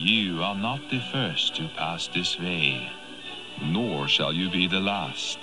You 0.00 0.44
are 0.44 0.54
not 0.54 0.78
the 0.90 1.00
first 1.10 1.56
to 1.56 1.68
pass 1.76 2.06
this 2.14 2.38
way, 2.38 2.88
nor 3.60 4.06
shall 4.06 4.32
you 4.32 4.48
be 4.48 4.68
the 4.68 4.78
last. 4.78 5.40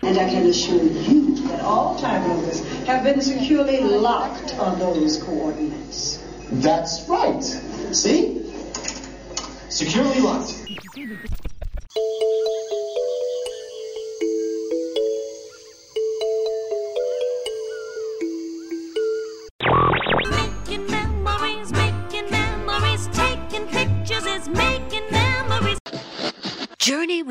And 0.00 0.16
I 0.16 0.30
can 0.30 0.46
assure 0.46 0.82
you 0.82 1.36
that 1.48 1.60
all 1.60 1.98
time 1.98 2.26
loaders 2.26 2.64
have 2.86 3.04
been 3.04 3.20
securely 3.20 3.80
locked 3.80 4.54
on 4.54 4.78
those 4.78 5.22
coordinates. 5.22 6.24
That's 6.52 7.06
right. 7.06 7.42
See? 7.42 8.50
Securely 9.68 10.20
locked. 10.20 10.54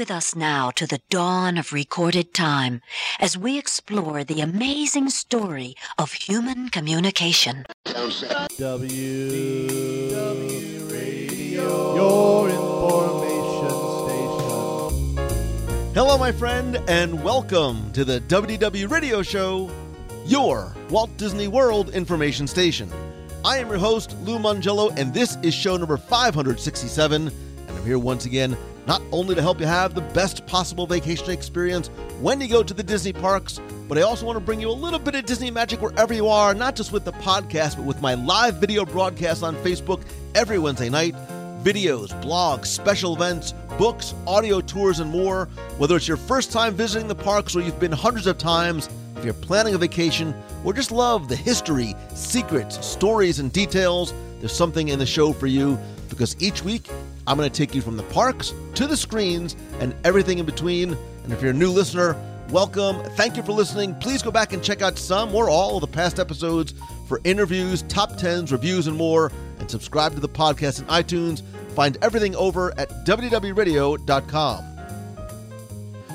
With 0.04 0.12
us 0.12 0.36
now 0.36 0.70
to 0.72 0.86
the 0.86 1.00
dawn 1.10 1.58
of 1.58 1.72
recorded 1.72 2.34
time 2.34 2.82
as 3.22 3.38
we 3.38 3.58
explore 3.58 4.26
the 4.26 4.42
amazing 4.42 5.10
story 5.10 5.76
of 5.98 6.12
human 6.12 6.68
communication. 6.68 7.66
W 7.86 8.50
w 10.10 10.86
Radio, 10.92 11.96
your 11.96 12.50
information 12.50 13.70
station. 15.16 15.94
Hello, 15.94 16.18
my 16.18 16.34
friend, 16.34 16.82
and 16.90 17.24
welcome 17.24 17.90
to 17.94 18.04
the 18.04 18.20
WDW 18.28 18.92
Radio 18.92 19.24
Show, 19.24 19.72
your 20.26 20.76
Walt 20.90 21.16
Disney 21.16 21.48
World 21.48 21.92
information 21.92 22.46
station. 22.46 22.92
I 23.46 23.60
am 23.60 23.70
your 23.70 23.78
host, 23.78 24.18
Lou 24.24 24.38
Mongello, 24.38 24.94
and 24.98 25.14
this 25.14 25.38
is 25.44 25.54
show 25.54 25.78
number 25.78 25.96
567. 25.96 27.32
I'm 27.84 27.88
here 27.88 28.00
once 28.00 28.24
again, 28.24 28.56
not 28.88 29.02
only 29.12 29.36
to 29.36 29.42
help 29.42 29.60
you 29.60 29.66
have 29.66 29.94
the 29.94 30.00
best 30.14 30.46
possible 30.48 30.88
vacation 30.88 31.32
experience 31.32 31.90
when 32.22 32.40
you 32.40 32.48
go 32.48 32.64
to 32.64 32.74
the 32.74 32.82
Disney 32.82 33.12
parks, 33.12 33.60
but 33.90 33.98
I 33.98 34.04
also 34.04 34.26
want 34.26 34.38
to 34.38 34.40
bring 34.40 34.62
you 34.62 34.70
a 34.70 34.72
little 34.72 35.00
bit 35.00 35.16
of 35.16 35.26
Disney 35.26 35.52
magic 35.52 35.82
wherever 35.82 36.14
you 36.14 36.30
are, 36.30 36.54
not 36.54 36.78
just 36.78 36.94
with 36.94 37.04
the 37.04 37.12
podcast, 37.12 37.76
but 37.76 37.84
with 37.84 38.02
my 38.02 38.14
live 38.14 38.56
video 38.56 38.86
broadcast 38.86 39.44
on 39.44 39.58
Facebook 39.58 40.02
every 40.34 40.60
Wednesday 40.60 40.90
night 40.90 41.14
videos, 41.62 42.10
blogs, 42.24 42.68
special 42.68 43.16
events, 43.16 43.54
books, 43.78 44.14
audio 44.28 44.62
tours, 44.62 45.02
and 45.02 45.12
more. 45.12 45.50
Whether 45.78 45.98
it's 45.98 46.08
your 46.08 46.16
first 46.16 46.54
time 46.54 46.76
visiting 46.76 47.10
the 47.10 47.16
parks 47.16 47.54
or 47.54 47.60
you've 47.60 47.82
been 47.82 47.92
hundreds 47.92 48.28
of 48.28 48.38
times, 48.38 48.88
if 49.18 49.26
you're 49.26 49.34
planning 49.34 49.76
a 49.76 49.78
vacation 49.78 50.34
or 50.64 50.72
just 50.72 50.94
love 50.94 51.28
the 51.28 51.36
history, 51.36 51.96
secrets, 52.16 52.86
stories, 52.86 53.40
and 53.40 53.52
details, 53.52 54.14
there's 54.40 54.56
something 54.56 54.88
in 54.88 55.00
the 55.00 55.06
show 55.06 55.34
for 55.34 55.48
you 55.48 55.78
because 56.10 56.42
each 56.42 56.64
week 56.64 56.90
I'm 57.26 57.38
going 57.38 57.50
to 57.50 57.56
take 57.56 57.74
you 57.74 57.82
from 57.82 57.98
the 57.98 58.04
parks 58.04 58.54
to 58.76 58.86
the 58.86 58.98
screens 58.98 59.56
and 59.80 59.96
everything 60.04 60.40
in 60.40 60.46
between. 60.46 60.98
And 61.24 61.32
if 61.32 61.42
you're 61.42 61.52
a 61.52 61.56
new 61.56 61.72
listener, 61.72 62.18
welcome. 62.50 63.02
Thank 63.12 63.38
you 63.38 63.44
for 63.44 63.54
listening. 63.54 63.96
Please 63.96 64.22
go 64.22 64.32
back 64.32 64.52
and 64.52 64.62
check 64.64 64.82
out 64.82 64.98
some 64.98 65.34
or 65.34 65.50
all 65.50 65.76
of 65.76 65.82
the 65.82 65.88
past 65.88 66.20
episodes 66.20 66.74
for 67.08 67.22
interviews, 67.24 67.84
top 67.84 68.14
10s, 68.14 68.52
reviews, 68.52 68.88
and 68.88 68.98
more. 68.98 69.32
And 69.60 69.72
subscribe 69.72 70.14
to 70.16 70.20
the 70.20 70.28
podcast 70.28 70.80
in 70.80 70.86
iTunes. 70.88 71.44
Find 71.74 71.98
everything 72.02 72.36
over 72.36 72.78
at 72.78 72.90
WDWRadio.com. 73.06 74.70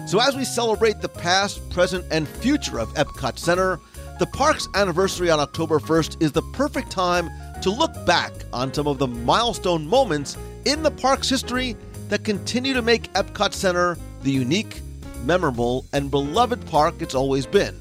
So, 0.06 0.20
as 0.20 0.36
we 0.36 0.44
celebrate 0.44 1.00
the 1.00 1.08
past, 1.08 1.68
present, 1.70 2.04
and 2.10 2.26
future 2.26 2.80
of 2.80 2.88
Epcot 2.94 3.38
Center, 3.38 3.78
the 4.18 4.26
park's 4.26 4.66
anniversary 4.74 5.30
on 5.30 5.38
October 5.38 5.78
1st 5.78 6.22
is 6.22 6.32
the 6.32 6.42
perfect 6.52 6.90
time 6.90 7.30
to 7.60 7.70
look 7.70 7.92
back 8.06 8.32
on 8.52 8.72
some 8.72 8.86
of 8.86 8.98
the 8.98 9.06
milestone 9.06 9.86
moments 9.86 10.36
in 10.68 10.82
the 10.82 10.90
park's 10.90 11.30
history 11.30 11.74
that 12.10 12.24
continue 12.24 12.74
to 12.74 12.82
make 12.82 13.10
Epcot 13.14 13.54
Center 13.54 13.96
the 14.22 14.30
unique, 14.30 14.82
memorable, 15.24 15.86
and 15.94 16.10
beloved 16.10 16.64
park 16.66 16.96
it's 17.00 17.14
always 17.14 17.46
been. 17.46 17.80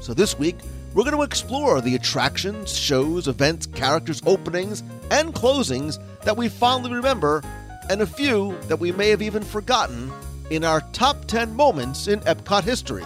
So, 0.00 0.14
this 0.14 0.38
week, 0.38 0.56
we're 0.94 1.04
going 1.04 1.14
to 1.14 1.22
explore 1.22 1.82
the 1.82 1.94
attractions, 1.94 2.74
shows, 2.74 3.28
events, 3.28 3.66
characters, 3.66 4.22
openings, 4.24 4.82
and 5.10 5.34
closings 5.34 5.98
that 6.22 6.38
we 6.38 6.48
fondly 6.48 6.90
remember, 6.90 7.42
and 7.90 8.00
a 8.00 8.06
few 8.06 8.56
that 8.62 8.80
we 8.80 8.92
may 8.92 9.10
have 9.10 9.20
even 9.20 9.42
forgotten 9.42 10.10
in 10.48 10.64
our 10.64 10.80
top 10.94 11.26
10 11.26 11.54
moments 11.54 12.08
in 12.08 12.20
Epcot 12.20 12.64
history. 12.64 13.04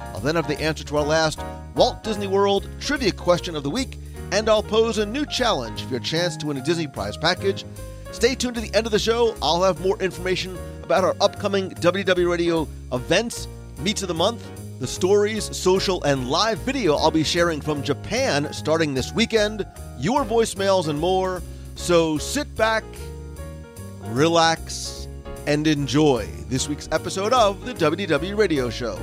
I'll 0.00 0.18
then 0.18 0.34
have 0.34 0.48
the 0.48 0.60
answer 0.60 0.82
to 0.82 0.96
our 0.96 1.04
last 1.04 1.38
Walt 1.76 2.02
Disney 2.02 2.26
World 2.26 2.68
trivia 2.80 3.12
question 3.12 3.54
of 3.54 3.62
the 3.62 3.70
week, 3.70 3.96
and 4.32 4.48
I'll 4.48 4.64
pose 4.64 4.98
a 4.98 5.06
new 5.06 5.24
challenge 5.24 5.84
for 5.84 5.90
your 5.90 6.00
chance 6.00 6.36
to 6.38 6.46
win 6.48 6.56
a 6.56 6.64
Disney 6.64 6.88
Prize 6.88 7.16
package. 7.16 7.64
Stay 8.12 8.34
tuned 8.34 8.56
to 8.56 8.60
the 8.60 8.74
end 8.74 8.86
of 8.86 8.92
the 8.92 8.98
show. 8.98 9.36
I'll 9.40 9.62
have 9.62 9.80
more 9.80 10.00
information 10.02 10.58
about 10.82 11.04
our 11.04 11.14
upcoming 11.20 11.70
WDW 11.70 12.28
Radio 12.28 12.68
events, 12.92 13.46
meets 13.78 14.02
of 14.02 14.08
the 14.08 14.14
month, 14.14 14.44
the 14.80 14.86
stories, 14.86 15.56
social, 15.56 16.02
and 16.04 16.28
live 16.28 16.58
video 16.60 16.96
I'll 16.96 17.10
be 17.10 17.22
sharing 17.22 17.60
from 17.60 17.82
Japan 17.82 18.52
starting 18.52 18.94
this 18.94 19.12
weekend, 19.12 19.66
your 19.98 20.24
voicemails, 20.24 20.88
and 20.88 20.98
more. 20.98 21.42
So 21.76 22.18
sit 22.18 22.52
back, 22.56 22.82
relax, 24.06 25.06
and 25.46 25.66
enjoy 25.66 26.26
this 26.48 26.68
week's 26.68 26.88
episode 26.92 27.32
of 27.32 27.64
the 27.64 27.74
WDW 27.74 28.36
Radio 28.36 28.70
Show. 28.70 28.98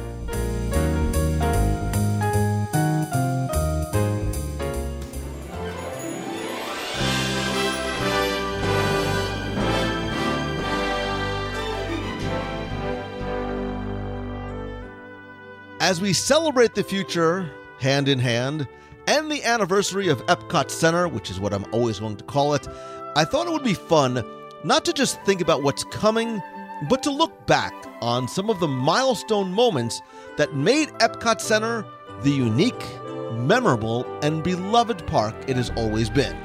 As 15.87 16.01
we 16.01 16.11
celebrate 16.11 16.75
the 16.75 16.83
future 16.83 17.49
hand 17.79 18.09
in 18.09 18.19
hand 18.19 18.67
and 19.07 19.31
the 19.31 19.41
anniversary 19.45 20.09
of 20.09 20.19
Epcot 20.25 20.69
Center, 20.69 21.07
which 21.07 21.31
is 21.31 21.39
what 21.39 21.53
I'm 21.53 21.63
always 21.71 22.01
going 22.01 22.17
to 22.17 22.25
call 22.25 22.55
it, 22.55 22.67
I 23.15 23.23
thought 23.23 23.47
it 23.47 23.53
would 23.53 23.63
be 23.63 23.73
fun 23.73 24.21
not 24.65 24.83
to 24.83 24.91
just 24.91 25.21
think 25.21 25.39
about 25.39 25.63
what's 25.63 25.85
coming, 25.85 26.41
but 26.89 27.03
to 27.03 27.09
look 27.09 27.47
back 27.47 27.73
on 28.01 28.27
some 28.27 28.49
of 28.49 28.59
the 28.59 28.67
milestone 28.67 29.53
moments 29.53 30.01
that 30.35 30.53
made 30.53 30.89
Epcot 30.99 31.39
Center 31.39 31.85
the 32.21 32.31
unique, 32.31 32.85
memorable, 33.31 34.05
and 34.21 34.43
beloved 34.43 35.07
park 35.07 35.35
it 35.47 35.55
has 35.55 35.69
always 35.77 36.09
been. 36.09 36.35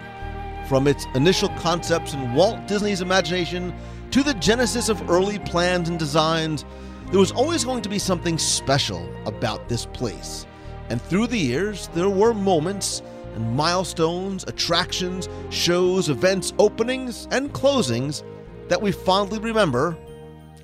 From 0.69 0.87
its 0.87 1.05
initial 1.17 1.49
concepts 1.59 2.15
in 2.15 2.35
Walt 2.35 2.69
Disney's 2.69 3.01
imagination 3.01 3.75
to 4.13 4.23
the 4.23 4.35
genesis 4.35 4.89
of 4.89 5.11
early 5.11 5.41
plans 5.41 5.89
and 5.89 5.99
designs, 5.99 6.65
there 7.13 7.21
was 7.21 7.31
always 7.31 7.63
going 7.63 7.83
to 7.83 7.91
be 7.91 7.99
something 7.99 8.39
special 8.39 9.07
about 9.27 9.69
this 9.69 9.85
place. 9.85 10.47
And 10.89 11.01
through 11.01 11.27
the 11.27 11.37
years, 11.37 11.89
there 11.89 12.09
were 12.09 12.33
moments 12.33 13.03
and 13.35 13.55
milestones, 13.55 14.45
attractions, 14.45 15.29
shows, 15.51 16.09
events, 16.09 16.55
openings, 16.59 17.29
and 17.31 17.53
closings 17.53 18.23
that 18.69 18.81
we 18.81 18.93
fondly 18.93 19.39
remember, 19.39 19.95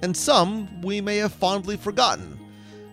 and 0.01 0.17
some 0.17 0.81
we 0.81 1.03
may 1.03 1.19
have 1.19 1.35
fondly 1.35 1.77
forgotten. 1.77 2.41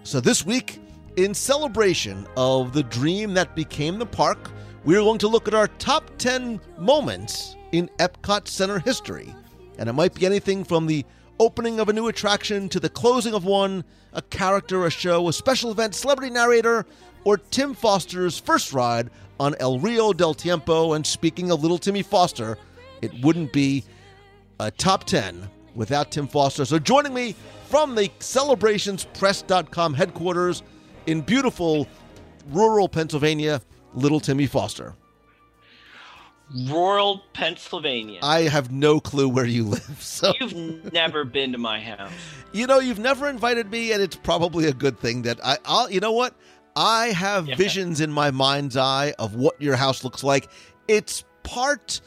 So 0.04 0.20
this 0.20 0.46
week, 0.46 0.82
in 1.16 1.34
celebration 1.34 2.28
of 2.36 2.74
the 2.74 2.84
dream 2.84 3.34
that 3.36 3.56
became 3.56 4.00
the 4.00 4.06
park, 4.06 4.52
we 4.84 4.98
are 4.98 5.02
going 5.02 5.20
to 5.20 5.30
look 5.30 5.48
at 5.48 5.54
our 5.54 5.70
top 5.80 6.12
10 6.18 6.60
moments 6.78 7.56
in 7.72 7.90
Epcot 8.00 8.50
Center 8.50 8.80
history. 8.80 9.34
And 9.78 9.88
it 9.88 9.94
might 9.94 10.14
be 10.14 10.26
anything 10.26 10.66
from 10.66 10.88
the 10.88 11.06
opening 11.40 11.80
of 11.80 11.90
a 11.90 11.94
new 11.94 12.08
attraction 12.08 12.70
to 12.70 12.80
the 12.80 12.90
closing 12.90 13.34
of 13.34 13.46
one, 13.46 13.84
a 14.14 14.22
character, 14.22 14.86
a 14.86 14.90
show, 14.90 15.28
a 15.28 15.34
special 15.34 15.72
event, 15.72 15.96
celebrity 15.96 16.32
narrator, 16.32 16.86
or 17.24 17.38
Tim 17.38 17.74
Foster's 17.74 18.40
first 18.40 18.74
ride 18.74 19.10
on 19.40 19.56
El 19.60 19.80
Rio 19.80 20.14
del 20.14 20.34
Tiempo. 20.34 20.94
And 20.94 21.06
speaking 21.06 21.52
of 21.52 21.62
little 21.62 21.78
Timmy 21.78 22.04
Foster, 22.04 22.58
it 23.02 23.12
wouldn't 23.22 23.52
be 23.52 23.84
a 24.60 24.72
top 24.72 25.04
10 25.04 25.50
without 25.76 26.12
Tim 26.12 26.28
Foster. 26.28 26.66
So 26.66 26.80
joining 26.80 27.14
me 27.14 27.36
from 27.68 27.96
the 27.96 28.10
celebrationspress.com 28.20 29.94
headquarters 29.94 30.64
in 31.08 31.22
beautiful 31.22 31.88
rural 32.52 32.88
Pennsylvania, 32.88 33.62
little 33.94 34.20
Timmy 34.20 34.48
Foster. 34.48 34.94
Rural 36.54 37.24
Pennsylvania. 37.34 38.20
I 38.22 38.42
have 38.42 38.72
no 38.72 39.00
clue 39.00 39.28
where 39.28 39.46
you 39.46 39.64
live. 39.66 39.82
So 40.02 40.34
You've 40.40 40.94
never 40.94 41.24
been 41.26 41.52
to 41.54 41.58
my 41.58 41.80
house. 41.80 42.12
you 42.54 42.68
know, 42.68 42.80
you've 42.80 43.00
never 43.00 43.28
invited 43.30 43.70
me, 43.70 43.92
and 43.92 44.02
it's 44.02 44.16
probably 44.16 44.68
a 44.68 44.74
good 44.74 44.98
thing 45.00 45.24
that 45.24 45.40
I. 45.44 45.58
I'll. 45.66 45.90
You 45.92 46.00
know 46.00 46.12
what? 46.14 46.36
I 46.76 47.08
have 47.08 47.48
Yeah. 47.48 47.56
visions 47.56 48.02
in 48.02 48.12
my 48.12 48.32
mind's 48.32 48.78
eye 48.78 49.14
of 49.20 49.36
what 49.36 49.62
your 49.62 49.76
house 49.76 50.04
looks 50.04 50.24
like. 50.24 50.50
It's 50.88 51.24
part 51.44 52.02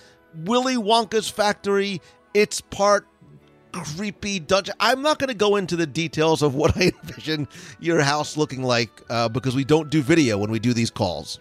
Willy 0.44 0.76
Wonka's 0.76 1.28
factory. 1.28 2.00
It's 2.34 2.60
part 2.60 3.06
creepy 3.72 4.40
dungeon. 4.40 4.74
I'm 4.80 5.02
not 5.02 5.18
going 5.18 5.28
to 5.28 5.34
go 5.34 5.56
into 5.56 5.76
the 5.76 5.86
details 5.86 6.42
of 6.42 6.54
what 6.54 6.76
I 6.76 6.92
envision 7.02 7.48
your 7.80 8.00
house 8.00 8.36
looking 8.36 8.62
like 8.62 8.90
uh, 9.10 9.28
because 9.28 9.54
we 9.54 9.64
don't 9.64 9.90
do 9.90 10.02
video 10.02 10.38
when 10.38 10.50
we 10.50 10.58
do 10.58 10.72
these 10.72 10.90
calls. 10.90 11.38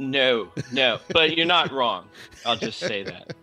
No, 0.00 0.48
no, 0.72 0.98
but 1.08 1.36
you're 1.36 1.44
not 1.46 1.70
wrong. 1.70 2.08
I'll 2.46 2.56
just 2.56 2.78
say 2.78 3.02
that. 3.02 3.34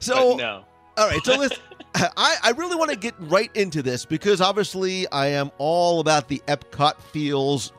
So 0.00 0.32
but 0.32 0.38
no. 0.38 0.64
All 0.96 1.08
right, 1.08 1.24
so 1.24 1.36
let's. 1.36 1.56
I, 1.94 2.36
I 2.42 2.50
really 2.56 2.74
want 2.74 2.90
to 2.90 2.96
get 2.96 3.14
right 3.18 3.50
into 3.54 3.82
this 3.82 4.04
because 4.04 4.40
obviously 4.40 5.06
I 5.08 5.28
am 5.28 5.52
all 5.58 6.00
about 6.00 6.26
the 6.26 6.42
Epcot 6.48 7.00
feels 7.00 7.72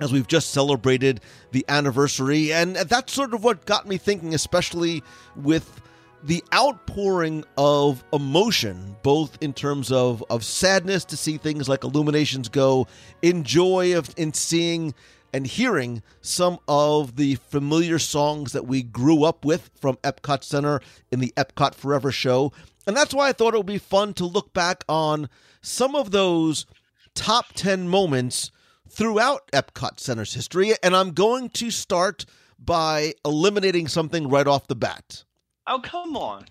as 0.00 0.12
we've 0.12 0.26
just 0.26 0.50
celebrated 0.50 1.20
the 1.52 1.64
anniversary. 1.68 2.52
And 2.52 2.76
that's 2.76 3.12
sort 3.12 3.32
of 3.32 3.42
what 3.42 3.64
got 3.64 3.86
me 3.86 3.96
thinking, 3.96 4.34
especially 4.34 5.02
with 5.36 5.80
the 6.22 6.42
outpouring 6.54 7.44
of 7.56 8.04
emotion, 8.12 8.96
both 9.02 9.36
in 9.42 9.52
terms 9.52 9.92
of, 9.92 10.24
of 10.30 10.44
sadness 10.44 11.04
to 11.06 11.16
see 11.16 11.36
things 11.36 11.68
like 11.68 11.84
Illuminations 11.84 12.48
go, 12.48 12.86
in 13.22 13.44
joy 13.44 13.96
of 13.96 14.12
in 14.16 14.32
seeing 14.32 14.94
and 15.34 15.46
hearing 15.46 16.02
some 16.22 16.58
of 16.68 17.16
the 17.16 17.34
familiar 17.34 17.98
songs 17.98 18.52
that 18.52 18.66
we 18.66 18.82
grew 18.82 19.24
up 19.24 19.44
with 19.44 19.70
from 19.78 19.96
Epcot 19.96 20.44
Center 20.44 20.80
in 21.10 21.18
the 21.20 21.34
Epcot 21.36 21.74
Forever 21.74 22.10
show. 22.12 22.52
And 22.86 22.96
that's 22.96 23.12
why 23.12 23.28
I 23.28 23.32
thought 23.32 23.52
it 23.52 23.56
would 23.56 23.66
be 23.66 23.78
fun 23.78 24.14
to 24.14 24.24
look 24.24 24.52
back 24.54 24.84
on 24.88 25.28
some 25.60 25.94
of 25.96 26.12
those 26.12 26.66
top 27.14 27.46
10 27.54 27.88
moments 27.88 28.52
throughout 28.88 29.50
Epcot 29.52 29.98
Center's 29.98 30.34
history. 30.34 30.72
And 30.82 30.94
I'm 30.94 31.10
going 31.12 31.48
to 31.50 31.70
start 31.70 32.24
by 32.58 33.14
eliminating 33.24 33.88
something 33.88 34.28
right 34.28 34.46
off 34.46 34.68
the 34.68 34.76
bat. 34.76 35.24
Oh, 35.66 35.80
come 35.82 36.16
on. 36.16 36.44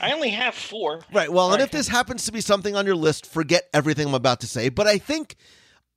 I 0.00 0.12
only 0.12 0.30
have 0.30 0.54
four. 0.54 1.00
Right. 1.12 1.32
Well, 1.32 1.52
and 1.52 1.60
Right. 1.60 1.64
if 1.64 1.70
this 1.70 1.88
happens 1.88 2.24
to 2.26 2.32
be 2.32 2.40
something 2.42 2.76
on 2.76 2.84
your 2.84 2.96
list, 2.96 3.24
forget 3.24 3.68
everything 3.72 4.08
I'm 4.08 4.14
about 4.14 4.40
to 4.40 4.46
say. 4.46 4.68
But 4.68 4.86
I 4.88 4.98
think 4.98 5.36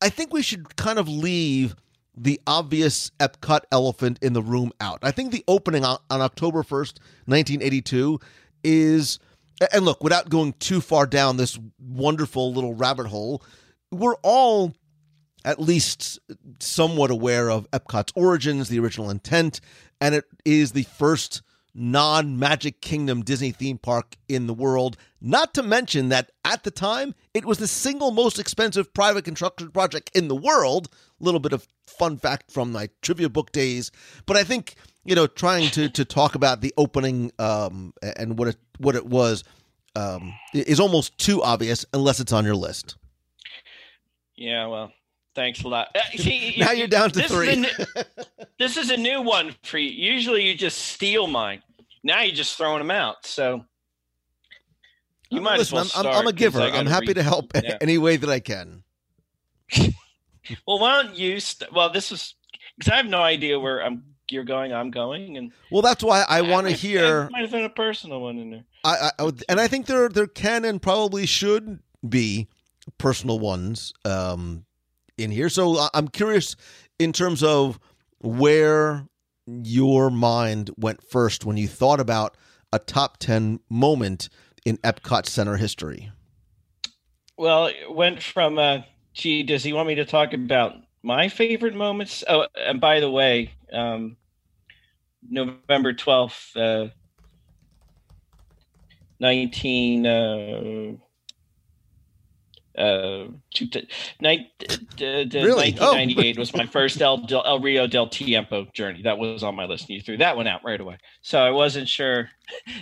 I 0.02 0.10
think 0.10 0.34
we 0.34 0.42
should 0.42 0.76
kind 0.76 1.00
of 1.00 1.08
leave 1.08 1.76
the 2.16 2.40
obvious 2.46 3.12
Epcot 3.20 3.62
elephant 3.72 4.20
in 4.22 4.34
the 4.34 4.42
room 4.42 4.72
out. 4.80 5.00
I 5.02 5.12
think 5.12 5.32
the 5.32 5.44
opening 5.48 5.84
on, 5.84 5.98
on 6.10 6.22
October 6.22 6.64
1st, 6.64 7.00
1982 7.26 8.20
is 8.64 9.20
and 9.72 9.86
look, 9.86 10.04
without 10.04 10.30
going 10.30 10.54
too 10.54 10.82
far 10.82 11.06
down 11.06 11.38
this 11.38 11.60
wonderful 11.80 12.54
little 12.54 12.74
rabbit 12.74 13.08
hole, 13.08 13.44
we're 13.92 14.16
all 14.24 14.74
at 15.46 15.60
least 15.60 16.20
somewhat 16.60 17.12
aware 17.12 17.50
of 17.52 17.70
Epcot's 17.72 18.14
origins, 18.16 18.70
the 18.70 18.80
original 18.80 19.10
intent, 19.10 19.62
and 20.02 20.16
it 20.16 20.26
is 20.46 20.72
the 20.72 20.84
first 20.84 21.42
non 21.76 22.38
Magic 22.38 22.82
Kingdom 22.82 23.24
Disney 23.24 23.52
theme 23.52 23.78
park 23.78 24.16
in 24.28 24.48
the 24.48 24.54
world. 24.54 24.98
Not 25.22 25.54
to 25.56 25.64
mention 25.64 26.10
that 26.10 26.32
at 26.46 26.64
the 26.64 26.72
time, 26.72 27.16
it 27.34 27.46
was 27.46 27.58
the 27.58 27.68
single 27.68 28.12
most 28.12 28.40
expensive 28.40 28.94
private 28.94 29.26
construction 29.26 29.70
project 29.72 30.12
in 30.14 30.28
the 30.28 30.36
world. 30.36 30.90
A 31.24 31.26
little 31.26 31.40
bit 31.40 31.54
of 31.54 31.66
fun 31.88 32.18
fact 32.18 32.52
from 32.52 32.74
my 32.74 32.90
trivia 33.02 33.30
book 33.30 33.54
days. 33.54 33.92
But 34.26 34.36
I 34.36 34.44
think, 34.44 34.76
you 35.06 35.16
know, 35.16 35.26
trying 35.26 35.70
to, 35.72 35.88
to 35.90 36.04
talk 36.04 36.36
about 36.36 36.60
the 36.60 36.74
opening 36.78 37.32
um, 37.40 37.94
and 38.18 38.38
what 38.38 38.50
it, 38.50 38.58
what 38.78 38.96
it 38.98 39.06
was 39.06 39.46
um, 39.96 40.34
is 40.54 40.82
almost 40.82 41.18
too 41.18 41.42
obvious 41.42 41.86
unless 41.94 42.20
it's 42.20 42.34
on 42.34 42.44
your 42.44 42.56
list. 42.56 42.98
Yeah, 44.36 44.68
well, 44.68 44.92
thanks 45.34 45.64
a 45.64 45.68
lot. 45.70 45.96
Uh, 45.96 46.00
see, 46.18 46.56
Now 46.58 46.72
you're 46.72 46.88
down 46.88 47.10
to 47.12 47.16
this 47.20 47.32
Is 47.32 47.38
three. 47.38 47.54
a 47.54 47.56
new, 47.56 47.70
this 48.60 48.76
is 48.76 48.90
a 48.90 48.98
new 48.98 49.22
one 49.22 49.56
for 49.64 49.78
you. 49.78 49.90
Usually 49.90 50.46
you 50.46 50.56
just 50.56 50.78
steal 50.78 51.28
mine. 51.28 51.62
Now 52.04 52.22
you're 52.22 52.36
just 52.36 52.58
throwing 52.58 52.80
them 52.80 52.92
out. 52.92 53.26
So 53.26 53.64
you 55.30 55.40
might 55.40 55.58
Listen, 55.58 55.78
as 55.78 55.96
well 55.96 56.06
I'm, 56.08 56.20
I'm, 56.22 56.28
a 56.28 56.34
giver. 56.34 56.60
I'm 56.60 56.86
happy 56.86 57.08
read- 57.08 57.16
to 57.16 57.24
help 57.24 57.52
Yeah. 57.56 57.78
any 57.82 57.98
way 57.98 58.18
that 58.18 58.30
I 58.30 58.42
can. 58.42 58.84
Well, 60.68 60.80
why 60.80 61.02
don't 61.04 61.16
you? 61.16 61.40
St- 61.40 61.72
well, 61.74 61.90
this 61.92 62.12
is 62.12 62.36
because 62.78 62.92
I 62.92 62.98
have 62.98 63.06
no 63.06 63.22
idea 63.22 63.60
where 63.60 63.80
I'm. 63.84 64.04
You're 64.30 64.46
going. 64.46 64.74
I'm 64.74 64.90
going, 64.90 65.38
and 65.38 65.52
Well, 65.70 65.82
that's 65.82 66.04
why 66.04 66.26
I 66.28 66.42
want 66.42 66.68
to 66.68 66.74
hear. 66.74 67.30
Might 67.32 67.42
have 67.42 67.52
been 67.52 67.66
a 67.66 67.70
personal 67.70 68.22
one 68.22 68.38
in 68.40 68.50
there. 68.52 68.64
I, 68.84 69.12
I, 69.20 69.24
would- 69.24 69.44
and 69.50 69.60
I 69.60 69.68
think 69.68 69.86
there 69.86 70.08
there 70.10 70.28
can 70.28 70.66
and 70.66 70.82
probably 70.82 71.26
should 71.26 71.80
be 72.08 72.48
personal 72.98 73.38
ones 73.40 73.94
um, 74.06 74.66
in 75.18 75.30
here. 75.30 75.50
So 75.50 75.78
I- 75.78 75.90
I'm 75.94 76.08
curious 76.08 76.56
in 76.98 77.12
terms 77.14 77.44
of 77.44 77.80
where 78.20 79.08
your 79.46 80.10
mind 80.10 80.70
went 80.78 81.04
first 81.04 81.46
when 81.46 81.58
you 81.58 81.68
thought 81.68 82.00
about 82.00 82.36
a 82.72 82.80
top 82.80 83.18
ten 83.18 83.60
moment 83.70 84.30
in 84.66 84.78
Epcot 84.78 85.26
Center 85.28 85.58
history. 85.58 86.12
Well, 87.38 87.68
it 87.68 87.92
went 87.94 88.24
from. 88.24 88.58
Uh, 88.58 88.80
gee, 89.14 89.44
does 89.44 89.64
he 89.64 89.74
want 89.74 89.88
me 89.88 89.96
to 89.96 90.06
talk 90.06 90.34
about 90.34 90.76
my 91.04 91.30
favorite 91.30 91.76
moments? 91.76 92.24
Oh, 92.28 92.48
and 92.56 92.80
by 92.82 93.00
the 93.00 93.10
way, 93.12 93.52
um, 93.72 94.18
November 95.30 95.94
twelfth, 95.94 96.56
uh, 96.56 96.88
nineteen. 99.20 100.06
Uh, 100.06 100.94
uh, 102.78 103.26
two, 103.54 103.68
nine, 104.20 104.48
uh, 104.70 104.76
Really? 105.00 105.76
Oh. 105.80 105.94
1998 105.94 106.38
was 106.40 106.54
my 106.56 106.66
first 106.66 107.02
El, 107.02 107.18
del, 107.18 107.44
El 107.46 107.60
Rio 107.60 107.88
del 107.88 108.08
Tiempo 108.08 108.66
journey. 108.74 109.02
That 109.04 109.18
was 109.18 109.44
on 109.44 109.56
my 109.56 109.66
list. 109.66 109.90
And 109.90 109.96
you 109.98 110.02
threw 110.02 110.18
that 110.18 110.36
one 110.36 110.48
out 110.48 110.64
right 110.64 110.80
away. 110.82 110.98
So 111.22 111.40
I 111.40 111.52
wasn't 111.52 111.88
sure. 111.88 112.30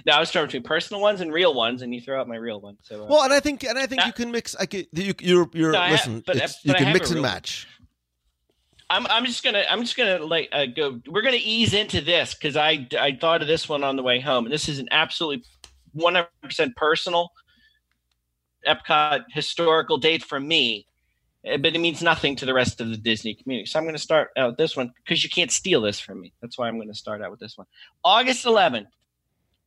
Now 0.05 0.17
I 0.17 0.19
was 0.19 0.31
trying 0.31 0.45
between 0.45 0.63
personal 0.63 1.01
ones 1.01 1.21
and 1.21 1.31
real 1.31 1.53
ones, 1.53 1.81
and 1.81 1.93
you 1.93 2.01
throw 2.01 2.19
out 2.19 2.27
my 2.27 2.37
real 2.37 2.61
one. 2.61 2.77
So 2.83 3.03
uh, 3.03 3.07
Well, 3.07 3.23
and 3.23 3.33
I 3.33 3.39
think 3.39 3.63
and 3.63 3.77
I 3.77 3.85
think 3.85 4.01
Uh, 4.01 4.07
you 4.07 4.13
can 4.13 4.31
mix. 4.31 4.55
I 4.55 4.65
could, 4.65 4.87
you, 4.93 5.13
you're 5.19 5.49
you're 5.53 5.71
No, 5.71 5.87
listen. 5.89 6.23
but- 6.25 6.37
but 6.37 6.55
you 6.63 6.73
I 6.73 6.77
can 6.77 6.85
have 6.87 6.93
mix 6.93 7.09
and 7.11 7.21
one. 7.21 7.29
match. 7.31 7.67
I'm 8.89 9.07
I'm 9.07 9.25
just 9.25 9.43
gonna 9.43 9.63
I'm 9.69 9.81
just 9.81 9.95
gonna 9.95 10.19
like 10.25 10.49
uh, 10.51 10.65
go. 10.65 10.99
We're 11.07 11.21
gonna 11.21 11.37
ease 11.41 11.73
into 11.73 12.01
this 12.01 12.33
because 12.33 12.57
I 12.57 12.87
I 12.99 13.17
thought 13.19 13.41
of 13.41 13.47
this 13.47 13.69
one 13.69 13.83
on 13.85 13.95
the 13.95 14.03
way 14.03 14.19
home, 14.19 14.45
and 14.45 14.53
this 14.53 14.67
is 14.67 14.79
an 14.79 14.89
absolutely 14.91 15.45
100 15.93 16.27
percent 16.43 16.75
personal 16.75 17.31
Epcot 18.67 19.23
historical 19.29 19.97
date 19.97 20.23
for 20.23 20.39
me, 20.39 20.87
uh, 21.49 21.57
but 21.57 21.75
it 21.75 21.79
means 21.79 22.01
nothing 22.01 22.35
to 22.35 22.45
the 22.45 22.53
rest 22.53 22.81
of 22.81 22.89
the 22.89 22.97
Disney 22.97 23.33
community. 23.33 23.65
So 23.65 23.79
I'm 23.79 23.85
gonna 23.85 23.97
start 23.97 24.29
out 24.37 24.57
this 24.57 24.75
one 24.75 24.91
because 25.03 25.23
you 25.23 25.29
can't 25.29 25.51
steal 25.51 25.81
this 25.81 25.99
from 25.99 26.21
me. 26.21 26.33
That's 26.41 26.57
why 26.57 26.67
I'm 26.67 26.79
gonna 26.79 26.93
start 26.93 27.21
out 27.21 27.31
with 27.31 27.39
this 27.39 27.57
one. 27.57 27.67
August 28.03 28.45
11th, 28.45 28.87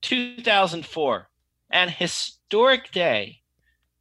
2004, 0.02 1.28
an 1.70 1.88
historic 1.88 2.92
day 2.92 3.40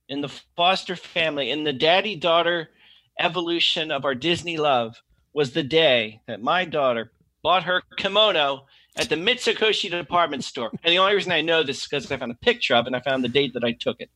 in 0.09 0.21
the 0.21 0.29
Foster 0.55 0.95
family 0.95 1.49
in 1.49 1.63
the 1.63 1.73
daddy 1.73 2.15
daughter 2.15 2.69
evolution 3.19 3.91
of 3.91 4.05
our 4.05 4.15
Disney 4.15 4.57
love 4.57 5.01
was 5.33 5.53
the 5.53 5.63
day 5.63 6.21
that 6.27 6.41
my 6.41 6.65
daughter 6.65 7.11
bought 7.41 7.63
her 7.63 7.81
kimono 7.97 8.65
at 8.95 9.09
the 9.09 9.15
Mitsukoshi 9.15 9.89
department 9.89 10.43
store. 10.43 10.71
And 10.83 10.93
the 10.93 10.99
only 10.99 11.15
reason 11.15 11.31
I 11.31 11.41
know 11.41 11.63
this 11.63 11.81
is 11.81 11.87
because 11.87 12.11
I 12.11 12.17
found 12.17 12.31
a 12.31 12.35
picture 12.35 12.75
of 12.75 12.85
it 12.85 12.87
and 12.87 12.95
I 12.95 12.99
found 12.99 13.23
the 13.23 13.29
date 13.29 13.53
that 13.53 13.63
I 13.63 13.71
took 13.71 13.99
it. 13.99 14.09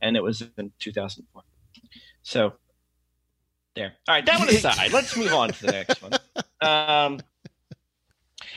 And 0.00 0.16
it 0.16 0.22
was 0.22 0.42
in 0.58 0.72
2004. 0.78 1.42
So 2.22 2.54
there. 3.74 3.92
All 4.08 4.14
right, 4.14 4.26
that 4.26 4.38
one 4.38 4.48
aside. 4.48 4.92
Let's 4.92 5.16
move 5.16 5.32
on 5.32 5.50
to 5.50 5.66
the 5.66 5.72
next 5.72 6.02
one. 6.02 6.12
Um, 6.62 7.20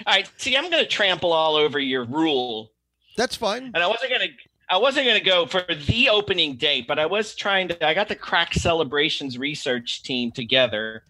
all 0.05 0.13
right, 0.15 0.29
see, 0.37 0.55
I'm 0.55 0.69
going 0.69 0.83
to 0.83 0.89
trample 0.89 1.33
all 1.33 1.55
over 1.55 1.77
your 1.79 2.05
rule 2.05 2.71
That's 3.17 3.35
fine. 3.35 3.71
and 3.73 3.77
I 3.77 3.87
wasn't 3.87 4.11
gonna 4.11 4.27
I 4.69 4.77
wasn't 4.77 5.07
gonna 5.07 5.19
go 5.19 5.45
for 5.45 5.65
the 5.87 6.09
opening 6.09 6.55
date, 6.55 6.87
but 6.87 6.97
I 6.99 7.05
was 7.05 7.35
trying 7.35 7.67
to. 7.67 7.85
I 7.85 7.93
got 7.93 8.07
the 8.07 8.15
Crack 8.15 8.53
Celebrations 8.53 9.37
research 9.37 10.03
team 10.03 10.31
together, 10.31 11.03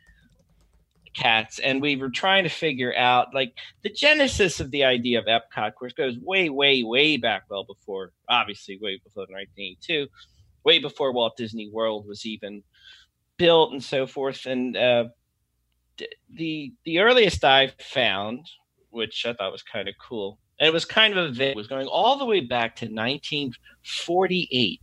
cats, 1.15 1.59
and 1.59 1.81
we 1.81 1.95
were 1.95 2.09
trying 2.09 2.43
to 2.43 2.49
figure 2.49 2.95
out 2.95 3.33
like 3.33 3.53
the 3.83 3.89
genesis 3.89 4.59
of 4.59 4.71
the 4.71 4.83
idea 4.83 5.19
of 5.19 5.25
Epcot, 5.25 5.73
which 5.79 5.95
goes 5.95 6.17
way, 6.19 6.49
way, 6.49 6.83
way 6.83 7.17
back, 7.17 7.43
well 7.49 7.63
before, 7.63 8.11
obviously, 8.27 8.77
way 8.81 8.99
before 9.03 9.23
1982, 9.23 10.07
way 10.63 10.79
before 10.79 11.11
Walt 11.13 11.37
Disney 11.37 11.69
World 11.69 12.07
was 12.07 12.25
even 12.25 12.63
built 13.37 13.71
and 13.71 13.83
so 13.83 14.05
forth. 14.05 14.45
And 14.45 14.77
uh, 14.77 15.05
the 16.33 16.73
the 16.85 16.99
earliest 16.99 17.43
I 17.43 17.71
found, 17.79 18.45
which 18.89 19.25
I 19.25 19.33
thought 19.33 19.51
was 19.51 19.63
kind 19.63 19.87
of 19.87 19.95
cool, 20.07 20.39
and 20.59 20.67
it 20.67 20.73
was 20.73 20.85
kind 20.85 21.17
of 21.17 21.29
a 21.29 21.31
vid- 21.31 21.55
was 21.55 21.67
going 21.67 21.87
all 21.87 22.17
the 22.17 22.25
way 22.25 22.41
back 22.41 22.75
to 22.77 22.85
1948 22.85 24.81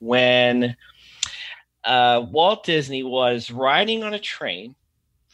when 0.00 0.76
uh, 1.84 2.24
Walt 2.30 2.64
Disney 2.64 3.02
was 3.02 3.50
riding 3.50 4.04
on 4.04 4.14
a 4.14 4.18
train 4.18 4.74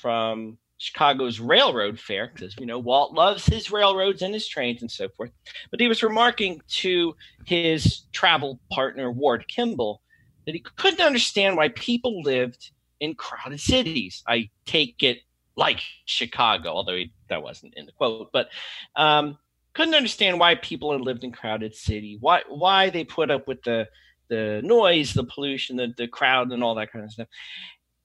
from 0.05 0.59
Chicago's 0.77 1.41
railroad 1.41 1.99
fair 1.99 2.31
because 2.31 2.55
you 2.59 2.67
know 2.67 2.79
Walt 2.79 3.15
loves 3.15 3.47
his 3.47 3.71
railroads 3.71 4.21
and 4.21 4.35
his 4.35 4.47
trains 4.47 4.83
and 4.83 4.91
so 4.91 5.09
forth. 5.17 5.31
But 5.71 5.81
he 5.81 5.89
was 5.89 6.03
remarking 6.03 6.61
to 6.83 7.17
his 7.47 8.03
travel 8.13 8.61
partner 8.71 9.11
Ward 9.11 9.49
Kimball 9.49 10.03
that 10.45 10.55
he 10.55 10.63
couldn't 10.77 11.01
understand 11.01 11.57
why 11.57 11.69
people 11.69 12.21
lived 12.21 12.71
in 13.01 13.15
crowded 13.15 13.61
cities. 13.61 14.23
I 14.29 14.51
take 14.67 15.03
it 15.03 15.21
like 15.57 15.81
Chicago, 16.05 16.69
although 16.69 16.97
he, 16.97 17.15
that 17.31 17.43
wasn't 17.43 17.73
in 17.79 17.87
the 17.87 17.93
quote, 17.93 18.29
but 18.31 18.51
um, 18.95 19.39
couldn't 19.73 19.95
understand 19.95 20.39
why 20.39 20.57
people 20.57 20.93
had 20.93 21.01
lived 21.01 21.25
in 21.25 21.33
crowded 21.33 21.75
city, 21.75 22.19
why 22.21 22.43
why 22.47 22.91
they 22.91 23.05
put 23.05 23.31
up 23.31 23.49
with 23.49 23.63
the 23.63 23.89
the 24.29 24.61
noise, 24.63 25.15
the 25.15 25.25
pollution, 25.25 25.77
the, 25.77 25.95
the 25.97 26.09
crowd, 26.09 26.53
and 26.53 26.63
all 26.63 26.75
that 26.75 26.93
kind 26.93 27.07
of 27.07 27.11
stuff. 27.11 27.29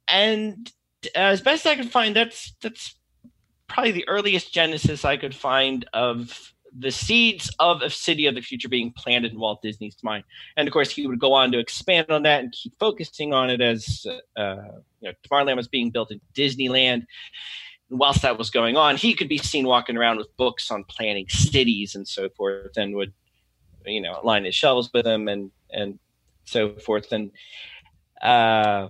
And 0.08 0.72
as 1.16 1.42
best 1.42 1.66
I 1.66 1.76
could 1.76 1.92
find, 1.92 2.16
that's 2.16 2.54
that's 2.62 2.96
probably 3.68 3.92
the 3.92 4.08
earliest 4.08 4.54
genesis 4.54 5.06
I 5.06 5.18
could 5.18 5.36
find 5.36 5.86
of 5.94 6.54
the 6.78 6.92
seeds 6.92 7.52
of 7.60 7.82
a 7.82 7.90
city 7.90 8.28
of 8.28 8.36
the 8.36 8.42
future 8.42 8.70
being 8.70 8.92
planted 8.92 9.32
in 9.32 9.40
Walt 9.40 9.62
Disney's 9.62 9.98
mind. 10.04 10.24
And 10.56 10.68
of 10.68 10.74
course, 10.74 10.92
he 10.92 11.08
would 11.08 11.20
go 11.20 11.34
on 11.34 11.52
to 11.52 11.60
expand 11.60 12.10
on 12.10 12.24
that 12.24 12.42
and 12.42 12.52
keep 12.52 12.78
focusing 12.80 13.34
on 13.34 13.50
it 13.50 13.62
as 13.62 14.06
uh, 14.38 14.56
you 15.02 15.10
know, 15.10 15.14
Tomorrowland 15.24 15.58
was 15.58 15.68
being 15.68 15.90
built 15.90 16.12
in 16.12 16.22
Disneyland. 16.34 17.06
And 17.90 18.00
whilst 18.00 18.22
that 18.22 18.38
was 18.38 18.50
going 18.50 18.78
on, 18.78 18.98
he 18.98 19.14
could 19.14 19.30
be 19.30 19.40
seen 19.40 19.66
walking 19.66 19.98
around 19.98 20.18
with 20.18 20.36
books 20.38 20.70
on 20.70 20.84
planning 20.84 21.28
cities 21.30 21.96
and 21.96 22.08
so 22.08 22.30
forth, 22.30 22.78
and 22.78 22.96
would 22.96 23.14
you 23.86 24.02
know 24.02 24.20
line 24.24 24.46
his 24.46 24.56
shelves 24.56 24.90
with 24.94 25.06
them 25.06 25.28
and 25.28 25.52
and 25.72 25.98
so 26.46 26.76
forth, 26.76 27.12
and 27.12 27.32
uh, 28.22 28.90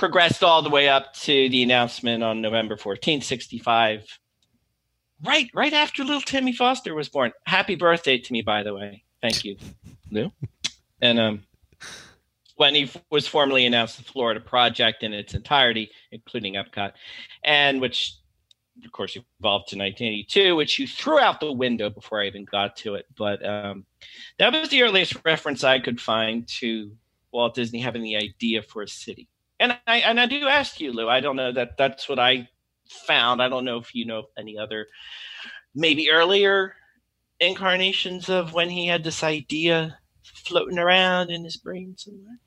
progressed 0.00 0.42
all 0.42 0.62
the 0.62 0.70
way 0.70 0.88
up 0.88 1.12
to 1.12 1.50
the 1.50 1.62
announcement 1.62 2.22
on 2.22 2.40
November 2.40 2.74
fourteenth, 2.74 3.22
sixty 3.22 3.58
five 3.58 4.02
right 5.24 5.50
right 5.54 5.74
after 5.74 6.02
little 6.02 6.22
Timmy 6.22 6.54
Foster 6.54 6.94
was 6.94 7.10
born. 7.10 7.32
Happy 7.44 7.74
birthday 7.74 8.16
to 8.16 8.32
me, 8.32 8.40
by 8.40 8.62
the 8.62 8.74
way. 8.74 9.04
Thank 9.20 9.44
you, 9.44 9.58
Lou. 10.10 10.32
And 11.02 11.20
um, 11.20 11.42
when 12.56 12.74
he 12.74 12.90
was 13.10 13.28
formally 13.28 13.66
announced 13.66 13.98
the 13.98 14.04
Florida 14.04 14.40
project 14.40 15.02
in 15.02 15.12
its 15.12 15.34
entirety, 15.34 15.90
including 16.10 16.54
Epcot, 16.54 16.92
and 17.44 17.78
which 17.78 18.14
of 18.82 18.92
course 18.92 19.14
evolved 19.16 19.68
to 19.68 19.76
1982, 19.76 20.56
which 20.56 20.78
you 20.78 20.86
threw 20.86 21.18
out 21.18 21.40
the 21.40 21.52
window 21.52 21.90
before 21.90 22.22
I 22.22 22.26
even 22.26 22.46
got 22.46 22.74
to 22.76 22.94
it. 22.94 23.04
But 23.18 23.44
um, 23.46 23.84
that 24.38 24.50
was 24.50 24.70
the 24.70 24.82
earliest 24.82 25.14
reference 25.26 25.62
I 25.62 25.78
could 25.78 26.00
find 26.00 26.48
to 26.60 26.90
Walt 27.32 27.54
Disney 27.54 27.80
having 27.80 28.02
the 28.02 28.16
idea 28.16 28.62
for 28.62 28.80
a 28.80 28.88
city. 28.88 29.28
And 29.60 29.78
I 29.86 29.98
and 29.98 30.18
I 30.18 30.26
do 30.26 30.48
ask 30.48 30.80
you, 30.80 30.92
Lou. 30.92 31.08
I 31.08 31.20
don't 31.20 31.36
know 31.36 31.52
that 31.52 31.76
that's 31.76 32.08
what 32.08 32.18
I 32.18 32.48
found. 32.88 33.40
I 33.42 33.48
don't 33.48 33.64
know 33.64 33.78
if 33.78 33.94
you 33.94 34.06
know 34.06 34.24
any 34.36 34.58
other, 34.58 34.88
maybe 35.74 36.10
earlier 36.10 36.74
incarnations 37.38 38.28
of 38.28 38.52
when 38.52 38.70
he 38.70 38.86
had 38.86 39.04
this 39.04 39.22
idea 39.22 39.98
floating 40.22 40.78
around 40.78 41.30
in 41.30 41.44
his 41.44 41.56
brain 41.56 41.94
somewhere. 41.96 42.38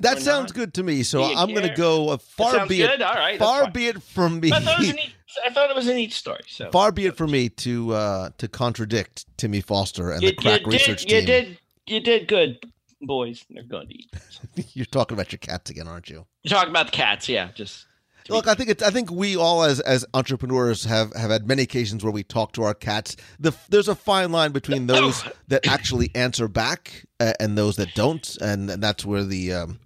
That 0.00 0.18
Or 0.18 0.20
sounds 0.20 0.50
not? 0.50 0.54
good 0.54 0.74
to 0.74 0.82
me. 0.82 1.02
So 1.02 1.22
I'm 1.22 1.50
going 1.50 1.62
to 1.62 1.74
go 1.74 2.10
uh, 2.10 2.16
far 2.18 2.66
be 2.66 2.78
good? 2.78 2.90
it 2.90 3.02
All 3.02 3.14
right, 3.14 3.38
far 3.38 3.70
be 3.70 3.86
it 3.86 4.02
from 4.02 4.40
me. 4.40 4.50
I 4.52 4.60
thought, 4.60 4.74
it 4.74 4.78
was 4.80 4.88
a 4.90 4.92
neat, 4.94 5.14
I 5.46 5.50
thought 5.50 5.70
it 5.70 5.76
was 5.76 5.86
a 5.88 5.94
neat 5.94 6.12
story. 6.12 6.42
So 6.48 6.70
Far 6.72 6.92
be 6.92 7.06
it 7.06 7.16
from 7.16 7.30
me 7.30 7.48
to 7.48 7.94
uh, 7.94 8.30
to 8.38 8.48
contradict 8.48 9.26
Timmy 9.38 9.60
Foster 9.60 10.10
and 10.10 10.22
you, 10.22 10.30
the 10.30 10.34
crack 10.34 10.66
research 10.66 11.06
did, 11.06 11.10
you 11.12 11.20
team. 11.20 11.26
did, 11.26 11.58
you 11.86 12.00
did 12.00 12.28
good, 12.28 12.58
boys. 13.06 13.44
They're 13.50 13.62
going 13.62 13.88
to 13.88 13.94
eat. 13.94 14.10
You're 14.74 14.86
talking 14.86 15.16
about 15.16 15.32
your 15.32 15.38
cats 15.38 15.70
again, 15.70 15.88
aren't 15.88 16.10
you? 16.10 16.26
You're 16.42 16.56
talking 16.56 16.70
about 16.70 16.86
the 16.86 16.92
cats, 16.92 17.28
yeah. 17.28 17.50
Just 17.54 17.86
Look, 18.28 18.46
I 18.46 18.54
think 18.54 18.70
it's. 18.70 18.82
I 18.82 18.90
think 18.90 19.10
we 19.10 19.36
all, 19.36 19.64
as 19.64 19.80
as 19.80 20.04
entrepreneurs, 20.14 20.84
have 20.84 21.12
have 21.14 21.30
had 21.30 21.46
many 21.46 21.62
occasions 21.62 22.04
where 22.04 22.12
we 22.12 22.22
talk 22.22 22.52
to 22.52 22.62
our 22.62 22.74
cats. 22.74 23.16
The 23.40 23.52
there's 23.68 23.88
a 23.88 23.94
fine 23.94 24.30
line 24.30 24.52
between 24.52 24.86
those 24.88 25.24
that 25.48 25.66
actually 25.66 26.10
answer 26.14 26.48
back 26.48 27.04
uh, 27.18 27.32
and 27.40 27.58
those 27.58 27.76
that 27.76 27.94
don't, 27.94 28.36
and, 28.40 28.70
and 28.70 28.82
that's 28.82 29.04
where 29.04 29.24
the 29.24 29.52
um, 29.52 29.80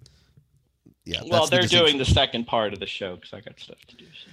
yeah. 1.05 1.21
well, 1.27 1.47
they're 1.47 1.61
distinction. 1.61 1.85
doing 1.85 1.97
the 1.97 2.05
second 2.05 2.45
part 2.45 2.73
of 2.73 2.79
the 2.79 2.85
show 2.85 3.15
because 3.15 3.33
I 3.33 3.41
got 3.41 3.59
stuff 3.59 3.79
to 3.87 3.95
do. 3.95 4.05
So. 4.05 4.31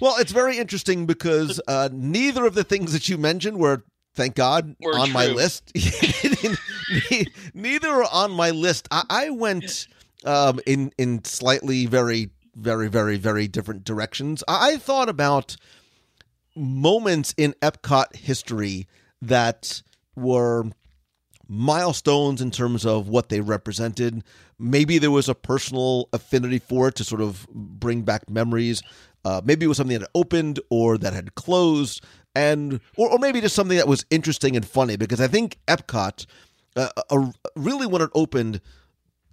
Well, 0.00 0.16
it's 0.18 0.32
very 0.32 0.58
interesting 0.58 1.06
because 1.06 1.60
uh, 1.66 1.88
neither 1.92 2.46
of 2.46 2.54
the 2.54 2.62
things 2.62 2.92
that 2.92 3.08
you 3.08 3.18
mentioned 3.18 3.58
were, 3.58 3.84
thank 4.14 4.34
God, 4.34 4.76
on 4.84 5.12
my 5.12 5.26
list. 5.26 5.72
Neither 7.54 7.88
are 7.88 8.08
on 8.10 8.32
my 8.32 8.50
list. 8.50 8.88
I, 8.90 9.04
I 9.08 9.30
went 9.30 9.86
um, 10.24 10.60
in 10.66 10.92
in 10.98 11.24
slightly 11.24 11.86
very, 11.86 12.30
very, 12.54 12.88
very, 12.88 13.16
very 13.16 13.48
different 13.48 13.84
directions. 13.84 14.42
I, 14.48 14.72
I 14.72 14.76
thought 14.76 15.08
about 15.08 15.56
moments 16.56 17.34
in 17.36 17.54
Epcot 17.62 18.16
history 18.16 18.86
that 19.22 19.82
were 20.16 20.64
milestones 21.48 22.42
in 22.42 22.50
terms 22.50 22.84
of 22.84 23.08
what 23.08 23.30
they 23.30 23.40
represented. 23.40 24.22
Maybe 24.58 24.98
there 24.98 25.10
was 25.10 25.28
a 25.28 25.34
personal 25.34 26.08
affinity 26.12 26.58
for 26.58 26.88
it 26.88 26.96
to 26.96 27.04
sort 27.04 27.20
of 27.22 27.46
bring 27.48 28.02
back 28.02 28.28
memories. 28.28 28.82
Uh, 29.24 29.40
maybe 29.44 29.64
it 29.64 29.68
was 29.68 29.76
something 29.76 29.94
that 29.98 30.02
had 30.02 30.10
opened 30.14 30.60
or 30.70 30.98
that 30.98 31.12
had 31.12 31.34
closed, 31.34 32.04
and 32.38 32.80
or, 32.96 33.10
or 33.10 33.18
maybe 33.18 33.40
just 33.40 33.56
something 33.56 33.76
that 33.76 33.88
was 33.88 34.06
interesting 34.10 34.54
and 34.54 34.66
funny. 34.66 34.96
Because 34.96 35.20
I 35.20 35.26
think 35.26 35.58
Epcot, 35.66 36.24
uh, 36.76 36.88
uh, 37.10 37.26
really 37.56 37.86
when 37.86 38.00
it 38.00 38.10
opened, 38.14 38.60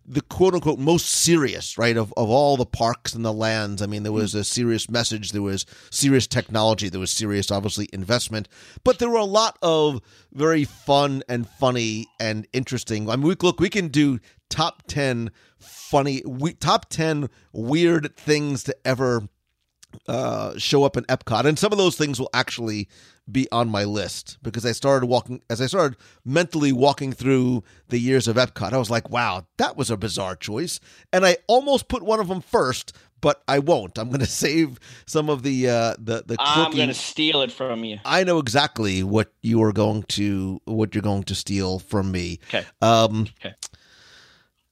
the 0.08 0.22
quote 0.22 0.56
unquote 0.56 0.80
most 0.80 1.06
serious, 1.06 1.78
right, 1.78 1.98
of, 1.98 2.12
of 2.18 2.30
all 2.30 2.58
the 2.58 2.66
parks 2.66 3.14
and 3.14 3.24
the 3.24 3.32
lands. 3.32 3.82
I 3.82 3.86
mean, 3.86 4.02
there 4.02 4.12
was 4.12 4.34
a 4.34 4.44
serious 4.44 4.90
message, 4.90 5.32
there 5.32 5.42
was 5.44 5.68
serious 5.92 6.26
technology, 6.26 6.90
there 6.90 7.00
was 7.00 7.12
serious, 7.12 7.52
obviously, 7.52 7.90
investment, 7.94 8.48
but 8.84 8.98
there 8.98 9.10
were 9.10 9.20
a 9.20 9.24
lot 9.24 9.58
of 9.62 10.02
very 10.34 10.64
fun 10.64 11.22
and 11.30 11.48
funny 11.48 12.08
and 12.20 12.48
interesting. 12.54 13.08
I 13.10 13.16
mean, 13.16 13.28
we, 13.28 13.36
look, 13.40 13.60
we 13.60 13.70
can 13.70 13.90
do 13.90 14.20
top 14.50 14.84
10 14.88 15.32
funny, 15.60 16.24
we, 16.26 16.54
top 16.54 16.90
10 16.90 17.30
weird 17.54 18.16
things 18.18 18.64
to 18.64 18.76
ever 18.84 19.28
uh, 20.08 20.58
show 20.58 20.84
up 20.84 20.98
in 20.98 21.04
Epcot, 21.06 21.46
and 21.46 21.58
some 21.58 21.72
of 21.72 21.78
those 21.78 21.96
things 21.98 22.20
will 22.20 22.30
actually 22.34 22.88
be 23.32 23.48
on 23.52 23.68
my 23.68 23.84
list 23.84 24.38
because 24.44 24.66
I 24.66 24.72
started 24.72 25.08
walking 25.08 25.42
as 25.50 25.60
I 25.60 25.66
started 25.66 25.98
mentally 26.24 26.72
walking 26.72 27.12
through 27.12 27.64
the 27.90 27.98
years 27.98 28.28
of 28.28 28.36
Epcot. 28.36 28.74
I 28.74 28.78
was 28.78 28.90
like, 28.90 29.10
"Wow, 29.10 29.46
that 29.58 29.76
was 29.76 29.90
a 29.90 29.98
bizarre 29.98 30.36
choice," 30.36 30.80
and 31.12 31.26
I 31.26 31.38
almost 31.48 31.88
put 31.88 32.04
one 32.04 32.20
of 32.20 32.28
them 32.28 32.42
first, 32.42 32.94
but 33.22 33.42
I 33.48 33.60
won't. 33.60 33.98
I'm 33.98 34.10
going 34.10 34.20
to 34.20 34.26
save 34.28 34.80
some 35.08 35.30
of 35.30 35.42
the 35.44 35.68
uh, 35.70 35.96
the 35.98 36.24
the 36.26 36.36
I'm 36.40 36.72
going 36.72 36.90
to 36.90 36.94
steal 36.94 37.42
it 37.42 37.52
from 37.52 37.84
you. 37.84 38.00
I 38.06 38.24
know 38.24 38.38
exactly 38.38 39.02
what 39.04 39.32
you 39.42 39.62
are 39.64 39.74
going 39.74 40.04
to 40.04 40.62
what 40.66 40.94
you're 40.94 41.02
going 41.02 41.24
to 41.24 41.36
steal 41.36 41.80
from 41.80 42.12
me. 42.12 42.40
Okay. 42.50 42.66
Um, 42.82 43.28
Okay. 43.40 43.56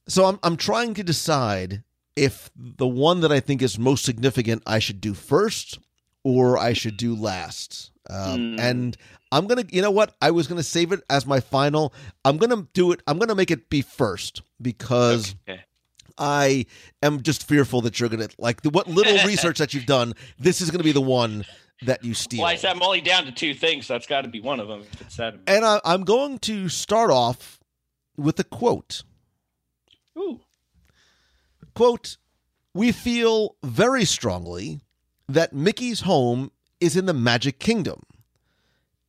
So 0.06 0.26
I'm 0.26 0.38
I'm 0.42 0.56
trying 0.56 0.94
to 0.94 1.02
decide 1.02 1.82
if 2.16 2.50
the 2.56 2.86
one 2.86 3.20
that 3.20 3.32
I 3.32 3.40
think 3.40 3.62
is 3.62 3.78
most 3.78 4.04
significant 4.04 4.62
I 4.66 4.78
should 4.78 5.00
do 5.00 5.14
first 5.14 5.78
or 6.22 6.56
I 6.58 6.72
should 6.72 6.96
do 6.96 7.14
last. 7.14 7.90
Um, 8.08 8.54
Hmm. 8.54 8.60
And 8.60 8.96
I'm 9.32 9.46
gonna, 9.46 9.64
you 9.70 9.82
know 9.82 9.90
what? 9.90 10.14
I 10.22 10.30
was 10.30 10.46
gonna 10.46 10.62
save 10.62 10.92
it 10.92 11.00
as 11.10 11.26
my 11.26 11.40
final. 11.40 11.92
I'm 12.24 12.36
gonna 12.36 12.66
do 12.72 12.92
it. 12.92 13.00
I'm 13.06 13.18
gonna 13.18 13.34
make 13.34 13.50
it 13.50 13.68
be 13.70 13.82
first 13.82 14.42
because 14.62 15.34
Okay. 15.48 15.60
I 16.16 16.66
am 17.02 17.22
just 17.22 17.46
fearful 17.48 17.80
that 17.80 17.98
you're 17.98 18.08
gonna 18.08 18.28
like 18.38 18.62
the, 18.62 18.70
what 18.70 18.86
little 18.88 19.14
research 19.26 19.58
that 19.58 19.74
you've 19.74 19.86
done. 19.86 20.12
This 20.38 20.60
is 20.60 20.70
gonna 20.70 20.84
be 20.84 20.92
the 20.92 21.00
one 21.00 21.44
that 21.82 22.04
you 22.04 22.14
steal. 22.14 22.42
Well, 22.42 22.48
I 22.50 22.54
said 22.56 22.70
I'm 22.76 22.82
only 22.82 23.00
down 23.00 23.24
to 23.24 23.32
two 23.32 23.52
things, 23.52 23.86
so 23.86 23.94
that's 23.94 24.06
got 24.06 24.22
to 24.22 24.28
be 24.28 24.40
one 24.40 24.60
of 24.60 24.68
them. 24.68 24.82
If 24.92 25.00
it's 25.02 25.16
that. 25.16 25.34
And 25.48 25.64
I, 25.64 25.80
I'm 25.84 26.04
going 26.04 26.38
to 26.40 26.68
start 26.68 27.10
off 27.10 27.58
with 28.16 28.38
a 28.38 28.44
quote. 28.44 29.02
Ooh. 30.16 30.40
Quote, 31.74 32.16
we 32.72 32.92
feel 32.92 33.56
very 33.62 34.04
strongly 34.04 34.80
that 35.28 35.52
Mickey's 35.52 36.02
home 36.02 36.50
is 36.80 36.96
in 36.96 37.06
the 37.06 37.14
Magic 37.14 37.58
Kingdom. 37.58 38.02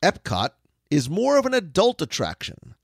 Epcot 0.02 0.50
is 0.90 1.10
more 1.10 1.36
of 1.36 1.46
an 1.46 1.54
adult 1.54 2.00
attraction. 2.00 2.74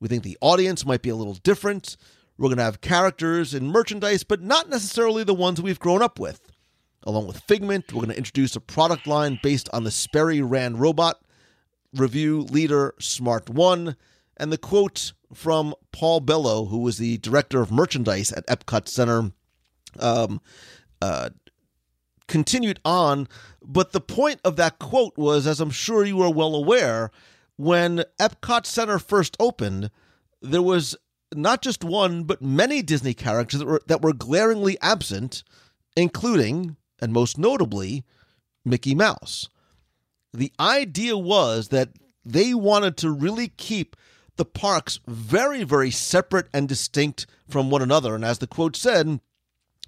We 0.00 0.08
think 0.08 0.22
the 0.22 0.38
audience 0.40 0.84
might 0.84 1.02
be 1.02 1.10
a 1.10 1.16
little 1.16 1.34
different. 1.34 1.96
We're 2.36 2.48
going 2.48 2.58
to 2.58 2.64
have 2.64 2.80
characters 2.80 3.54
and 3.54 3.70
merchandise, 3.70 4.24
but 4.24 4.40
not 4.42 4.68
necessarily 4.68 5.22
the 5.22 5.34
ones 5.34 5.60
we've 5.60 5.78
grown 5.78 6.02
up 6.02 6.18
with. 6.18 6.50
Along 7.04 7.26
with 7.26 7.40
Figment, 7.40 7.92
we're 7.92 8.00
going 8.00 8.10
to 8.10 8.16
introduce 8.16 8.56
a 8.56 8.60
product 8.60 9.06
line 9.06 9.38
based 9.42 9.68
on 9.72 9.84
the 9.84 9.90
Sperry 9.90 10.40
Rand 10.40 10.80
robot, 10.80 11.20
review 11.94 12.42
leader 12.42 12.94
Smart 12.98 13.50
One, 13.50 13.96
and 14.36 14.52
the 14.52 14.58
quote 14.58 15.12
from 15.34 15.74
Paul 15.92 16.20
Bello, 16.20 16.66
who 16.66 16.78
was 16.78 16.98
the 16.98 17.18
director 17.18 17.60
of 17.60 17.72
merchandise 17.72 18.32
at 18.32 18.46
Epcot 18.46 18.88
Center, 18.88 19.32
um, 19.98 20.40
uh, 21.00 21.30
continued 22.28 22.80
on. 22.84 23.28
But 23.62 23.92
the 23.92 24.00
point 24.00 24.40
of 24.44 24.56
that 24.56 24.78
quote 24.78 25.16
was, 25.16 25.46
as 25.46 25.60
I'm 25.60 25.70
sure 25.70 26.04
you 26.04 26.20
are 26.22 26.32
well 26.32 26.54
aware, 26.54 27.10
when 27.56 28.04
Epcot 28.18 28.66
Center 28.66 28.98
first 28.98 29.36
opened, 29.38 29.90
there 30.40 30.62
was 30.62 30.96
not 31.34 31.62
just 31.62 31.84
one, 31.84 32.24
but 32.24 32.42
many 32.42 32.82
Disney 32.82 33.14
characters 33.14 33.60
that 33.60 33.66
were, 33.66 33.82
that 33.86 34.02
were 34.02 34.12
glaringly 34.12 34.76
absent, 34.80 35.44
including, 35.96 36.76
and 37.00 37.12
most 37.12 37.38
notably, 37.38 38.04
Mickey 38.64 38.94
Mouse. 38.94 39.48
The 40.32 40.52
idea 40.58 41.16
was 41.16 41.68
that 41.68 41.90
they 42.24 42.54
wanted 42.54 42.96
to 42.98 43.10
really 43.10 43.48
keep 43.48 43.96
the 44.36 44.44
parks 44.44 45.00
very, 45.06 45.62
very 45.64 45.90
separate 45.90 46.48
and 46.52 46.68
distinct 46.68 47.26
from 47.48 47.70
one 47.70 47.82
another. 47.82 48.14
And 48.14 48.24
as 48.24 48.38
the 48.38 48.46
quote 48.46 48.76
said, 48.76 49.20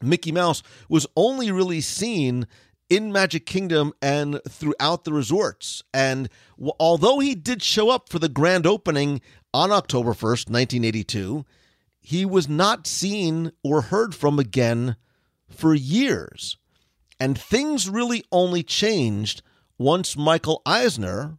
Mickey 0.03 0.33
Mouse 0.33 0.63
was 0.89 1.07
only 1.17 1.51
really 1.51 1.81
seen 1.81 2.47
in 2.91 3.13
Magic 3.13 3.47
Kingdom 3.47 3.93
and 4.03 4.41
throughout 4.49 5.05
the 5.05 5.13
resorts. 5.13 5.83
And 5.93 6.29
w- 6.57 6.73
although 6.79 7.19
he 7.19 7.35
did 7.35 7.63
show 7.63 7.91
up 7.91 8.09
for 8.09 8.19
the 8.19 8.29
grand 8.29 8.67
opening 8.67 9.21
on 9.53 9.73
October 9.73 10.11
1st, 10.11 10.51
1982, 10.51 11.45
he 12.01 12.27
was 12.27 12.49
not 12.49 12.87
seen 12.87 13.53
or 13.63 13.83
heard 13.83 14.15
from 14.15 14.39
again 14.39 14.97
for 15.49 15.75
years. 15.75 16.59
And 17.19 17.39
things 17.39 17.89
really 17.89 18.25
only 18.31 18.63
changed 18.63 19.43
once 19.79 20.17
Michael 20.17 20.61
Eisner 20.67 21.39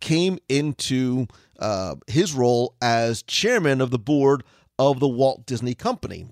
came 0.00 0.38
into 0.48 1.28
uh, 1.62 1.94
his 2.06 2.34
role 2.34 2.74
as 2.82 3.22
chairman 3.22 3.80
of 3.80 3.90
the 3.90 3.98
board 3.98 4.44
of 4.78 5.00
the 5.00 5.08
Walt 5.08 5.46
Disney 5.46 5.74
Company. 5.74 6.26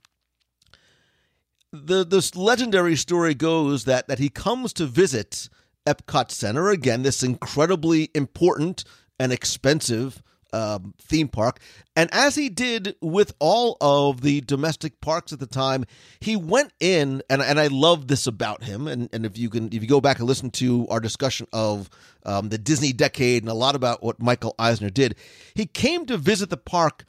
The 1.72 2.04
this 2.04 2.34
legendary 2.34 2.96
story 2.96 3.34
goes 3.34 3.84
that 3.84 4.08
that 4.08 4.18
he 4.18 4.28
comes 4.28 4.72
to 4.74 4.86
visit 4.86 5.48
Epcot 5.86 6.30
Center 6.30 6.68
again, 6.68 7.02
this 7.02 7.22
incredibly 7.22 8.10
important 8.14 8.84
and 9.18 9.32
expensive 9.32 10.22
um, 10.52 10.94
theme 10.98 11.28
park. 11.28 11.60
And 11.96 12.08
as 12.12 12.34
he 12.34 12.48
did 12.48 12.96
with 13.00 13.34
all 13.38 13.76
of 13.80 14.20
the 14.22 14.40
domestic 14.40 15.00
parks 15.00 15.32
at 15.32 15.40
the 15.40 15.46
time, 15.46 15.84
he 16.20 16.36
went 16.36 16.72
in, 16.80 17.22
and, 17.28 17.42
and 17.42 17.60
I 17.60 17.66
love 17.68 18.08
this 18.08 18.26
about 18.26 18.64
him. 18.64 18.86
And, 18.86 19.08
and 19.12 19.26
if 19.26 19.36
you 19.36 19.50
can, 19.50 19.66
if 19.68 19.82
you 19.82 19.86
go 19.88 20.00
back 20.00 20.18
and 20.18 20.28
listen 20.28 20.50
to 20.52 20.86
our 20.88 21.00
discussion 21.00 21.46
of 21.52 21.90
um, 22.24 22.48
the 22.48 22.58
Disney 22.58 22.92
decade 22.92 23.42
and 23.42 23.50
a 23.50 23.54
lot 23.54 23.74
about 23.74 24.02
what 24.02 24.20
Michael 24.20 24.54
Eisner 24.58 24.90
did, 24.90 25.16
he 25.54 25.66
came 25.66 26.06
to 26.06 26.16
visit 26.16 26.50
the 26.50 26.56
park 26.56 27.04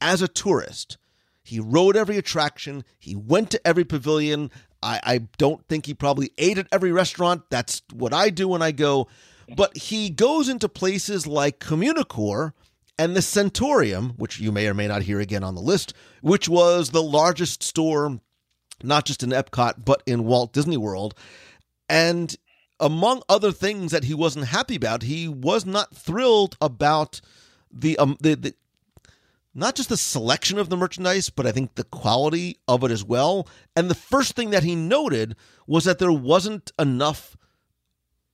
as 0.00 0.22
a 0.22 0.28
tourist. 0.28 0.98
He 1.42 1.60
rode 1.60 1.96
every 1.96 2.16
attraction. 2.16 2.84
He 2.98 3.14
went 3.14 3.50
to 3.50 3.66
every 3.66 3.84
pavilion. 3.84 4.50
I, 4.82 5.00
I 5.02 5.18
don't 5.38 5.66
think 5.68 5.86
he 5.86 5.94
probably 5.94 6.30
ate 6.38 6.58
at 6.58 6.68
every 6.72 6.92
restaurant. 6.92 7.42
That's 7.50 7.82
what 7.92 8.12
I 8.12 8.30
do 8.30 8.48
when 8.48 8.62
I 8.62 8.72
go. 8.72 9.08
But 9.56 9.76
he 9.76 10.08
goes 10.08 10.48
into 10.48 10.68
places 10.68 11.26
like 11.26 11.58
Communicore 11.58 12.52
and 12.98 13.16
the 13.16 13.20
Centorium, 13.20 14.16
which 14.18 14.38
you 14.38 14.52
may 14.52 14.68
or 14.68 14.74
may 14.74 14.86
not 14.86 15.02
hear 15.02 15.20
again 15.20 15.42
on 15.44 15.54
the 15.54 15.60
list, 15.60 15.94
which 16.22 16.48
was 16.48 16.90
the 16.90 17.02
largest 17.02 17.62
store, 17.62 18.20
not 18.82 19.04
just 19.04 19.22
in 19.22 19.30
Epcot, 19.30 19.84
but 19.84 20.02
in 20.06 20.24
Walt 20.24 20.52
Disney 20.52 20.76
World. 20.76 21.14
And 21.88 22.34
among 22.80 23.22
other 23.28 23.52
things 23.52 23.92
that 23.92 24.04
he 24.04 24.14
wasn't 24.14 24.46
happy 24.46 24.76
about, 24.76 25.02
he 25.02 25.28
was 25.28 25.66
not 25.66 25.94
thrilled 25.94 26.56
about 26.60 27.20
the 27.70 27.98
um 27.98 28.16
the, 28.20 28.34
the 28.34 28.54
not 29.54 29.76
just 29.76 29.88
the 29.88 29.96
selection 29.96 30.58
of 30.58 30.68
the 30.68 30.76
merchandise, 30.76 31.30
but 31.30 31.46
I 31.46 31.52
think 31.52 31.74
the 31.74 31.84
quality 31.84 32.58
of 32.66 32.82
it 32.82 32.90
as 32.90 33.04
well. 33.04 33.48
And 33.76 33.88
the 33.88 33.94
first 33.94 34.34
thing 34.34 34.50
that 34.50 34.64
he 34.64 34.74
noted 34.74 35.36
was 35.66 35.84
that 35.84 35.98
there 36.00 36.12
wasn't 36.12 36.72
enough 36.78 37.36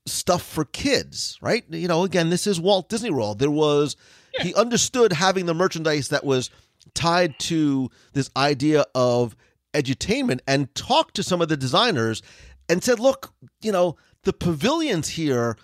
stuff 0.07 0.43
for 0.43 0.64
kids, 0.64 1.38
right? 1.43 1.64
You 1.69 1.88
know, 1.88 2.05
again, 2.05 2.31
this 2.31 2.47
is 2.47 2.59
Walt 2.59 2.88
Disney 2.88 3.11
World. 3.11 3.38
There 3.38 3.50
was 3.50 3.97
he 4.41 4.55
understood 4.55 5.13
having 5.13 5.47
the 5.47 5.55
merchandise 5.55 6.09
that 6.09 6.25
was 6.25 6.51
tied 6.95 7.39
to 7.39 7.91
this 8.13 8.31
idea 8.37 8.85
of 8.95 9.37
edutainment 9.75 10.41
and 10.47 10.75
talked 10.75 11.15
to 11.17 11.23
some 11.23 11.41
of 11.41 11.49
the 11.49 11.57
designers 11.57 12.23
and 12.69 12.83
said, 12.83 12.99
look, 12.99 13.33
you 13.63 13.73
know, 13.73 13.97
the 14.25 14.33
pavilions 14.33 15.09
here 15.09 15.57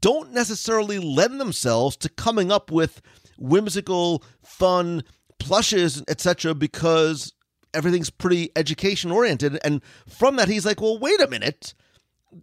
don't 0.00 0.32
necessarily 0.32 0.98
lend 0.98 1.40
themselves 1.40 1.96
to 1.96 2.08
coming 2.08 2.52
up 2.52 2.70
with 2.70 3.00
whimsical, 3.38 4.22
fun 4.42 5.02
plushes, 5.38 6.02
etc., 6.08 6.54
because 6.54 7.32
everything's 7.72 8.10
pretty 8.10 8.50
education 8.56 9.10
oriented. 9.10 9.58
And 9.64 9.80
from 10.06 10.36
that, 10.36 10.48
he's 10.48 10.66
like, 10.66 10.80
well, 10.80 10.98
wait 10.98 11.20
a 11.20 11.28
minute. 11.28 11.74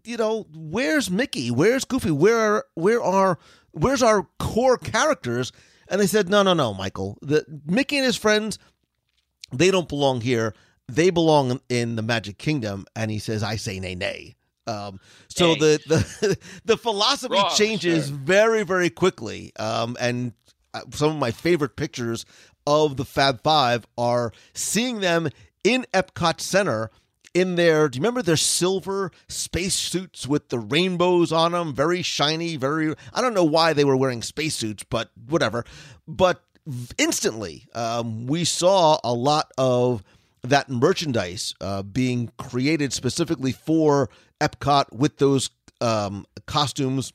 You 0.03 0.17
know, 0.17 0.48
where's 0.53 1.10
Mickey? 1.10 1.50
Where's 1.50 1.86
Goofy? 1.86 2.12
Where 2.12 2.38
are 2.38 2.65
where 2.74 3.01
are 3.01 3.39
where's 3.72 4.03
our 4.03 4.27
core 4.38 4.77
characters? 4.77 5.53
And 5.89 6.01
they 6.01 6.08
said, 6.08 6.29
no, 6.29 6.44
no, 6.44 6.53
no, 6.53 6.74
Michael. 6.74 7.17
The 7.22 7.46
Mickey 7.65 7.98
and 7.98 8.06
his 8.06 8.17
friends, 8.17 8.60
they 9.51 9.72
don't 9.72 9.88
belong 9.88 10.22
here. 10.22 10.53
They 10.88 11.10
belong 11.10 11.60
in 11.70 11.96
the 11.96 12.01
Magic 12.01 12.38
Kingdom. 12.38 12.86
And 12.96 13.12
he 13.12 13.20
says, 13.20 13.44
I 13.44 13.56
say 13.56 13.79
nay, 13.79 13.96
nay. 13.96 14.36
Um, 14.67 15.00
so 15.29 15.56
the, 15.56 15.79
the 15.88 16.38
the 16.65 16.77
philosophy 16.77 17.36
Wrong, 17.36 17.51
changes 17.56 18.08
sir. 18.08 18.13
very 18.13 18.63
very 18.63 18.89
quickly. 18.89 19.53
Um, 19.58 19.96
and 20.00 20.34
uh, 20.74 20.82
some 20.91 21.12
of 21.12 21.17
my 21.17 21.32
favorite 21.32 21.77
pictures 21.77 22.25
of 22.65 22.98
the 22.98 23.06
Fab 23.06 23.41
Five 23.44 23.88
are 23.97 24.34
seeing 24.54 25.00
them 25.00 25.30
in 25.63 25.86
Epcot 25.93 26.41
Center 26.41 26.91
in 27.39 27.56
their. 27.56 27.88
Do 27.88 27.97
you 27.97 28.02
remember 28.02 28.21
their 28.21 28.38
silver 28.38 29.12
spacesuits 29.28 30.28
with 30.28 30.50
the 30.50 30.60
rainbows 30.60 31.32
on 31.32 31.52
them? 31.52 31.73
Very 31.73 32.02
shiny. 32.02 32.56
Very. 32.56 32.95
I 33.13 33.21
don't 33.21 33.34
know 33.34 33.43
why 33.43 33.73
they 33.73 33.86
were 33.86 33.97
wearing 33.97 34.21
spacesuits, 34.21 34.84
but 34.84 35.12
whatever. 35.28 35.65
But 36.08 36.43
instantly, 36.97 37.67
um, 37.73 38.28
we 38.28 38.43
saw 38.43 39.00
a 39.04 39.13
lot 39.13 39.52
of 39.58 40.04
that 40.41 40.69
merchandise 40.69 41.54
uh, 41.62 41.84
being 41.84 42.32
created 42.38 42.93
specifically 42.93 43.52
for 43.52 44.10
Epcot 44.41 44.91
with 44.93 45.17
those 45.17 45.50
um, 45.82 46.26
costumes. 46.45 47.13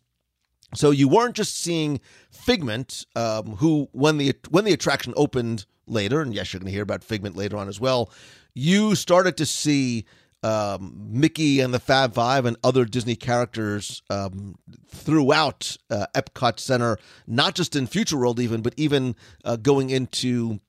So 0.74 0.90
you 0.90 1.08
weren't 1.08 1.34
just 1.34 1.58
seeing 1.58 2.00
Figment, 2.30 3.06
um, 3.14 3.56
who 3.56 3.88
when 3.92 4.18
the 4.18 4.34
when 4.50 4.64
the 4.64 4.72
attraction 4.72 5.12
opened 5.16 5.66
later, 5.86 6.20
and 6.20 6.34
yes, 6.34 6.52
you're 6.52 6.60
going 6.60 6.68
to 6.68 6.72
hear 6.72 6.82
about 6.82 7.04
Figment 7.04 7.36
later 7.36 7.56
on 7.56 7.68
as 7.68 7.80
well. 7.80 8.10
You 8.54 8.94
started 8.94 9.36
to 9.38 9.46
see 9.46 10.04
um, 10.42 11.08
Mickey 11.10 11.60
and 11.60 11.72
the 11.72 11.78
Fab 11.78 12.14
Five 12.14 12.44
and 12.44 12.56
other 12.64 12.84
Disney 12.84 13.14
characters 13.16 14.02
um, 14.10 14.56
throughout 14.88 15.76
uh, 15.88 16.06
Epcot 16.14 16.58
Center, 16.58 16.98
not 17.26 17.54
just 17.54 17.76
in 17.76 17.86
Future 17.86 18.16
World, 18.18 18.40
even, 18.40 18.60
but 18.60 18.74
even 18.76 19.14
uh, 19.44 19.56
going 19.56 19.90
into 19.90 20.60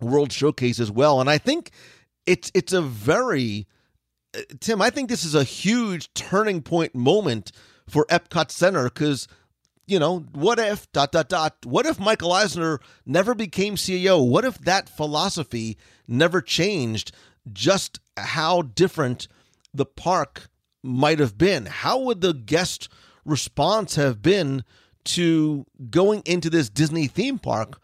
World 0.00 0.32
Showcase 0.32 0.80
as 0.80 0.90
well. 0.90 1.20
And 1.20 1.30
I 1.30 1.38
think 1.38 1.70
it's 2.26 2.50
it's 2.54 2.72
a 2.72 2.82
very 2.82 3.66
uh, 4.36 4.40
Tim. 4.60 4.82
I 4.82 4.90
think 4.90 5.08
this 5.08 5.24
is 5.24 5.34
a 5.34 5.44
huge 5.44 6.12
turning 6.14 6.60
point 6.60 6.94
moment 6.94 7.52
for 7.88 8.04
Epcot 8.06 8.50
Center 8.50 8.84
because 8.84 9.28
you 9.86 9.98
know 9.98 10.20
what 10.32 10.58
if 10.58 10.90
dot 10.92 11.12
dot 11.12 11.28
dot 11.28 11.56
what 11.64 11.86
if 11.86 11.98
Michael 11.98 12.32
Eisner 12.32 12.80
never 13.04 13.34
became 13.34 13.76
CEO? 13.76 14.26
What 14.26 14.44
if 14.44 14.58
that 14.58 14.88
philosophy 14.88 15.76
never 16.08 16.40
changed? 16.40 17.12
Just 17.52 18.00
how 18.16 18.62
different 18.62 19.28
the 19.72 19.86
park 19.86 20.48
might 20.82 21.18
have 21.18 21.36
been. 21.36 21.66
How 21.66 21.98
would 22.00 22.20
the 22.20 22.32
guest 22.32 22.88
response 23.24 23.96
have 23.96 24.22
been 24.22 24.64
to 25.04 25.66
going 25.90 26.22
into 26.24 26.50
this 26.50 26.68
Disney 26.68 27.06
theme 27.06 27.38
park 27.38 27.80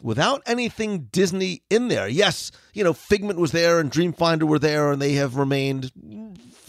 without 0.00 0.42
anything 0.46 1.08
Disney 1.12 1.62
in 1.70 1.88
there? 1.88 2.08
Yes, 2.08 2.50
you 2.72 2.82
know, 2.82 2.92
Figment 2.92 3.38
was 3.38 3.52
there 3.52 3.78
and 3.78 3.90
Dreamfinder 3.90 4.44
were 4.44 4.58
there, 4.58 4.90
and 4.90 5.00
they 5.00 5.12
have 5.12 5.36
remained 5.36 5.92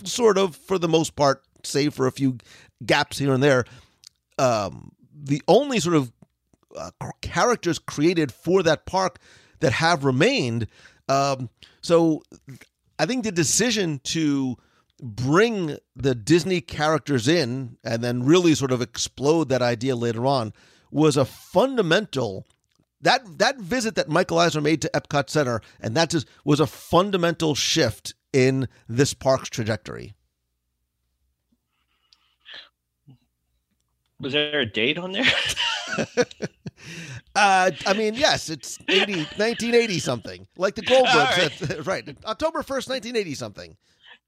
sort 0.03 0.37
of 0.37 0.55
for 0.55 0.77
the 0.77 0.87
most 0.87 1.15
part, 1.15 1.43
save 1.63 1.93
for 1.93 2.07
a 2.07 2.11
few 2.11 2.37
gaps 2.85 3.17
here 3.17 3.33
and 3.33 3.41
there. 3.41 3.65
Um, 4.37 4.91
the 5.13 5.41
only 5.47 5.79
sort 5.79 5.95
of 5.95 6.11
uh, 6.75 6.91
characters 7.21 7.79
created 7.79 8.31
for 8.31 8.63
that 8.63 8.85
park 8.85 9.19
that 9.59 9.73
have 9.73 10.03
remained. 10.03 10.67
Um, 11.07 11.49
so 11.81 12.21
I 12.99 13.05
think 13.05 13.23
the 13.23 13.31
decision 13.31 13.99
to 14.05 14.57
bring 15.01 15.77
the 15.95 16.15
Disney 16.15 16.61
characters 16.61 17.27
in 17.27 17.77
and 17.83 18.03
then 18.03 18.23
really 18.23 18.55
sort 18.55 18.71
of 18.71 18.81
explode 18.81 19.49
that 19.49 19.61
idea 19.61 19.95
later 19.95 20.25
on 20.25 20.53
was 20.91 21.17
a 21.17 21.25
fundamental 21.25 22.45
that 23.01 23.37
that 23.37 23.59
visit 23.59 23.95
that 23.95 24.09
Michael 24.09 24.39
Eisner 24.39 24.61
made 24.61 24.81
to 24.81 24.89
Epcot 24.93 25.29
Center 25.29 25.61
and 25.81 25.95
that 25.95 26.09
just 26.09 26.27
was 26.45 26.59
a 26.59 26.65
fundamental 26.65 27.53
shift 27.53 28.15
in 28.31 28.67
this 28.87 29.13
park's 29.13 29.49
trajectory. 29.49 30.14
Was 34.19 34.33
there 34.33 34.61
a 34.61 34.65
date 34.65 34.97
on 34.97 35.11
there? 35.11 35.25
Uh, 37.35 37.69
I 37.85 37.93
mean, 37.93 38.13
yes, 38.13 38.49
it's 38.49 38.79
80, 38.87 39.15
1980 39.15 39.99
something, 39.99 40.47
like 40.57 40.75
the 40.75 40.81
Goldbergs. 40.81 41.69
Right. 41.69 41.85
Right. 41.85 42.17
October 42.25 42.59
1st, 42.59 42.87
1980 42.89 43.35
something. 43.35 43.77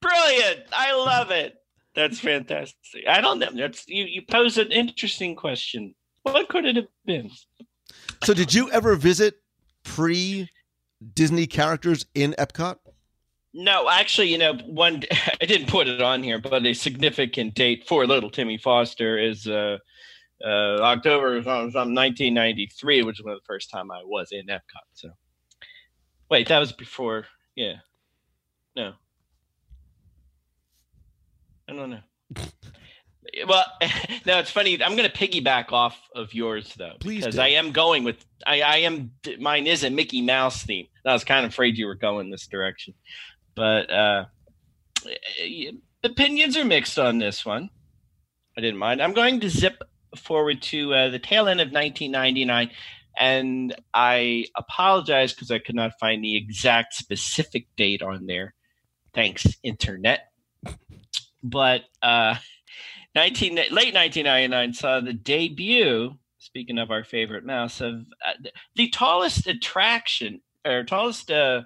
Brilliant! 0.01 0.65
I 0.73 0.93
love 0.93 1.31
it. 1.31 1.55
That's 1.95 2.19
fantastic. 2.19 3.05
I 3.07 3.21
don't 3.21 3.39
know. 3.39 3.49
That's 3.55 3.87
you. 3.87 4.03
You 4.03 4.21
pose 4.29 4.57
an 4.57 4.71
interesting 4.71 5.35
question. 5.35 5.95
What 6.23 6.49
could 6.49 6.65
it 6.65 6.75
have 6.75 6.87
been? 7.05 7.31
So, 8.23 8.33
did 8.33 8.53
you 8.53 8.69
ever 8.71 8.95
visit 8.95 9.35
pre 9.83 10.49
Disney 11.13 11.47
characters 11.47 12.05
in 12.13 12.35
Epcot? 12.37 12.77
No, 13.59 13.89
actually, 13.89 14.27
you 14.27 14.37
know, 14.37 14.53
one 14.67 15.01
I 15.41 15.45
didn't 15.45 15.67
put 15.67 15.87
it 15.87 15.99
on 15.99 16.21
here, 16.21 16.39
but 16.39 16.63
a 16.63 16.73
significant 16.73 17.55
date 17.55 17.87
for 17.87 18.05
little 18.05 18.29
Timmy 18.29 18.59
Foster 18.59 19.17
is 19.17 19.47
uh, 19.47 19.79
uh, 20.45 20.77
October 20.79 21.37
of 21.37 21.47
1993, 21.47 23.01
which 23.01 23.17
was 23.17 23.25
one 23.25 23.33
of 23.33 23.39
the 23.39 23.45
first 23.47 23.71
time 23.71 23.89
I 23.89 24.01
was 24.05 24.27
in 24.31 24.45
Epcot. 24.45 24.61
So, 24.93 25.09
wait, 26.29 26.47
that 26.49 26.59
was 26.59 26.71
before. 26.71 27.25
Yeah, 27.55 27.77
no, 28.75 28.93
I 31.67 31.73
don't 31.73 31.89
know. 31.89 32.01
Well, 33.45 33.65
no, 34.25 34.39
it's 34.39 34.49
funny. 34.49 34.81
I'm 34.81 34.95
going 34.95 35.09
to 35.09 35.15
piggyback 35.15 35.71
off 35.71 35.99
of 36.15 36.33
yours 36.33 36.73
though, 36.77 36.93
Please 36.99 37.19
because 37.19 37.35
do. 37.35 37.41
I 37.41 37.49
am 37.49 37.71
going 37.71 38.03
with 38.03 38.25
I, 38.45 38.61
I 38.61 38.77
am 38.77 39.11
mine 39.39 39.67
is 39.67 39.83
a 39.83 39.89
Mickey 39.89 40.21
Mouse 40.21 40.63
theme. 40.63 40.87
I 41.05 41.13
was 41.13 41.23
kind 41.23 41.45
of 41.45 41.51
afraid 41.51 41.77
you 41.77 41.87
were 41.87 41.95
going 41.95 42.31
this 42.31 42.47
direction, 42.47 42.93
but 43.57 43.91
uh, 43.91 44.25
opinions 46.03 46.55
are 46.55 46.63
mixed 46.63 46.99
on 46.99 47.17
this 47.17 47.43
one. 47.43 47.71
I 48.55 48.61
didn't 48.61 48.77
mind. 48.77 49.01
I'm 49.01 49.13
going 49.13 49.39
to 49.39 49.49
zip 49.49 49.81
forward 50.15 50.61
to 50.61 50.93
uh, 50.93 51.09
the 51.09 51.17
tail 51.19 51.47
end 51.47 51.59
of 51.59 51.71
1999, 51.71 52.69
and 53.19 53.75
I 53.95 54.45
apologize 54.55 55.33
because 55.33 55.49
I 55.49 55.57
could 55.57 55.75
not 55.75 55.99
find 55.99 56.23
the 56.23 56.37
exact 56.37 56.93
specific 56.93 57.67
date 57.75 58.03
on 58.03 58.27
there. 58.27 58.53
Thanks, 59.13 59.47
internet. 59.63 60.31
But 61.41 61.81
uh, 62.03 62.35
19 63.15 63.55
late 63.55 63.71
1999 63.71 64.73
saw 64.73 64.99
the 64.99 65.13
debut. 65.13 66.15
Speaking 66.37 66.77
of 66.77 66.91
our 66.91 67.03
favorite 67.03 67.43
mouse, 67.43 67.81
of 67.81 68.05
uh, 68.23 68.49
the 68.75 68.89
tallest 68.89 69.47
attraction 69.47 70.41
or 70.63 70.83
tallest 70.83 71.31
uh, 71.31 71.63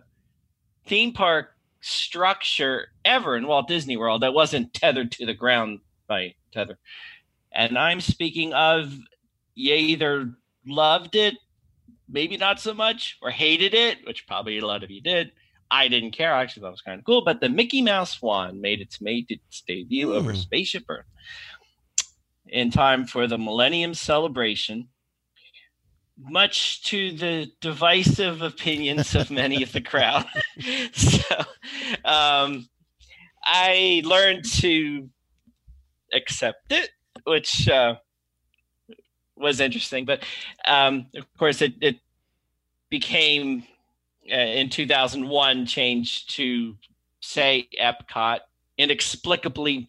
theme 0.86 1.12
park 1.12 1.51
structure 1.82 2.88
ever 3.04 3.36
in 3.36 3.48
Walt 3.48 3.68
Disney 3.68 3.98
World 3.98 4.22
that 4.22 4.34
wasn't 4.34 4.74
tethered 4.74 5.12
to 5.14 5.26
the 5.26 5.34
ground 5.34 5.80
by 6.08 6.36
tether. 6.52 6.78
And 7.52 7.78
I'm 7.78 8.02
speaking 8.02 8.54
of 8.54 8.94
you 9.56 9.74
either 9.74 10.32
loved 10.66 11.16
it, 11.16 11.36
maybe 12.08 12.38
not 12.38 12.60
so 12.60 12.74
much, 12.74 13.18
or 13.22 13.30
hated 13.30 13.74
it, 13.74 14.06
which 14.06 14.28
probably 14.28 14.58
a 14.60 14.66
lot 14.66 14.84
of 14.84 14.92
you 14.92 15.02
did. 15.02 15.32
I 15.70 15.88
didn't 15.88 16.12
care. 16.12 16.34
I 16.34 16.42
actually 16.42 16.62
thought 16.62 16.70
it 16.70 16.72
was 16.72 16.82
kind 16.82 17.00
of 17.00 17.06
cool. 17.06 17.24
But 17.24 17.40
the 17.40 17.50
Mickey 17.50 17.82
Mouse 17.82 18.22
Wand 18.22 18.62
made 18.62 18.82
its 18.82 19.02
made 19.02 19.26
its 19.30 19.62
debut 19.62 20.14
over 20.14 20.32
Hmm. 20.32 20.38
Spaceship 20.38 20.84
Earth 20.90 21.06
in 22.48 22.72
time 22.72 23.06
for 23.06 23.28
the 23.28 23.38
Millennium 23.38 23.94
Celebration. 23.94 24.90
Much 26.30 26.84
to 26.84 27.12
the 27.14 27.52
divisive 27.62 28.42
opinions 28.42 29.16
of 29.16 29.32
many 29.32 29.64
of 29.64 29.72
the 29.72 29.82
crowd. 29.82 30.26
so 30.94 31.36
um, 32.06 32.68
I 33.44 34.02
learned 34.06 34.46
to 34.60 35.10
accept 36.14 36.72
it, 36.72 36.90
which 37.24 37.68
uh, 37.68 37.96
was 39.36 39.60
interesting. 39.60 40.06
But 40.06 40.24
um, 40.66 41.08
of 41.16 41.26
course, 41.38 41.62
it, 41.62 41.74
it 41.82 41.98
became 42.90 43.64
uh, 44.32 44.36
in 44.36 44.70
2001 44.70 45.66
changed 45.66 46.36
to 46.36 46.76
say 47.20 47.68
Epcot 47.80 48.40
inexplicably, 48.78 49.88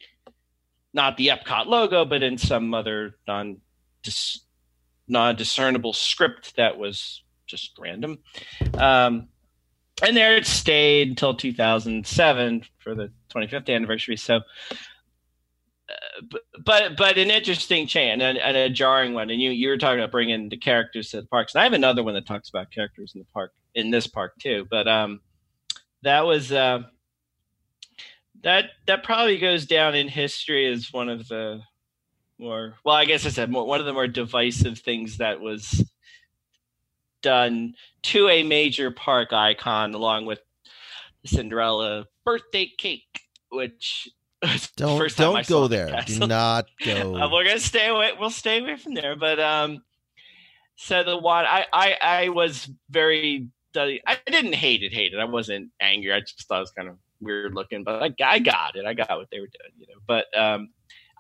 not 0.95 1.17
the 1.17 1.29
Epcot 1.29 1.67
logo, 1.67 2.05
but 2.05 2.23
in 2.23 2.39
some 2.39 2.75
other 2.75 3.17
non 3.27 3.59
discernible 5.37 5.93
script 5.93 6.57
that 6.57 6.79
was 6.79 7.23
just 7.47 7.73
random. 7.79 8.19
Um, 8.75 9.29
and 10.03 10.17
there 10.17 10.37
it 10.37 10.47
stayed 10.47 11.09
until 11.09 11.35
2007 11.35 12.63
for 12.79 12.95
the 12.95 13.13
25th 13.35 13.75
anniversary. 13.75 14.17
So, 14.17 14.37
uh, 14.37 16.37
but, 16.65 16.97
but 16.97 17.19
an 17.19 17.31
interesting 17.31 17.87
change 17.87 18.23
and, 18.23 18.39
and 18.39 18.57
a 18.57 18.71
jarring 18.71 19.15
one. 19.15 19.31
And 19.31 19.41
you 19.41 19.51
you 19.51 19.69
were 19.69 19.79
talking 19.79 20.01
about 20.01 20.11
bringing 20.11 20.49
the 20.49 20.57
characters 20.57 21.11
to 21.11 21.21
the 21.21 21.27
parks, 21.27 21.55
and 21.55 21.61
I 21.61 21.65
have 21.65 21.73
another 21.73 22.03
one 22.03 22.15
that 22.15 22.27
talks 22.27 22.49
about 22.49 22.71
characters 22.71 23.13
in 23.15 23.21
the 23.21 23.27
park 23.33 23.53
in 23.75 23.91
this 23.91 24.07
park 24.07 24.33
too. 24.41 24.67
But 24.71 24.89
um, 24.89 25.21
that 26.03 26.25
was 26.25 26.51
uh, 26.51 26.83
that 28.43 28.67
that 28.87 29.05
probably 29.05 29.39
goes 29.39 29.67
down 29.67 29.95
in 29.95 30.09
history 30.09 30.73
as 30.73 30.93
one 30.93 31.09
of 31.09 31.29
the 31.29 31.61
more 32.39 32.75
well, 32.85 32.95
I 32.95 33.05
guess 33.05 33.27
I 33.27 33.31
said 33.31 33.51
more, 33.51 33.67
one 33.67 33.81
of 33.81 33.87
the 33.87 33.93
more 33.93 34.07
divisive 34.07 34.79
things 34.79 35.19
that 35.19 35.41
was 35.41 35.85
done 37.23 37.75
to 38.03 38.29
a 38.29 38.43
major 38.43 38.91
park 38.91 39.33
icon, 39.33 39.95
along 39.95 40.27
with 40.27 40.41
the 41.23 41.29
Cinderella 41.29 42.07
birthday 42.25 42.71
cake, 42.77 43.21
which 43.51 44.09
Don't 44.77 45.17
don't 45.17 45.47
go 45.47 45.69
the 45.69 45.77
there. 45.77 46.03
Do 46.05 46.27
not 46.27 46.67
go. 46.85 47.17
Uh, 47.17 47.31
we're 47.31 47.45
gonna 47.45 47.61
stay 47.61 47.87
away. 47.89 48.11
We'll 48.19 48.31
stay 48.31 48.59
away 48.59 48.77
from 48.77 48.95
there. 48.95 49.15
But 49.15 49.39
um, 49.39 49.85
so 50.75 51.05
the 51.05 51.17
one 51.17 51.45
I 51.45 51.65
I 51.73 51.97
I 52.01 52.29
was 52.31 52.69
very. 52.91 53.49
I 53.75 54.19
didn't 54.27 54.55
hate 54.55 54.83
it. 54.83 54.93
Hate 54.93 55.15
it. 55.15 55.19
I 55.19 55.25
wasn't 55.25 55.71
angry. 55.81 56.13
I 56.13 56.21
just 56.21 56.47
thought 56.47 56.59
it 56.59 56.61
was 56.61 56.73
kind 56.73 56.89
of 56.89 56.99
weird 57.23 57.55
looking, 57.55 57.85
but 57.85 58.03
I, 58.03 58.15
I 58.23 58.39
got 58.39 58.77
it. 58.77 58.85
I 58.85 58.93
got 58.93 59.09
what 59.11 59.31
they 59.31 59.41
were 59.41 59.47
doing, 59.47 59.73
you 59.79 59.87
know. 59.87 60.01
But 60.07 60.27
um, 60.39 60.69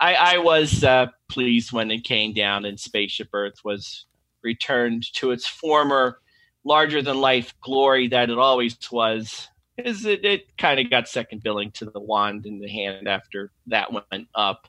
I 0.02 0.14
I 0.14 0.38
was 0.38 0.82
uh, 0.82 1.06
pleased 1.28 1.72
when 1.72 1.90
it 1.90 2.02
came 2.04 2.34
down 2.34 2.64
and 2.64 2.78
Spaceship 2.78 3.28
Earth 3.32 3.64
was 3.64 4.06
returned 4.42 5.04
to 5.14 5.30
its 5.30 5.46
former 5.46 6.18
larger 6.64 7.02
than 7.02 7.20
life 7.20 7.54
glory 7.60 8.08
that 8.08 8.28
it 8.28 8.38
always 8.38 8.76
was. 8.90 9.48
Is 9.78 10.04
it, 10.04 10.24
it 10.24 10.56
kind 10.58 10.80
of 10.80 10.90
got 10.90 11.08
second 11.08 11.42
billing 11.42 11.70
to 11.72 11.86
the 11.86 12.00
wand 12.00 12.46
in 12.46 12.58
the 12.58 12.68
hand 12.68 13.08
after 13.08 13.52
that 13.68 13.92
went 13.92 14.28
up, 14.34 14.68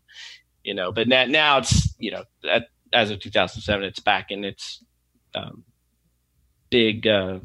you 0.64 0.74
know. 0.76 0.92
But 0.92 1.08
now, 1.08 1.26
now 1.26 1.58
it's 1.58 1.96
you 1.98 2.12
know 2.12 2.24
at, 2.50 2.68
as 2.94 3.10
of 3.10 3.20
2007, 3.20 3.84
it's 3.84 4.00
back 4.00 4.30
in 4.30 4.44
its 4.44 4.84
um, 5.34 5.64
big, 6.70 7.08
uh, 7.08 7.40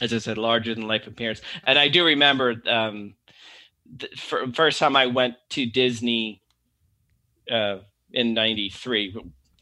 as 0.00 0.14
I 0.14 0.18
said, 0.18 0.38
larger 0.38 0.76
than 0.76 0.86
life 0.86 1.08
appearance. 1.08 1.42
And 1.64 1.76
I 1.76 1.88
do 1.88 2.04
remember 2.04 2.62
um, 2.68 3.14
the 3.96 4.08
fir- 4.16 4.52
first 4.52 4.78
time 4.78 4.94
I 4.94 5.06
went 5.06 5.34
to 5.50 5.66
Disney 5.66 6.40
uh, 7.50 7.78
in 8.12 8.34
'93 8.34 9.16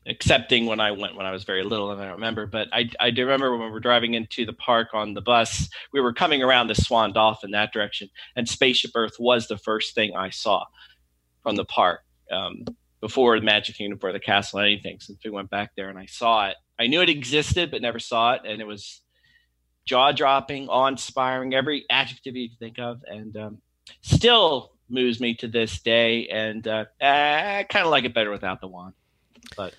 excepting 0.08 0.64
when 0.64 0.80
I 0.80 0.90
went 0.90 1.16
when 1.16 1.26
I 1.26 1.30
was 1.30 1.44
very 1.44 1.62
little 1.62 1.90
and 1.90 2.00
I 2.00 2.04
don't 2.04 2.14
remember. 2.14 2.46
But 2.46 2.68
I, 2.72 2.90
I 2.98 3.10
do 3.10 3.22
remember 3.22 3.56
when 3.56 3.66
we 3.66 3.70
were 3.70 3.80
driving 3.80 4.14
into 4.14 4.46
the 4.46 4.54
park 4.54 4.88
on 4.94 5.14
the 5.14 5.20
bus, 5.20 5.68
we 5.92 6.00
were 6.00 6.14
coming 6.14 6.42
around 6.42 6.68
the 6.68 6.74
Swan 6.74 7.12
Dolphin 7.12 7.50
that 7.52 7.72
direction, 7.72 8.08
and 8.34 8.48
Spaceship 8.48 8.92
Earth 8.94 9.16
was 9.18 9.46
the 9.46 9.58
first 9.58 9.94
thing 9.94 10.16
I 10.16 10.30
saw 10.30 10.64
from 11.42 11.56
the 11.56 11.64
park 11.66 12.00
um, 12.32 12.64
before 13.00 13.38
the 13.38 13.44
Magic 13.44 13.76
Kingdom, 13.76 13.98
before 13.98 14.12
the 14.12 14.20
castle, 14.20 14.60
anything. 14.60 14.98
Since 14.98 15.20
we 15.24 15.30
went 15.30 15.50
back 15.50 15.72
there 15.76 15.90
and 15.90 15.98
I 15.98 16.06
saw 16.06 16.48
it, 16.48 16.56
I 16.78 16.86
knew 16.86 17.02
it 17.02 17.10
existed 17.10 17.70
but 17.70 17.82
never 17.82 17.98
saw 17.98 18.32
it, 18.32 18.42
and 18.44 18.60
it 18.60 18.66
was 18.66 19.02
jaw 19.84 20.12
dropping, 20.12 20.68
awe 20.68 20.86
inspiring, 20.86 21.54
every 21.54 21.84
adjective 21.90 22.34
you 22.34 22.48
could 22.48 22.58
think 22.58 22.78
of, 22.78 23.02
and 23.06 23.36
um, 23.36 23.58
still 24.00 24.72
moves 24.88 25.20
me 25.20 25.34
to 25.34 25.48
this 25.48 25.78
day. 25.80 26.28
And 26.28 26.66
uh, 26.66 26.86
I 27.00 27.66
kind 27.68 27.84
of 27.84 27.90
like 27.90 28.04
it 28.04 28.14
better 28.14 28.30
without 28.30 28.60
the 28.60 28.68
wand, 28.68 28.94
but 29.56 29.74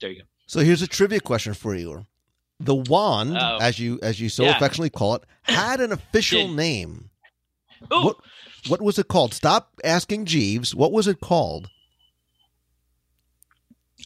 there 0.00 0.10
you 0.10 0.20
go. 0.20 0.24
So 0.46 0.60
here's 0.60 0.82
a 0.82 0.86
trivia 0.86 1.20
question 1.20 1.54
for 1.54 1.74
you. 1.74 2.06
The 2.60 2.74
wand, 2.74 3.36
Oh. 3.38 3.58
as 3.60 3.78
you 3.78 3.98
as 4.02 4.20
you 4.20 4.28
so 4.28 4.44
Yeah. 4.44 4.56
affectionately 4.56 4.90
call 4.90 5.16
it, 5.16 5.24
had 5.42 5.80
an 5.80 5.92
official 5.92 6.48
name. 6.48 7.10
Ooh, 7.92 8.04
What 8.04 8.16
what 8.68 8.82
was 8.82 8.98
it 8.98 9.08
called? 9.08 9.34
Stop 9.34 9.72
asking 9.82 10.26
Jeeves. 10.26 10.74
What 10.74 10.92
was 10.92 11.08
it 11.08 11.20
called? 11.20 11.68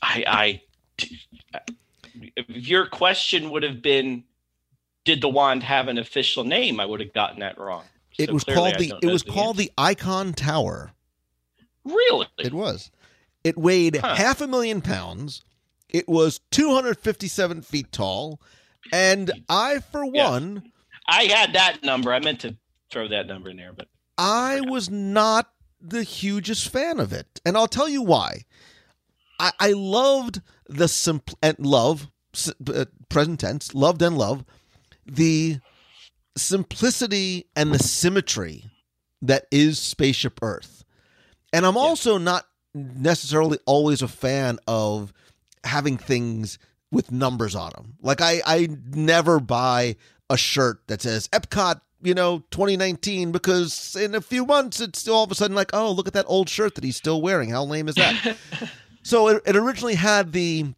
I, 0.02 0.24
I, 0.26 0.62
if 2.36 2.46
your 2.48 2.86
question 2.86 3.50
would 3.50 3.62
have 3.62 3.82
been, 3.82 4.24
did 5.04 5.20
the 5.20 5.28
wand 5.28 5.62
have 5.62 5.88
an 5.88 5.98
official 5.98 6.44
name? 6.44 6.80
I 6.80 6.86
would 6.86 7.00
have 7.00 7.12
gotten 7.12 7.40
that 7.40 7.58
wrong. 7.58 7.84
It 8.18 8.28
So 8.28 8.34
was 8.34 8.44
called 8.44 8.78
the 8.78 8.94
it 9.02 9.06
was 9.06 9.22
the 9.22 9.32
called 9.32 9.56
answer. 9.56 9.68
the 9.68 9.72
Icon 9.78 10.32
Tower. 10.32 10.92
really. 11.84 12.26
It 12.38 12.54
was. 12.54 12.90
It 13.44 13.56
weighed 13.58 13.96
Huh. 13.96 14.14
half 14.16 14.40
a 14.40 14.46
million 14.46 14.80
pounds. 14.80 15.42
It 15.88 16.08
was 16.08 16.40
257 16.50 17.62
feet 17.62 17.92
tall, 17.92 18.40
and 18.92 19.30
I, 19.48 19.78
for 19.80 20.04
Yeah. 20.04 20.30
one, 20.30 20.72
I 21.06 21.24
had 21.24 21.52
that 21.52 21.82
number. 21.84 22.12
I 22.12 22.18
meant 22.18 22.40
to 22.40 22.56
throw 22.90 23.06
that 23.08 23.26
number 23.28 23.50
in 23.50 23.56
there, 23.56 23.72
but 23.72 23.88
I 24.18 24.60
was 24.62 24.90
not 24.90 25.52
the 25.80 26.02
hugest 26.02 26.68
fan 26.68 26.98
of 26.98 27.12
it, 27.12 27.40
and 27.44 27.56
I'll 27.56 27.68
tell 27.68 27.88
you 27.88 28.02
why. 28.02 28.44
I, 29.38 29.52
I 29.60 29.72
loved 29.72 30.40
the 30.68 30.88
simple 30.88 31.38
and 31.42 31.58
love 31.60 32.08
uh, 32.66 32.86
present 33.08 33.40
tense, 33.40 33.74
loved 33.74 34.02
and 34.02 34.16
love 34.18 34.44
the 35.04 35.60
simplicity 36.36 37.46
and 37.56 37.72
the 37.72 37.78
symmetry 37.78 38.64
that 39.22 39.46
is 39.50 39.78
Spaceship 39.78 40.38
Earth, 40.42 40.84
and 41.52 41.64
I'm 41.66 41.76
also 41.76 42.18
not 42.18 42.46
necessarily 42.74 43.58
always 43.66 44.02
a 44.02 44.08
fan 44.08 44.58
of 44.66 45.12
having 45.64 45.96
things 45.96 46.58
with 46.90 47.10
numbers 47.10 47.54
on 47.54 47.72
them. 47.74 47.94
Like 48.00 48.20
I, 48.20 48.40
I 48.46 48.68
never 48.92 49.40
buy 49.40 49.96
a 50.30 50.36
shirt 50.36 50.80
that 50.88 51.02
says 51.02 51.28
Epcot, 51.28 51.80
you 52.02 52.14
know, 52.14 52.38
2019 52.50 53.32
because 53.32 53.96
in 53.96 54.14
a 54.14 54.20
few 54.20 54.44
months 54.44 54.80
it's 54.80 55.08
all 55.08 55.24
of 55.24 55.30
a 55.30 55.34
sudden 55.34 55.56
like, 55.56 55.70
oh, 55.72 55.90
look 55.90 56.06
at 56.06 56.14
that 56.14 56.26
old 56.28 56.48
shirt 56.48 56.74
that 56.74 56.84
he's 56.84 56.96
still 56.96 57.20
wearing. 57.22 57.50
How 57.50 57.64
lame 57.64 57.88
is 57.88 57.94
that? 57.96 58.36
so 59.02 59.28
it, 59.28 59.42
it 59.46 59.56
originally 59.56 59.94
had 59.94 60.32
the 60.32 60.74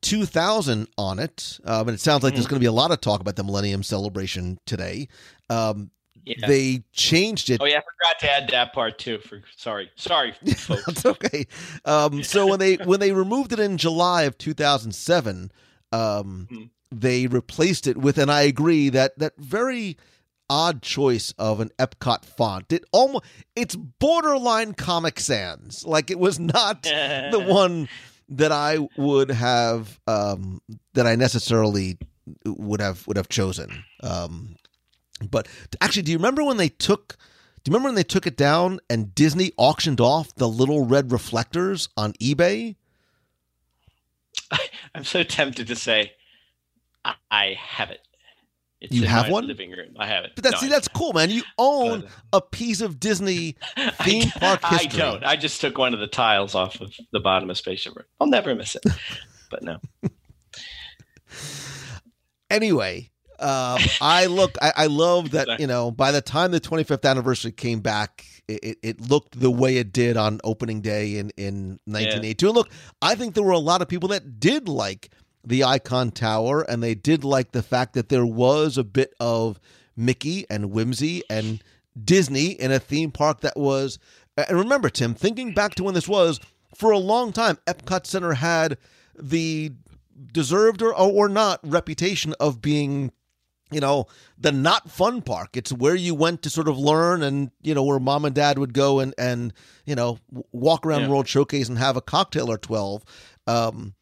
2000 0.00 0.88
on 0.98 1.18
it, 1.18 1.58
um, 1.64 1.88
and 1.88 1.94
it 1.94 2.00
sounds 2.00 2.22
like 2.22 2.34
there's 2.34 2.46
going 2.46 2.58
to 2.58 2.64
be 2.64 2.66
a 2.66 2.72
lot 2.72 2.90
of 2.90 3.00
talk 3.00 3.20
about 3.20 3.36
the 3.36 3.44
Millennium 3.44 3.82
Celebration 3.82 4.58
today. 4.66 5.08
Um, 5.50 5.90
yeah. 6.24 6.46
They 6.46 6.84
changed 6.92 7.50
it 7.50 7.60
oh 7.60 7.64
yeah, 7.64 7.78
I 7.78 7.80
forgot 7.80 8.20
to 8.20 8.30
add 8.30 8.48
that 8.50 8.72
part 8.72 8.96
too. 8.98 9.18
For 9.18 9.42
sorry, 9.56 9.90
sorry, 9.96 10.32
folks. 10.56 10.84
That's 10.84 11.04
okay. 11.06 11.46
Um, 11.84 12.22
so 12.22 12.46
when 12.46 12.60
they 12.60 12.76
when 12.76 13.00
they 13.00 13.10
removed 13.10 13.52
it 13.52 13.58
in 13.58 13.76
July 13.76 14.22
of 14.22 14.38
2007, 14.38 15.50
um, 15.90 16.46
Mhm. 16.50 16.70
they 16.92 17.26
replaced 17.26 17.88
it 17.88 17.96
with, 17.98 18.18
and 18.18 18.30
I 18.30 18.42
agree 18.42 18.88
that 18.90 19.18
that 19.18 19.32
very 19.36 19.96
odd 20.48 20.82
choice 20.82 21.32
of 21.38 21.58
an 21.58 21.70
Epcot 21.78 22.24
font. 22.24 22.72
It 22.72 22.84
almost 22.92 23.24
it's 23.56 23.74
borderline 23.74 24.74
Comic 24.74 25.18
Sans. 25.18 25.84
Like 25.84 26.08
it 26.08 26.20
was 26.20 26.38
not 26.38 26.82
the 26.84 27.44
one 27.44 27.88
that 28.36 28.52
I 28.52 28.78
would 28.96 29.30
have 29.30 30.00
um, 30.06 30.60
that 30.94 31.06
I 31.06 31.14
necessarily 31.16 31.98
would 32.44 32.80
have 32.80 33.06
would 33.06 33.16
have 33.16 33.28
chosen. 33.28 33.84
Um, 34.02 34.56
but 35.30 35.48
actually, 35.80 36.02
do 36.02 36.12
you 36.12 36.18
remember 36.18 36.42
when 36.44 36.56
they 36.56 36.68
took? 36.68 37.16
Do 37.62 37.70
you 37.70 37.74
remember 37.74 37.88
when 37.88 37.94
they 37.94 38.02
took 38.02 38.26
it 38.26 38.36
down 38.36 38.80
and 38.90 39.14
Disney 39.14 39.52
auctioned 39.56 40.00
off 40.00 40.34
the 40.34 40.48
little 40.48 40.84
red 40.84 41.12
reflectors 41.12 41.88
on 41.96 42.12
eBay? 42.14 42.74
I'm 44.94 45.04
so 45.04 45.22
tempted 45.22 45.68
to 45.68 45.76
say, 45.76 46.12
I, 47.04 47.14
I 47.30 47.58
have 47.58 47.90
it. 47.90 48.00
It's 48.82 48.92
You 48.92 49.02
in 49.02 49.08
have 49.08 49.30
one? 49.30 49.46
living 49.46 49.70
room. 49.70 49.94
I 49.98 50.06
have 50.06 50.24
it. 50.24 50.32
But 50.34 50.44
that's 50.44 50.54
No, 50.54 50.66
see, 50.66 50.68
that's 50.68 50.88
cool, 50.88 51.12
man. 51.12 51.30
You 51.30 51.42
own 51.56 52.00
But- 52.02 52.10
a 52.32 52.40
piece 52.40 52.80
of 52.80 52.98
Disney 52.98 53.56
theme 54.02 54.28
park 54.40 54.60
I 54.64 54.84
don't. 54.86 55.24
I 55.24 55.36
just 55.36 55.60
took 55.60 55.78
one 55.78 55.94
of 55.94 56.00
the 56.00 56.06
tiles 56.08 56.54
off 56.54 56.80
of 56.80 56.92
the 57.12 57.20
bottom 57.20 57.48
of 57.50 57.56
Spaceship 57.56 57.94
Earth. 57.96 58.06
I'll 58.20 58.26
never 58.26 58.54
miss 58.54 58.74
it. 58.76 58.82
But 59.50 59.62
no. 59.62 59.78
anyway, 62.50 63.10
um, 63.38 63.78
I 64.00 64.26
look, 64.26 64.56
I, 64.60 64.72
I 64.76 64.86
love 64.86 65.30
that, 65.32 65.46
Sorry. 65.46 65.60
you 65.60 65.66
know, 65.66 65.90
by 65.90 66.12
the 66.12 66.20
time 66.20 66.50
the 66.52 66.60
25th 66.60 67.08
anniversary 67.08 67.52
came 67.52 67.80
back, 67.80 68.24
it, 68.48 68.78
it, 68.82 69.00
looked 69.10 69.38
the 69.38 69.50
way 69.50 69.76
it 69.78 69.92
did 69.92 70.16
on 70.16 70.40
opening 70.44 70.80
day 70.80 71.16
in, 71.16 71.30
in 71.36 71.78
1982. 71.86 72.46
And 72.48 72.54
look, 72.56 72.70
I 73.00 73.14
think 73.14 73.34
there 73.34 73.44
were 73.44 73.52
a 73.52 73.58
lot 73.58 73.82
of 73.82 73.88
people 73.88 74.08
that 74.10 74.40
did 74.40 74.68
like 74.68 75.10
the 75.44 75.64
Icon 75.64 76.10
Tower 76.10 76.62
and 76.62 76.82
they 76.82 76.94
did 76.94 77.24
like 77.24 77.52
the 77.52 77.62
fact 77.62 77.94
that 77.94 78.08
there 78.08 78.26
was 78.26 78.78
a 78.78 78.84
bit 78.84 79.14
of 79.18 79.58
Mickey 79.96 80.46
and 80.48 80.70
whimsy 80.70 81.22
and 81.28 81.62
Disney 82.02 82.52
in 82.52 82.70
a 82.72 82.78
theme 82.78 83.10
park 83.10 83.40
that 83.40 83.56
was. 83.56 83.98
And 84.36 84.56
remember, 84.58 84.88
Tim, 84.88 85.14
thinking 85.14 85.52
back 85.52 85.74
to 85.74 85.84
when 85.84 85.94
this 85.94 86.08
was, 86.08 86.40
for 86.74 86.90
a 86.90 86.98
long 86.98 87.32
time, 87.32 87.58
Epcot 87.66 88.06
Center 88.06 88.32
had 88.34 88.78
the 89.18 89.72
deserved 90.32 90.80
or, 90.82 90.94
or 90.94 91.28
not 91.28 91.60
reputation 91.64 92.34
of 92.40 92.62
being 92.62 93.10
you 93.70 93.80
know 93.80 94.06
the 94.38 94.52
not 94.52 94.90
fun 94.90 95.22
park 95.22 95.56
it's 95.56 95.72
where 95.72 95.94
you 95.94 96.14
went 96.14 96.42
to 96.42 96.50
sort 96.50 96.68
of 96.68 96.78
learn 96.78 97.22
and 97.22 97.50
you 97.62 97.74
know 97.74 97.82
where 97.82 97.98
mom 97.98 98.24
and 98.26 98.34
dad 98.34 98.58
would 98.58 98.74
go 98.74 99.00
and 99.00 99.14
and 99.16 99.52
you 99.86 99.94
know 99.94 100.18
walk 100.52 100.84
around 100.86 101.00
Yeah. 101.02 101.08
world 101.08 101.26
showcase 101.26 101.68
and 101.70 101.78
have 101.78 101.96
a 101.96 102.02
cocktail 102.02 102.50
or 102.50 102.58
12 102.58 103.02
um 103.46 103.94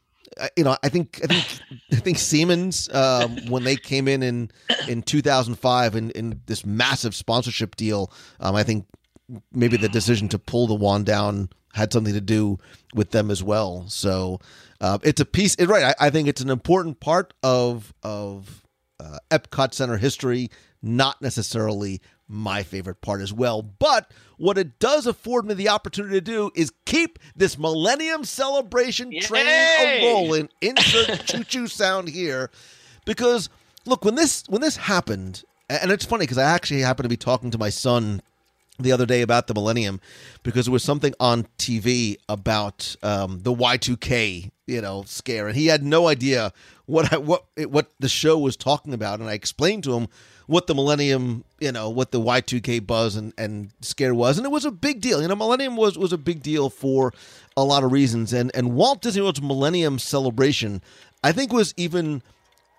you 0.56 0.64
know 0.64 0.76
i 0.82 0.88
think 0.88 1.20
i 1.24 1.26
think 1.26 1.60
i 1.92 1.96
think 1.96 2.18
siemens 2.18 2.88
um 2.94 3.36
when 3.48 3.64
they 3.64 3.76
came 3.76 4.08
in 4.08 4.22
in 4.22 4.50
in 4.88 5.02
2005 5.02 5.96
in 5.96 6.10
in 6.12 6.40
this 6.46 6.64
massive 6.64 7.14
sponsorship 7.14 7.76
deal 7.76 8.12
um 8.40 8.54
i 8.54 8.62
think 8.62 8.86
maybe 9.52 9.76
the 9.76 9.88
decision 9.88 10.28
to 10.28 10.38
pull 10.38 10.66
the 10.66 10.74
wand 10.74 11.06
down 11.06 11.48
had 11.74 11.92
something 11.92 12.14
to 12.14 12.20
do 12.20 12.58
with 12.94 13.10
them 13.10 13.30
as 13.30 13.42
well. 13.42 13.84
So 13.88 14.40
uh, 14.80 14.98
it's 15.02 15.20
a 15.20 15.24
piece. 15.24 15.54
It, 15.56 15.66
right, 15.66 15.94
I, 15.98 16.06
I 16.06 16.10
think 16.10 16.28
it's 16.28 16.40
an 16.40 16.50
important 16.50 17.00
part 17.00 17.34
of 17.42 17.92
of 18.02 18.64
uh, 18.98 19.18
Epcot 19.30 19.74
Center 19.74 19.96
history. 19.96 20.50
Not 20.82 21.20
necessarily 21.20 22.00
my 22.26 22.62
favorite 22.62 23.02
part 23.02 23.20
as 23.20 23.32
well, 23.32 23.60
but 23.62 24.10
what 24.40 24.56
it 24.56 24.78
does 24.78 25.06
afford 25.06 25.44
me 25.44 25.52
the 25.52 25.68
opportunity 25.68 26.14
to 26.14 26.20
do 26.22 26.50
is 26.54 26.72
keep 26.86 27.18
this 27.36 27.58
Millennium 27.58 28.24
Celebration 28.24 29.12
train 29.20 29.46
a 29.46 30.00
rolling. 30.02 30.48
Insert 30.62 31.20
choo 31.26 31.44
choo 31.44 31.66
sound 31.66 32.08
here, 32.08 32.50
because 33.04 33.50
look 33.84 34.02
when 34.02 34.14
this 34.14 34.44
when 34.48 34.62
this 34.62 34.78
happened, 34.78 35.44
and 35.68 35.92
it's 35.92 36.06
funny 36.06 36.22
because 36.22 36.38
I 36.38 36.44
actually 36.44 36.80
happened 36.80 37.04
to 37.04 37.10
be 37.10 37.18
talking 37.18 37.50
to 37.50 37.58
my 37.58 37.68
son 37.68 38.22
the 38.78 38.92
other 38.92 39.04
day 39.04 39.20
about 39.20 39.46
the 39.46 39.52
millennium 39.52 40.00
because 40.42 40.64
there 40.64 40.72
was 40.72 40.82
something 40.82 41.12
on 41.20 41.46
TV 41.58 42.16
about 42.26 42.96
um, 43.02 43.42
the 43.42 43.52
Y2K, 43.52 44.50
you 44.66 44.80
know, 44.80 45.02
scare, 45.06 45.48
and 45.48 45.56
he 45.56 45.66
had 45.66 45.82
no 45.82 46.08
idea 46.08 46.54
what 46.86 47.12
I, 47.12 47.18
what 47.18 47.44
it, 47.56 47.70
what 47.70 47.90
the 48.00 48.08
show 48.08 48.38
was 48.38 48.56
talking 48.56 48.94
about, 48.94 49.20
and 49.20 49.28
I 49.28 49.34
explained 49.34 49.84
to 49.84 49.98
him 49.98 50.08
what 50.50 50.66
the 50.66 50.74
millennium, 50.74 51.44
you 51.60 51.70
know, 51.70 51.88
what 51.88 52.10
the 52.10 52.20
Y2K 52.20 52.84
buzz 52.84 53.14
and, 53.14 53.32
and 53.38 53.70
scare 53.82 54.12
was, 54.12 54.36
and 54.36 54.44
it 54.44 54.50
was 54.50 54.64
a 54.64 54.72
big 54.72 55.00
deal. 55.00 55.22
You 55.22 55.28
know, 55.28 55.36
millennium 55.36 55.76
was 55.76 55.96
was 55.96 56.12
a 56.12 56.18
big 56.18 56.42
deal 56.42 56.68
for 56.68 57.12
a 57.56 57.62
lot 57.62 57.84
of 57.84 57.92
reasons, 57.92 58.32
and 58.32 58.50
and 58.52 58.74
Walt 58.74 59.00
Disney 59.00 59.22
World's 59.22 59.40
Millennium 59.40 60.00
Celebration, 60.00 60.82
I 61.22 61.30
think, 61.30 61.52
was 61.52 61.72
even 61.76 62.20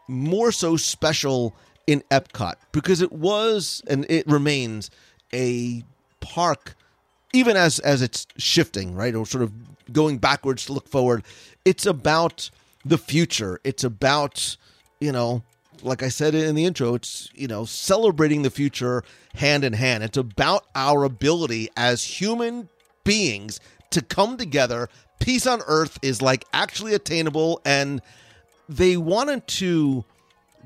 more 0.09 0.51
so 0.51 0.75
special 0.75 1.55
in 1.87 2.03
Epcot 2.11 2.55
because 2.73 3.01
it 3.01 3.13
was 3.13 3.81
and 3.87 4.05
it 4.09 4.27
remains 4.27 4.91
a 5.33 5.81
park 6.19 6.75
even 7.31 7.55
as 7.55 7.79
as 7.79 8.01
it's 8.01 8.27
shifting 8.37 8.93
right 8.93 9.15
or 9.15 9.25
sort 9.25 9.43
of 9.43 9.51
going 9.93 10.17
backwards 10.17 10.65
to 10.65 10.73
look 10.73 10.87
forward 10.87 11.23
it's 11.65 11.85
about 11.85 12.49
the 12.85 12.97
future 12.97 13.59
it's 13.63 13.83
about 13.83 14.57
you 14.99 15.11
know 15.11 15.41
like 15.83 16.03
i 16.03 16.09
said 16.09 16.35
in 16.35 16.55
the 16.55 16.65
intro 16.65 16.95
it's 16.95 17.29
you 17.33 17.47
know 17.47 17.65
celebrating 17.65 18.41
the 18.41 18.49
future 18.49 19.03
hand 19.35 19.63
in 19.63 19.73
hand 19.73 20.03
it's 20.03 20.17
about 20.17 20.65
our 20.75 21.03
ability 21.03 21.69
as 21.75 22.03
human 22.03 22.69
beings 23.03 23.59
to 23.89 24.01
come 24.01 24.37
together 24.37 24.89
peace 25.19 25.45
on 25.45 25.61
earth 25.67 25.97
is 26.01 26.21
like 26.21 26.45
actually 26.53 26.93
attainable 26.93 27.61
and 27.65 28.01
they 28.69 28.95
wanted 28.95 29.45
to 29.47 30.05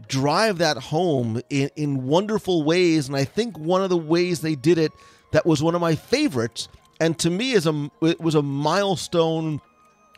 drive 0.07 0.57
that 0.59 0.77
home 0.77 1.41
in, 1.49 1.69
in 1.75 2.05
wonderful 2.05 2.63
ways. 2.63 3.07
And 3.07 3.15
I 3.15 3.23
think 3.23 3.57
one 3.57 3.81
of 3.81 3.89
the 3.89 3.97
ways 3.97 4.41
they 4.41 4.55
did 4.55 4.77
it 4.77 4.91
that 5.31 5.45
was 5.45 5.61
one 5.61 5.75
of 5.75 5.81
my 5.81 5.95
favorites, 5.95 6.67
and 6.99 7.17
to 7.19 7.29
me 7.29 7.51
is 7.51 7.67
a 7.67 7.91
it 8.01 8.21
was 8.21 8.35
a 8.35 8.41
milestone 8.41 9.59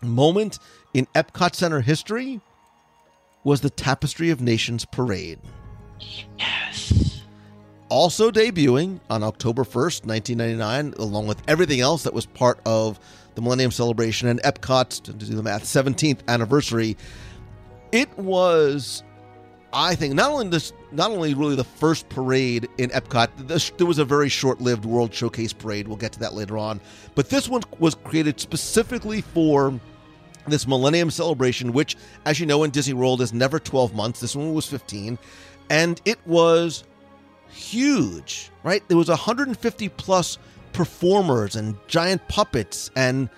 moment 0.03 0.59
in 0.93 1.07
Epcot 1.15 1.55
Center 1.55 1.81
history, 1.81 2.39
was 3.47 3.61
the 3.61 3.69
Tapestry 3.69 4.29
of 4.29 4.41
Nations 4.41 4.83
parade. 4.83 5.39
Yes. 6.37 7.21
Also 7.87 8.29
debuting 8.29 8.99
on 9.09 9.23
October 9.23 9.63
1st, 9.63 10.05
1999, 10.05 10.93
along 10.99 11.27
with 11.27 11.41
everything 11.47 11.79
else 11.79 12.03
that 12.03 12.13
was 12.13 12.25
part 12.25 12.59
of 12.65 12.99
the 13.35 13.41
Millennium 13.41 13.71
Celebration 13.71 14.27
and 14.27 14.41
Epcot's, 14.41 14.99
to 14.99 15.13
do 15.13 15.25
the 15.27 15.41
math, 15.41 15.63
17th 15.63 16.27
anniversary. 16.27 16.97
It 17.93 18.09
was 18.17 19.01
I 19.71 19.95
think 19.95 20.13
not 20.13 20.31
only 20.31 20.49
this, 20.49 20.73
not 20.91 21.11
only 21.11 21.33
really 21.33 21.55
the 21.55 21.63
first 21.63 22.09
parade 22.09 22.67
in 22.77 22.89
Epcot. 22.89 23.29
This, 23.47 23.69
there 23.77 23.87
was 23.87 23.99
a 23.99 24.05
very 24.05 24.27
short-lived 24.27 24.85
World 24.85 25.13
Showcase 25.13 25.53
parade. 25.53 25.87
We'll 25.87 25.97
get 25.97 26.13
to 26.13 26.19
that 26.19 26.33
later 26.33 26.57
on, 26.57 26.81
but 27.15 27.29
this 27.29 27.47
one 27.47 27.61
was 27.79 27.95
created 27.95 28.39
specifically 28.39 29.21
for 29.21 29.79
this 30.47 30.67
Millennium 30.67 31.11
Celebration, 31.11 31.73
which, 31.73 31.95
as 32.25 32.39
you 32.39 32.45
know, 32.45 32.63
in 32.63 32.71
Disney 32.71 32.93
World 32.93 33.21
is 33.21 33.33
never 33.33 33.59
12 33.59 33.93
months. 33.93 34.19
This 34.19 34.35
one 34.35 34.53
was 34.53 34.67
15, 34.67 35.17
and 35.69 36.01
it 36.05 36.19
was 36.25 36.83
huge. 37.49 38.51
Right, 38.63 38.87
there 38.87 38.97
was 38.97 39.09
150 39.09 39.89
plus 39.89 40.37
performers 40.73 41.55
and 41.55 41.75
giant 41.87 42.27
puppets 42.27 42.91
and 42.95 43.29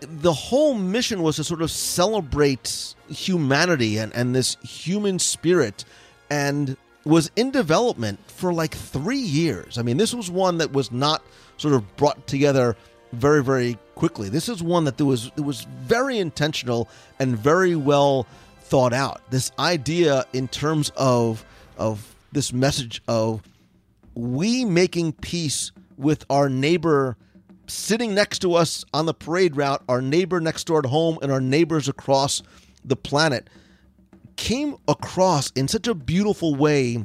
the 0.00 0.32
whole 0.32 0.74
mission 0.74 1.22
was 1.22 1.36
to 1.36 1.44
sort 1.44 1.62
of 1.62 1.70
celebrate 1.70 2.94
humanity 3.08 3.98
and, 3.98 4.14
and 4.14 4.34
this 4.34 4.56
human 4.62 5.18
spirit 5.18 5.84
and 6.30 6.76
was 7.04 7.30
in 7.36 7.50
development 7.50 8.18
for 8.26 8.52
like 8.52 8.74
three 8.74 9.18
years. 9.18 9.78
I 9.78 9.82
mean, 9.82 9.96
this 9.96 10.14
was 10.14 10.30
one 10.30 10.58
that 10.58 10.72
was 10.72 10.90
not 10.90 11.22
sort 11.56 11.74
of 11.74 11.96
brought 11.96 12.26
together 12.26 12.76
very, 13.12 13.42
very 13.42 13.78
quickly. 13.94 14.28
This 14.28 14.48
is 14.48 14.62
one 14.62 14.84
that 14.84 14.96
there 14.96 15.06
was 15.06 15.30
it 15.36 15.42
was 15.42 15.62
very 15.62 16.18
intentional 16.18 16.88
and 17.18 17.36
very 17.36 17.76
well 17.76 18.26
thought 18.60 18.92
out. 18.92 19.20
This 19.30 19.52
idea 19.58 20.24
in 20.32 20.48
terms 20.48 20.90
of 20.96 21.44
of 21.76 22.14
this 22.32 22.52
message 22.52 23.02
of 23.08 23.42
we 24.14 24.64
making 24.64 25.12
peace 25.12 25.72
with 25.96 26.24
our 26.30 26.48
neighbor 26.48 27.16
sitting 27.66 28.14
next 28.14 28.40
to 28.40 28.54
us 28.54 28.84
on 28.92 29.06
the 29.06 29.14
parade 29.14 29.56
route, 29.56 29.82
our 29.88 30.02
neighbor 30.02 30.40
next 30.40 30.64
door 30.64 30.80
at 30.80 30.86
home, 30.86 31.18
and 31.22 31.32
our 31.32 31.40
neighbors 31.40 31.88
across 31.88 32.42
the 32.84 32.96
planet 32.96 33.48
came 34.36 34.76
across 34.88 35.50
in 35.52 35.68
such 35.68 35.86
a 35.86 35.94
beautiful 35.94 36.54
way 36.54 37.04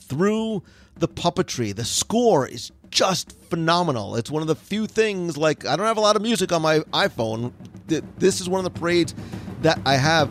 through 0.00 0.62
the 0.96 1.08
puppetry. 1.08 1.74
The 1.74 1.84
score 1.84 2.46
is 2.46 2.72
just 2.90 3.32
phenomenal. 3.48 4.16
It's 4.16 4.30
one 4.30 4.42
of 4.42 4.48
the 4.48 4.54
few 4.54 4.86
things, 4.86 5.36
like, 5.36 5.66
I 5.66 5.76
don't 5.76 5.86
have 5.86 5.96
a 5.96 6.00
lot 6.00 6.16
of 6.16 6.22
music 6.22 6.52
on 6.52 6.62
my 6.62 6.80
iPhone. 6.92 7.52
This 7.86 8.40
is 8.40 8.48
one 8.48 8.64
of 8.64 8.72
the 8.72 8.78
parades 8.78 9.14
that 9.62 9.78
I 9.86 9.96
have. 9.96 10.30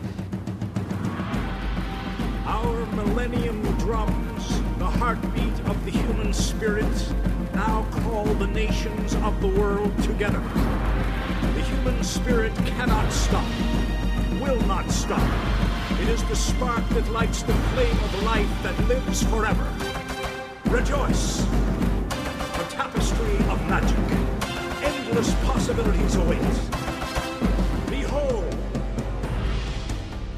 Our 2.46 2.86
millennium 2.94 3.62
drums, 3.78 4.48
the 4.78 4.86
heartbeat 4.86 5.58
of 5.66 5.84
the 5.84 5.90
human 5.90 6.32
spirit, 6.32 7.12
now 7.54 7.86
call 8.02 8.24
the 8.24 8.46
nations 8.46 9.14
of 9.16 9.40
the 9.40 9.48
world 9.48 9.96
together. 10.02 10.40
The 10.40 11.62
human 11.62 12.04
spirit 12.04 12.54
cannot 12.66 13.10
stop, 13.12 13.46
will 14.40 14.60
not 14.66 14.90
stop. 14.90 15.22
It 16.00 16.08
is 16.08 16.22
the 16.24 16.36
spark 16.36 16.86
that 16.90 17.08
lights 17.10 17.42
the 17.42 17.54
flame 17.54 17.98
of 17.98 18.22
life 18.22 18.62
that 18.62 18.78
lives 18.86 19.22
forever. 19.22 19.66
Rejoice! 20.66 21.46
Tapestry 22.76 23.36
of 23.48 23.58
magic. 23.68 23.96
Endless 24.84 25.34
possibilities 25.46 26.14
await. 26.16 26.40
Behold 27.88 28.54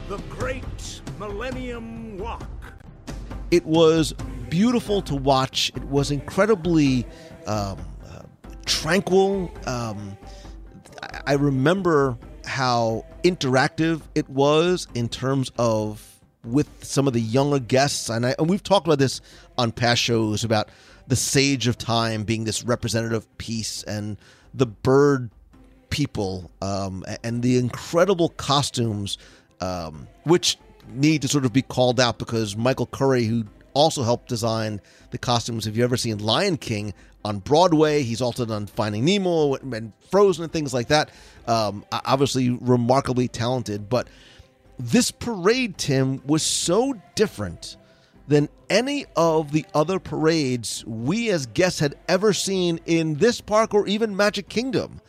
the 0.09 0.19
Great 0.31 1.03
Millennium 1.19 2.17
Walk. 2.17 2.49
It 3.51 3.67
was 3.67 4.13
beautiful 4.49 5.03
to 5.03 5.17
watch. 5.17 5.73
It 5.75 5.83
was 5.85 6.13
incredibly 6.13 7.05
um, 7.49 7.77
uh, 8.07 8.23
tranquil. 8.65 9.51
Um, 9.67 10.17
I 11.27 11.33
remember 11.33 12.17
how 12.45 13.05
interactive 13.25 14.03
it 14.15 14.29
was 14.31 14.87
in 14.95 15.09
terms 15.09 15.51
of 15.59 16.05
with 16.45 16.69
some 16.85 17.07
of 17.07 17.13
the 17.13 17.21
younger 17.21 17.59
guests, 17.59 18.09
and, 18.09 18.25
I, 18.25 18.35
and 18.39 18.49
we've 18.49 18.63
talked 18.63 18.87
about 18.87 18.99
this 19.01 19.21
on 19.59 19.73
past 19.73 20.01
shows 20.01 20.45
about 20.45 20.69
the 21.09 21.17
Sage 21.17 21.67
of 21.67 21.77
Time 21.77 22.23
being 22.23 22.45
this 22.45 22.63
representative 22.63 23.27
piece, 23.39 23.83
and 23.83 24.17
the 24.55 24.67
bird 24.67 25.31
people, 25.91 26.51
um, 26.63 27.05
and 27.25 27.43
the 27.43 27.57
incredible 27.57 28.29
costumes, 28.29 29.19
um, 29.61 30.07
which 30.25 30.59
need 30.91 31.23
to 31.23 31.29
sort 31.29 31.45
of 31.45 31.53
be 31.53 31.63
called 31.63 31.99
out 31.99 32.19
because 32.19 32.57
Michael 32.57 32.87
Curry, 32.87 33.25
who 33.25 33.45
also 33.75 34.03
helped 34.03 34.29
design 34.29 34.81
the 35.11 35.19
costumes, 35.19 35.67
if 35.67 35.77
you've 35.77 35.85
ever 35.85 35.97
seen 35.97 36.19
Lion 36.19 36.59
King 36.59 36.93
on 37.25 37.39
Broadway, 37.39 38.03
he's 38.03 38.21
also 38.21 38.45
done 38.45 38.67
Finding 38.67 39.05
Nemo 39.05 39.55
and 39.55 39.93
Frozen 40.11 40.45
and 40.45 40.53
things 40.53 40.75
like 40.75 40.89
that. 40.89 41.11
Um, 41.47 41.85
obviously, 41.91 42.51
remarkably 42.51 43.29
talented, 43.29 43.89
but 43.89 44.09
this 44.79 45.11
parade, 45.11 45.77
Tim, 45.79 46.23
was 46.27 46.43
so 46.43 46.95
different 47.15 47.78
than 48.29 48.49
any 48.69 49.07
of 49.17 49.53
the 49.53 49.65
other 49.75 49.99
parades 49.99 50.85
we 50.87 51.31
as 51.31 51.47
guests 51.47 51.81
had 51.81 51.97
ever 52.09 52.33
seen 52.33 52.79
in 52.87 53.15
this 53.15 53.41
park 53.41 53.75
or 53.75 53.87
even 53.87 54.17
Magic 54.17 54.49
Kingdom. 54.49 55.01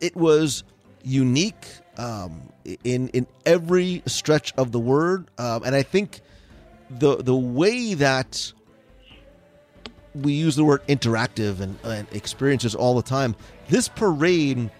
It 0.00 0.16
was 0.16 0.64
unique 1.02 1.66
um, 1.98 2.52
in 2.84 3.08
in 3.08 3.26
every 3.44 4.02
stretch 4.06 4.54
of 4.56 4.72
the 4.72 4.80
word, 4.80 5.30
um, 5.38 5.62
and 5.64 5.74
I 5.74 5.82
think 5.82 6.20
the 6.90 7.16
the 7.16 7.36
way 7.36 7.94
that 7.94 8.52
we 10.14 10.32
use 10.32 10.56
the 10.56 10.64
word 10.64 10.86
interactive 10.88 11.60
and, 11.60 11.78
and 11.84 12.08
experiences 12.12 12.74
all 12.74 12.96
the 12.96 13.02
time. 13.02 13.36
This 13.68 13.88
parade 13.88 14.70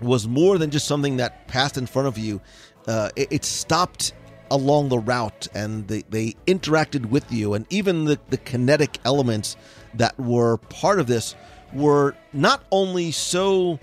was 0.00 0.28
more 0.28 0.58
than 0.58 0.70
just 0.70 0.86
something 0.86 1.16
that 1.16 1.48
passed 1.48 1.78
in 1.78 1.86
front 1.86 2.08
of 2.08 2.18
you. 2.18 2.40
Uh, 2.86 3.08
it, 3.16 3.28
it 3.30 3.44
stopped 3.44 4.12
along 4.50 4.88
the 4.88 4.98
route 4.98 5.48
and 5.54 5.88
they, 5.88 6.02
they 6.08 6.34
interacted 6.46 7.06
with 7.06 7.30
you 7.32 7.54
and 7.54 7.66
even 7.70 8.04
the, 8.04 8.18
the 8.30 8.38
kinetic 8.38 8.98
elements 9.04 9.56
that 9.94 10.18
were 10.18 10.56
part 10.56 11.00
of 11.00 11.06
this 11.06 11.34
were 11.72 12.14
not 12.32 12.62
only 12.70 13.10
so 13.10 13.78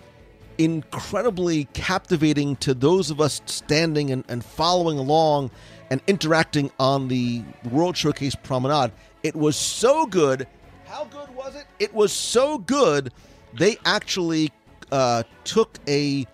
incredibly 0.57 1.65
captivating 1.73 2.55
to 2.57 2.73
those 2.73 3.09
of 3.09 3.19
us 3.19 3.41
standing 3.45 4.11
and, 4.11 4.23
and 4.27 4.43
following 4.43 4.97
along 4.97 5.51
and 5.89 6.01
interacting 6.07 6.71
on 6.79 7.07
the 7.07 7.43
World 7.69 7.97
Showcase 7.97 8.35
Promenade. 8.35 8.91
It 9.23 9.35
was 9.35 9.55
so 9.55 10.05
good. 10.05 10.47
How 10.85 11.05
good 11.05 11.33
was 11.35 11.55
it? 11.55 11.65
It 11.79 11.93
was 11.93 12.11
so 12.11 12.57
good. 12.57 13.11
They 13.53 13.77
actually 13.85 14.51
uh, 14.91 15.23
took 15.43 15.77
a 15.87 16.27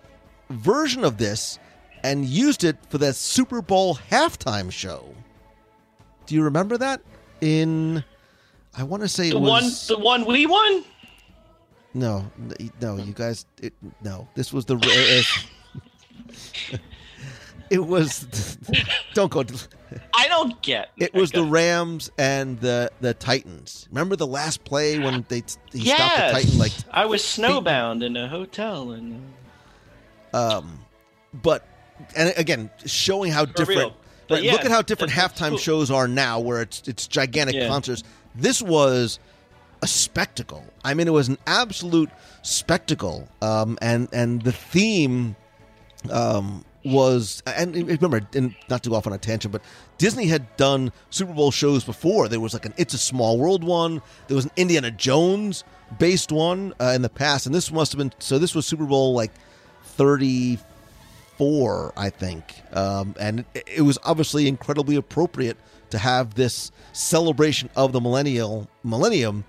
version 0.50 1.04
of 1.04 1.18
this 1.18 1.58
and 2.02 2.24
used 2.24 2.64
it 2.64 2.76
for 2.88 2.98
that 2.98 3.14
Super 3.16 3.62
Bowl 3.62 3.96
halftime 4.10 4.70
show. 4.70 5.14
Do 6.26 6.34
you 6.34 6.42
remember 6.42 6.78
that? 6.78 7.00
In, 7.40 8.04
I 8.76 8.82
want 8.82 9.02
to 9.02 9.08
say 9.08 9.28
it 9.28 9.32
The 9.32 9.38
was 9.38 9.88
one, 9.88 9.98
the 9.98 10.04
one 10.04 10.24
we 10.26 10.46
won. 10.46 10.84
no, 11.94 12.30
no, 12.80 12.96
you 12.96 13.12
guys, 13.12 13.46
it, 13.62 13.72
no. 14.02 14.28
This 14.34 14.52
was 14.52 14.66
the. 14.66 14.78
It, 14.82 15.26
it 17.70 17.78
was. 17.86 18.58
Don't 19.14 19.30
go. 19.30 19.44
I 20.14 20.28
don't 20.28 20.60
get. 20.62 20.90
It 20.98 21.14
was 21.14 21.30
the 21.32 21.42
Rams 21.42 22.10
and 22.18 22.60
the 22.60 22.90
the 23.00 23.14
Titans. 23.14 23.88
Remember 23.90 24.14
the 24.16 24.26
last 24.26 24.62
play 24.64 24.98
when 24.98 25.24
they 25.28 25.42
he 25.72 25.86
stopped 25.86 26.16
the 26.16 26.32
Titan 26.32 26.58
like 26.58 26.72
I 26.92 27.06
was 27.06 27.22
snowbound 27.22 28.04
in 28.04 28.16
a 28.16 28.28
hotel 28.28 28.92
and 28.92 29.32
um, 30.32 30.78
but 31.42 31.66
and 32.16 32.32
again 32.36 32.70
showing 32.86 33.32
how 33.32 33.44
different. 33.44 33.80
real. 33.80 33.96
Right, 34.30 34.44
yeah, 34.44 34.52
look 34.52 34.64
at 34.64 34.70
how 34.70 34.82
different 34.82 35.12
halftime 35.12 35.50
cool. 35.50 35.58
shows 35.58 35.90
are 35.90 36.06
now, 36.06 36.38
where 36.38 36.62
it's 36.62 36.82
it's 36.86 37.06
gigantic 37.08 37.56
Yeah. 37.56 37.66
concerts. 37.68 38.04
This 38.34 38.62
was 38.62 39.18
a 39.82 39.86
spectacle. 39.88 40.64
I 40.84 40.94
mean, 40.94 41.08
it 41.08 41.12
was 41.12 41.26
an 41.28 41.38
absolute 41.46 42.10
spectacle. 42.42 43.28
Um, 43.42 43.76
and 43.82 44.08
and 44.12 44.42
the 44.42 44.52
theme 44.52 45.34
um, 46.10 46.64
was 46.84 47.42
and 47.46 47.74
remember, 47.74 48.20
and 48.34 48.54
not 48.68 48.82
to 48.84 48.90
go 48.90 48.96
off 48.96 49.06
on 49.06 49.12
a 49.12 49.18
tangent, 49.18 49.50
but 49.52 49.62
Disney 49.98 50.26
had 50.26 50.56
done 50.56 50.92
Super 51.10 51.32
Bowl 51.32 51.50
shows 51.50 51.82
before. 51.82 52.28
There 52.28 52.40
was 52.40 52.54
like 52.54 52.64
an 52.66 52.74
It's 52.76 52.94
a 52.94 52.98
Small 52.98 53.36
World 53.38 53.64
one. 53.64 54.00
There 54.28 54.36
was 54.36 54.44
an 54.44 54.52
Indiana 54.56 54.90
Jones 54.92 55.64
based 55.98 56.30
one 56.30 56.72
uh, 56.80 56.92
in 56.94 57.02
the 57.02 57.08
past, 57.08 57.46
and 57.46 57.54
this 57.54 57.72
must 57.72 57.92
have 57.92 57.98
been 57.98 58.12
so. 58.20 58.38
This 58.38 58.54
was 58.54 58.64
Super 58.64 58.86
Bowl 58.86 59.12
like 59.12 59.32
thirty 59.82 60.58
four, 61.40 61.90
I 61.96 62.10
think, 62.10 62.44
um, 62.74 63.14
and 63.18 63.46
it, 63.54 63.80
was 63.80 63.98
obviously 64.04 64.46
incredibly 64.46 64.94
appropriate 64.94 65.56
to 65.88 65.96
have 65.96 66.34
this 66.34 66.70
celebration 66.92 67.70
of 67.74 67.92
the 67.92 68.00
millennial 68.02 68.68
millennium 68.84 69.46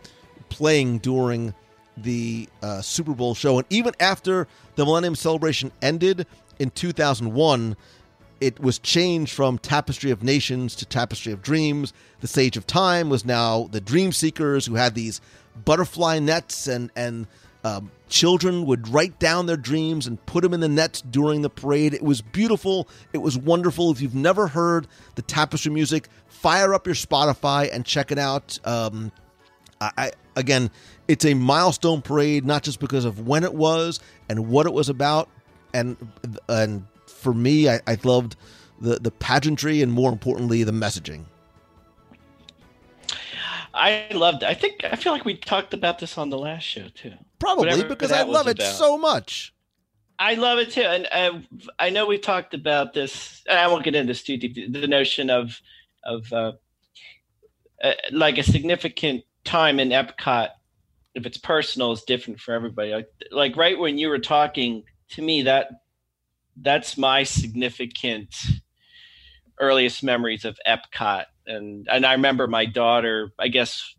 playing 0.47 0.99
during 0.99 1.53
the 1.97 2.47
uh, 2.63 2.79
Super 2.81 3.11
Bowl 3.13 3.35
show, 3.35 3.57
and 3.57 3.67
even 3.69 3.93
after 3.99 4.47
the 4.75 4.85
Millennium 4.85 5.15
Celebration 5.15 5.69
ended 5.81 6.27
in 6.59 6.69
2001, 6.69 7.75
it 8.39 8.57
was 8.61 8.79
changed 8.79 9.33
from 9.33 9.57
Tapestry 9.57 10.11
of 10.11 10.23
Nations 10.23 10.77
to 10.77 10.85
Tapestry 10.85 11.33
of 11.33 11.41
Dreams. 11.41 11.91
The 12.21 12.27
Sage 12.27 12.55
of 12.55 12.65
Time 12.65 13.09
was 13.09 13.25
now 13.25 13.67
the 13.69 13.81
Dream 13.81 14.13
Seekers, 14.13 14.65
who 14.65 14.75
had 14.75 14.95
these 14.95 15.19
butterfly 15.65 16.19
nets, 16.19 16.67
and 16.67 16.89
and 16.95 17.27
um, 17.63 17.91
children 18.09 18.65
would 18.65 18.87
write 18.87 19.19
down 19.19 19.45
their 19.45 19.57
dreams 19.57 20.07
and 20.07 20.23
put 20.25 20.41
them 20.41 20.53
in 20.53 20.59
the 20.59 20.69
nets 20.69 21.01
during 21.01 21.41
the 21.41 21.49
parade. 21.49 21.93
It 21.93 22.01
was 22.01 22.21
beautiful. 22.21 22.87
It 23.13 23.19
was 23.19 23.37
wonderful. 23.37 23.91
If 23.91 24.01
you've 24.01 24.15
never 24.15 24.47
heard 24.47 24.87
the 25.15 25.21
Tapestry 25.21 25.71
music, 25.71 26.07
fire 26.27 26.73
up 26.73 26.85
your 26.87 26.95
Spotify 26.95 27.71
and 27.71 27.85
check 27.85 28.11
it 28.11 28.17
out. 28.17 28.59
Um, 28.65 29.11
I, 29.79 29.91
I 29.97 30.11
again, 30.35 30.71
it's 31.07 31.25
a 31.25 31.33
milestone 31.33 32.01
parade, 32.01 32.45
not 32.45 32.63
just 32.63 32.79
because 32.79 33.05
of 33.05 33.27
when 33.27 33.43
it 33.43 33.53
was 33.53 33.99
and 34.29 34.49
what 34.49 34.65
it 34.65 34.73
was 34.73 34.89
about, 34.89 35.29
and 35.73 35.97
and 36.49 36.85
for 37.05 37.33
me, 37.33 37.69
I, 37.69 37.79
I 37.87 37.97
loved 38.03 38.35
the 38.79 38.99
the 38.99 39.11
pageantry 39.11 39.81
and 39.81 39.91
more 39.91 40.11
importantly, 40.11 40.63
the 40.63 40.71
messaging. 40.71 41.25
I 43.73 44.07
loved. 44.13 44.43
It. 44.43 44.49
I 44.49 44.53
think 44.53 44.83
I 44.83 44.95
feel 44.95 45.11
like 45.11 45.25
we 45.25 45.35
talked 45.35 45.73
about 45.73 45.99
this 45.99 46.17
on 46.17 46.29
the 46.29 46.37
last 46.37 46.63
show 46.63 46.87
too. 46.93 47.13
Probably 47.39 47.67
Whatever 47.67 47.87
because 47.87 48.11
I 48.11 48.23
love 48.23 48.47
it 48.47 48.59
about. 48.59 48.73
so 48.75 48.97
much. 48.97 49.53
I 50.19 50.35
love 50.35 50.59
it 50.59 50.71
too, 50.71 50.81
and 50.81 51.07
uh, 51.11 51.39
I 51.79 51.89
know 51.89 52.05
we've 52.05 52.21
talked 52.21 52.53
about 52.53 52.93
this. 52.93 53.41
and 53.49 53.57
I 53.57 53.67
won't 53.67 53.83
get 53.83 53.95
into 53.95 54.07
this 54.07 54.23
too 54.23 54.37
deep. 54.37 54.71
The 54.71 54.87
notion 54.87 55.29
of 55.29 55.59
of 56.03 56.31
uh, 56.31 56.53
uh, 57.83 57.93
like 58.11 58.37
a 58.37 58.43
significant 58.43 59.23
time 59.43 59.79
in 59.79 59.89
Epcot, 59.89 60.49
if 61.15 61.25
it's 61.25 61.37
personal, 61.37 61.91
is 61.91 62.03
different 62.03 62.39
for 62.39 62.53
everybody. 62.53 62.91
Like, 62.91 63.09
like 63.31 63.55
right 63.55 63.77
when 63.79 63.97
you 63.97 64.09
were 64.09 64.19
talking 64.19 64.83
to 65.11 65.21
me, 65.21 65.43
that 65.43 65.69
that's 66.55 66.97
my 66.97 67.23
significant 67.23 68.35
earliest 69.59 70.03
memories 70.03 70.45
of 70.45 70.59
Epcot, 70.67 71.25
and 71.47 71.87
and 71.91 72.05
I 72.05 72.13
remember 72.13 72.47
my 72.47 72.65
daughter. 72.65 73.31
I 73.39 73.47
guess 73.47 73.95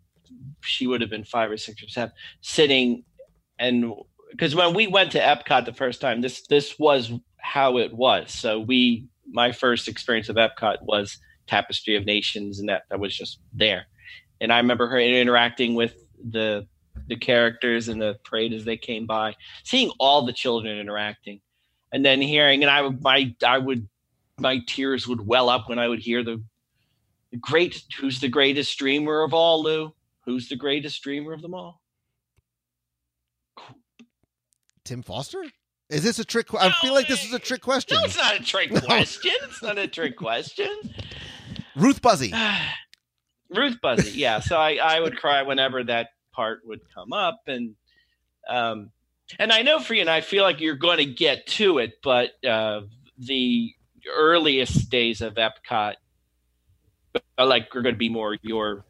she 0.61 0.87
would 0.87 1.01
have 1.01 1.11
been 1.11 1.25
five 1.25 1.51
or 1.51 1.57
six 1.57 1.83
or 1.83 1.89
seven, 1.89 2.13
sitting 2.41 3.05
and 3.59 3.93
because 4.31 4.55
when 4.55 4.75
we 4.75 4.87
went 4.87 5.13
to 5.13 5.21
Epcot 5.21 5.65
the 5.67 5.73
first 5.73 6.01
time, 6.01 6.21
this 6.21 6.47
this 6.47 6.79
was 6.79 7.13
how 7.39 7.79
it 7.79 7.93
was. 7.93 8.33
So 8.33 8.59
we, 8.59 9.07
my 9.31 9.53
first 9.53 9.89
experience 9.89 10.29
of 10.29 10.37
Epcot 10.37 10.83
was 10.83 11.19
Tapestry 11.47 11.97
of 11.97 12.05
Nations, 12.05 12.59
and 12.59 12.69
that 12.69 12.83
that 12.91 12.99
was 12.99 13.17
just 13.17 13.39
there. 13.53 13.87
And 14.41 14.53
I 14.53 14.59
remember 14.59 14.89
her 14.89 14.99
interacting 14.99 15.75
with 15.75 15.95
the 16.19 16.67
the 17.09 17.17
characters 17.17 17.89
in 17.89 17.99
the 17.99 18.19
parade 18.25 18.53
as 18.53 18.65
they 18.65 18.77
came 18.77 19.07
by, 19.07 19.37
seeing 19.65 19.91
all 19.99 20.25
the 20.25 20.33
children 20.33 20.79
interacting, 20.79 21.41
and 21.93 22.05
then 22.05 22.21
hearing, 22.21 22.63
and 22.63 22.71
I 22.71 22.83
would 22.83 23.03
my 23.03 23.35
I 23.47 23.59
would 23.59 23.89
my 24.39 24.61
tears 24.67 25.07
would 25.07 25.27
well 25.27 25.49
up 25.49 25.69
when 25.69 25.79
I 25.79 25.89
would 25.89 26.01
hear 26.01 26.25
the 26.25 26.43
great 27.41 27.83
who's 27.99 28.21
the 28.21 28.29
greatest 28.29 28.79
dreamer 28.79 29.23
of 29.23 29.35
all, 29.35 29.63
Lou? 29.63 29.95
Who's 30.25 30.49
the 30.49 30.57
greatest 30.57 31.03
dreamer 31.03 31.33
of 31.33 31.43
them 31.43 31.55
all? 31.55 31.81
Tim 34.85 35.03
Foster? 35.03 35.45
Is 35.91 36.03
this 36.03 36.19
a 36.19 36.25
trick? 36.25 36.49
que- 36.49 36.59
I 36.59 36.71
feel 36.81 36.95
like 36.95 37.07
this 37.07 37.25
is 37.25 37.33
a 37.33 37.39
trick 37.39 37.61
question. 37.61 37.99
No, 37.99 38.05
it's 38.05 38.17
not 38.17 38.41
a 38.41 38.43
trick 38.43 38.71
question. 38.85 39.33
It's 39.43 39.63
not 39.63 39.79
a 39.79 39.87
trick 39.87 40.17
question. 40.17 40.69
Ruth 41.77 42.01
Buzzi. 42.01 42.33
Ruth 43.51 43.77
Buzzi, 43.83 44.13
yeah. 44.15 44.41
So 44.41 44.57
I, 44.57 44.77
I 44.83 45.01
would 45.01 45.17
cry 45.19 45.43
whenever 45.43 45.85
that 45.85 46.09
part 46.33 46.61
would 46.65 46.81
come 46.95 47.13
up, 47.13 47.41
and 47.47 47.75
um, 48.49 48.91
and 49.39 49.53
I 49.53 49.63
know 49.63 49.79
for 49.79 49.95
you, 49.95 50.01
and 50.01 50.11
I 50.11 50.23
feel 50.23 50.43
like 50.43 50.61
you're 50.61 50.75
going 50.77 50.99
to 50.99 51.05
get 51.05 51.47
to 51.49 51.79
it, 51.79 51.93
but 52.03 52.31
uh, 52.45 52.83
the 53.19 53.75
earliest 54.17 54.91
days 54.91 55.21
of 55.21 55.35
Epcot 55.35 55.95
are 57.39 57.47
like 57.47 57.75
are 57.75 57.83
going 57.83 57.95
to 57.95 57.99
be 57.99 58.09
more 58.09 58.37
your 58.43 58.85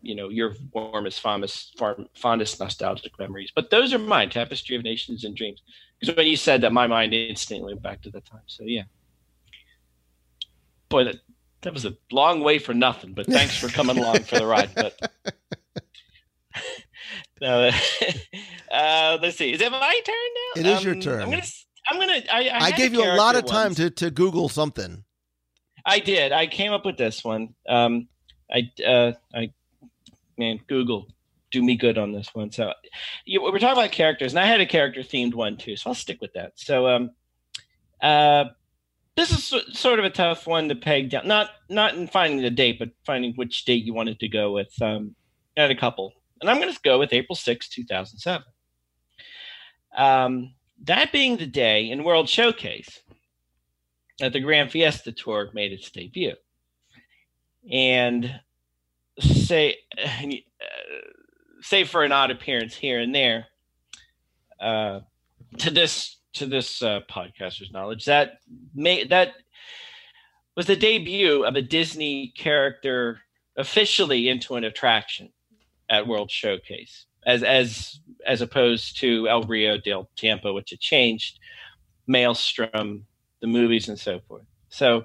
you 0.00 0.14
know 0.14 0.28
your 0.28 0.54
warmest 0.72 1.20
fondest 1.20 1.80
fondest 2.14 2.58
nostalgic 2.60 3.16
memories 3.18 3.52
but 3.54 3.70
those 3.70 3.92
are 3.94 3.98
mine 3.98 4.28
tapestry 4.30 4.74
of 4.76 4.82
nations 4.82 5.24
and 5.24 5.36
dreams 5.36 5.62
because 6.00 6.14
when 6.16 6.26
you 6.26 6.36
said 6.36 6.60
that 6.60 6.72
my 6.72 6.86
mind 6.86 7.14
instantly 7.14 7.72
went 7.72 7.82
back 7.82 8.02
to 8.02 8.10
that 8.10 8.24
time 8.24 8.40
so 8.46 8.64
yeah 8.64 8.82
boy 10.88 11.04
that 11.04 11.16
that 11.62 11.72
was 11.72 11.84
a 11.84 11.96
long 12.10 12.40
way 12.42 12.58
for 12.58 12.74
nothing 12.74 13.12
but 13.12 13.26
thanks 13.26 13.56
for 13.56 13.68
coming 13.68 13.96
along 13.96 14.18
for 14.24 14.38
the 14.38 14.46
ride 14.46 14.70
but 14.74 14.98
no, 17.40 17.70
uh, 18.72 19.18
let's 19.22 19.36
see 19.36 19.52
is 19.52 19.60
it 19.60 19.70
my 19.70 20.00
turn 20.04 20.14
now 20.34 20.60
It 20.60 20.66
is 20.78 20.84
your 20.84 20.94
Um, 20.94 21.00
turn. 21.00 21.22
i'm 21.22 21.30
gonna 21.30 21.42
i'm 21.90 21.98
gonna 22.00 22.22
i, 22.32 22.48
I, 22.48 22.58
I, 22.66 22.70
gave 22.72 22.92
you 22.92 23.04
a 23.04 23.14
lot 23.14 23.36
of 23.36 23.44
time 23.46 23.68
once. 23.68 23.76
to, 23.76 23.90
to 23.90 24.10
Google 24.10 24.48
something. 24.48 25.04
I 25.84 25.98
did. 25.98 26.32
I 26.32 26.46
came 26.46 26.72
up 26.72 26.84
with 26.84 26.96
this 26.96 27.24
one. 27.24 27.54
Um, 27.68 28.08
I, 28.50 28.70
uh, 28.84 29.12
I, 29.34 29.52
man, 30.38 30.60
Google, 30.68 31.08
do 31.50 31.62
me 31.62 31.76
good 31.76 31.98
on 31.98 32.12
this 32.12 32.28
one. 32.34 32.50
So, 32.50 32.72
you, 33.24 33.42
we're 33.42 33.58
talking 33.58 33.78
about 33.78 33.92
characters, 33.92 34.32
and 34.32 34.38
I 34.38 34.46
had 34.46 34.60
a 34.60 34.66
character 34.66 35.00
themed 35.00 35.34
one 35.34 35.56
too, 35.56 35.76
so 35.76 35.90
I'll 35.90 35.94
stick 35.94 36.20
with 36.20 36.32
that. 36.34 36.52
So, 36.56 36.88
um, 36.88 37.10
uh, 38.00 38.44
this 39.16 39.30
is 39.30 39.44
so- 39.44 39.60
sort 39.72 39.98
of 39.98 40.04
a 40.04 40.10
tough 40.10 40.46
one 40.46 40.68
to 40.68 40.74
peg 40.74 41.10
down. 41.10 41.28
Not 41.28 41.50
not 41.68 41.94
in 41.94 42.08
finding 42.08 42.40
the 42.40 42.50
date, 42.50 42.78
but 42.78 42.90
finding 43.04 43.34
which 43.34 43.64
date 43.64 43.84
you 43.84 43.94
wanted 43.94 44.18
to 44.20 44.28
go 44.28 44.52
with. 44.52 44.72
Um, 44.80 45.14
I 45.56 45.62
had 45.62 45.70
a 45.70 45.76
couple, 45.76 46.12
and 46.40 46.50
I'm 46.50 46.58
going 46.60 46.72
to 46.72 46.80
go 46.82 46.98
with 46.98 47.12
April 47.12 47.36
6, 47.36 47.68
2007. 47.68 48.42
Um, 49.96 50.54
that 50.84 51.12
being 51.12 51.36
the 51.36 51.46
day 51.46 51.90
in 51.90 52.04
World 52.04 52.28
Showcase 52.28 53.01
that 54.18 54.32
the 54.32 54.40
Grand 54.40 54.70
Fiesta 54.70 55.12
Tour 55.12 55.50
made 55.54 55.72
its 55.72 55.90
debut. 55.90 56.34
And 57.70 58.40
say, 59.20 59.76
uh, 59.98 60.32
save 61.60 61.88
for 61.88 62.02
an 62.02 62.12
odd 62.12 62.30
appearance 62.30 62.74
here 62.74 63.00
and 63.00 63.14
there, 63.14 63.46
uh, 64.60 65.00
to 65.58 65.70
this 65.70 66.16
to 66.34 66.46
this 66.46 66.82
uh, 66.82 67.00
podcaster's 67.10 67.72
knowledge, 67.72 68.06
that 68.06 68.40
may 68.74 69.04
that 69.04 69.34
was 70.56 70.66
the 70.66 70.76
debut 70.76 71.44
of 71.44 71.56
a 71.56 71.62
Disney 71.62 72.32
character 72.36 73.20
officially 73.56 74.28
into 74.28 74.56
an 74.56 74.64
attraction 74.64 75.30
at 75.90 76.06
World 76.06 76.30
Showcase, 76.30 77.06
as 77.26 77.42
as 77.42 78.00
as 78.26 78.40
opposed 78.40 78.98
to 79.00 79.28
El 79.28 79.42
Rio 79.42 79.76
del 79.76 80.08
Tiempo, 80.16 80.54
which 80.54 80.70
had 80.70 80.80
changed, 80.80 81.38
Maelstrom, 82.06 83.06
the 83.42 83.46
movies, 83.46 83.88
and 83.90 83.98
so 83.98 84.20
forth. 84.20 84.46
So 84.70 85.04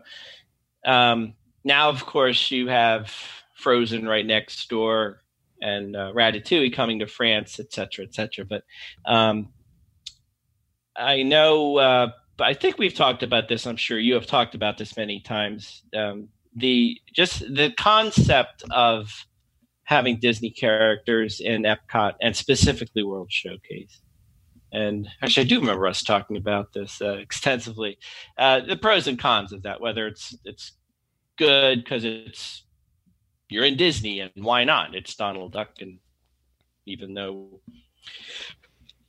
um, 0.86 1.34
now, 1.66 1.90
of 1.90 2.06
course, 2.06 2.50
you 2.50 2.70
have 2.70 3.14
Frozen 3.58 4.08
right 4.08 4.26
next 4.26 4.70
door 4.70 5.24
and 5.62 5.96
uh, 5.96 6.14
Ratatouille 6.16 6.74
coming 6.74 7.00
to 7.00 7.08
France, 7.08 7.60
et 7.60 7.74
cetera, 7.74 8.06
et 8.06 8.14
cetera. 8.14 8.46
But 8.46 8.64
um, 9.06 9.50
I 10.96 11.24
know, 11.24 11.78
uh, 11.78 12.12
I 12.40 12.54
think 12.54 12.78
we've 12.78 12.94
talked 12.94 13.24
about 13.24 13.50
this. 13.50 13.66
I'm 13.66 13.76
sure 13.76 14.00
you 14.00 14.14
have 14.14 14.28
talked 14.28 14.56
about 14.56 14.78
this 14.78 14.96
many 14.96 15.20
times. 15.20 15.84
Um, 15.94 16.30
the 16.56 16.98
just 17.14 17.40
the 17.40 17.72
concept 17.78 18.64
of 18.72 19.26
having 19.84 20.20
Disney 20.20 20.52
characters 20.52 21.40
in 21.40 21.64
Epcot 21.64 22.14
and 22.22 22.36
specifically 22.36 23.04
World 23.04 23.32
Showcase. 23.32 24.02
And 24.78 25.10
actually, 25.24 25.48
I 25.48 25.50
do 25.50 25.60
remember 25.60 25.88
us 25.88 26.04
talking 26.04 26.38
about 26.38 26.72
this 26.72 27.02
uh, 27.02 27.14
extensively. 27.20 27.98
Uh, 28.38 28.60
the 28.60 28.78
pros 28.78 29.08
and 29.08 29.18
cons 29.18 29.52
of 29.52 29.64
that, 29.64 29.82
whether 29.82 30.06
it's 30.06 30.38
it's 30.46 30.74
good 31.38 31.84
because 31.84 32.06
it's 32.06 32.64
you're 33.50 33.66
in 33.66 33.76
Disney 33.76 34.20
and 34.20 34.32
why 34.36 34.64
not? 34.64 34.94
It's 34.94 35.16
Donald 35.16 35.54
Duck, 35.54 35.70
and 35.82 35.98
even 36.86 37.16
though 37.16 37.60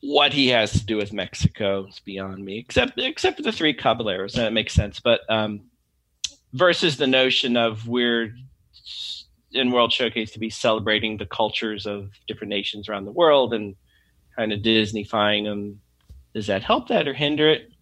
what 0.00 0.32
he 0.32 0.48
has 0.48 0.72
to 0.72 0.86
do 0.86 0.96
with 0.96 1.12
Mexico 1.12 1.86
is 1.86 2.00
beyond 2.00 2.42
me, 2.42 2.58
except 2.58 2.98
except 2.98 3.36
for 3.36 3.42
the 3.42 3.52
three 3.52 3.74
caballeros, 3.74 4.34
that 4.34 4.54
makes 4.54 4.72
sense. 4.72 5.00
But 5.00 5.20
um, 5.28 5.68
versus 6.54 6.96
the 6.96 7.06
notion 7.06 7.58
of 7.58 7.86
we're 7.86 8.34
in 9.52 9.70
World 9.70 9.92
Showcase 9.92 10.30
to 10.32 10.38
be 10.38 10.48
celebrating 10.48 11.18
the 11.18 11.26
cultures 11.26 11.84
of 11.84 12.10
different 12.26 12.50
nations 12.50 12.88
around 12.88 13.04
the 13.04 13.12
world 13.12 13.52
and 13.52 13.76
kind 14.38 14.52
of 14.52 14.60
Disneyfying 14.60 15.44
them. 15.44 15.80
Does 16.34 16.46
that 16.46 16.62
help 16.62 16.88
that 16.88 17.08
or 17.08 17.14
hinder 17.14 17.50
it? 17.50 17.72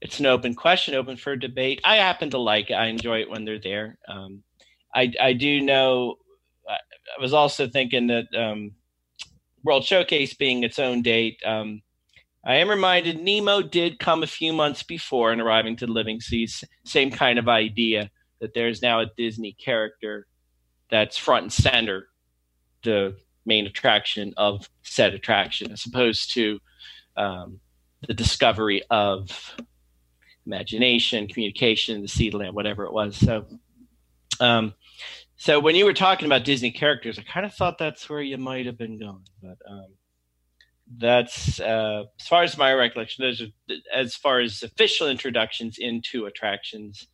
It's 0.00 0.20
an 0.20 0.26
open 0.26 0.54
question, 0.54 0.94
open 0.94 1.16
for 1.16 1.34
debate. 1.34 1.80
I 1.84 1.96
happen 1.96 2.30
to 2.30 2.38
like 2.38 2.70
it. 2.70 2.74
I 2.74 2.86
enjoy 2.86 3.20
it 3.20 3.30
when 3.30 3.44
they're 3.44 3.58
there. 3.58 3.98
Um, 4.06 4.42
I, 4.94 5.12
I 5.20 5.32
do 5.32 5.60
know. 5.60 6.16
I 6.68 7.20
was 7.20 7.32
also 7.32 7.66
thinking 7.66 8.06
that 8.08 8.26
um, 8.36 8.72
World 9.64 9.84
Showcase 9.84 10.34
being 10.34 10.62
its 10.62 10.78
own 10.78 11.02
date. 11.02 11.40
Um, 11.44 11.82
I 12.46 12.56
am 12.56 12.68
reminded 12.68 13.20
Nemo 13.20 13.62
did 13.62 13.98
come 13.98 14.22
a 14.22 14.28
few 14.28 14.52
months 14.52 14.82
before 14.82 15.32
in 15.32 15.40
arriving 15.40 15.76
to 15.76 15.86
the 15.86 15.92
Living 15.92 16.20
Seas. 16.20 16.62
Same 16.84 17.10
kind 17.10 17.38
of 17.38 17.48
idea 17.48 18.10
that 18.40 18.52
there's 18.54 18.82
now 18.82 19.00
a 19.00 19.10
Disney 19.16 19.52
character 19.52 20.26
that's 20.90 21.16
front 21.16 21.44
and 21.44 21.52
center, 21.52 22.08
the 22.82 23.16
main 23.46 23.66
attraction 23.66 24.32
of 24.36 24.68
said 24.82 25.14
attraction, 25.14 25.72
as 25.72 25.86
opposed 25.86 26.32
to 26.34 26.60
um, 27.16 27.60
the 28.06 28.14
discovery 28.14 28.82
of 28.90 29.56
imagination, 30.46 31.26
communication, 31.26 32.02
the 32.02 32.08
seed 32.08 32.34
land, 32.34 32.54
whatever 32.54 32.84
it 32.84 32.92
was. 32.92 33.16
So, 33.16 33.46
um, 34.40 34.74
so 35.36 35.58
when 35.60 35.74
you 35.74 35.84
were 35.84 35.94
talking 35.94 36.26
about 36.26 36.44
Disney 36.44 36.70
characters, 36.70 37.18
I 37.18 37.22
kind 37.22 37.46
of 37.46 37.54
thought 37.54 37.78
that's 37.78 38.08
where 38.08 38.22
you 38.22 38.38
might 38.38 38.66
have 38.66 38.78
been 38.78 38.98
going, 38.98 39.24
but 39.42 39.58
um, 39.68 39.86
that's 40.98 41.60
uh, 41.60 42.04
as 42.20 42.28
far 42.28 42.42
as 42.42 42.58
my 42.58 42.72
recollection. 42.72 43.24
Those 43.24 43.40
are 43.40 43.74
as 43.92 44.14
far 44.14 44.40
as 44.40 44.62
official 44.62 45.08
introductions 45.08 45.76
into 45.78 46.26
attractions 46.26 47.06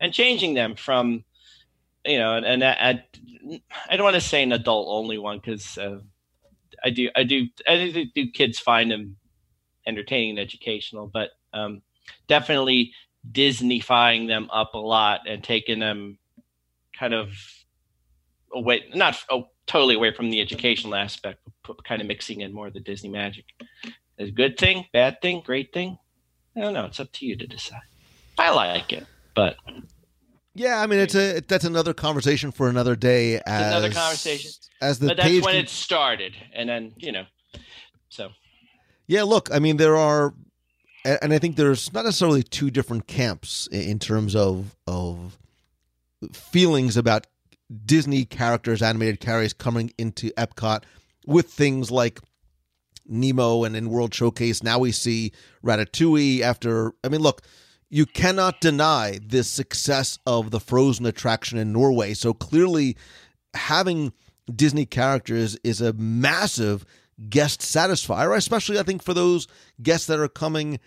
and 0.00 0.12
changing 0.12 0.54
them 0.54 0.76
from, 0.76 1.24
you 2.06 2.18
know, 2.18 2.36
and, 2.36 2.46
and 2.46 2.64
I, 2.64 3.04
I 3.88 3.96
don't 3.96 4.04
want 4.04 4.14
to 4.14 4.20
say 4.20 4.42
an 4.42 4.52
adult 4.52 4.88
only 4.90 5.18
one 5.18 5.38
because 5.38 5.76
uh, 5.78 5.98
I 6.84 6.90
do, 6.90 7.10
I 7.14 7.24
do, 7.24 7.46
I 7.68 7.90
do, 7.90 8.04
do 8.14 8.30
kids 8.30 8.58
find 8.58 8.90
them 8.90 9.16
entertaining 9.86 10.30
and 10.30 10.38
educational, 10.38 11.10
but 11.12 11.30
um, 11.52 11.82
definitely 12.28 12.92
Disneyfying 13.30 14.28
them 14.28 14.48
up 14.52 14.74
a 14.74 14.78
lot 14.78 15.22
and 15.28 15.42
taking 15.42 15.80
them 15.80 16.18
kind 16.98 17.14
of 17.14 17.30
away, 18.52 18.84
not 18.94 19.22
oh, 19.30 19.48
totally 19.66 19.94
away 19.94 20.12
from 20.12 20.30
the 20.30 20.40
educational 20.40 20.94
aspect, 20.94 21.40
but 21.66 21.84
kind 21.84 22.00
of 22.00 22.06
mixing 22.06 22.40
in 22.40 22.52
more 22.52 22.68
of 22.68 22.74
the 22.74 22.80
Disney 22.80 23.10
magic. 23.10 23.44
Is 24.18 24.30
good 24.30 24.58
thing, 24.58 24.86
bad 24.92 25.20
thing, 25.20 25.42
great 25.44 25.72
thing? 25.72 25.98
I 26.56 26.60
don't 26.60 26.72
know. 26.72 26.86
It's 26.86 27.00
up 27.00 27.12
to 27.12 27.26
you 27.26 27.36
to 27.36 27.46
decide. 27.46 27.82
I 28.38 28.50
like 28.50 28.92
it, 28.92 29.06
but 29.34 29.56
Yeah, 30.56 30.80
I 30.80 30.86
mean 30.86 30.98
it's 31.00 31.14
a 31.14 31.40
that's 31.40 31.64
another 31.64 31.92
conversation 31.92 32.50
for 32.50 32.68
another 32.68 32.96
day. 32.96 33.40
As, 33.46 33.66
another 33.66 33.92
conversation. 33.92 34.50
As 34.80 34.98
the 34.98 35.08
but 35.08 35.18
that's 35.18 35.30
when 35.34 35.42
con- 35.42 35.54
it 35.56 35.68
started, 35.68 36.34
and 36.54 36.68
then 36.68 36.94
you 36.96 37.12
know, 37.12 37.24
so 38.08 38.30
Yeah, 39.06 39.24
look, 39.24 39.48
I 39.52 39.58
mean, 39.58 39.76
there 39.76 39.96
are, 39.96 40.34
and 41.04 41.32
I 41.32 41.38
think 41.38 41.56
there's 41.56 41.92
not 41.92 42.04
necessarily 42.04 42.42
two 42.42 42.70
different 42.70 43.06
camps 43.06 43.68
in 43.70 43.98
terms 43.98 44.34
of 44.34 44.74
of 44.86 45.38
feelings 46.32 46.96
about 46.96 47.26
Disney 47.84 48.24
characters, 48.24 48.80
animated 48.82 49.20
carries 49.20 49.52
coming 49.52 49.92
into 49.98 50.30
Epcot 50.38 50.84
with 51.26 51.50
things 51.50 51.90
like 51.90 52.20
Nemo 53.06 53.64
and 53.64 53.76
in 53.76 53.90
World 53.90 54.14
Showcase. 54.14 54.62
Now 54.62 54.78
we 54.78 54.92
see 54.92 55.32
Ratatouille. 55.64 56.40
After, 56.40 56.92
I 57.04 57.08
mean, 57.08 57.20
look, 57.20 57.42
you 57.88 58.06
cannot 58.06 58.60
deny 58.60 59.18
the 59.24 59.44
success 59.44 60.18
of 60.26 60.50
the 60.50 60.60
Frozen 60.60 61.06
attraction 61.06 61.58
in 61.58 61.72
Norway. 61.72 62.14
So 62.14 62.34
clearly, 62.34 62.96
having 63.54 64.12
Disney 64.54 64.86
characters 64.86 65.56
is 65.62 65.80
a 65.80 65.92
massive 65.92 66.84
guest 67.28 67.60
satisfier, 67.60 68.36
especially 68.36 68.78
I 68.78 68.82
think 68.82 69.02
for 69.02 69.14
those 69.14 69.46
guests 69.82 70.06
that 70.08 70.18
are 70.18 70.28
coming 70.28 70.78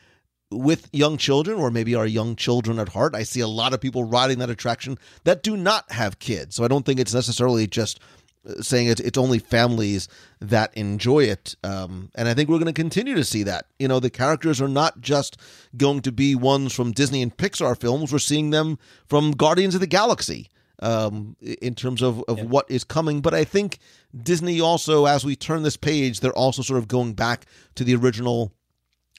with 0.51 0.89
young 0.91 1.17
children 1.17 1.59
or 1.59 1.69
maybe 1.69 1.93
are 1.95 2.07
young 2.07 2.35
children 2.35 2.79
at 2.79 2.89
heart. 2.89 3.13
I 3.13 3.23
see 3.23 3.39
a 3.39 3.47
lot 3.47 3.73
of 3.73 3.81
people 3.81 4.03
riding 4.03 4.39
that 4.39 4.49
attraction 4.49 4.97
that 5.23 5.43
do 5.43 5.55
not 5.55 5.91
have 5.91 6.19
kids. 6.19 6.55
So 6.55 6.63
I 6.63 6.67
don't 6.67 6.85
think 6.85 6.99
it's 6.99 7.13
necessarily 7.13 7.67
just 7.67 7.99
saying 8.61 8.87
it's, 8.87 9.01
it's 9.01 9.17
only 9.17 9.39
families 9.39 10.07
that 10.39 10.75
enjoy 10.75 11.23
it. 11.23 11.55
Um, 11.63 12.11
and 12.15 12.27
I 12.27 12.33
think 12.33 12.49
we're 12.49 12.57
going 12.57 12.73
to 12.73 12.73
continue 12.73 13.15
to 13.15 13.23
see 13.23 13.43
that. 13.43 13.65
You 13.77 13.87
know, 13.87 13.99
the 13.99 14.09
characters 14.09 14.61
are 14.61 14.67
not 14.67 15.01
just 15.01 15.37
going 15.77 16.01
to 16.01 16.11
be 16.11 16.35
ones 16.35 16.73
from 16.73 16.91
Disney 16.91 17.21
and 17.21 17.35
Pixar 17.35 17.79
films. 17.79 18.11
We're 18.11 18.19
seeing 18.19 18.49
them 18.49 18.77
from 19.07 19.31
Guardians 19.31 19.75
of 19.75 19.81
the 19.81 19.87
Galaxy 19.87 20.49
um, 20.81 21.35
in 21.41 21.75
terms 21.75 22.01
of, 22.01 22.23
of 22.27 22.41
what 22.41 22.69
is 22.69 22.83
coming. 22.83 23.21
But 23.21 23.33
I 23.33 23.43
think 23.43 23.79
Disney 24.17 24.61
also, 24.61 25.05
as 25.05 25.25
we 25.25 25.35
turn 25.35 25.63
this 25.63 25.77
page, 25.77 26.19
they're 26.19 26.31
also 26.33 26.61
sort 26.61 26.79
of 26.79 26.87
going 26.87 27.13
back 27.13 27.45
to 27.75 27.83
the 27.83 27.95
original 27.95 28.53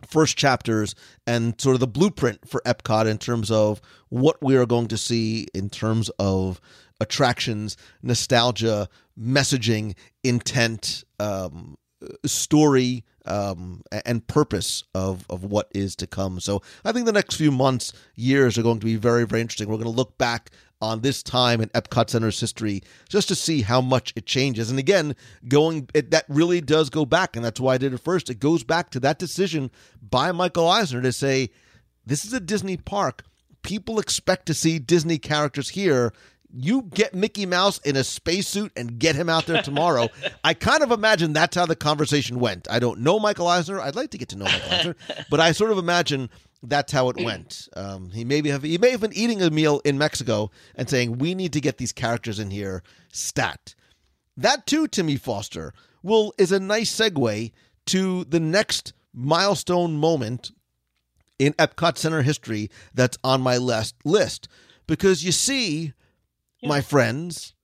first 0.07 0.37
chapters 0.37 0.95
and 1.27 1.61
sort 1.61 1.75
of 1.75 1.81
the 1.81 1.87
blueprint 1.87 2.49
for 2.49 2.63
Epcot 2.65 3.07
in 3.07 3.19
terms 3.19 3.51
of 3.51 3.81
what 4.09 4.43
we 4.43 4.57
are 4.57 4.67
going 4.67 4.89
to 4.89 4.97
see 4.97 5.47
in 5.55 5.69
terms 5.69 6.11
of 6.19 6.61
attractions, 7.01 7.77
nostalgia, 8.03 8.89
messaging, 9.19 9.95
intent, 10.23 11.05
um, 11.19 11.77
story, 12.25 13.05
um, 13.27 13.83
and 14.07 14.27
purpose 14.27 14.85
of, 14.95 15.27
of 15.29 15.45
what 15.45 15.69
is 15.75 15.95
to 15.97 16.07
come. 16.07 16.41
So 16.41 16.63
I 16.85 16.93
think 16.93 17.07
the 17.07 17.13
next 17.13 17.37
few 17.37 17.51
months, 17.51 17.93
years 18.15 18.57
are 18.57 18.63
going 18.63 18.81
to 18.81 18.87
be 18.87 18.97
very, 18.97 19.27
very 19.27 19.41
interesting. 19.43 19.69
We're 19.69 19.77
going 19.77 19.85
to 19.85 19.91
look 19.91 20.17
back 20.17 20.51
on 20.83 21.03
this 21.03 21.23
time 21.23 21.61
in 21.61 21.69
Epcot 21.71 22.09
Center's 22.09 22.41
history 22.41 22.83
just 23.09 23.29
to 23.29 23.35
see 23.35 23.61
how 23.61 23.83
much 23.83 24.15
it 24.17 24.25
changes. 24.25 24.71
And 24.71 24.79
again, 24.79 25.15
going 25.47 25.89
it, 25.93 26.11
that 26.13 26.25
really 26.29 26.63
does 26.63 26.89
go 26.89 27.05
back, 27.05 27.37
and 27.37 27.45
that's 27.45 27.61
why 27.61 27.75
I 27.75 27.79
did 27.79 27.93
it 27.93 27.99
first. 27.99 28.31
It 28.31 28.41
goes 28.41 28.65
back 28.65 28.89
to 28.91 29.01
that 29.01 29.19
decision 29.19 29.71
by 30.01 30.33
Michael 30.33 30.67
Eisner 30.67 31.03
to 31.03 31.13
say, 31.13 31.51
this 32.07 32.25
is 32.25 32.33
a 32.33 32.41
Disney 32.41 32.79
park. 32.79 33.25
People 33.63 33.99
expect 33.99 34.47
to 34.47 34.55
see 34.55 34.79
Disney 34.79 35.19
characters 35.19 35.69
here 35.69 36.15
you 36.53 36.83
get 36.83 37.15
Mickey 37.15 37.47
Mouse 37.47 37.79
in 37.79 37.97
a 37.97 38.05
spacesuit 38.05 38.73
and 38.77 38.99
get 38.99 39.15
him 39.15 39.29
out 39.29 39.47
there 39.47 39.63
tomorrow. 39.63 40.09
I 40.45 40.55
kind 40.55 40.83
of 40.83 40.91
imagine 40.91 41.33
that's 41.33 41.57
how 41.57 41.67
the 41.67 41.77
conversation 41.77 42.41
went. 42.41 42.69
I 42.71 42.79
don't 42.79 43.01
know 43.01 43.19
Michael 43.19 43.47
Eisner. 43.47 43.81
I'd 43.81 43.97
like 43.97 44.11
to 44.11 44.19
get 44.19 44.29
to 44.31 44.37
know 44.37 44.45
Michael 44.47 44.73
Eisner, 44.73 44.97
but 45.31 45.41
I 45.41 45.53
sort 45.53 45.71
of 45.71 45.79
imagine 45.79 46.31
that's 46.63 46.93
how 46.93 47.09
it 47.09 47.17
went. 47.25 47.69
Um, 47.75 48.11
he 48.11 48.25
maybe 48.25 48.51
have 48.51 48.63
he 48.63 48.79
may 48.79 48.91
have 48.91 49.01
been 49.01 49.15
eating 49.15 49.43
a 49.43 49.51
meal 49.51 49.81
in 49.85 49.99
Mexico 49.99 50.51
and 50.75 50.89
saying 50.89 51.19
we 51.19 51.35
need 51.35 51.53
to 51.53 51.61
get 51.61 51.79
these 51.79 51.93
characters 51.93 52.39
in 52.39 52.51
here 52.51 52.83
stat. 53.13 53.75
That 54.37 54.67
too, 54.67 54.89
Timmy 54.89 55.17
Foster 55.17 55.73
will 56.03 56.33
is 56.39 56.53
a 56.53 56.61
nice 56.61 56.95
segue 56.95 57.53
to 57.87 58.25
the 58.25 58.41
next 58.41 58.93
milestone 59.13 59.97
moment 59.97 60.53
in 61.39 61.53
Epcot 61.55 61.97
Center 61.97 62.23
history 62.23 62.71
that's 62.95 63.19
on 63.25 63.41
my 63.41 63.57
list 63.57 63.97
list 64.05 64.49
because 64.87 65.25
you 65.25 65.33
see 65.33 65.93
my 66.63 66.81
friends, 66.81 67.55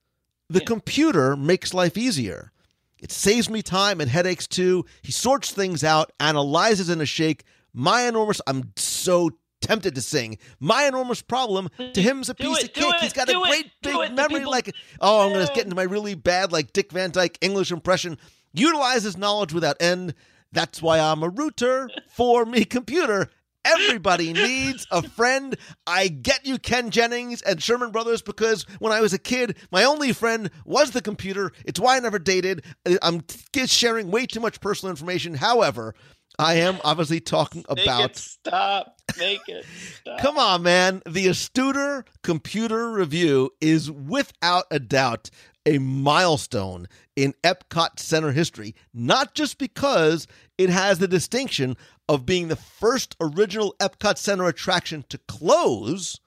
the 0.49 0.61
computer 0.61 1.37
makes 1.37 1.75
life 1.75 1.97
easier. 1.97 2.53
It 3.01 3.13
saves 3.13 3.51
me 3.51 3.63
time 3.63 4.01
and 4.01 4.11
headaches 4.11 4.47
too. 4.47 4.87
He 5.03 5.13
sorts 5.13 5.51
things 5.53 5.85
out, 5.85 6.13
analyzes 6.19 6.89
in 6.89 7.01
a 7.01 7.07
shake. 7.07 7.45
My 7.75 8.03
enormous, 8.03 8.41
I'm 8.47 8.73
so 8.77 9.31
tempted 9.61 9.95
to 9.97 10.01
sing. 10.01 10.39
My 10.61 10.85
enormous 10.87 11.21
problem 11.21 11.69
to 11.93 12.01
him's 12.03 12.29
a 12.31 12.35
Do 12.35 12.45
piece 12.45 12.59
it, 12.65 12.69
of 12.69 12.73
cake. 12.73 12.95
it, 12.95 13.01
He's 13.01 13.13
got 13.13 13.29
a 13.29 13.35
great 13.35 13.71
do 13.83 14.01
big 14.01 14.11
it. 14.11 14.15
Memory. 14.15 14.39
people- 14.39 14.51
Like, 14.51 14.75
oh, 15.01 15.27
I'm 15.27 15.33
going 15.33 15.47
to 15.47 15.53
get 15.53 15.65
into 15.65 15.77
my 15.77 15.83
really 15.83 16.15
bad, 16.15 16.53
like 16.53 16.73
Dick 16.73 16.91
Van 16.93 17.11
Dyke 17.11 17.37
English 17.43 17.71
impression. 17.71 18.17
Utilizes 18.55 19.17
knowledge 19.19 19.53
without 19.53 19.77
end. 19.81 20.15
That's 20.53 20.81
why 20.81 20.99
I'm 20.99 21.23
a 21.23 21.29
rooter 21.29 21.91
for 22.09 22.47
me 22.47 22.65
computer. 22.65 23.29
Everybody 23.67 24.33
needs 24.33 24.87
a 24.91 25.03
friend. 25.03 25.57
I 25.87 26.09
get 26.09 26.47
you, 26.47 26.59
Ken 26.59 26.91
Jennings 26.91 27.43
and 27.43 27.63
Sherman 27.63 27.91
Brothers, 27.91 28.23
because 28.23 28.65
when 28.79 28.93
I 28.93 29.01
was 29.01 29.13
a 29.13 29.19
kid, 29.19 29.57
my 29.71 29.85
only 29.85 30.13
friend 30.13 30.51
was 30.65 30.93
the 30.93 31.03
computer. 31.03 31.53
It's 31.65 31.81
why 31.81 31.97
I 31.97 32.01
never 32.01 32.19
dated. 32.19 32.65
I'm 33.03 33.25
sharing 33.67 34.11
way 34.11 34.27
too 34.27 34.41
much 34.41 34.61
personal 34.61 34.91
information. 34.91 35.35
However, 35.35 35.95
I 36.39 36.55
am 36.55 36.79
obviously 36.85 37.21
talking 37.21 37.65
about 37.69 38.17
stop. 38.17 38.99
Make 39.19 39.41
it 39.49 39.65
stop. 40.01 40.19
Come 40.21 40.39
on, 40.39 40.63
man. 40.63 41.03
The 41.07 41.27
Astuter 41.27 42.05
Computer 42.23 42.91
Revue 42.91 43.49
is 43.61 43.91
without 43.91 44.65
a 44.71 44.79
doubt 44.79 45.31
a 45.67 45.79
milestone 45.79 46.89
in 47.17 47.35
Epcot 47.43 47.99
Center 47.99 48.33
history, 48.33 48.75
not 48.95 49.35
just 49.35 49.59
because 49.59 50.27
it 50.57 50.71
has 50.71 50.99
the 50.99 51.09
distinction 51.09 51.77
of 52.09 52.25
being 52.25 52.49
the 52.49 52.57
first 52.57 53.17
original 53.21 53.75
Epcot 53.81 54.17
Center 54.17 54.47
attraction 54.47 55.05
to 55.09 55.19
close, 55.27 56.21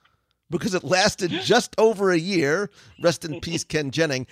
because 0.50 0.74
it 0.74 0.84
lasted 0.84 1.32
just 1.44 1.74
over 1.78 2.12
a 2.12 2.20
year. 2.20 2.70
Rest 3.02 3.24
in 3.24 3.40
peace, 3.40 3.64
Ken 3.64 3.92
Jennings. 3.92 4.28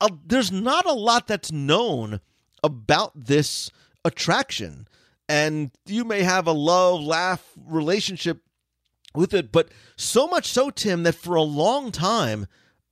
Uh, 0.00 0.08
there's 0.26 0.52
not 0.52 0.84
a 0.84 0.92
lot 0.92 1.26
that's 1.26 1.52
known 1.52 2.20
about 2.62 3.12
this 3.14 3.70
attraction. 4.04 4.88
And 5.28 5.70
you 5.86 6.04
may 6.04 6.22
have 6.22 6.46
a 6.46 6.52
love 6.52 7.02
laugh 7.02 7.44
relationship 7.56 8.42
with 9.14 9.32
it, 9.34 9.50
but 9.50 9.70
so 9.96 10.26
much 10.26 10.46
so, 10.46 10.70
Tim, 10.70 11.04
that 11.04 11.14
for 11.14 11.34
a 11.34 11.42
long 11.42 11.90
time, 11.90 12.46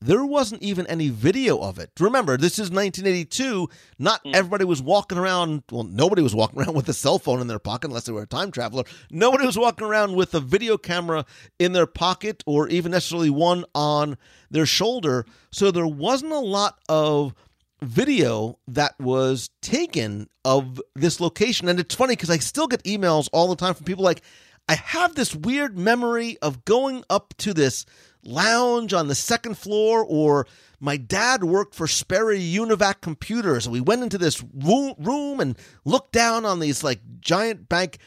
there 0.04 0.24
wasn't 0.24 0.62
even 0.62 0.86
any 0.86 1.08
video 1.08 1.58
of 1.58 1.78
it. 1.78 1.90
Remember, 1.98 2.36
this 2.36 2.58
is 2.58 2.70
1982. 2.70 3.68
Not 3.98 4.20
hmm. 4.22 4.34
everybody 4.34 4.64
was 4.64 4.82
walking 4.82 5.16
around. 5.16 5.62
Well, 5.70 5.84
nobody 5.84 6.20
was 6.20 6.34
walking 6.34 6.60
around 6.62 6.74
with 6.74 6.88
a 6.88 6.92
cell 6.92 7.18
phone 7.18 7.40
in 7.40 7.46
their 7.46 7.58
pocket 7.58 7.88
unless 7.88 8.04
they 8.04 8.12
were 8.12 8.22
a 8.22 8.26
time 8.26 8.50
traveler. 8.50 8.84
Nobody 9.10 9.46
was 9.46 9.58
walking 9.58 9.86
around 9.86 10.14
with 10.14 10.34
a 10.34 10.40
video 10.40 10.76
camera 10.76 11.24
in 11.58 11.72
their 11.72 11.86
pocket 11.86 12.42
or 12.46 12.68
even 12.68 12.92
necessarily 12.92 13.30
one 13.30 13.64
on 13.74 14.18
their 14.50 14.66
shoulder. 14.66 15.24
So 15.50 15.70
there 15.70 15.86
wasn't 15.86 16.32
a 16.32 16.38
lot 16.38 16.78
of 16.88 17.34
video 17.80 18.58
that 18.68 18.98
was 19.00 19.50
taken 19.62 20.28
of 20.44 20.82
this 20.94 21.18
location. 21.18 21.68
And 21.68 21.80
it's 21.80 21.94
funny 21.94 22.12
because 22.12 22.30
I 22.30 22.38
still 22.38 22.66
get 22.66 22.82
emails 22.84 23.28
all 23.32 23.48
the 23.48 23.56
time 23.56 23.74
from 23.74 23.84
people 23.84 24.04
like, 24.04 24.22
I 24.68 24.76
have 24.76 25.14
this 25.14 25.34
weird 25.34 25.78
memory 25.78 26.38
of 26.40 26.64
going 26.64 27.04
up 27.10 27.34
to 27.38 27.52
this 27.52 27.84
lounge 28.24 28.94
on 28.94 29.08
the 29.08 29.14
second 29.14 29.58
floor, 29.58 30.04
or 30.04 30.46
my 30.80 30.96
dad 30.96 31.44
worked 31.44 31.74
for 31.74 31.86
Sperry 31.86 32.40
Univac 32.40 33.00
Computers. 33.02 33.66
And 33.66 33.72
we 33.72 33.80
went 33.80 34.02
into 34.02 34.18
this 34.18 34.42
room 34.54 35.40
and 35.40 35.58
looked 35.84 36.12
down 36.12 36.46
on 36.46 36.60
these 36.60 36.82
like 36.82 37.00
giant 37.20 37.68
bank. 37.68 37.98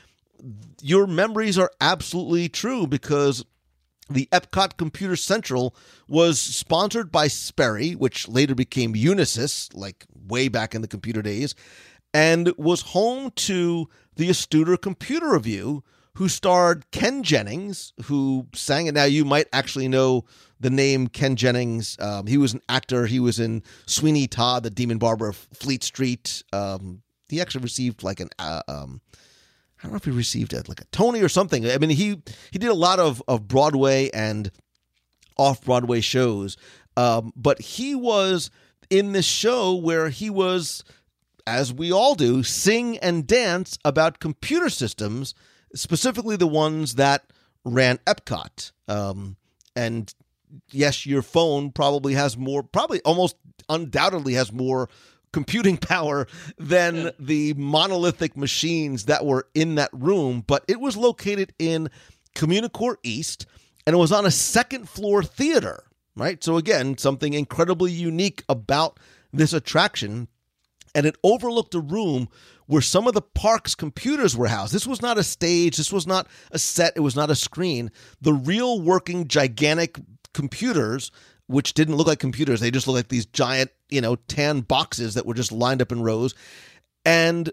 Your 0.82 1.06
memories 1.06 1.58
are 1.58 1.72
absolutely 1.80 2.50
true 2.50 2.88
because 2.88 3.46
the 4.10 4.28
Epcot 4.32 4.78
Computer 4.78 5.16
Central 5.16 5.76
was 6.08 6.40
sponsored 6.40 7.12
by 7.12 7.28
Sperry, 7.28 7.94
which 7.94 8.28
later 8.28 8.56
became 8.56 8.94
Unisys, 8.94 9.70
like 9.76 10.06
way 10.28 10.48
back 10.48 10.74
in 10.74 10.82
the 10.82 10.88
computer 10.88 11.22
days, 11.22 11.54
and 12.14 12.52
was 12.58 12.82
home 12.82 13.32
to 13.36 13.90
the 14.16 14.30
Astuter 14.30 14.82
Computer 14.82 15.32
Revue, 15.32 15.84
who 16.18 16.28
starred 16.28 16.90
Ken 16.90 17.22
Jennings, 17.22 17.94
who 18.06 18.48
sang 18.56 18.88
it. 18.88 18.96
Now, 18.96 19.04
you 19.04 19.24
might 19.24 19.46
actually 19.54 19.88
know 19.88 20.26
the 20.60 20.72
name 20.72 21.10
Ken 21.10 21.36
Jennings. 21.36 21.96
Um, 22.00 22.26
he 22.26 22.38
was 22.38 22.56
an 22.56 22.62
actor. 22.68 23.06
He 23.06 23.20
was 23.20 23.40
in 23.40 23.62
Sweeney 23.86 24.26
Todd, 24.26 24.64
the 24.64 24.72
Demon 24.72 24.98
Barber 24.98 25.28
of 25.30 25.36
Fleet 25.54 25.84
Street. 25.84 26.44
Um, 26.52 27.04
he 27.30 27.40
actually 27.40 27.62
received 27.62 28.02
like 28.02 28.20
an 28.20 28.30
uh, 28.40 28.64
um, 28.68 29.00
I 29.78 29.84
don't 29.84 29.92
know 29.92 29.98
if 29.98 30.06
he 30.06 30.12
received 30.12 30.54
a, 30.54 30.64
like 30.68 30.82
a 30.82 30.86
Tony 30.86 31.22
or 31.22 31.30
something. 31.30 31.70
I 31.70 31.78
mean, 31.78 31.92
he 31.92 32.20
he 32.50 32.58
did 32.58 32.70
a 32.70 32.74
lot 32.74 33.00
of 33.00 33.22
of 33.28 33.48
Broadway 33.48 34.10
and 34.12 34.50
off 35.38 35.64
Broadway 35.64 36.02
shows, 36.02 36.58
um, 36.96 37.32
but 37.36 37.62
he 37.62 37.94
was 37.94 38.50
in 38.90 39.12
this 39.12 39.26
show 39.26 39.76
where 39.76 40.10
he 40.10 40.32
was, 40.32 40.84
as 41.46 41.72
we 41.72 41.92
all 41.92 42.16
do, 42.16 42.42
sing 42.42 42.98
and 42.98 43.28
dance 43.28 43.78
about 43.86 44.20
computer 44.20 44.72
systems, 44.72 45.36
specifically 45.74 46.36
the 46.36 46.48
ones 46.48 46.96
that 46.96 47.26
ran 47.64 47.98
Epcot. 48.06 48.72
Um, 48.88 49.38
and 49.76 50.14
yes, 50.72 51.06
your 51.06 51.22
phone 51.22 51.72
probably 51.72 52.14
has 52.14 52.38
more, 52.38 52.64
probably 52.64 53.02
almost 53.02 53.36
undoubtedly 53.70 54.34
has 54.34 54.52
more 54.52 54.90
computing 55.34 55.78
power 55.78 56.28
than 56.58 57.12
the 57.20 57.54
monolithic 57.56 58.38
machines 58.38 59.06
that 59.06 59.26
were 59.26 59.48
in 59.54 59.76
that 59.76 59.90
room, 59.94 60.44
but 60.46 60.64
it 60.68 60.80
was 60.80 60.98
located 60.98 61.54
in 61.60 61.90
Communicore 62.36 62.98
East 63.04 63.46
and 63.86 63.94
it 63.94 63.98
was 64.00 64.12
on 64.12 64.26
a 64.26 64.32
second 64.32 64.90
floor 64.90 65.24
theater, 65.24 65.84
right? 66.16 66.44
So, 66.44 66.58
again, 66.58 66.98
something 66.98 67.34
incredibly 67.34 67.92
unique 67.92 68.44
about 68.50 69.00
this 69.32 69.54
attraction. 69.54 70.28
And 70.98 71.06
it 71.06 71.16
overlooked 71.24 71.76
a 71.76 71.80
room 71.80 72.28
where 72.66 72.82
some 72.82 73.08
of 73.08 73.14
the 73.14 73.22
park's 73.22 73.76
computers 73.76 74.36
were 74.36 74.48
housed. 74.48 74.74
This 74.74 74.88
was 74.88 75.02
not 75.02 75.18
a 75.18 75.24
stage, 75.24 75.78
this 75.78 75.94
was 75.94 76.08
not 76.08 76.28
a 76.52 76.58
set, 76.58 76.94
it 76.96 77.02
was 77.02 77.16
not 77.16 77.30
a 77.30 77.36
screen. 77.36 77.92
The 78.20 78.34
real 78.34 78.82
working, 78.82 79.28
gigantic 79.28 80.00
computers 80.34 81.12
which 81.46 81.74
didn't 81.74 81.96
look 81.96 82.08
like 82.08 82.20
computers. 82.20 82.60
They 82.60 82.72
just 82.72 82.88
looked 82.88 82.98
like 82.98 83.08
these 83.08 83.26
giant, 83.26 83.72
you 83.90 84.02
know, 84.02 84.16
tan 84.16 84.62
boxes 84.62 85.14
that 85.14 85.26
were 85.26 85.34
just 85.34 85.54
lined 85.54 85.82
up 85.82 85.94
in 85.94 86.02
rows. 86.02 86.36
And 87.06 87.50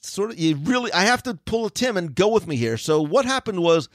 sort 0.00 0.32
of, 0.32 0.38
you 0.38 0.56
really, 0.56 0.92
I 0.92 1.02
have 1.02 1.22
to 1.24 1.34
pull 1.34 1.66
a 1.66 1.70
Tim 1.70 1.96
and 1.96 2.12
go 2.12 2.26
with 2.28 2.48
me 2.48 2.56
here. 2.56 2.76
So 2.76 3.00
what 3.00 3.24
happened 3.24 3.62
was 3.62 3.88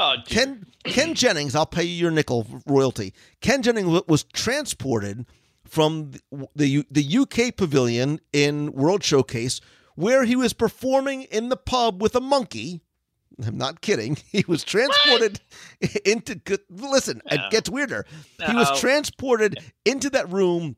Oh. 0.00 0.16
Ken 0.26 0.66
Ken 0.84 1.14
Jennings, 1.14 1.54
I'll 1.54 1.66
pay 1.66 1.84
you 1.84 1.94
your 1.94 2.10
nickel 2.10 2.46
royalty. 2.66 3.14
Ken 3.40 3.62
Jennings 3.62 4.02
was 4.08 4.24
transported 4.24 5.24
from 5.66 6.12
the 6.54 6.84
the 6.90 7.18
UK 7.18 7.56
pavilion 7.56 8.20
in 8.32 8.72
World 8.72 9.02
Showcase, 9.02 9.60
where 9.94 10.24
he 10.24 10.36
was 10.36 10.52
performing 10.52 11.22
in 11.24 11.48
the 11.48 11.56
pub 11.56 12.02
with 12.02 12.14
a 12.14 12.20
monkey. 12.20 12.82
I'm 13.46 13.58
not 13.58 13.80
kidding. 13.80 14.16
He 14.30 14.44
was 14.46 14.64
transported 14.64 15.40
into. 16.04 16.40
Listen, 16.70 17.20
it 17.26 17.50
gets 17.50 17.68
weirder. 17.68 18.06
He 18.46 18.54
was 18.54 18.70
uh, 18.70 18.76
transported 18.76 19.58
into 19.84 20.10
that 20.10 20.30
room 20.30 20.76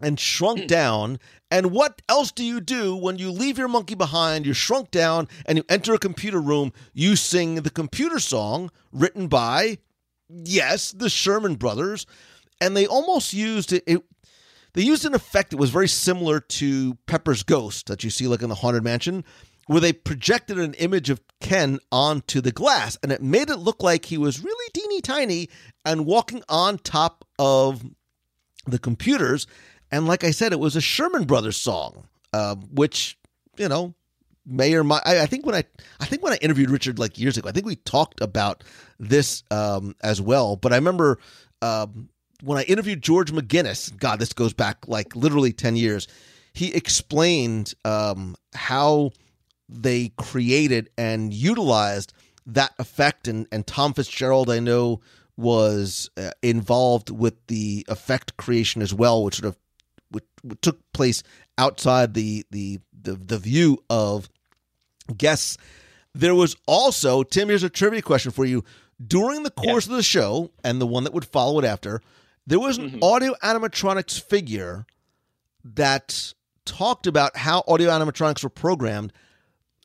and 0.00 0.18
shrunk 0.18 0.60
mm. 0.60 0.68
down. 0.68 1.18
And 1.50 1.70
what 1.70 2.02
else 2.08 2.30
do 2.30 2.44
you 2.44 2.60
do 2.60 2.94
when 2.94 3.18
you 3.18 3.30
leave 3.30 3.58
your 3.58 3.68
monkey 3.68 3.94
behind? 3.94 4.44
You're 4.44 4.54
shrunk 4.54 4.90
down 4.90 5.28
and 5.46 5.58
you 5.58 5.64
enter 5.68 5.94
a 5.94 5.98
computer 5.98 6.40
room. 6.40 6.72
You 6.92 7.16
sing 7.16 7.56
the 7.56 7.70
computer 7.70 8.18
song 8.18 8.70
written 8.92 9.28
by, 9.28 9.78
yes, 10.28 10.92
the 10.92 11.08
Sherman 11.08 11.54
Brothers. 11.54 12.06
And 12.60 12.76
they 12.76 12.86
almost 12.86 13.32
used 13.32 13.72
it. 13.72 13.84
it 13.86 14.02
they 14.74 14.82
used 14.82 15.04
an 15.04 15.14
effect 15.14 15.50
that 15.50 15.56
was 15.56 15.70
very 15.70 15.88
similar 15.88 16.40
to 16.40 16.94
Pepper's 17.06 17.42
Ghost 17.42 17.86
that 17.86 18.04
you 18.04 18.10
see 18.10 18.26
like 18.26 18.42
in 18.42 18.48
the 18.48 18.54
Haunted 18.54 18.84
Mansion, 18.84 19.24
where 19.66 19.80
they 19.80 19.92
projected 19.92 20.58
an 20.58 20.74
image 20.74 21.10
of 21.10 21.20
Ken 21.40 21.78
onto 21.92 22.40
the 22.40 22.52
glass 22.52 22.98
and 23.02 23.12
it 23.12 23.22
made 23.22 23.50
it 23.50 23.58
look 23.58 23.82
like 23.82 24.06
he 24.06 24.18
was 24.18 24.42
really 24.42 24.70
teeny 24.72 25.00
tiny 25.00 25.48
and 25.84 26.06
walking 26.06 26.42
on 26.48 26.78
top 26.78 27.24
of 27.38 27.84
the 28.66 28.78
computers. 28.78 29.46
And 29.90 30.06
like 30.06 30.24
I 30.24 30.30
said, 30.30 30.52
it 30.52 30.60
was 30.60 30.76
a 30.76 30.80
Sherman 30.80 31.24
Brothers 31.24 31.56
song, 31.56 32.08
uh, 32.32 32.56
which 32.56 33.18
you 33.56 33.68
know 33.68 33.94
may 34.46 34.74
or 34.74 34.84
might. 34.84 35.02
I, 35.04 35.22
I, 35.22 35.26
think 35.26 35.46
when 35.46 35.54
I 35.54 35.64
I 36.00 36.06
think 36.06 36.22
when 36.22 36.32
I 36.32 36.36
interviewed 36.36 36.70
Richard 36.70 36.98
like 36.98 37.18
years 37.18 37.36
ago, 37.36 37.48
I 37.48 37.52
think 37.52 37.66
we 37.66 37.76
talked 37.76 38.20
about 38.20 38.64
this 38.98 39.42
um, 39.50 39.94
as 40.02 40.20
well. 40.20 40.56
But 40.56 40.72
I 40.72 40.76
remember 40.76 41.18
um, 41.62 42.08
when 42.42 42.58
I 42.58 42.62
interviewed 42.64 43.02
George 43.02 43.32
McGinnis. 43.32 43.96
God, 43.96 44.18
this 44.18 44.32
goes 44.32 44.52
back 44.52 44.86
like 44.86 45.16
literally 45.16 45.52
ten 45.52 45.76
years. 45.76 46.08
He 46.52 46.74
explained 46.74 47.74
um, 47.84 48.36
how 48.54 49.10
they 49.68 50.12
created 50.16 50.90
and 50.96 51.32
utilized 51.32 52.12
that 52.46 52.72
effect, 52.78 53.28
and 53.28 53.46
and 53.52 53.66
Tom 53.66 53.94
Fitzgerald, 53.94 54.50
I 54.50 54.60
know 54.60 55.00
was 55.36 56.10
uh, 56.16 56.32
involved 56.42 57.10
with 57.10 57.46
the 57.46 57.86
effect 57.88 58.36
creation 58.36 58.82
as 58.82 58.92
well, 58.92 59.22
which 59.22 59.36
sort 59.36 59.54
of 59.54 59.58
which, 60.10 60.24
which 60.42 60.60
took 60.60 60.80
place 60.92 61.22
outside 61.56 62.14
the, 62.14 62.44
the 62.50 62.80
the 63.02 63.14
the 63.14 63.38
view 63.38 63.78
of 63.88 64.28
guests. 65.16 65.56
There 66.14 66.34
was 66.34 66.56
also 66.66 67.22
Tim. 67.22 67.48
Here's 67.48 67.62
a 67.62 67.70
trivia 67.70 68.02
question 68.02 68.32
for 68.32 68.44
you. 68.44 68.64
During 69.06 69.44
the 69.44 69.50
course 69.50 69.86
of 69.86 69.92
the 69.92 70.02
show 70.02 70.50
and 70.64 70.80
the 70.80 70.86
one 70.86 71.04
that 71.04 71.14
would 71.14 71.24
follow 71.24 71.60
it 71.60 71.64
after, 71.64 72.00
there 72.48 72.58
was 72.58 72.78
an 72.78 72.90
mm-hmm. 72.90 73.04
audio 73.04 73.34
animatronics 73.42 74.18
figure 74.18 74.86
that 75.62 76.32
talked 76.64 77.06
about 77.06 77.36
how 77.36 77.62
audio 77.68 77.90
animatronics 77.90 78.42
were 78.42 78.48
programmed. 78.48 79.12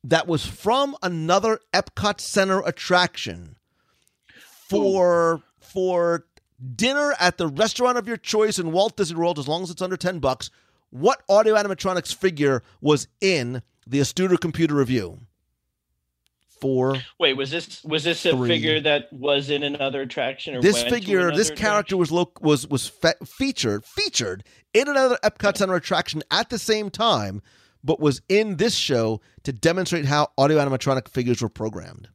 That 0.05 0.27
was 0.27 0.45
from 0.45 0.95
another 1.03 1.59
Epcot 1.73 2.21
Center 2.21 2.61
attraction 2.65 3.57
for 4.69 5.41
for 5.59 6.25
dinner 6.75 7.13
at 7.19 7.37
the 7.37 7.47
restaurant 7.47 7.97
of 7.97 8.07
your 8.07 8.17
choice 8.17 8.57
in 8.57 8.71
Walt 8.71 8.95
Disney 8.95 9.17
World, 9.17 9.39
as 9.39 9.47
long 9.47 9.63
as 9.63 9.69
it's 9.69 9.81
under 9.81 9.97
ten 9.97 10.19
bucks. 10.19 10.49
What 10.89 11.21
audio 11.27 11.55
animatronics 11.55 12.15
figure 12.15 12.63
was 12.79 13.07
in 13.19 13.61
the 13.85 13.99
Astuter 13.99 14.39
Computer 14.39 14.75
Revue? 14.75 15.19
Four. 16.63 16.95
Wait, 17.19 17.33
was 17.35 17.51
this 17.51 17.83
was 17.83 18.05
this 18.05 18.25
a 18.25 18.31
Three. 18.31 18.47
figure 18.47 18.79
that 18.79 19.11
was 19.11 19.49
in 19.49 19.63
another 19.63 19.99
attraction? 20.01 20.55
Or 20.55 20.61
This 20.61 20.81
figure, 20.81 21.29
this 21.35 21.51
character 21.51 21.97
was 21.97 22.09
lo- 22.09 22.31
was 22.39 22.65
was 22.69 22.87
fe- 22.87 23.13
featured 23.25 23.83
featured 23.83 24.45
in 24.73 24.87
another 24.87 25.17
Epcot 25.25 25.57
Center 25.57 25.75
attraction 25.75 26.23
at 26.31 26.49
the 26.49 26.57
same 26.57 26.89
time, 26.89 27.41
but 27.83 27.99
was 27.99 28.21
in 28.29 28.55
this 28.55 28.75
show 28.75 29.19
to 29.43 29.51
demonstrate 29.51 30.05
how 30.05 30.29
audio 30.37 30.57
animatronic 30.57 31.09
figures 31.09 31.41
were 31.41 31.49
programmed. 31.49 32.07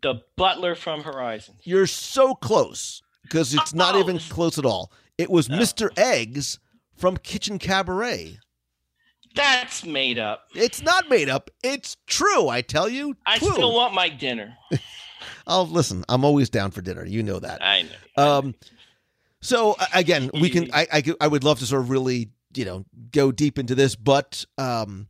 The 0.00 0.22
Butler 0.36 0.74
from 0.74 1.02
Horizon. 1.02 1.56
You're 1.62 1.86
so 1.86 2.34
close 2.34 3.02
because 3.22 3.52
it's 3.52 3.74
not 3.74 3.96
Oh. 3.96 4.00
even 4.00 4.18
close 4.18 4.58
at 4.58 4.64
all. 4.64 4.90
It 5.18 5.28
was 5.30 5.50
oh. 5.50 5.52
Mr. 5.52 5.90
Eggz 5.96 6.58
from 6.96 7.18
Kitchen 7.18 7.58
Kabaret. 7.58 8.38
That's 9.34 9.84
made 9.84 10.18
up. 10.18 10.48
It's 10.54 10.82
not 10.82 11.08
made 11.08 11.28
up. 11.28 11.50
It's 11.62 11.96
true. 12.06 12.48
I 12.48 12.62
tell 12.62 12.88
you. 12.88 13.16
I 13.26 13.38
true. 13.38 13.52
still 13.52 13.74
want 13.74 13.94
my 13.94 14.08
dinner. 14.08 14.56
I'll 15.46 15.66
listen. 15.66 16.04
I'm 16.08 16.24
always 16.24 16.50
down 16.50 16.70
for 16.70 16.80
dinner. 16.80 17.04
You 17.04 17.22
know 17.22 17.38
that. 17.38 17.62
I 17.62 17.82
know. 17.82 17.88
Um, 18.22 18.54
so 19.40 19.76
again, 19.92 20.30
we 20.32 20.50
can. 20.50 20.70
I, 20.72 20.86
I 20.92 21.02
I 21.20 21.28
would 21.28 21.44
love 21.44 21.58
to 21.58 21.66
sort 21.66 21.82
of 21.82 21.90
really 21.90 22.30
you 22.54 22.64
know 22.64 22.84
go 23.12 23.32
deep 23.32 23.58
into 23.58 23.74
this, 23.74 23.96
but 23.96 24.44
um, 24.56 25.08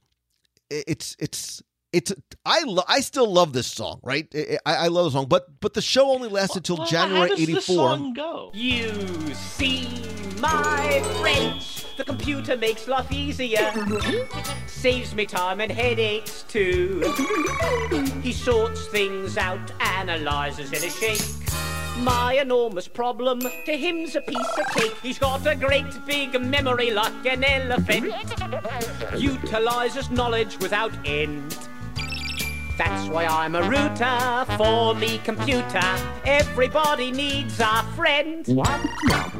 it's 0.70 1.16
it's 1.18 1.62
it's 1.94 2.12
I 2.44 2.62
lo- 2.64 2.82
I 2.88 3.00
still 3.00 3.30
love 3.32 3.52
this 3.52 3.66
song, 3.66 4.00
right? 4.02 4.26
I, 4.66 4.74
I 4.74 4.88
love 4.88 5.06
the 5.06 5.10
song, 5.12 5.26
but 5.28 5.60
but 5.60 5.74
the 5.74 5.80
show 5.82 6.10
only 6.10 6.28
lasted 6.28 6.64
till 6.64 6.76
Well, 6.78 6.86
January 6.86 7.28
does 7.30 7.38
the 7.38 7.52
'84. 7.52 7.62
song 7.76 8.12
go? 8.14 8.50
You 8.52 8.90
see, 9.34 9.88
my 10.40 11.00
friend, 11.20 11.62
the 11.96 12.04
computer 12.04 12.56
makes 12.56 12.88
life 12.88 13.10
easier. 13.12 13.72
Saves 14.66 15.14
me 15.14 15.24
time 15.26 15.60
and 15.60 15.70
headaches 15.72 16.44
too. 16.48 17.02
He 18.22 18.32
sorts 18.32 18.86
things 18.88 19.36
out, 19.38 19.70
analyzes 19.80 20.72
in 20.72 20.82
a 20.88 20.90
shake. 20.90 21.22
My 21.98 22.34
enormous 22.34 22.88
problem 22.88 23.38
to 23.40 23.72
him's 23.78 24.16
a 24.16 24.20
piece 24.20 24.58
of 24.58 24.66
cake. 24.74 24.96
He's 25.00 25.18
got 25.18 25.46
a 25.46 25.54
great 25.54 25.86
big 26.06 26.38
memory 26.40 26.90
like 26.90 27.24
an 27.24 27.44
elephant. 27.44 28.12
Utilizes 29.16 30.10
knowledge 30.10 30.58
without 30.58 30.92
end. 31.06 31.56
That's 32.76 33.08
why 33.08 33.26
I'm 33.26 33.54
a 33.54 33.62
router 33.62 34.56
for 34.56 34.94
the 34.94 35.18
computer. 35.18 35.80
Everybody 36.24 37.12
needs 37.12 37.60
a 37.60 37.82
friend. 37.94 38.44
What? 38.48 38.68
I 38.68 38.90
don't, 39.10 39.38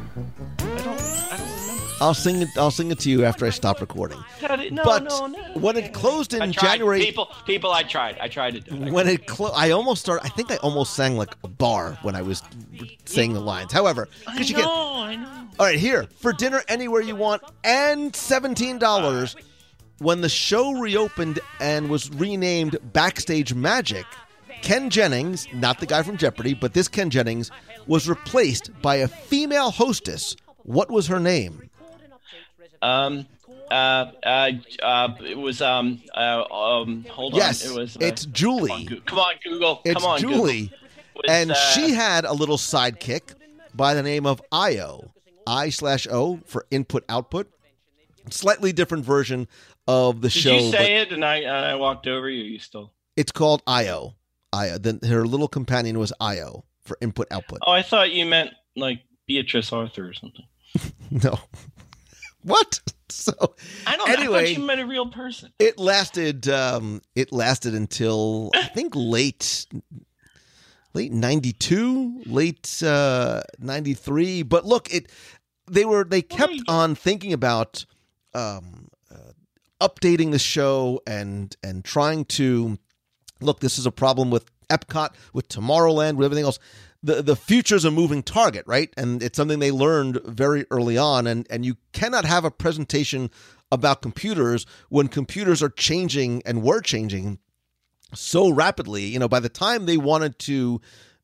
I 0.60 1.36
don't 1.36 1.64
I'll 2.00 2.14
sing 2.14 2.42
it. 2.42 2.48
I'll 2.56 2.70
sing 2.70 2.90
it 2.90 2.98
to 3.00 3.10
you 3.10 3.24
after 3.24 3.46
I 3.46 3.50
stop 3.50 3.80
recording. 3.80 4.22
Got 4.40 4.60
it. 4.60 4.72
No, 4.72 4.84
but 4.84 5.04
no, 5.04 5.26
no. 5.26 5.38
when 5.54 5.76
it 5.76 5.92
closed 5.92 6.34
in 6.34 6.52
January, 6.52 7.00
People, 7.00 7.30
people, 7.46 7.72
I 7.72 7.82
tried. 7.82 8.18
I 8.20 8.28
tried 8.28 8.54
to 8.54 8.60
do 8.60 8.74
it. 8.74 8.92
when 8.92 9.08
it 9.08 9.26
closed, 9.26 9.54
I 9.56 9.70
almost 9.70 10.02
started. 10.02 10.24
I 10.26 10.28
think 10.30 10.50
I 10.50 10.56
almost 10.56 10.94
sang 10.94 11.16
like 11.16 11.34
a 11.44 11.48
bar 11.48 11.96
when 12.02 12.14
I 12.14 12.22
was 12.22 12.42
saying 13.04 13.32
the 13.32 13.40
lines. 13.40 13.72
However, 13.72 14.08
because 14.26 14.50
you 14.50 14.56
know, 14.56 14.62
get 14.62 14.68
I 14.70 15.14
know. 15.16 15.48
all 15.58 15.66
right 15.66 15.78
here 15.78 16.06
for 16.20 16.32
dinner 16.32 16.62
anywhere 16.68 17.00
you 17.00 17.16
want 17.16 17.42
and 17.62 18.14
seventeen 18.14 18.78
dollars. 18.78 19.36
When 19.98 20.20
the 20.20 20.28
show 20.28 20.72
reopened 20.72 21.38
and 21.60 21.88
was 21.88 22.10
renamed 22.10 22.78
Backstage 22.92 23.54
Magic, 23.54 24.04
Ken 24.62 24.90
Jennings, 24.90 25.46
not 25.54 25.78
the 25.78 25.86
guy 25.86 26.02
from 26.02 26.16
Jeopardy, 26.16 26.54
but 26.54 26.74
this 26.74 26.88
Ken 26.88 27.10
Jennings, 27.10 27.50
was 27.86 28.08
replaced 28.08 28.70
by 28.82 28.96
a 28.96 29.08
female 29.08 29.70
hostess. 29.70 30.36
What 30.64 30.90
was 30.90 31.06
her 31.06 31.20
name? 31.20 31.70
Um, 32.82 33.26
uh, 33.70 34.10
uh, 34.24 34.50
uh, 34.82 35.14
it 35.20 35.38
was 35.38 35.62
um, 35.62 36.02
uh, 36.14 36.44
um, 36.44 37.04
hold 37.08 37.34
Yes, 37.34 37.66
on. 37.66 37.72
It 37.72 37.80
was. 37.80 37.96
Uh, 37.96 38.00
it's 38.02 38.26
Julie. 38.26 38.86
Come 38.86 38.96
on, 38.96 39.02
come 39.04 39.18
on, 39.18 39.34
Google. 39.44 39.80
It's 39.84 40.00
come 40.00 40.10
on, 40.10 40.18
Julie. 40.20 40.72
Google. 41.14 41.30
And 41.30 41.50
uh, 41.52 41.54
she 41.54 41.92
had 41.92 42.24
a 42.24 42.32
little 42.32 42.56
sidekick 42.56 43.34
by 43.74 43.94
the 43.94 44.02
name 44.02 44.26
of 44.26 44.42
IO, 44.50 45.10
I 45.46 45.70
slash 45.70 46.06
O 46.10 46.40
for 46.46 46.66
input 46.70 47.04
output. 47.08 47.50
Slightly 48.30 48.72
different 48.72 49.04
version 49.04 49.48
of 49.86 50.20
the 50.20 50.28
Did 50.28 50.32
show. 50.32 50.50
Did 50.50 50.64
you 50.64 50.70
say 50.72 50.96
it 50.96 51.12
and 51.12 51.24
I 51.24 51.36
and 51.38 51.50
I 51.66 51.74
walked 51.76 52.06
over 52.06 52.28
you? 52.28 52.44
You 52.44 52.58
still? 52.58 52.92
It's 53.16 53.32
called 53.32 53.62
IO. 53.66 54.14
IO. 54.52 54.78
Then 54.78 55.00
her 55.04 55.26
little 55.26 55.48
companion 55.48 55.98
was 55.98 56.12
IO 56.20 56.64
for 56.84 56.96
input 57.00 57.28
output. 57.30 57.58
Oh, 57.66 57.72
I 57.72 57.82
thought 57.82 58.10
you 58.12 58.24
meant 58.26 58.50
like 58.76 59.00
Beatrice 59.26 59.72
Arthur 59.72 60.08
or 60.08 60.12
something. 60.14 60.46
No. 61.10 61.38
what? 62.42 62.80
So 63.10 63.32
I 63.86 63.96
don't. 63.96 64.08
know. 64.08 64.14
I 64.14 64.16
Anyway. 64.16 64.44
thought 64.46 64.58
you 64.60 64.66
meant 64.66 64.80
a 64.80 64.86
real 64.86 65.06
person. 65.08 65.52
it 65.60 65.78
lasted. 65.78 66.48
Um, 66.48 67.00
it 67.14 67.32
lasted 67.32 67.74
until 67.74 68.50
I 68.54 68.62
think 68.64 68.94
late, 68.96 69.66
late 70.94 71.12
ninety 71.12 71.52
two, 71.52 72.22
late 72.26 72.82
uh, 72.82 73.42
ninety 73.60 73.94
three. 73.94 74.42
But 74.42 74.64
look, 74.64 74.92
it 74.92 75.12
they 75.70 75.84
were 75.84 76.02
they 76.04 76.22
kept 76.22 76.60
on 76.66 76.94
thinking 76.96 77.32
about 77.32 77.84
um, 78.34 78.83
updating 79.80 80.30
the 80.30 80.38
show 80.38 81.00
and 81.06 81.56
and 81.62 81.84
trying 81.84 82.24
to 82.26 82.78
look. 83.40 83.60
This 83.60 83.78
is 83.78 83.86
a 83.86 83.92
problem 83.92 84.30
with 84.30 84.50
Epcot, 84.68 85.14
with 85.32 85.48
Tomorrowland, 85.48 86.16
with 86.16 86.24
everything 86.24 86.44
else. 86.44 86.58
The, 87.02 87.22
the 87.22 87.36
future's 87.36 87.84
a 87.84 87.90
moving 87.90 88.22
target, 88.22 88.64
right? 88.66 88.92
And 88.96 89.22
it's 89.22 89.36
something 89.36 89.58
they 89.58 89.70
learned 89.70 90.20
very 90.24 90.64
early 90.70 90.96
on. 90.96 91.26
And, 91.26 91.46
and 91.50 91.64
you 91.64 91.76
cannot 91.92 92.24
have 92.24 92.46
a 92.46 92.50
presentation 92.50 93.30
about 93.70 94.00
computers 94.00 94.64
when 94.88 95.08
computers 95.08 95.62
are 95.62 95.68
changing 95.68 96.42
and 96.46 96.62
were 96.62 96.80
changing 96.80 97.40
so 98.14 98.48
rapidly. 98.48 99.04
You 99.04 99.18
know, 99.18 99.28
by 99.28 99.40
the 99.40 99.50
time 99.50 99.84
they 99.84 99.98
wanted 99.98 100.38
to 100.40 100.80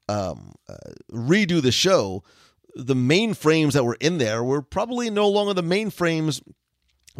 um, 0.09 0.53
uh, 0.68 0.76
redo 1.11 1.62
the 1.62 1.72
show, 1.72 2.24
the 2.74 2.94
mainframes 2.94 3.72
that 3.72 3.84
were 3.84 3.96
in 4.01 4.18
there 4.18 4.44
were 4.44 4.62
probably 4.62 5.09
no 5.09 5.28
longer 5.28 5.55
the 5.55 5.62
mainframes 5.62 6.42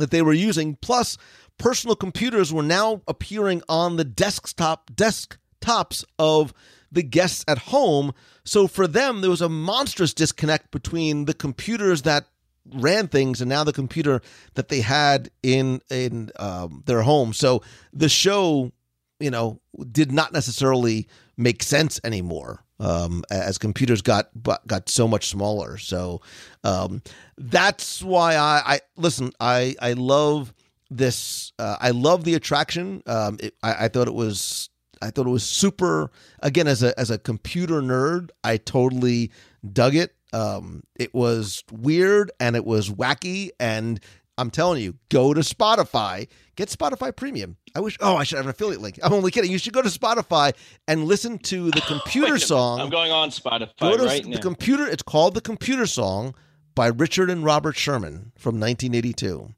that 0.01 0.11
they 0.11 0.23
were 0.23 0.33
using. 0.33 0.77
Plus, 0.77 1.17
personal 1.59 1.97
computers 1.97 2.53
were 2.53 2.63
now 2.63 3.03
appearing 3.07 3.63
on 3.69 3.97
the 3.97 4.05
desktop 4.05 4.91
desktops 4.95 6.05
of 6.19 6.53
the 6.91 7.03
guests 7.03 7.45
at 7.47 7.59
home. 7.59 8.13
So 8.45 8.67
for 8.67 8.87
them, 8.87 9.21
there 9.21 9.31
was 9.31 9.43
a 9.43 9.49
monstrous 9.49 10.13
disconnect 10.13 10.71
between 10.71 11.27
the 11.27 11.35
computers 11.35 12.03
that 12.03 12.27
ran 12.75 13.09
things, 13.09 13.41
and 13.41 13.49
now 13.49 13.65
the 13.65 13.73
computer 13.73 14.21
that 14.55 14.69
they 14.69 14.81
had 14.81 15.31
in 15.43 15.81
in 15.91 16.31
um, 16.37 16.83
their 16.87 17.03
home. 17.03 17.33
So 17.33 17.63
the 17.93 18.09
show, 18.09 18.73
you 19.19 19.31
know, 19.31 19.61
did 19.91 20.13
not 20.13 20.33
necessarily 20.33 21.09
make 21.41 21.62
sense 21.62 21.99
anymore 22.05 22.64
um, 22.80 23.24
as 23.30 23.59
computers 23.59 24.03
got 24.03 24.30
got 24.66 24.88
so 24.88 25.07
much 25.07 25.28
smaller. 25.28 25.76
So 25.78 26.22
um, 26.64 27.03
that's 27.38 28.03
why 28.03 28.36
I, 28.36 28.62
I 28.66 28.80
listen. 28.97 29.32
I 29.41 29.76
I 29.80 29.93
love 29.93 30.53
this. 30.91 31.53
Uh, 31.59 31.76
I 31.80 31.91
love 31.91 32.24
the 32.24 32.34
attraction. 32.34 33.03
Um, 33.07 33.38
it, 33.41 33.55
I, 33.62 33.84
I 33.84 33.88
thought 33.88 34.09
it 34.09 34.14
was 34.14 34.70
I 35.03 35.11
thought 35.11 35.26
it 35.26 35.30
was 35.30 35.45
super. 35.45 36.11
Again, 36.41 36.66
as 36.66 36.82
a 36.82 36.99
as 36.99 37.11
a 37.11 37.18
computer 37.18 37.80
nerd, 37.80 38.30
I 38.43 38.57
totally 38.57 39.30
dug 39.72 39.95
it. 39.95 40.14
Um, 40.32 40.84
it 40.97 41.12
was 41.12 41.64
weird 41.72 42.30
and 42.38 42.55
it 42.57 42.64
was 42.64 42.88
wacky, 42.88 43.51
and 43.59 44.01
I'm 44.41 44.51
telling 44.51 44.82
you, 44.82 44.95
go 45.11 45.34
to 45.34 45.41
Spotify, 45.41 46.28
get 46.57 46.68
Spotify 46.68 47.14
Premium. 47.14 47.57
I 47.74 47.80
wish. 47.80 47.97
Oh, 48.01 48.16
I 48.16 48.24
should 48.24 48.36
have 48.36 48.47
an 48.47 48.51
affiliate 48.51 48.80
link. 48.80 48.99
I'm 49.03 49.12
only 49.12 49.30
kidding. 49.30 49.51
You 49.53 49.59
should 49.59 49.72
go 49.72 49.82
to 49.82 49.88
Spotify 49.88 50.55
and 50.88 51.05
listen 51.05 51.38
to 51.38 51.70
the 51.70 51.80
computer 51.86 52.38
song. 52.38 52.80
I'm 52.80 52.91
going 52.91 53.12
on 53.12 53.30
Spotify 53.30 53.78
Go 53.78 53.97
to 53.97 54.05
right 54.05 54.22
the 54.22 54.30
now. 54.30 54.41
computer. 54.41 54.86
It's 54.86 55.03
called 55.03 55.34
the 55.34 55.41
Computer 55.41 55.86
Song 55.86 56.34
by 56.74 56.86
Richard 56.88 57.30
and 57.30 57.45
Robert 57.45 57.76
Sherman 57.76 58.32
from 58.36 58.59
1982. 58.59 59.55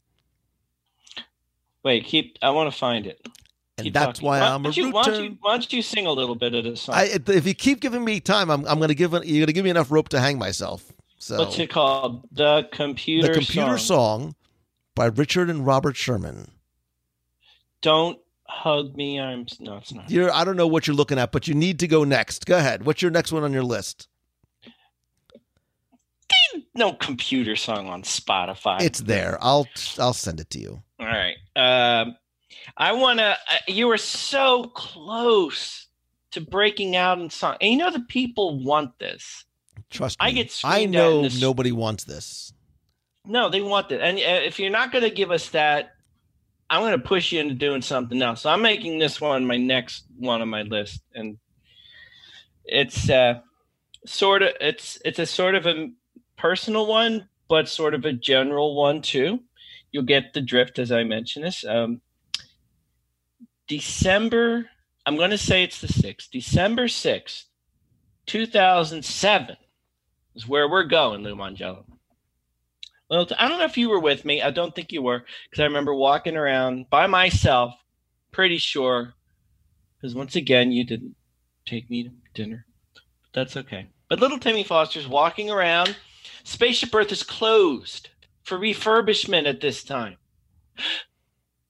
Wait, 1.84 2.04
keep. 2.04 2.38
I 2.42 2.50
want 2.50 2.72
to 2.72 2.76
find 2.78 3.06
it. 3.06 3.20
And 3.78 3.86
Keep 3.86 3.94
that's 3.94 4.18
talking. 4.18 4.26
why 4.28 4.40
why 4.40 4.48
I'm 4.48 4.66
a 4.66 4.70
you, 4.70 4.90
why 4.90 5.04
don't 5.04 5.24
you, 5.24 5.38
why 5.40 5.52
don't 5.52 5.72
you 5.72 5.80
sing 5.80 6.06
a 6.06 6.12
little 6.12 6.34
bit 6.34 6.54
of 6.54 6.64
this 6.64 6.82
song? 6.82 6.94
I, 6.94 7.04
if 7.28 7.46
you 7.46 7.54
keep 7.54 7.80
giving 7.80 8.04
me 8.04 8.20
time, 8.20 8.50
I'm, 8.50 8.66
I'm 8.66 8.76
going 8.76 8.88
to 8.88 8.94
give 8.94 9.12
you're 9.12 9.20
going 9.20 9.46
to 9.46 9.52
give 9.54 9.64
me 9.64 9.70
enough 9.70 9.90
rope 9.90 10.10
to 10.10 10.20
hang 10.20 10.38
myself. 10.38 10.92
So 11.18 11.38
What's 11.38 11.58
it 11.58 11.70
called? 11.70 12.28
The 12.32 12.68
computer. 12.72 13.28
the 13.28 13.34
computer 13.34 13.78
song. 13.78 14.34
By 14.94 15.06
Richard 15.06 15.50
and 15.50 15.66
Robert 15.66 15.96
Sherman. 15.96 16.52
Don't 17.80 18.18
hug 18.44 18.94
me. 18.96 19.18
I'm 19.20 19.46
no, 19.60 19.78
it's 19.78 19.92
not. 19.92 20.10
You're 20.10 20.32
I 20.32 20.44
don't 20.44 20.56
know 20.56 20.66
what 20.66 20.86
you're 20.86 20.96
looking 20.96 21.18
at, 21.18 21.32
but 21.32 21.48
you 21.48 21.54
need 21.54 21.78
to 21.80 21.88
go 21.88 22.04
next. 22.04 22.46
Go 22.46 22.56
ahead. 22.56 22.84
What's 22.84 23.02
your 23.02 23.10
next 23.10 23.32
one 23.32 23.42
on 23.44 23.52
your 23.52 23.64
list? 23.64 24.08
No 26.74 26.94
computer 26.94 27.54
song 27.54 27.88
on 27.88 28.02
Spotify. 28.02 28.80
It's 28.80 29.00
there. 29.00 29.36
I'll 29.40 29.68
I'll 29.98 30.14
send 30.14 30.40
it 30.40 30.48
to 30.50 30.58
you. 30.58 30.82
All 30.98 31.06
right. 31.06 31.36
Um, 31.54 32.16
I 32.76 32.92
want 32.92 33.18
to. 33.18 33.32
Uh, 33.32 33.58
you 33.68 33.88
were 33.88 33.98
so 33.98 34.64
close 34.74 35.86
to 36.30 36.40
breaking 36.40 36.96
out 36.96 37.18
in 37.18 37.28
song, 37.28 37.56
and 37.60 37.72
you 37.72 37.76
know 37.76 37.90
the 37.90 38.00
people 38.00 38.62
want 38.62 38.98
this. 38.98 39.44
Trust 39.90 40.18
me. 40.20 40.26
I 40.26 40.30
get 40.32 40.46
I 40.46 40.48
screamed 40.48 40.96
at 40.96 41.12
in 41.12 41.22
know 41.22 41.28
nobody 41.40 41.72
wants 41.72 42.04
this. 42.04 42.52
No, 43.24 43.48
they 43.48 43.60
want 43.60 43.92
it, 43.92 44.00
and 44.00 44.18
uh, 44.18 44.44
if 44.44 44.58
you're 44.58 44.70
not 44.70 44.90
going 44.90 45.04
to 45.04 45.10
give 45.10 45.30
us 45.30 45.50
that, 45.50 45.92
I'm 46.68 46.80
going 46.80 46.98
to 46.98 47.06
push 47.06 47.30
you 47.30 47.40
into 47.40 47.54
doing 47.54 47.82
something 47.82 48.20
else. 48.20 48.42
So 48.42 48.50
I'm 48.50 48.62
making 48.62 48.98
this 48.98 49.20
one 49.20 49.46
my 49.46 49.58
next 49.58 50.04
one 50.18 50.42
on 50.42 50.48
my 50.48 50.62
list, 50.62 51.02
and 51.14 51.38
it's 52.64 53.08
uh, 53.08 53.40
sort 54.06 54.42
of 54.42 54.50
it's 54.60 54.98
it's 55.04 55.20
a 55.20 55.26
sort 55.26 55.54
of 55.54 55.66
a 55.66 55.90
personal 56.36 56.86
one, 56.86 57.28
but 57.48 57.68
sort 57.68 57.94
of 57.94 58.04
a 58.04 58.12
general 58.12 58.74
one 58.74 59.02
too. 59.02 59.40
You'll 59.92 60.02
get 60.04 60.32
the 60.32 60.40
drift 60.40 60.78
as 60.78 60.90
I 60.90 61.04
mentioned 61.04 61.44
this. 61.44 61.64
Um, 61.64 62.00
December, 63.68 64.68
I'm 65.06 65.16
going 65.16 65.30
to 65.30 65.38
say 65.38 65.62
it's 65.62 65.80
the 65.80 65.88
sixth, 65.88 66.30
December 66.32 66.88
sixth, 66.88 67.46
two 68.26 68.46
thousand 68.46 69.04
seven, 69.04 69.56
is 70.34 70.48
where 70.48 70.68
we're 70.68 70.84
going, 70.84 71.22
Lou 71.22 71.36
Mongello. 71.36 71.84
Well, 73.12 73.28
I 73.38 73.46
don't 73.46 73.58
know 73.58 73.66
if 73.66 73.76
you 73.76 73.90
were 73.90 74.00
with 74.00 74.24
me. 74.24 74.40
I 74.40 74.50
don't 74.50 74.74
think 74.74 74.90
you 74.90 75.02
were, 75.02 75.26
because 75.50 75.60
I 75.60 75.66
remember 75.66 75.94
walking 75.94 76.34
around 76.34 76.88
by 76.88 77.06
myself, 77.06 77.74
pretty 78.30 78.56
sure. 78.56 79.12
Because 80.00 80.14
once 80.14 80.34
again, 80.34 80.72
you 80.72 80.82
didn't 80.82 81.14
take 81.66 81.90
me 81.90 82.04
to 82.04 82.10
dinner. 82.32 82.64
But 82.94 83.02
that's 83.34 83.58
okay. 83.58 83.88
But 84.08 84.20
little 84.20 84.38
Timmy 84.38 84.64
Foster's 84.64 85.06
walking 85.06 85.50
around. 85.50 85.94
Spaceship 86.44 86.94
Earth 86.94 87.12
is 87.12 87.22
closed 87.22 88.08
for 88.44 88.58
refurbishment 88.58 89.46
at 89.46 89.60
this 89.60 89.84
time. 89.84 90.16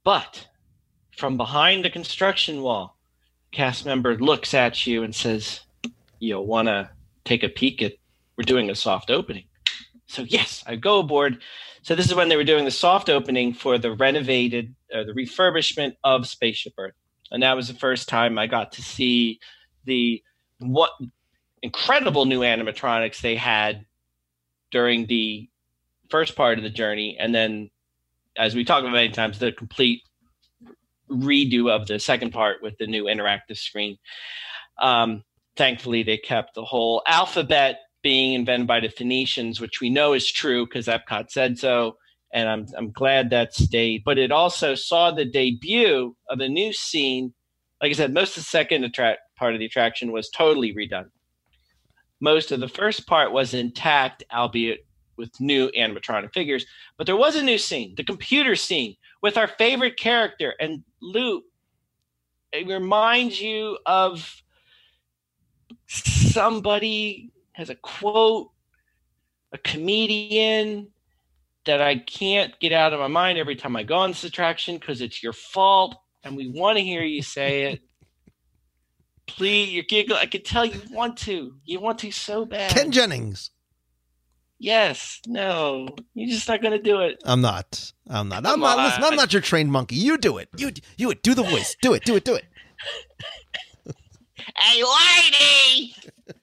But 0.04 0.46
from 1.16 1.36
behind 1.36 1.84
the 1.84 1.90
construction 1.90 2.62
wall, 2.62 2.96
cast 3.50 3.84
member 3.84 4.16
looks 4.16 4.54
at 4.54 4.86
you 4.86 5.02
and 5.02 5.12
says, 5.12 5.62
You'll 6.20 6.46
want 6.46 6.68
to 6.68 6.90
take 7.24 7.42
a 7.42 7.48
peek 7.48 7.82
at, 7.82 7.94
we're 8.36 8.44
doing 8.44 8.70
a 8.70 8.76
soft 8.76 9.10
opening. 9.10 9.46
So 10.12 10.24
yes, 10.24 10.62
I 10.66 10.76
go 10.76 10.98
aboard. 10.98 11.42
So 11.80 11.94
this 11.94 12.06
is 12.06 12.14
when 12.14 12.28
they 12.28 12.36
were 12.36 12.44
doing 12.44 12.66
the 12.66 12.70
soft 12.70 13.08
opening 13.08 13.54
for 13.54 13.78
the 13.78 13.92
renovated, 13.92 14.74
uh, 14.94 15.04
the 15.04 15.12
refurbishment 15.12 15.96
of 16.04 16.28
Spaceship 16.28 16.74
Earth, 16.76 16.92
and 17.30 17.42
that 17.42 17.56
was 17.56 17.68
the 17.68 17.74
first 17.74 18.10
time 18.10 18.38
I 18.38 18.46
got 18.46 18.72
to 18.72 18.82
see 18.82 19.40
the 19.86 20.22
what 20.58 20.90
incredible 21.62 22.26
new 22.26 22.40
animatronics 22.40 23.22
they 23.22 23.36
had 23.36 23.86
during 24.70 25.06
the 25.06 25.48
first 26.10 26.36
part 26.36 26.58
of 26.58 26.62
the 26.62 26.70
journey, 26.70 27.16
and 27.18 27.34
then, 27.34 27.70
as 28.36 28.54
we 28.54 28.64
talked 28.64 28.82
about 28.82 28.92
many 28.92 29.08
times, 29.08 29.38
the 29.38 29.50
complete 29.50 30.02
redo 31.10 31.70
of 31.70 31.86
the 31.86 31.98
second 31.98 32.32
part 32.32 32.62
with 32.62 32.76
the 32.76 32.86
new 32.86 33.04
interactive 33.04 33.56
screen. 33.56 33.96
Um, 34.78 35.24
thankfully, 35.56 36.02
they 36.02 36.18
kept 36.18 36.54
the 36.54 36.64
whole 36.66 37.02
alphabet 37.06 37.78
being 38.02 38.34
invented 38.34 38.66
by 38.66 38.80
the 38.80 38.88
Phoenicians, 38.88 39.60
which 39.60 39.80
we 39.80 39.90
know 39.90 40.12
is 40.12 40.30
true 40.30 40.66
because 40.66 40.86
Epcot 40.86 41.30
said 41.30 41.58
so. 41.58 41.96
And 42.34 42.48
I'm, 42.48 42.66
I'm 42.76 42.90
glad 42.90 43.30
that 43.30 43.54
stayed. 43.54 44.04
But 44.04 44.18
it 44.18 44.32
also 44.32 44.74
saw 44.74 45.10
the 45.10 45.24
debut 45.24 46.16
of 46.28 46.40
a 46.40 46.48
new 46.48 46.72
scene. 46.72 47.34
Like 47.80 47.90
I 47.90 47.94
said, 47.94 48.14
most 48.14 48.36
of 48.36 48.42
the 48.42 48.48
second 48.48 48.84
attract, 48.84 49.20
part 49.36 49.54
of 49.54 49.60
the 49.60 49.66
attraction 49.66 50.12
was 50.12 50.30
totally 50.30 50.74
redone. 50.74 51.10
Most 52.20 52.52
of 52.52 52.60
the 52.60 52.68
first 52.68 53.06
part 53.06 53.32
was 53.32 53.52
intact, 53.52 54.22
albeit 54.32 54.86
with 55.16 55.40
new 55.40 55.70
animatronic 55.76 56.32
figures. 56.32 56.64
But 56.96 57.06
there 57.06 57.16
was 57.16 57.36
a 57.36 57.42
new 57.42 57.58
scene, 57.58 57.94
the 57.96 58.04
computer 58.04 58.56
scene, 58.56 58.96
with 59.22 59.36
our 59.36 59.48
favorite 59.48 59.98
character. 59.98 60.54
And 60.58 60.84
Lou, 61.00 61.42
it 62.52 62.66
reminds 62.66 63.40
you 63.40 63.78
of 63.84 64.42
somebody 65.86 67.31
has 67.52 67.70
a 67.70 67.74
quote, 67.74 68.50
a 69.52 69.58
comedian 69.58 70.88
that 71.64 71.80
I 71.80 71.98
can't 71.98 72.58
get 72.60 72.72
out 72.72 72.92
of 72.92 73.00
my 73.00 73.08
mind 73.08 73.38
every 73.38 73.56
time 73.56 73.76
I 73.76 73.82
go 73.82 73.96
on 73.96 74.10
this 74.10 74.24
attraction 74.24 74.76
because 74.78 75.00
it's 75.00 75.22
your 75.22 75.32
fault 75.32 75.96
and 76.24 76.36
we 76.36 76.48
want 76.48 76.78
to 76.78 76.84
hear 76.84 77.02
you 77.02 77.22
say 77.22 77.64
it. 77.72 77.80
Please, 79.26 79.70
you're 79.70 79.84
giggling. 79.84 80.18
I 80.20 80.26
can 80.26 80.42
tell 80.42 80.64
you 80.64 80.80
want 80.90 81.16
to. 81.18 81.54
You 81.64 81.80
want 81.80 82.00
to 82.00 82.10
so 82.10 82.44
bad. 82.44 82.70
Ken 82.72 82.90
Jennings. 82.90 83.50
Yes. 84.58 85.20
No. 85.26 85.88
You're 86.14 86.28
just 86.28 86.48
not 86.48 86.60
going 86.60 86.72
to 86.72 86.82
do 86.82 87.00
it. 87.00 87.22
I'm 87.24 87.40
not. 87.40 87.92
I'm 88.08 88.28
not. 88.28 88.44
I'm 88.44 88.60
not. 88.60 88.78
Listen, 88.78 89.04
I'm 89.04 89.16
not 89.16 89.32
your 89.32 89.42
trained 89.42 89.70
monkey. 89.70 89.96
You 89.96 90.18
do 90.18 90.38
it. 90.38 90.48
You 90.56 90.72
you 90.96 91.10
it. 91.10 91.22
Do 91.22 91.34
the 91.34 91.42
voice. 91.42 91.76
Do 91.82 91.94
it. 91.94 92.04
Do 92.04 92.16
it. 92.16 92.24
Do 92.24 92.34
it. 92.34 92.44
Hey, 94.56 94.82
lady! 94.82 95.94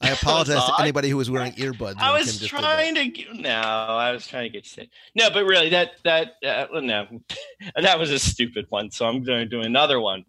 I 0.00 0.10
apologize 0.20 0.64
to 0.64 0.80
anybody 0.80 1.08
who 1.10 1.16
was 1.16 1.30
wearing 1.30 1.52
earbuds. 1.52 1.96
I 1.98 2.12
was 2.12 2.26
Kim 2.26 2.38
just 2.38 2.40
did 2.40 2.50
that. 2.50 2.60
trying 2.62 2.94
to 2.94 3.08
get, 3.08 3.34
no, 3.34 3.50
I 3.50 4.12
was 4.12 4.26
trying 4.26 4.44
to 4.44 4.48
get 4.50 4.66
sick. 4.66 4.88
No, 5.14 5.30
but 5.30 5.44
really, 5.44 5.68
that 5.70 5.92
that 6.04 6.34
uh, 6.44 6.66
well, 6.72 6.82
no, 6.82 7.06
that 7.80 7.98
was 7.98 8.10
a 8.10 8.18
stupid 8.18 8.66
one. 8.70 8.90
So 8.90 9.06
I'm 9.06 9.22
going 9.22 9.40
to 9.40 9.46
do 9.46 9.60
another 9.60 10.00
one 10.00 10.24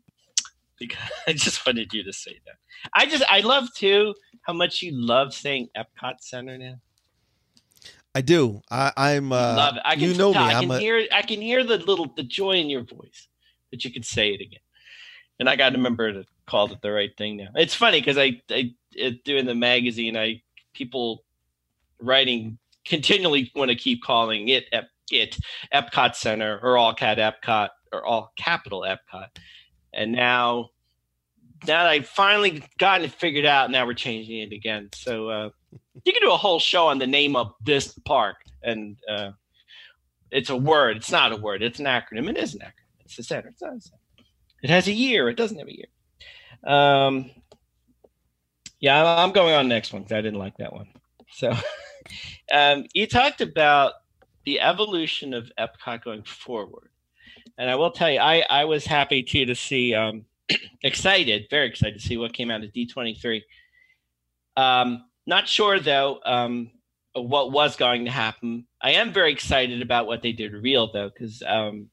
because 0.77 0.99
I 1.27 1.33
just 1.33 1.65
wanted 1.65 1.93
you 1.93 2.03
to 2.03 2.13
say 2.13 2.39
that. 2.45 2.55
I 2.93 3.05
just 3.05 3.23
I 3.29 3.41
love 3.41 3.67
too 3.75 4.13
how 4.41 4.53
much 4.53 4.81
you 4.81 4.91
love 4.93 5.33
saying 5.33 5.69
Epcot 5.77 6.15
Center 6.19 6.57
now. 6.57 6.75
I 8.13 8.19
do. 8.21 8.61
I, 8.69 8.91
I'm. 8.97 9.31
Uh, 9.31 9.55
love 9.55 9.77
it. 9.77 9.83
I 9.85 9.95
can 9.95 10.03
you 10.03 10.15
know 10.15 10.33
me. 10.33 10.39
I 10.39 10.59
I'm 10.59 10.67
can 10.67 10.79
hear 10.79 11.07
I 11.13 11.21
can 11.21 11.41
hear 11.41 11.63
the 11.63 11.77
little 11.77 12.11
the 12.15 12.23
joy 12.23 12.53
in 12.53 12.69
your 12.69 12.83
voice 12.83 13.27
that 13.71 13.85
you 13.85 13.91
could 13.91 14.05
say 14.05 14.29
it 14.33 14.41
again. 14.41 14.59
And 15.39 15.49
I 15.49 15.55
got 15.55 15.69
to 15.69 15.77
remember 15.77 16.11
to 16.11 16.25
call 16.45 16.71
it 16.71 16.81
the 16.81 16.91
right 16.91 17.11
thing 17.17 17.37
now. 17.37 17.47
It's 17.55 17.73
funny 17.73 18.01
because 18.01 18.17
I 18.17 18.41
I 18.49 18.73
it, 18.93 19.23
doing 19.23 19.45
the 19.45 19.55
magazine, 19.55 20.17
I 20.17 20.41
people 20.73 21.23
writing 21.99 22.57
continually 22.85 23.51
want 23.55 23.69
to 23.69 23.75
keep 23.75 24.03
calling 24.03 24.49
it 24.49 24.65
Ep, 24.71 24.87
it 25.11 25.37
Epcot 25.73 26.15
Center 26.15 26.59
or 26.63 26.77
all 26.77 26.93
cat 26.93 27.17
Epcot 27.17 27.69
or 27.91 28.05
all 28.05 28.31
capital 28.37 28.81
Epcot. 28.81 29.27
And 29.93 30.11
now 30.11 30.69
now 31.67 31.83
that 31.83 31.87
I've 31.87 32.07
finally 32.07 32.63
gotten 32.79 33.05
it 33.05 33.11
figured 33.11 33.45
out, 33.45 33.69
now 33.69 33.85
we're 33.85 33.93
changing 33.93 34.39
it 34.39 34.51
again. 34.51 34.89
So 34.93 35.29
uh, 35.29 35.49
you 36.03 36.13
can 36.13 36.21
do 36.21 36.31
a 36.31 36.37
whole 36.37 36.59
show 36.59 36.87
on 36.87 36.97
the 36.97 37.07
name 37.07 37.35
of 37.35 37.53
this 37.63 37.97
park, 38.05 38.37
and 38.63 38.97
uh, 39.09 39.31
it's 40.31 40.49
a 40.49 40.55
word. 40.55 40.97
It's 40.97 41.11
not 41.11 41.31
a 41.31 41.37
word. 41.37 41.61
It's 41.61 41.79
an 41.79 41.85
acronym. 41.85 42.29
It 42.29 42.37
is 42.37 42.55
an 42.55 42.61
acronym. 42.61 43.05
It's 43.05 43.15
the 43.15 43.23
center. 43.23 43.49
It's 43.49 43.61
not 43.61 43.75
a 43.75 43.81
center. 43.81 43.97
It 44.63 44.69
has 44.69 44.87
a 44.87 44.93
year. 44.93 45.29
It 45.29 45.37
doesn't 45.37 45.57
have 45.57 45.67
a 45.67 45.75
year. 45.75 45.87
Um, 46.63 47.31
yeah, 48.81 49.03
I'm- 49.03 49.31
going 49.31 49.53
on 49.53 49.67
next 49.69 49.93
one 49.93 50.01
because 50.01 50.17
I 50.17 50.21
didn't 50.21 50.39
like 50.39 50.57
that 50.57 50.73
one. 50.73 50.87
So 51.31 51.53
um, 52.51 52.85
you 52.93 53.07
talked 53.07 53.39
about 53.39 53.93
the 54.45 54.59
evolution 54.59 55.33
of 55.33 55.51
Epcot 55.57 56.03
going 56.03 56.23
forward, 56.23 56.89
and 57.57 57.69
I 57.69 57.75
will 57.75 57.91
tell 57.91 58.11
you, 58.11 58.19
I 58.19 58.43
I 58.49 58.65
was 58.65 58.85
happy 58.85 59.23
too 59.23 59.45
to 59.45 59.55
see, 59.55 59.93
um, 59.93 60.25
excited, 60.83 61.47
very 61.49 61.67
excited 61.67 62.01
to 62.01 62.05
see 62.05 62.17
what 62.17 62.33
came 62.33 62.51
out 62.51 62.63
of 62.63 62.73
D 62.73 62.85
twenty 62.87 63.13
three. 63.13 63.45
Um, 64.57 65.05
not 65.27 65.47
sure 65.47 65.79
though 65.79 66.19
um, 66.25 66.71
what 67.13 67.51
was 67.51 67.75
going 67.75 68.05
to 68.05 68.11
happen. 68.11 68.65
I 68.81 68.91
am 68.91 69.13
very 69.13 69.31
excited 69.31 69.81
about 69.81 70.07
what 70.07 70.23
they 70.23 70.31
did 70.31 70.53
reveal 70.53 70.91
though, 70.91 71.09
because 71.09 71.43
um, 71.45 71.89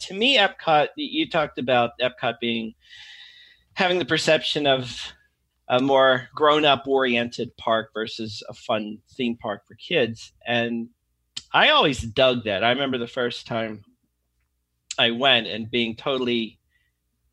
to 0.00 0.14
me, 0.14 0.38
Epcot. 0.38 0.88
You 0.96 1.28
talked 1.28 1.58
about 1.58 1.92
Epcot 2.00 2.40
being 2.40 2.74
having 3.74 3.98
the 3.98 4.04
perception 4.04 4.66
of 4.66 5.12
a 5.70 5.80
more 5.80 6.28
grown-up 6.34 6.86
oriented 6.88 7.56
park 7.56 7.90
versus 7.94 8.42
a 8.48 8.52
fun 8.52 8.98
theme 9.12 9.36
park 9.36 9.62
for 9.66 9.74
kids, 9.76 10.32
and 10.44 10.88
I 11.52 11.70
always 11.70 12.02
dug 12.02 12.44
that. 12.44 12.64
I 12.64 12.70
remember 12.70 12.98
the 12.98 13.06
first 13.06 13.46
time 13.46 13.84
I 14.98 15.12
went 15.12 15.46
and 15.46 15.70
being 15.70 15.96
totally 15.96 16.58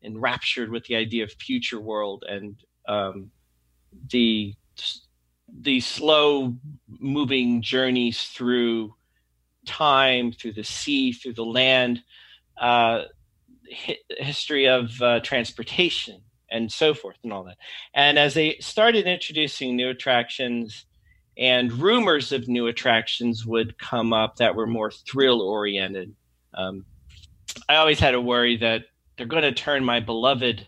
enraptured 0.02 0.70
with 0.70 0.84
the 0.84 0.94
idea 0.94 1.24
of 1.24 1.32
future 1.32 1.80
world 1.80 2.24
and 2.28 2.56
um, 2.86 3.30
the 4.10 4.54
the 5.62 5.80
slow 5.80 6.54
moving 7.00 7.60
journeys 7.62 8.22
through 8.22 8.94
time, 9.66 10.30
through 10.30 10.52
the 10.52 10.62
sea, 10.62 11.12
through 11.12 11.32
the 11.34 11.44
land, 11.44 12.02
uh, 12.60 13.02
hi- 13.72 13.98
history 14.18 14.68
of 14.68 14.90
uh, 15.02 15.20
transportation, 15.20 16.20
and 16.50 16.70
so 16.70 16.94
forth, 16.94 17.16
and 17.22 17.32
all 17.32 17.44
that. 17.44 17.58
And 17.94 18.18
as 18.18 18.34
they 18.34 18.56
started 18.60 19.06
introducing 19.06 19.76
new 19.76 19.88
attractions, 19.90 20.86
and 21.38 21.72
rumors 21.72 22.32
of 22.32 22.48
new 22.48 22.66
attractions 22.66 23.46
would 23.46 23.78
come 23.78 24.12
up 24.12 24.36
that 24.36 24.56
were 24.56 24.66
more 24.66 24.90
thrill 24.90 25.40
oriented. 25.40 26.14
Um, 26.52 26.84
I 27.68 27.76
always 27.76 28.00
had 28.00 28.14
a 28.14 28.20
worry 28.20 28.56
that 28.56 28.86
they're 29.16 29.26
going 29.26 29.44
to 29.44 29.52
turn 29.52 29.84
my 29.84 30.00
beloved 30.00 30.66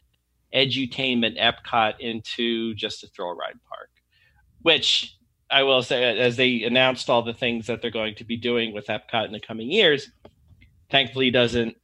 edutainment 0.55 1.41
Epcot 1.41 1.95
into 1.99 2.75
just 2.75 3.03
a 3.03 3.09
thrill 3.09 3.35
ride 3.35 3.59
park, 3.69 3.91
which 4.63 5.17
I 5.51 5.65
will 5.65 5.83
say, 5.83 6.19
as 6.19 6.37
they 6.37 6.63
announced 6.63 7.11
all 7.11 7.23
the 7.23 7.35
things 7.35 7.67
that 7.67 7.83
they're 7.83 7.91
going 7.91 8.15
to 8.17 8.25
be 8.25 8.37
doing 8.37 8.73
with 8.73 8.87
Epcot 8.87 9.27
in 9.27 9.33
the 9.33 9.41
coming 9.41 9.71
years, 9.71 10.11
thankfully 10.91 11.31
doesn't 11.33 11.77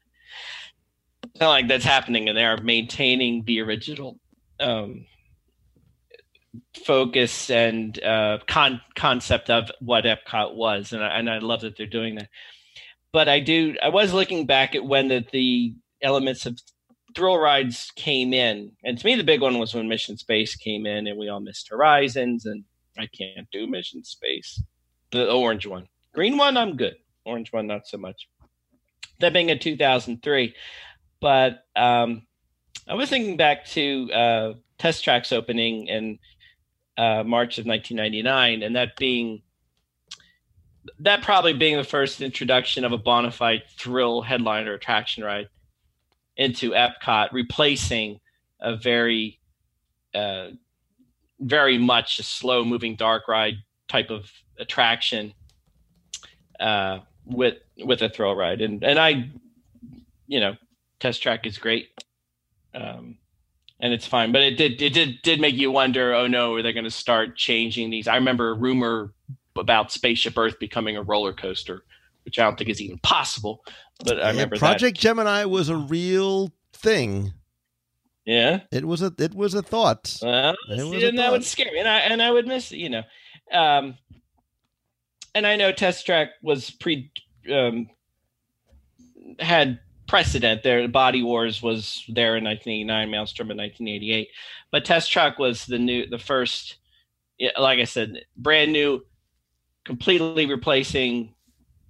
sound 1.38 1.50
like 1.50 1.68
that's 1.68 1.84
happening, 1.84 2.28
and 2.28 2.36
they 2.36 2.44
are 2.44 2.60
maintaining 2.60 3.44
the 3.44 3.60
original 3.60 4.18
um, 4.60 5.06
focus 6.84 7.50
and 7.50 8.02
uh, 8.02 8.38
con- 8.46 8.80
concept 8.94 9.50
of 9.50 9.70
what 9.80 10.04
Epcot 10.04 10.54
was, 10.54 10.92
and 10.92 11.02
I, 11.02 11.18
and 11.18 11.30
I 11.30 11.38
love 11.38 11.60
that 11.62 11.76
they're 11.76 11.86
doing 11.86 12.16
that. 12.16 12.28
But 13.12 13.28
I 13.28 13.40
do, 13.40 13.76
I 13.82 13.88
was 13.88 14.12
looking 14.12 14.46
back 14.46 14.74
at 14.74 14.84
when 14.84 15.08
the, 15.08 15.24
the 15.32 15.74
elements 16.02 16.46
of 16.46 16.58
thrill 17.14 17.38
rides 17.38 17.90
came 17.96 18.32
in, 18.32 18.72
and 18.84 18.98
to 18.98 19.06
me 19.06 19.14
the 19.14 19.24
big 19.24 19.40
one 19.42 19.58
was 19.58 19.74
when 19.74 19.88
Mission 19.88 20.16
Space 20.16 20.54
came 20.56 20.86
in, 20.86 21.06
and 21.06 21.18
we 21.18 21.28
all 21.28 21.40
missed 21.40 21.68
Horizons, 21.70 22.46
and 22.46 22.64
I 22.98 23.06
can't 23.06 23.48
do 23.52 23.66
Mission 23.66 24.04
Space, 24.04 24.62
the 25.12 25.30
orange 25.30 25.66
one, 25.66 25.86
green 26.14 26.36
one 26.36 26.56
I'm 26.56 26.76
good, 26.76 26.96
orange 27.24 27.52
one 27.52 27.66
not 27.66 27.86
so 27.86 27.98
much. 27.98 28.28
That 29.20 29.32
being 29.32 29.48
in 29.48 29.58
2003, 29.58 30.54
but 31.26 31.64
um, 31.74 32.22
I 32.86 32.94
was 32.94 33.10
thinking 33.10 33.36
back 33.36 33.64
to 33.70 34.12
uh, 34.12 34.52
Test 34.78 35.02
Track's 35.02 35.32
opening 35.32 35.88
in 35.88 36.20
uh, 36.96 37.24
March 37.24 37.58
of 37.58 37.66
1999, 37.66 38.62
and 38.62 38.76
that 38.76 38.96
being 38.96 39.42
that 41.00 41.22
probably 41.22 41.52
being 41.52 41.78
the 41.78 41.82
first 41.82 42.20
introduction 42.20 42.84
of 42.84 42.92
a 42.92 42.96
bona 42.96 43.32
fide 43.32 43.64
thrill 43.76 44.22
headliner 44.22 44.72
attraction 44.74 45.24
ride 45.24 45.48
into 46.36 46.70
Epcot, 46.70 47.32
replacing 47.32 48.20
a 48.60 48.76
very, 48.76 49.40
uh, 50.14 50.50
very 51.40 51.76
much 51.76 52.20
a 52.20 52.22
slow 52.22 52.64
moving 52.64 52.94
dark 52.94 53.26
ride 53.26 53.56
type 53.88 54.10
of 54.10 54.30
attraction 54.60 55.34
uh, 56.60 57.00
with 57.24 57.56
with 57.84 58.00
a 58.02 58.08
thrill 58.08 58.36
ride, 58.36 58.60
and 58.60 58.84
and 58.84 59.00
I, 59.00 59.28
you 60.28 60.38
know, 60.38 60.56
Test 61.00 61.22
Track 61.22 61.46
is 61.46 61.58
great. 61.58 61.88
Um, 62.74 63.18
and 63.80 63.92
it's 63.92 64.06
fine. 64.06 64.32
But 64.32 64.42
it 64.42 64.56
did 64.56 64.80
it 64.80 64.92
did 64.92 65.22
did 65.22 65.40
make 65.40 65.54
you 65.54 65.70
wonder. 65.70 66.14
Oh 66.14 66.26
no, 66.26 66.54
are 66.54 66.62
they 66.62 66.72
going 66.72 66.84
to 66.84 66.90
start 66.90 67.36
changing 67.36 67.90
these? 67.90 68.08
I 68.08 68.16
remember 68.16 68.50
a 68.50 68.54
rumor 68.54 69.12
about 69.56 69.92
Spaceship 69.92 70.36
Earth 70.36 70.58
becoming 70.58 70.96
a 70.96 71.02
roller 71.02 71.32
coaster, 71.32 71.84
which 72.24 72.38
I 72.38 72.44
don't 72.44 72.56
think 72.56 72.70
is 72.70 72.80
even 72.80 72.98
possible. 72.98 73.64
But 74.04 74.22
I 74.22 74.30
remember 74.30 74.56
Project 74.56 74.98
Gemini 74.98 75.44
was 75.44 75.68
a 75.68 75.76
real 75.76 76.52
thing. 76.72 77.32
Yeah, 78.24 78.60
it 78.72 78.84
was 78.84 79.02
a 79.02 79.12
it 79.18 79.34
was 79.34 79.54
a 79.54 79.62
thought. 79.62 80.18
Well, 80.22 80.54
It 80.68 80.82
was 80.82 81.00
see, 81.00 81.08
and 81.08 81.18
that 81.18 81.30
would 81.30 81.44
scare 81.44 81.72
me, 81.72 81.78
and 81.78 81.88
I 81.88 81.98
and 82.00 82.20
I 82.22 82.30
would 82.30 82.46
miss 82.46 82.72
you 82.72 82.88
know. 82.88 83.02
Um, 83.52 83.98
and 85.34 85.46
I 85.46 85.56
know 85.56 85.70
Test 85.70 86.04
Track 86.06 86.30
was 86.42 86.70
pre 86.70 87.12
um, 87.52 87.88
had 89.38 89.78
precedent 90.06 90.62
there. 90.62 90.86
Body 90.88 91.22
Wars 91.22 91.62
was 91.62 92.04
there 92.08 92.36
in 92.36 92.44
1989, 92.44 93.10
Maelstrom 93.10 93.50
in 93.50 93.56
1988, 93.56 94.28
but 94.70 94.84
Test 94.84 95.10
Track 95.10 95.38
was 95.38 95.66
the 95.66 95.78
new, 95.78 96.06
the 96.06 96.18
first. 96.18 96.76
Like 97.58 97.80
I 97.80 97.84
said, 97.84 98.24
brand 98.36 98.72
new, 98.72 99.04
completely 99.84 100.46
replacing 100.46 101.34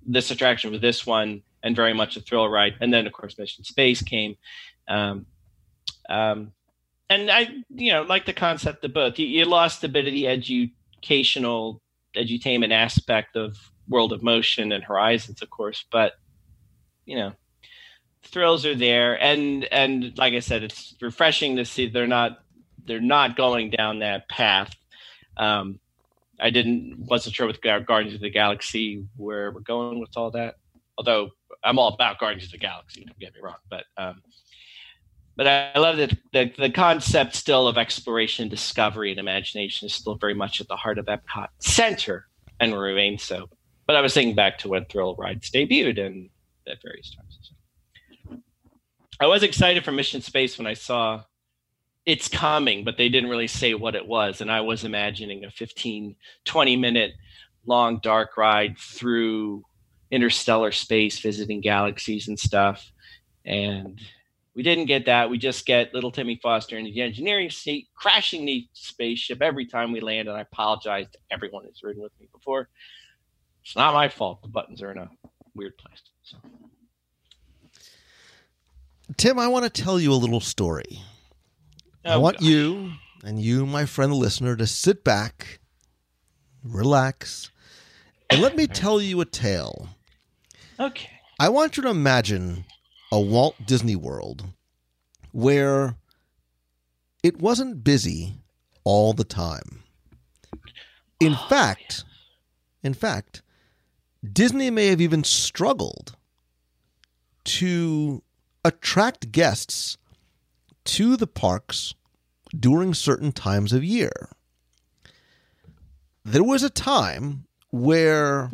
this 0.05 0.33
attraction 0.33 0.73
with 0.73 0.81
this 0.81 1.07
one, 1.07 1.43
and 1.63 1.77
very 1.77 1.93
much 1.93 2.17
a 2.17 2.21
thrill 2.21 2.49
ride. 2.49 2.75
And 2.81 2.93
then, 2.93 3.07
of 3.07 3.13
course, 3.13 3.39
Mission 3.39 3.65
Space 3.65 4.03
came. 4.03 4.37
Um, 4.89 5.27
um, 6.09 6.53
and 7.09 7.31
I, 7.31 7.49
you 7.71 7.93
know, 7.93 8.03
like 8.03 8.27
the 8.27 8.33
concept 8.33 8.85
of 8.85 8.93
both. 8.93 9.19
You, 9.19 9.27
you 9.27 9.45
lost 9.45 9.85
a 9.85 9.89
bit 9.89 10.07
of 10.07 10.13
the 10.13 10.27
educational, 10.27 11.81
edutainment 12.17 12.73
aspect 12.73 13.37
of 13.37 13.57
World 13.89 14.13
of 14.13 14.23
Motion 14.23 14.73
and 14.73 14.83
Horizons, 14.83 15.43
of 15.43 15.51
course, 15.51 15.85
but 15.91 16.15
you 17.05 17.17
know, 17.17 17.33
thrills 18.27 18.67
are 18.67 18.75
there, 18.75 19.21
and 19.23 19.65
and 19.65 20.17
like 20.19 20.35
I 20.35 20.41
said, 20.41 20.63
it's 20.63 20.95
refreshing 21.01 21.57
to 21.57 21.65
see 21.65 21.89
they're 21.89 22.07
not 22.07 22.43
they're 22.87 23.01
not 23.01 23.37
going 23.37 23.71
down 23.71 24.01
that 24.01 24.29
path. 24.29 24.75
Um, 25.37 25.79
I 26.41 26.51
didn't 26.51 26.99
wasn't 26.99 27.35
sure 27.35 27.47
with 27.47 27.61
Guardians 27.61 28.15
of 28.15 28.21
the 28.21 28.31
Galaxy 28.31 29.05
where 29.17 29.51
we're 29.51 29.61
going 29.61 30.01
with 30.01 30.17
all 30.17 30.31
that. 30.33 30.57
Although 30.99 31.31
I'm 31.65 31.79
all 31.79 31.89
about 31.89 32.19
Guardians 32.19 32.45
of 32.45 32.53
the 32.53 32.59
Galaxy, 32.59 33.05
don't 33.05 33.19
get 33.19 33.35
me 33.35 33.41
wrong, 33.43 33.57
but 33.71 33.85
um, 33.97 34.23
but 35.37 35.47
I 35.47 35.79
love 35.79 35.99
that 35.99 36.17
the, 36.33 36.53
the 36.57 36.71
concept 36.71 37.35
still 37.35 37.69
of 37.69 37.77
exploration, 37.77 38.49
discovery, 38.49 39.11
and 39.11 39.21
imagination 39.21 39.87
is 39.87 39.95
still 39.95 40.15
very 40.15 40.35
much 40.35 40.61
at 40.61 40.69
the 40.69 40.77
heart 40.77 40.99
of 40.99 41.07
Epcot 41.07 41.49
Center 41.59 42.27
and 42.59 42.73
will 42.73 42.79
remain 42.79 43.19
so. 43.19 43.49
But 43.87 43.97
I 43.97 44.01
was 44.01 44.15
thinking 44.15 44.35
back 44.35 44.59
to 44.59 44.69
when 44.69 44.87
Thrill 44.87 45.15
Rides 45.15 45.51
debuted 45.51 46.05
and 46.05 46.31
at 46.67 46.83
various 46.83 47.15
times. 47.15 47.26
I 49.19 49.27
was 49.27 49.43
excited 49.43 49.85
for 49.85 49.93
Mission 49.93 50.21
Space 50.21 50.59
when 50.59 50.67
I 50.67 50.75
saw 50.75 51.23
it's 52.05 52.29
coming, 52.29 52.85
but 52.85 52.97
they 52.97 53.09
didn't 53.09 53.31
really 53.31 53.49
say 53.49 53.75
what 53.75 53.95
it 53.95 54.07
was. 54.07 54.41
And 54.41 54.51
I 54.51 54.61
was 54.61 54.85
imagining 54.85 55.45
a 55.45 55.51
15, 55.51 56.15
20 56.45 56.77
minute 56.77 57.15
long 57.67 57.99
dark 57.99 58.37
ride 58.37 58.79
through 58.79 59.65
interstellar 60.11 60.71
space, 60.71 61.19
visiting 61.19 61.61
galaxies 61.61 62.29
and 62.29 62.39
stuff. 62.39 62.93
And 63.45 64.01
we 64.55 64.63
didn't 64.63 64.87
get 64.87 65.07
that. 65.07 65.31
We 65.31 65.39
just 65.39 65.67
get 65.67 65.93
little 65.93 66.11
Timmy 66.11 66.39
Foster 66.43 66.79
in 66.79 66.85
the 66.85 67.01
engineering 67.03 67.51
seat 67.51 67.89
crashing 67.95 68.47
the 68.47 68.69
spaceship 68.73 69.43
every 69.43 69.67
time 69.67 69.93
we 69.93 70.01
land. 70.01 70.29
And 70.29 70.37
I 70.37 70.43
apologize 70.43 71.07
to 71.13 71.19
everyone 71.31 71.65
who's 71.65 71.83
ridden 71.83 72.03
with 72.03 72.13
me 72.21 72.29
before. 72.33 72.69
It's 73.65 73.77
not 73.77 73.95
my 73.95 74.09
fault. 74.09 74.43
The 74.43 74.49
buttons 74.49 74.81
are 74.81 74.93
in 74.93 74.99
a 74.99 75.11
weird 75.55 75.77
place. 75.77 76.01
So. 76.23 76.39
Tim, 79.17 79.39
I 79.39 79.49
want 79.49 79.65
to 79.65 79.83
tell 79.83 80.01
you 80.01 80.13
a 80.13 80.15
little 80.15 80.41
story. 80.41 81.01
I 82.05 82.15
Oh, 82.15 82.21
want 82.21 82.39
gosh. 82.39 82.49
you 82.49 82.93
and 83.25 83.41
you, 83.41 83.67
my 83.67 83.87
friend 83.87 84.13
the 84.13 84.17
listener, 84.17 84.57
to 84.57 84.67
sit 84.67 85.05
back, 85.05 85.61
relax, 86.63 87.51
and 88.31 88.43
let 88.43 88.57
me 88.57 88.67
tell 88.67 89.01
you 89.01 89.21
a 89.21 89.25
tale. 89.25 89.89
Okay. 90.79 91.11
I 91.39 91.49
want 91.49 91.77
you 91.77 91.83
to 91.85 91.89
imagine 91.91 92.65
a 93.13 93.21
Walt 93.21 93.55
Disney 93.65 93.97
World 93.97 94.45
where 95.33 95.97
it 97.23 97.41
wasn't 97.41 97.85
busy 97.85 98.35
all 98.85 99.13
the 99.13 99.25
time. 99.25 99.83
In 101.21 101.35
oh, 101.35 101.47
fact, 101.49 102.05
in 102.83 102.95
fact, 102.95 103.43
Disney 104.33 104.71
may 104.71 104.89
have 104.89 105.01
even 105.01 105.25
struggled 105.25 106.17
to 107.45 108.23
attract 108.67 109.31
guests 109.31 109.97
to 110.85 111.17
the 111.17 111.27
parks 111.27 111.95
during 112.59 112.95
certain 112.95 113.31
times 113.31 113.73
of 113.73 113.85
year. 113.85 114.29
There 116.25 116.45
was 116.45 116.65
a 116.65 116.71
time 116.71 117.45
where 117.71 118.51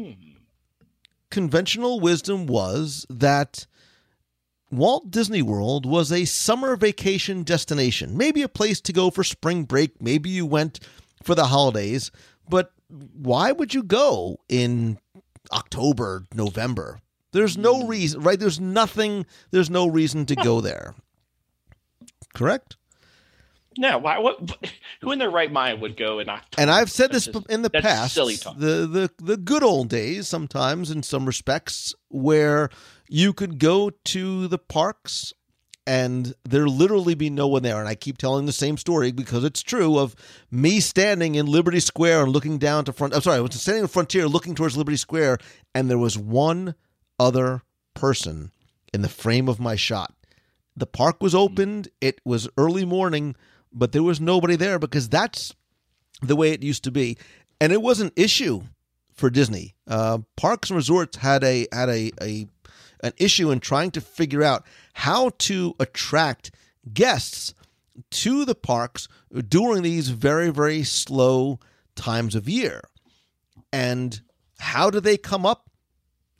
conventional 1.30 1.98
wisdom 1.98 2.46
was 2.46 3.06
that 3.08 3.66
Walt 4.70 5.10
Disney 5.10 5.40
World 5.40 5.86
was 5.86 6.12
a 6.12 6.26
summer 6.26 6.76
vacation 6.76 7.42
destination, 7.42 8.16
maybe 8.16 8.42
a 8.42 8.48
place 8.48 8.80
to 8.82 8.92
go 8.92 9.10
for 9.10 9.24
spring 9.24 9.64
break, 9.64 10.00
maybe 10.00 10.28
you 10.28 10.44
went 10.44 10.80
for 11.22 11.34
the 11.34 11.46
holidays, 11.46 12.10
but 12.48 12.72
why 12.88 13.52
would 13.52 13.72
you 13.72 13.82
go 13.82 14.38
in 14.48 14.98
October, 15.52 16.26
November? 16.34 17.00
There's 17.32 17.56
no 17.56 17.82
mm. 17.82 17.88
reason, 17.88 18.20
right? 18.20 18.38
There's 18.38 18.60
nothing, 18.60 19.26
there's 19.50 19.70
no 19.70 19.86
reason 19.86 20.26
to 20.26 20.36
go 20.36 20.60
there. 20.60 20.94
Correct? 22.34 22.76
No, 23.78 23.98
why? 23.98 24.18
What? 24.18 24.38
Who 25.00 25.12
in 25.12 25.18
their 25.18 25.30
right 25.30 25.50
mind 25.50 25.80
would 25.80 25.96
go 25.96 26.18
in 26.18 26.28
October? 26.28 26.60
And 26.60 26.70
I've 26.70 26.90
said 26.90 27.10
this 27.10 27.26
just- 27.26 27.50
in 27.50 27.62
the 27.62 27.70
past. 27.70 28.14
Silly 28.14 28.36
talk. 28.36 28.58
The 28.58 28.86
the 28.86 29.10
the 29.18 29.36
good 29.36 29.62
old 29.62 29.88
days, 29.88 30.28
sometimes 30.28 30.90
in 30.90 31.02
some 31.02 31.26
respects, 31.26 31.94
where 32.08 32.68
you 33.08 33.32
could 33.32 33.58
go 33.58 33.90
to 33.90 34.48
the 34.48 34.58
parks 34.58 35.32
and 35.86 36.34
there 36.44 36.68
literally 36.68 37.14
be 37.14 37.30
no 37.30 37.48
one 37.48 37.62
there. 37.62 37.80
And 37.80 37.88
I 37.88 37.94
keep 37.94 38.18
telling 38.18 38.46
the 38.46 38.52
same 38.52 38.76
story 38.76 39.10
because 39.10 39.42
it's 39.42 39.62
true 39.62 39.98
of 39.98 40.14
me 40.50 40.80
standing 40.80 41.34
in 41.34 41.46
Liberty 41.46 41.80
Square 41.80 42.24
and 42.24 42.32
looking 42.32 42.58
down 42.58 42.84
to 42.84 42.92
front. 42.92 43.14
I'm 43.14 43.22
sorry, 43.22 43.38
I 43.38 43.40
was 43.40 43.60
standing 43.60 43.84
in 43.84 43.88
Frontier 43.88 44.28
looking 44.28 44.54
towards 44.54 44.76
Liberty 44.76 44.96
Square, 44.96 45.38
and 45.74 45.90
there 45.90 45.98
was 45.98 46.16
one 46.16 46.74
other 47.22 47.62
person 47.94 48.50
in 48.92 49.02
the 49.02 49.08
frame 49.08 49.48
of 49.48 49.60
my 49.60 49.76
shot. 49.76 50.12
The 50.76 50.86
park 50.86 51.22
was 51.22 51.34
opened. 51.34 51.88
It 52.00 52.20
was 52.24 52.48
early 52.56 52.84
morning, 52.84 53.36
but 53.72 53.92
there 53.92 54.02
was 54.02 54.20
nobody 54.20 54.56
there 54.56 54.78
because 54.78 55.08
that's 55.08 55.54
the 56.20 56.34
way 56.34 56.50
it 56.50 56.62
used 56.62 56.84
to 56.84 56.90
be, 56.90 57.16
and 57.60 57.72
it 57.72 57.80
was 57.80 58.00
an 58.00 58.10
issue 58.16 58.62
for 59.12 59.30
Disney. 59.30 59.74
Uh, 59.86 60.18
Parks 60.36 60.70
and 60.70 60.76
Resorts 60.76 61.18
had 61.18 61.44
a 61.44 61.68
had 61.72 61.88
a, 61.88 62.10
a 62.20 62.48
an 63.00 63.12
issue 63.18 63.50
in 63.50 63.60
trying 63.60 63.90
to 63.92 64.00
figure 64.00 64.42
out 64.42 64.64
how 64.94 65.30
to 65.38 65.74
attract 65.78 66.50
guests 66.92 67.54
to 68.10 68.44
the 68.44 68.54
parks 68.54 69.08
during 69.48 69.82
these 69.82 70.08
very 70.08 70.50
very 70.50 70.82
slow 70.82 71.60
times 71.94 72.34
of 72.34 72.48
year. 72.48 72.82
And 73.72 74.20
how 74.58 74.90
do 74.90 75.00
they 75.00 75.16
come 75.16 75.44
up 75.44 75.68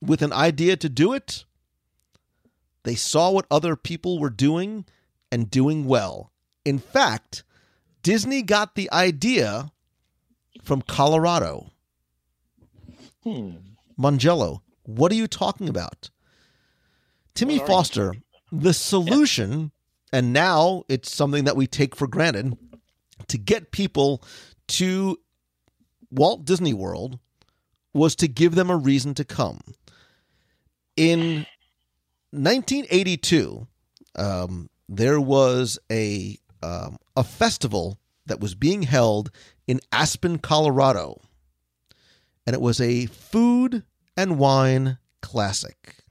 with 0.03 0.21
an 0.21 0.33
idea 0.33 0.77
to 0.77 0.89
do 0.89 1.13
it? 1.13 1.45
They 2.83 2.97
saw 2.97 3.31
what 3.31 3.47
other 3.51 3.77
people 3.77 4.19
were 4.19 4.31
doing 4.31 4.85
and 5.31 5.51
doing 5.51 5.87
well. 5.87 6.33
In 6.65 6.79
fact, 6.79 7.45
Disney 8.03 8.43
got 8.43 8.75
the 8.75 8.91
idea 8.93 9.71
from 10.63 10.83
Colorado. 10.83 11.71
Hmm. 13.23 13.53
Mongello, 13.99 14.63
what 14.83 15.13
are 15.13 15.17
you 15.17 15.29
talking 15.29 15.69
about? 15.69 16.11
Timmy 17.35 17.59
Foster, 17.61 18.15
the 18.51 18.75
solution, 18.75 19.71
and 20.13 20.33
now 20.33 20.85
it's 20.89 21.11
something 21.11 21.45
that 21.45 21.57
we 21.57 21.67
take 21.67 21.95
for 21.97 22.07
granted 22.07 22.59
to 23.29 23.39
get 23.39 23.71
people 23.71 24.23
to 24.69 25.19
Walt 26.11 26.45
Disney 26.45 26.75
World 26.75 27.19
was 27.95 28.15
to 28.17 28.29
give 28.29 28.55
them 28.55 28.71
a 28.71 28.77
reason 28.77 29.15
to 29.15 29.25
come. 29.25 29.61
In 30.97 31.47
1982, 32.31 33.67
um, 34.17 34.69
there 34.89 35.21
was 35.21 35.79
a 35.91 36.39
um, 36.63 36.99
a 37.17 37.25
festival 37.25 37.99
that 38.27 38.41
was 38.41 38.55
being 38.55 38.83
held 38.83 39.31
in 39.67 39.81
Aspen, 39.91 40.39
Colorado, 40.39 41.21
and 42.47 42.55
it 42.55 42.61
was 42.61 42.81
a 42.81 43.07
food 43.07 43.83
and 44.17 44.39
wine 44.39 44.99
classic 45.21 46.03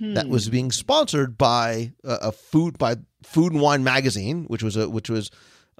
that 0.00 0.28
was 0.28 0.48
being 0.48 0.70
sponsored 0.70 1.36
by 1.36 1.92
a, 2.04 2.14
a 2.22 2.32
food 2.32 2.78
by 2.78 2.96
Food 3.22 3.52
and 3.52 3.60
Wine 3.60 3.84
magazine, 3.84 4.44
which 4.44 4.62
was 4.62 4.76
a 4.76 4.88
which 4.88 5.10
was 5.10 5.30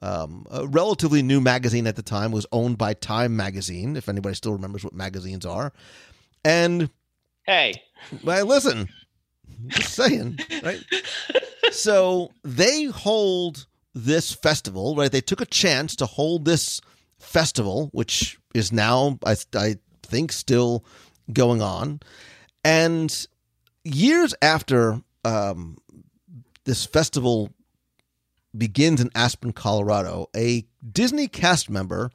um, 0.03 0.47
a 0.51 0.67
relatively 0.67 1.23
new 1.23 1.41
magazine 1.41 1.87
at 1.87 1.97
the 1.97 2.03
time. 2.03 2.33
Was 2.33 2.47
owned 2.53 2.79
by 2.79 2.95
Time 2.95 3.37
magazine, 3.37 3.97
if 3.97 4.09
anybody 4.09 4.35
still 4.35 4.53
remembers 4.53 4.85
what 4.85 4.93
magazines 4.93 5.47
are. 5.47 5.73
And 6.45 6.91
Hey, 7.49 7.83
well, 8.23 8.45
listen, 8.45 8.91
just 9.69 9.95
saying, 9.95 10.39
right? 10.63 10.85
so 11.71 12.31
they 12.45 12.85
hold 12.85 13.67
this 13.95 14.35
festival, 14.35 14.95
right? 14.95 15.11
They 15.11 15.23
took 15.23 15.41
a 15.41 15.47
chance 15.47 15.97
to 15.97 16.05
hold 16.05 16.45
this 16.45 16.83
festival, 17.19 17.89
which 17.93 18.39
is 18.55 18.71
now, 18.71 19.19
I, 19.25 19.35
I 19.55 19.77
think, 20.03 20.33
still 20.33 20.85
going 21.33 21.63
on. 21.63 22.01
And 22.65 23.27
years 23.83 24.35
after 24.43 25.01
um, 25.25 25.79
this 26.65 26.85
festival 26.85 27.49
begins 28.59 29.01
in 29.01 29.11
Aspen, 29.15 29.55
Colorado, 29.55 30.29
a 30.37 30.67
Disney 30.93 31.29
cast 31.29 31.71
member 31.71 32.11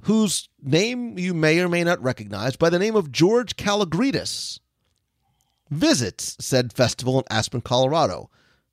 whose 0.00 0.48
name 0.60 1.16
you 1.20 1.34
may 1.34 1.60
or 1.60 1.68
may 1.68 1.84
not 1.84 2.02
recognize 2.02 2.56
by 2.56 2.68
the 2.68 2.80
name 2.80 2.96
of 2.96 3.12
George 3.12 3.54
Kalogridis 3.54 4.58
visits 5.72 6.36
said 6.38 6.72
festival 6.72 7.18
in 7.18 7.24
Aspen, 7.30 7.62
Colorado. 7.62 8.30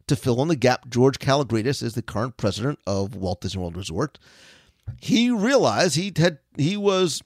To 0.07 0.15
fill 0.15 0.41
in 0.41 0.47
the 0.47 0.55
gap, 0.55 0.89
George 0.89 1.19
Kalogridis 1.19 1.81
is 1.81 1.93
the 1.93 2.01
current 2.01 2.35
president 2.35 2.79
of 2.85 3.15
Walt 3.15 3.41
Disney 3.41 3.61
World 3.61 3.77
Resort. 3.77 4.19
He 4.99 5.29
realized 5.29 5.95
he 5.95 6.11
had 6.15 6.39
he 6.57 6.75
was 6.75 7.21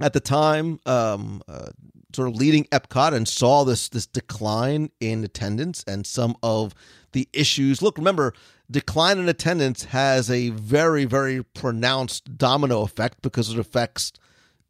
at 0.00 0.14
the 0.14 0.20
time 0.20 0.80
um, 0.86 1.42
uh, 1.46 1.68
sort 2.14 2.28
of 2.28 2.36
leading 2.36 2.64
Epcot 2.66 3.12
and 3.12 3.28
saw 3.28 3.64
this 3.64 3.90
this 3.90 4.06
decline 4.06 4.90
in 4.98 5.24
attendance 5.24 5.84
and 5.86 6.06
some 6.06 6.36
of 6.42 6.74
the 7.12 7.28
issues. 7.34 7.82
Look, 7.82 7.98
remember, 7.98 8.32
decline 8.70 9.18
in 9.18 9.28
attendance 9.28 9.84
has 9.84 10.30
a 10.30 10.50
very 10.50 11.04
very 11.04 11.42
pronounced 11.42 12.38
domino 12.38 12.80
effect 12.80 13.20
because 13.20 13.52
it 13.52 13.58
affects 13.58 14.12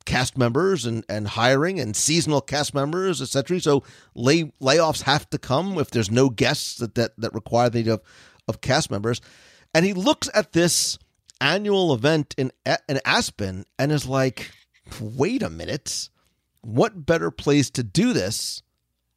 cast 0.07 0.39
members 0.39 0.87
and, 0.87 1.05
and 1.09 1.29
hiring 1.29 1.79
and 1.79 1.95
seasonal 1.95 2.41
cast 2.41 2.73
members, 2.73 3.21
etc. 3.21 3.61
So 3.61 3.83
lay 4.15 4.45
layoffs 4.61 5.03
have 5.03 5.29
to 5.31 5.39
come 5.39 5.79
if 5.79 5.91
there's 5.91 6.11
no 6.11 6.31
guests 6.31 6.77
that 6.77 6.95
that, 6.95 7.13
that 7.19 7.35
require 7.35 7.69
the 7.69 7.89
of, 7.91 8.03
of 8.49 8.61
cast 8.61 8.91
members. 8.91 9.21
And 9.75 9.85
he 9.85 9.93
looks 9.93 10.31
at 10.33 10.53
this 10.53 10.99
annual 11.41 11.93
event 11.93 12.35
in 12.39 12.51
in 12.89 13.01
Aspen 13.05 13.67
and 13.79 13.93
is 13.93 14.07
like, 14.07 14.51
wait 15.01 15.43
a 15.43 15.51
minute, 15.51 16.09
what 16.63 17.05
better 17.05 17.31
place 17.31 17.71
to 17.71 17.83
do 17.83 18.13
this 18.13 18.63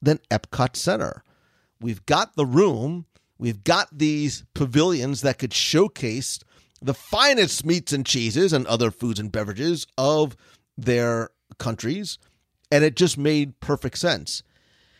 than 0.01 0.19
Epcot 0.29 0.75
Center? 0.75 1.23
We've 1.79 2.05
got 2.05 2.35
the 2.35 2.45
room, 2.45 3.05
we've 3.37 3.63
got 3.63 3.87
these 3.97 4.43
pavilions 4.53 5.21
that 5.21 5.37
could 5.37 5.53
showcase 5.53 6.39
the 6.81 6.93
finest 6.93 7.65
meats 7.65 7.93
and 7.93 8.05
cheeses 8.05 8.53
and 8.53 8.65
other 8.67 8.91
foods 8.91 9.19
and 9.19 9.31
beverages 9.31 9.85
of 9.97 10.35
their 10.85 11.29
countries, 11.57 12.17
and 12.71 12.83
it 12.83 12.95
just 12.95 13.17
made 13.17 13.59
perfect 13.59 13.97
sense. 13.97 14.43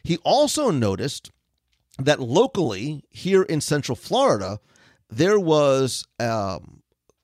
He 0.04 0.18
also 0.18 0.72
noticed 0.72 1.32
that 1.98 2.20
locally 2.20 3.04
here 3.10 3.44
in 3.44 3.62
Central 3.62 3.96
Florida, 3.96 4.60
there 5.10 5.40
was 5.40 6.06
um, 6.20 6.82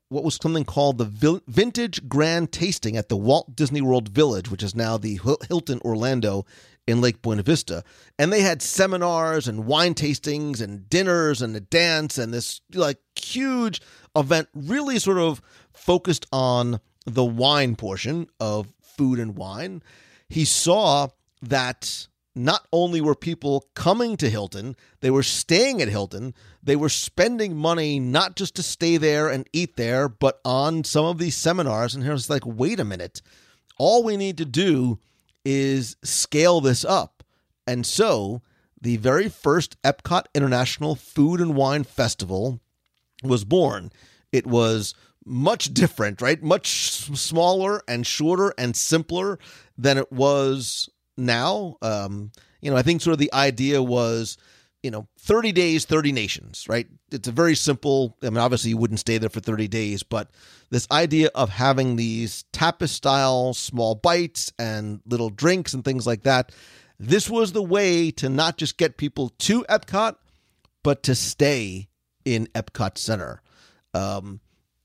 what 0.08 0.24
was 0.24 0.36
something 0.36 0.64
called 0.64 0.98
the 0.98 1.40
Vintage 1.46 2.08
Grand 2.08 2.52
Tasting 2.52 2.96
at 2.96 3.08
the 3.08 3.16
Walt 3.16 3.56
Disney 3.56 3.80
World 3.80 4.08
Village, 4.08 4.50
which 4.50 4.62
is 4.62 4.74
now 4.74 4.96
the 4.96 5.18
Hilton 5.48 5.80
Orlando 5.84 6.44
in 6.86 7.00
Lake 7.00 7.20
Buena 7.22 7.42
Vista. 7.42 7.82
And 8.18 8.32
they 8.32 8.42
had 8.42 8.62
seminars 8.62 9.48
and 9.48 9.66
wine 9.66 9.94
tastings 9.94 10.60
and 10.60 10.88
dinners 10.88 11.42
and 11.42 11.56
a 11.56 11.60
dance 11.60 12.18
and 12.18 12.32
this 12.32 12.60
like 12.72 12.98
huge 13.20 13.80
event, 14.14 14.48
really 14.54 14.98
sort 14.98 15.18
of 15.18 15.42
focused 15.72 16.26
on 16.32 16.80
the 17.06 17.24
wine 17.24 17.76
portion 17.76 18.28
of 18.38 18.68
food 18.80 19.18
and 19.18 19.36
wine. 19.36 19.82
He 20.28 20.44
saw 20.44 21.08
that 21.40 22.08
not 22.34 22.66
only 22.72 23.00
were 23.00 23.14
people 23.14 23.66
coming 23.74 24.16
to 24.18 24.28
Hilton, 24.28 24.76
they 25.00 25.10
were 25.10 25.22
staying 25.22 25.80
at 25.80 25.88
Hilton. 25.88 26.34
They 26.62 26.76
were 26.76 26.90
spending 26.90 27.56
money 27.56 27.98
not 27.98 28.36
just 28.36 28.54
to 28.56 28.62
stay 28.62 28.98
there 28.98 29.28
and 29.30 29.48
eat 29.52 29.76
there, 29.76 30.08
but 30.08 30.40
on 30.44 30.84
some 30.84 31.06
of 31.06 31.18
these 31.18 31.36
seminars. 31.36 31.94
And 31.94 32.04
he 32.04 32.10
was 32.10 32.28
like, 32.28 32.44
wait 32.44 32.78
a 32.78 32.84
minute. 32.84 33.22
All 33.78 34.02
we 34.02 34.16
need 34.16 34.36
to 34.38 34.44
do 34.44 34.98
is 35.44 35.96
scale 36.02 36.60
this 36.60 36.84
up. 36.84 37.22
And 37.66 37.86
so 37.86 38.42
the 38.80 38.96
very 38.98 39.28
first 39.28 39.80
Epcot 39.82 40.24
International 40.34 40.94
Food 40.94 41.40
and 41.40 41.56
Wine 41.56 41.84
Festival 41.84 42.60
was 43.22 43.44
born. 43.44 43.90
It 44.30 44.46
was 44.46 44.94
much 45.26 45.74
different, 45.74 46.22
right? 46.22 46.42
Much 46.42 46.68
smaller 46.68 47.82
and 47.88 48.06
shorter 48.06 48.54
and 48.56 48.76
simpler 48.76 49.38
than 49.76 49.98
it 49.98 50.10
was 50.12 50.88
now. 51.16 51.76
Um, 51.82 52.30
you 52.60 52.70
know, 52.70 52.76
I 52.76 52.82
think 52.82 53.02
sort 53.02 53.12
of 53.12 53.18
the 53.18 53.32
idea 53.32 53.82
was, 53.82 54.38
you 54.82 54.90
know, 54.90 55.08
30 55.18 55.52
days, 55.52 55.84
30 55.84 56.12
nations, 56.12 56.66
right? 56.68 56.86
It's 57.10 57.28
a 57.28 57.32
very 57.32 57.56
simple, 57.56 58.16
I 58.22 58.30
mean, 58.30 58.38
obviously 58.38 58.70
you 58.70 58.76
wouldn't 58.76 59.00
stay 59.00 59.18
there 59.18 59.28
for 59.28 59.40
30 59.40 59.68
days, 59.68 60.02
but 60.02 60.30
this 60.70 60.86
idea 60.90 61.28
of 61.34 61.50
having 61.50 61.96
these 61.96 62.44
tapas 62.52 62.90
style 62.90 63.52
small 63.52 63.96
bites 63.96 64.52
and 64.58 65.00
little 65.06 65.30
drinks 65.30 65.74
and 65.74 65.84
things 65.84 66.06
like 66.06 66.22
that, 66.22 66.52
this 66.98 67.28
was 67.28 67.52
the 67.52 67.62
way 67.62 68.10
to 68.12 68.28
not 68.28 68.56
just 68.56 68.78
get 68.78 68.96
people 68.96 69.30
to 69.40 69.64
Epcot, 69.64 70.16
but 70.82 71.02
to 71.02 71.14
stay 71.14 71.88
in 72.24 72.46
Epcot 72.48 72.96
Center. 72.96 73.42
Um, 73.92 74.40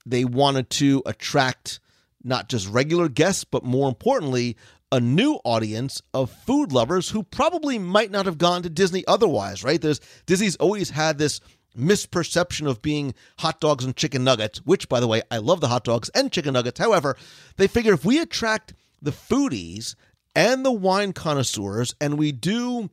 they 0.06 0.26
wanted 0.26 0.70
to 0.72 1.02
attract 1.06 1.80
not 2.24 2.50
just 2.50 2.68
regular 2.70 3.10
guests, 3.10 3.44
but 3.44 3.64
more 3.64 3.90
importantly, 3.90 4.58
a 4.92 5.00
new 5.00 5.40
audience 5.46 6.02
of 6.14 6.30
food 6.30 6.72
lovers 6.72 7.10
who 7.10 7.24
probably 7.24 7.80
might 7.80 8.12
not 8.12 8.26
have 8.26 8.38
gone 8.38 8.62
to 8.64 8.70
Disney 8.70 9.06
otherwise, 9.08 9.64
right? 9.64 9.82
There's 9.82 10.02
Disney's 10.26 10.58
always 10.58 10.90
had 10.90 11.18
this 11.18 11.40
misperception 11.78 12.68
of 12.68 12.82
being 12.82 13.14
hot 13.40 13.62
dogs 13.62 13.86
and 13.86 13.96
chicken 13.96 14.24
nuggets, 14.24 14.60
which 14.66 14.90
by 14.90 15.00
the 15.00 15.08
way, 15.08 15.22
I 15.32 15.38
love 15.38 15.62
the 15.62 15.70
hot 15.70 15.86
dogs 15.86 16.10
and 16.10 16.32
chicken 16.32 16.54
nuggets. 16.54 16.80
However, 16.80 17.16
they 17.56 17.68
figure 17.68 17.94
if 17.94 18.04
we 18.04 18.20
attract 18.20 18.74
the 19.02 19.12
foodies 19.12 19.96
and 20.36 20.66
the 20.66 20.72
wine 20.72 21.14
connoisseurs 21.14 21.96
and 22.02 22.18
we 22.18 22.34
do 22.34 22.90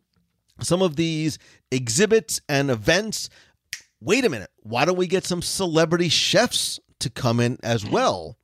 some 0.61 0.83
of 0.83 0.97
these 0.97 1.39
exhibits 1.71 2.41
and 2.49 2.71
events, 2.71 3.29
wait 4.01 4.25
a 4.25 4.29
minute, 4.29 4.51
why 4.63 4.85
don't 4.85 4.97
we 4.97 5.07
get 5.07 5.25
some 5.25 5.43
celebrity 5.43 6.09
chefs 6.09 6.79
to 7.01 7.11
come 7.11 7.41
in 7.41 7.59
as 7.63 7.85
well? 7.85 8.37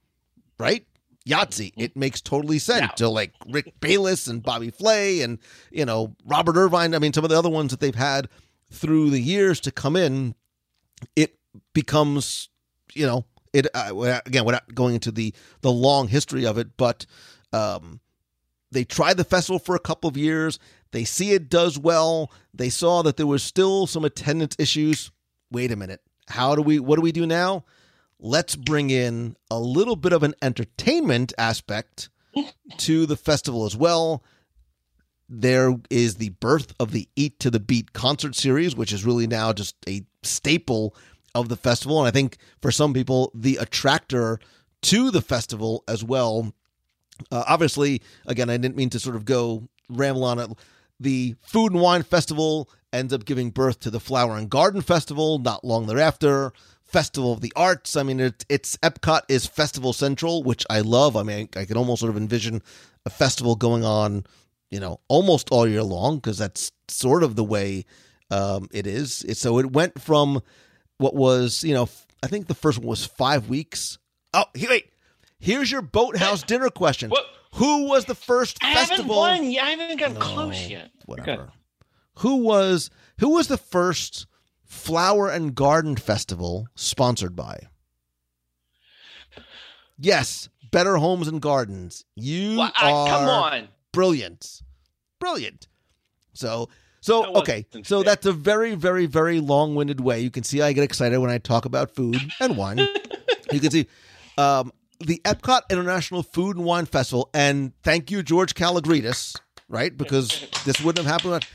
Right? 0.59 0.86
Yahtzee. 1.28 1.72
It 1.76 1.96
makes 1.96 2.20
totally 2.20 2.59
sense. 2.59 2.92
to 2.96 3.09
like 3.09 3.32
Rick 3.48 3.80
Bayless 3.80 4.26
and 4.26 4.42
Bobby 4.42 4.70
Flay 4.70 5.22
and 5.22 5.38
you 5.70 5.84
know 5.84 6.14
Robert 6.24 6.57
Irvine. 6.57 6.94
I 6.94 6.98
mean, 6.98 7.12
some 7.12 7.24
of 7.24 7.30
the 7.30 7.38
other 7.38 7.50
ones 7.50 7.70
that 7.70 7.80
they've 7.80 7.94
had 7.94 8.28
through 8.70 9.11
the 9.11 9.20
years 9.20 9.61
to 9.61 9.70
come 9.70 9.96
in, 9.96 10.34
it 11.16 11.38
becomes 11.72 12.48
you 12.92 13.07
know 13.07 13.24
it 13.52 13.66
uh, 13.74 14.20
again 14.26 14.44
without 14.44 14.74
going 14.74 14.94
into 14.94 15.11
the 15.11 15.32
the 15.62 15.72
long 15.72 16.09
history 16.09 16.44
of 16.44 16.59
it, 16.59 16.76
but 16.76 17.07
um, 17.52 18.00
they 18.70 18.84
tried 18.84 19.16
the 19.16 19.24
festival 19.24 19.59
for 19.59 19.74
a 19.74 19.80
couple 19.80 20.09
of 20.09 20.16
years. 20.16 20.59
They 20.90 21.05
see 21.05 21.32
it 21.32 21.48
does 21.48 21.78
well. 21.78 22.30
They 22.52 22.68
saw 22.68 23.02
that 23.02 23.16
there 23.16 23.26
was 23.26 23.42
still 23.42 23.86
some 23.86 24.05
attendance 24.05 24.57
issues. 24.59 25.11
Wait 25.50 25.72
a 25.72 25.76
minute. 25.76 26.00
How 26.28 26.55
do 26.55 26.62
we? 26.62 26.78
What 26.78 26.96
do 26.96 27.02
we 27.02 27.12
do 27.12 27.26
now? 27.26 27.64
Let's 28.18 28.56
bring 28.56 28.90
in 28.90 29.36
a 29.50 29.58
little 29.58 29.96
bit 29.96 30.12
of 30.12 30.22
an 30.22 30.34
entertainment 30.42 31.32
aspect 31.38 32.08
to 32.78 33.06
the 33.06 33.16
festival 33.16 33.64
as 33.64 33.76
well. 33.76 34.22
There 35.28 35.74
is 35.90 36.16
the 36.16 36.30
birth 36.30 36.74
of 36.78 36.92
the 36.92 37.08
Eat 37.16 37.38
to 37.40 37.50
the 37.50 37.60
Beat 37.60 37.92
concert 37.92 38.34
series, 38.34 38.76
which 38.76 38.92
is 38.92 39.04
really 39.04 39.26
now 39.26 39.52
just 39.52 39.76
a 39.88 40.02
staple 40.22 40.94
of 41.34 41.48
the 41.48 41.56
festival. 41.56 41.98
And 41.98 42.06
I 42.08 42.10
think 42.10 42.38
for 42.60 42.70
some 42.70 42.92
people, 42.92 43.32
the 43.34 43.56
attractor 43.56 44.38
to 44.82 45.10
the 45.10 45.22
festival 45.22 45.82
as 45.88 46.04
well. 46.04 46.52
Uh, 47.30 47.44
obviously, 47.48 48.02
again, 48.26 48.50
I 48.50 48.56
didn't 48.56 48.76
mean 48.76 48.90
to 48.90 49.00
sort 49.00 49.16
of 49.16 49.24
go 49.24 49.68
ramble 49.88 50.24
on 50.24 50.38
it. 50.38 50.50
The 51.00 51.36
Food 51.42 51.72
and 51.72 51.80
Wine 51.80 52.02
Festival 52.02 52.68
ends 52.92 53.12
up 53.12 53.24
giving 53.24 53.50
birth 53.50 53.80
to 53.80 53.90
the 53.90 54.00
Flower 54.00 54.36
and 54.36 54.48
Garden 54.48 54.82
Festival 54.82 55.38
not 55.38 55.64
long 55.64 55.86
thereafter. 55.86 56.52
Festival 56.95 57.32
of 57.32 57.40
the 57.40 57.53
Arts. 57.57 57.97
I 57.97 58.05
mean, 58.05 58.20
it, 58.20 58.47
it's 58.49 58.76
Epcot 58.76 59.22
is 59.28 59.47
Festival 59.47 59.92
Central, 59.92 60.45
which 60.45 60.64
I 60.70 60.78
love. 60.78 61.16
I 61.16 61.24
mean, 61.24 61.49
I, 61.57 61.62
I 61.62 61.64
can 61.64 61.76
almost 61.76 61.99
sort 61.99 62.11
of 62.11 62.16
envision 62.16 62.62
a 63.05 63.11
festival 63.11 63.57
going 63.57 63.84
on, 63.84 64.22
you 64.70 64.78
know, 64.78 65.01
almost 65.09 65.51
all 65.51 65.66
year 65.66 65.82
long 65.82 66.18
because 66.18 66.38
that's 66.38 66.70
sort 66.86 67.24
of 67.24 67.34
the 67.34 67.42
way 67.42 67.84
um, 68.30 68.68
it 68.72 68.86
is. 68.86 69.24
It, 69.24 69.38
so 69.38 69.59
it 69.59 69.72
went 69.72 70.01
from 70.01 70.40
what 70.99 71.16
was, 71.16 71.64
you 71.64 71.74
know, 71.74 71.88
I 72.22 72.28
think 72.28 72.47
the 72.47 72.55
first 72.55 72.78
one 72.78 72.86
was 72.86 73.05
five 73.05 73.49
weeks. 73.49 73.99
Oh, 74.32 74.45
wait. 74.55 74.92
Here's 75.40 75.72
your 75.72 75.82
boathouse 75.82 76.45
dinner 76.45 76.70
question. 76.70 77.11
What? 77.11 77.26
Who 77.55 77.88
was 77.88 78.05
the 78.05 78.14
first 78.14 78.59
I 78.62 78.72
festival? 78.72 79.20
haven't 79.20 79.45
won. 79.47 79.59
I 79.59 79.70
haven't 79.70 79.99
gotten 79.99 80.16
close 80.16 80.68
yet. 80.68 80.92
Whatever. 81.07 81.51
Who 82.18 82.36
was 82.36 82.88
who 83.18 83.30
was 83.30 83.49
the 83.49 83.59
first 83.59 84.28
Flower 84.75 85.31
and 85.31 85.55
Garden 85.55 85.97
Festival 85.97 86.66
sponsored 86.75 87.35
by? 87.37 87.68
Yes, 89.99 90.49
Better 90.72 90.97
Homes 90.97 91.29
and 91.29 91.41
Gardens. 91.41 92.05
You 92.16 92.59
Well, 92.59 92.72
I- 92.77 92.91
are 92.93 93.09
come 93.09 93.29
on. 93.29 93.68
brilliant, 93.93 94.62
brilliant. 95.20 95.68
So, 96.35 96.68
so 97.01 97.33
okay, 97.37 97.66
so 97.85 98.03
that's 98.03 98.27
a 98.27 98.33
very, 98.33 98.75
very, 98.75 99.07
very 99.07 99.39
long-winded 99.41 100.01
way. 100.01 100.20
You 100.20 100.31
can 100.31 100.43
see 100.43 100.61
I 100.61 100.72
get 100.72 100.83
excited 100.83 101.18
when 101.18 101.31
I 101.31 101.39
talk 101.39 101.64
about 101.64 101.95
food 101.95 102.20
and 102.41 102.57
wine. 102.57 102.79
you 103.53 103.61
can 103.61 103.70
see 103.70 103.87
um, 104.37 104.72
the 104.99 105.20
Epcot 105.25 105.62
International 105.70 106.22
Food 106.25 106.57
and 106.57 106.64
Wine 106.64 106.87
Festival, 106.87 107.31
and 107.33 107.72
thank 107.85 108.11
you, 108.11 108.22
George 108.25 108.55
Kalogridis, 108.55 109.37
right? 109.68 109.97
Because 109.97 110.49
this 110.64 110.81
wouldn't 110.81 111.07
have 111.07 111.22
happened. 111.22 111.47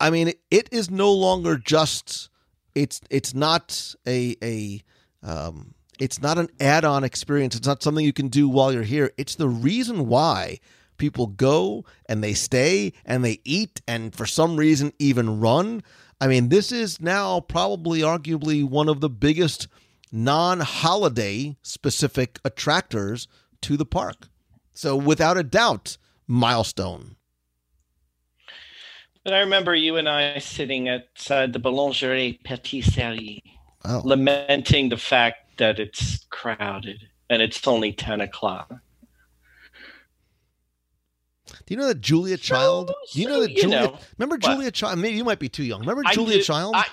I 0.00 0.10
mean, 0.10 0.32
it 0.50 0.68
is 0.72 0.90
no 0.90 1.12
longer 1.12 1.56
just 1.56 2.30
it's 2.74 3.00
it's 3.10 3.34
not 3.34 3.94
a 4.06 4.36
a 4.42 4.82
um, 5.22 5.74
it's 5.98 6.20
not 6.20 6.38
an 6.38 6.48
add-on 6.60 7.04
experience. 7.04 7.54
It's 7.54 7.66
not 7.66 7.82
something 7.82 8.04
you 8.04 8.12
can 8.12 8.28
do 8.28 8.48
while 8.48 8.72
you're 8.72 8.82
here. 8.82 9.12
It's 9.16 9.36
the 9.36 9.48
reason 9.48 10.08
why 10.08 10.58
people 10.96 11.28
go 11.28 11.84
and 12.08 12.22
they 12.22 12.34
stay 12.34 12.92
and 13.04 13.24
they 13.24 13.40
eat 13.44 13.80
and 13.86 14.14
for 14.14 14.26
some 14.26 14.56
reason 14.56 14.92
even 14.98 15.40
run. 15.40 15.82
I 16.20 16.26
mean, 16.26 16.48
this 16.48 16.72
is 16.72 17.00
now 17.00 17.40
probably 17.40 18.00
arguably 18.00 18.64
one 18.64 18.88
of 18.88 19.00
the 19.00 19.10
biggest 19.10 19.68
non-holiday 20.12 21.56
specific 21.62 22.38
attractors 22.44 23.26
to 23.62 23.76
the 23.76 23.86
park. 23.86 24.28
So 24.72 24.96
without 24.96 25.36
a 25.36 25.42
doubt, 25.42 25.98
milestone. 26.26 27.16
But 29.24 29.32
I 29.34 29.40
remember 29.40 29.74
you 29.74 29.96
and 29.96 30.08
I 30.08 30.38
sitting 30.38 30.88
outside 30.88 31.52
the 31.52 31.58
Boulangerie 31.60 32.42
Patisserie, 32.44 33.42
Oh. 33.86 34.00
lamenting 34.04 34.88
the 34.90 34.96
fact 34.96 35.56
that 35.58 35.78
it's 35.78 36.24
crowded 36.30 37.02
and 37.30 37.40
it's 37.42 37.66
only 37.66 37.92
10 37.92 38.20
o'clock. 38.20 38.70
Do 41.48 41.54
you 41.74 41.76
know 41.76 41.86
that 41.88 42.00
Julia 42.00 42.36
Child? 42.36 42.92
Do 43.12 43.20
you 43.20 43.28
know 43.28 43.34
so, 43.36 43.40
that 43.42 43.52
you 43.52 43.62
Julia? 43.62 43.80
know. 43.82 43.98
remember 44.18 44.36
What? 44.36 44.42
Julia 44.56 44.70
Child? 44.70 44.98
Maybe 44.98 45.16
you 45.16 45.24
might 45.24 45.38
be 45.38 45.48
too 45.48 45.64
young. 45.64 45.80
Remember 45.80 46.02
I 46.06 46.14
Julia 46.14 46.42
Child? 46.42 46.74
I- 46.76 46.86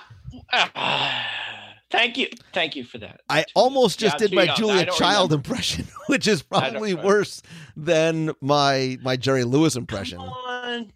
Ah, 0.74 1.26
thank 1.90 2.16
you. 2.16 2.28
Thank 2.54 2.76
you 2.76 2.84
for 2.84 2.96
that. 2.98 3.20
I 3.28 3.44
almost 3.54 3.98
just 3.98 4.14
Yeah, 4.20 4.26
did 4.28 4.34
my 4.34 4.44
young. 4.44 4.56
Julia 4.56 4.86
Child 4.86 5.30
remember. 5.32 5.34
impression, 5.36 5.86
which 6.06 6.26
is 6.26 6.42
probably 6.42 6.94
worse 6.94 7.42
than 7.76 8.32
my 8.40 8.98
my 9.02 9.16
Jerry 9.16 9.44
Lewis 9.44 9.76
impression. 9.76 10.18
Come 10.18 10.28
on. 10.28 10.92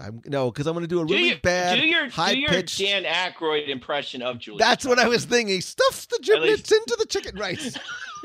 I'm, 0.00 0.22
no, 0.26 0.50
because 0.50 0.66
I'm 0.66 0.74
going 0.74 0.84
to 0.84 0.88
do 0.88 1.00
a 1.02 1.06
Do 1.06 1.12
really 1.14 1.28
your, 1.30 1.38
bad, 1.38 1.80
do 1.80 1.86
your, 1.86 2.08
high 2.10 2.34
do 2.34 2.40
your 2.40 2.50
pitched. 2.50 2.78
Dan 2.78 3.04
Aykroyd 3.04 3.68
impression 3.68 4.22
of 4.22 4.38
Julia. 4.38 4.58
That's 4.58 4.84
what 4.84 4.98
I 4.98 5.08
was 5.08 5.24
thinking. 5.24 5.54
He 5.56 5.60
stuffs 5.60 6.06
the 6.06 6.18
least- 6.20 6.30
giblets 6.32 6.72
into 6.72 6.96
the 6.98 7.06
chicken 7.06 7.36
rice. 7.38 7.76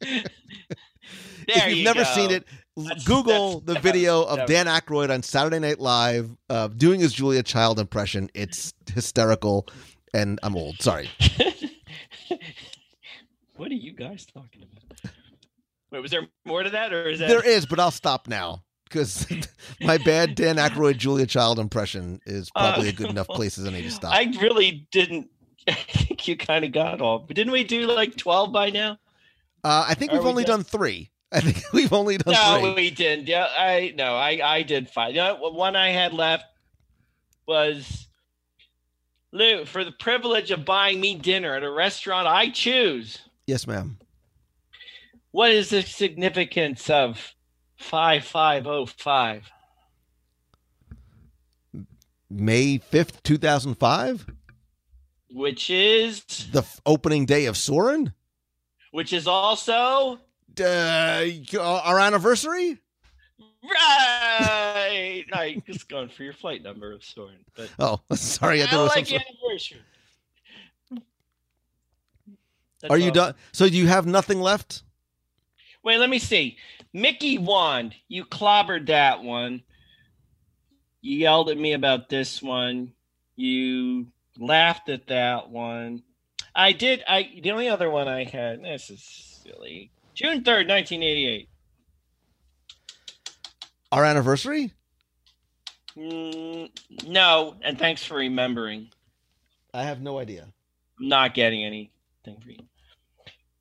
if 0.00 1.66
you've 1.66 1.76
you 1.78 1.84
never 1.84 2.04
go. 2.04 2.10
seen 2.14 2.30
it, 2.30 2.44
That's- 2.76 3.04
Google 3.04 3.60
that's- 3.60 3.74
the 3.74 3.80
video 3.80 4.22
of 4.22 4.38
that's- 4.38 4.48
Dan 4.48 4.66
Aykroyd 4.66 5.10
on 5.10 5.22
Saturday 5.22 5.58
Night 5.58 5.78
Live 5.80 6.30
uh, 6.50 6.68
doing 6.68 7.00
his 7.00 7.12
Julia 7.12 7.42
Child 7.42 7.78
impression. 7.80 8.28
It's 8.34 8.74
hysterical, 8.92 9.66
and 10.14 10.38
I'm 10.42 10.56
old. 10.56 10.80
Sorry. 10.80 11.10
What 13.56 13.70
are 13.70 13.74
you 13.74 13.92
guys 13.92 14.26
talking 14.26 14.64
about? 14.64 15.12
Wait, 15.90 16.02
was 16.02 16.10
there 16.10 16.26
more 16.44 16.62
to 16.62 16.68
that, 16.68 16.92
or 16.92 17.08
is 17.08 17.20
that 17.20 17.28
There 17.28 17.42
is, 17.42 17.64
but 17.64 17.80
I'll 17.80 17.90
stop 17.90 18.28
now 18.28 18.62
because 18.88 19.26
my 19.80 19.98
bad 19.98 20.34
Dan 20.34 20.56
Aykroyd 20.56 20.96
Julia 20.96 21.26
Child 21.26 21.58
impression 21.58 22.20
is 22.26 22.50
probably 22.50 22.88
Uh, 22.88 22.90
a 22.90 22.94
good 22.94 23.10
enough 23.10 23.28
place 23.28 23.58
as 23.58 23.66
I 23.66 23.70
need 23.70 23.82
to 23.82 23.90
stop. 23.90 24.12
I 24.14 24.32
really 24.40 24.86
didn't. 24.92 25.28
I 25.68 25.72
think 25.74 26.26
you 26.28 26.36
kind 26.36 26.64
of 26.64 26.72
got 26.72 27.00
all. 27.00 27.18
But 27.20 27.36
didn't 27.36 27.52
we 27.52 27.64
do 27.64 27.86
like 27.86 28.16
twelve 28.16 28.52
by 28.52 28.70
now? 28.70 28.92
Uh, 29.64 29.84
I 29.88 29.94
think 29.94 30.12
Are 30.12 30.14
we've 30.16 30.24
we 30.24 30.30
only 30.30 30.44
done? 30.44 30.58
done 30.60 30.64
three. 30.64 31.10
I 31.32 31.40
think 31.40 31.62
we've 31.72 31.92
only 31.92 32.18
done 32.18 32.34
No, 32.34 32.60
three. 32.60 32.74
we 32.74 32.90
didn't. 32.90 33.26
Yeah, 33.26 33.48
I 33.58 33.92
no, 33.96 34.14
I 34.16 34.40
I 34.42 34.62
did 34.62 34.88
five. 34.88 35.10
You 35.14 35.22
know, 35.22 35.36
one 35.50 35.74
I 35.76 35.90
had 35.90 36.12
left 36.12 36.44
was 37.48 38.06
Lou 39.32 39.64
for 39.64 39.84
the 39.84 39.92
privilege 39.92 40.50
of 40.50 40.64
buying 40.64 41.00
me 41.00 41.14
dinner 41.16 41.54
at 41.54 41.62
a 41.64 41.70
restaurant 41.70 42.26
I 42.28 42.50
choose. 42.50 43.18
Yes, 43.46 43.66
ma'am. 43.66 43.98
What 45.32 45.50
is 45.50 45.70
the 45.70 45.82
significance 45.82 46.88
of 46.88 47.34
five 47.76 48.24
five 48.24 48.66
oh 48.66 48.86
five? 48.86 49.50
May 52.28 52.78
5th, 52.80 53.22
2005, 53.22 54.26
Which 55.30 55.70
is 55.70 56.24
the 56.50 56.58
f- 56.60 56.80
opening 56.84 57.24
day 57.24 57.46
of 57.46 57.56
Soarin'. 57.56 58.12
which 58.90 59.12
is 59.12 59.26
also 59.28 60.18
Uh, 60.60 61.24
our 61.62 62.00
anniversary? 62.00 62.78
right. 63.62 64.88
wait. 64.90 65.26
I 65.32 65.62
just 65.66 65.88
going 65.88 66.08
for 66.08 66.24
your 66.24 66.32
flight 66.32 66.62
number 66.64 66.92
of 66.92 67.04
Soarin'. 67.04 67.44
But 67.54 67.70
Oh, 67.78 68.00
sorry. 68.16 68.60
I 68.62 68.64
I 68.64 68.68
thought 68.68 68.80
it 68.80 68.82
was 68.82 68.92
some 68.92 68.98
like 69.00 69.06
sort- 69.06 69.22
anniversary. 69.22 69.80
That's 72.80 72.90
Are 72.90 72.98
you 72.98 73.06
all. 73.08 73.14
done? 73.14 73.34
So 73.52 73.64
you 73.66 73.86
have 73.86 74.06
nothing 74.06 74.40
left? 74.40 74.82
Wait, 75.84 75.98
let 75.98 76.10
me 76.10 76.18
see. 76.18 76.56
Mickey 76.96 77.36
Wand, 77.36 77.94
you 78.08 78.24
clobbered 78.24 78.86
that 78.86 79.22
one. 79.22 79.62
You 81.02 81.18
yelled 81.18 81.50
at 81.50 81.58
me 81.58 81.74
about 81.74 82.08
this 82.08 82.42
one. 82.42 82.94
You 83.36 84.06
laughed 84.38 84.88
at 84.88 85.08
that 85.08 85.50
one. 85.50 86.04
I 86.54 86.72
did. 86.72 87.04
I 87.06 87.38
the 87.42 87.50
only 87.50 87.68
other 87.68 87.90
one 87.90 88.08
I 88.08 88.24
had. 88.24 88.64
This 88.64 88.88
is 88.88 89.02
silly. 89.44 89.90
June 90.14 90.42
third, 90.42 90.66
nineteen 90.66 91.02
eighty-eight. 91.02 91.50
Our 93.92 94.06
anniversary? 94.06 94.72
Mm, 95.98 96.70
no, 97.06 97.56
and 97.60 97.78
thanks 97.78 98.04
for 98.04 98.14
remembering. 98.14 98.88
I 99.74 99.82
have 99.82 100.00
no 100.00 100.18
idea. 100.18 100.48
I'm 100.98 101.08
not 101.08 101.34
getting 101.34 101.62
anything 101.62 102.40
for 102.42 102.48
you. 102.48 102.60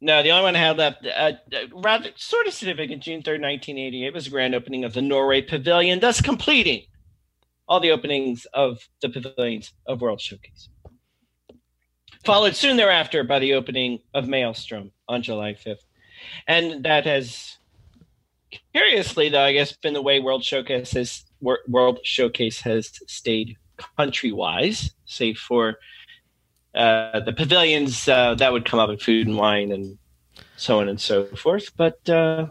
No, 0.01 0.21
the 0.21 0.31
only 0.31 0.43
one 0.43 0.55
I 0.55 0.59
had 0.59 0.77
left, 0.77 1.05
uh, 1.05 1.09
uh, 1.53 1.57
rather 1.73 2.09
sort 2.15 2.47
of 2.47 2.53
significant, 2.53 3.01
June 3.01 3.21
3rd, 3.21 3.41
1988, 3.41 4.13
was 4.13 4.25
the 4.25 4.31
grand 4.31 4.53
opening 4.53 4.83
of 4.83 4.93
the 4.93 5.01
Norway 5.01 5.41
Pavilion, 5.41 5.99
thus 5.99 6.21
completing 6.21 6.83
all 7.67 7.79
the 7.79 7.91
openings 7.91 8.45
of 8.53 8.87
the 9.01 9.09
pavilions 9.09 9.73
of 9.87 10.01
World 10.01 10.21
Showcase. 10.21 10.69
Followed 12.25 12.55
soon 12.55 12.77
thereafter 12.77 13.23
by 13.23 13.39
the 13.39 13.53
opening 13.53 13.99
of 14.13 14.27
Maelstrom 14.27 14.91
on 15.07 15.21
July 15.21 15.53
5th. 15.53 15.85
And 16.47 16.83
that 16.83 17.05
has, 17.05 17.57
curiously, 18.73 19.29
though, 19.29 19.43
I 19.43 19.53
guess, 19.53 19.71
been 19.73 19.93
the 19.93 20.01
way 20.01 20.19
World 20.19 20.43
Showcase 20.43 20.91
has, 20.91 21.25
World 21.41 21.99
Showcase 22.03 22.59
has 22.61 22.91
stayed 23.07 23.57
country 23.97 24.31
wise, 24.31 24.91
save 25.05 25.37
for 25.37 25.77
uh, 26.75 27.19
the 27.21 27.33
pavilions 27.33 28.07
uh, 28.07 28.35
that 28.35 28.51
would 28.51 28.65
come 28.65 28.79
up 28.79 28.89
in 28.89 28.97
food 28.97 29.27
and 29.27 29.37
wine 29.37 29.71
and 29.71 29.97
so 30.57 30.79
on 30.79 30.89
and 30.89 30.99
so 30.99 31.25
forth. 31.25 31.71
But 31.77 32.07
uh, 32.09 32.47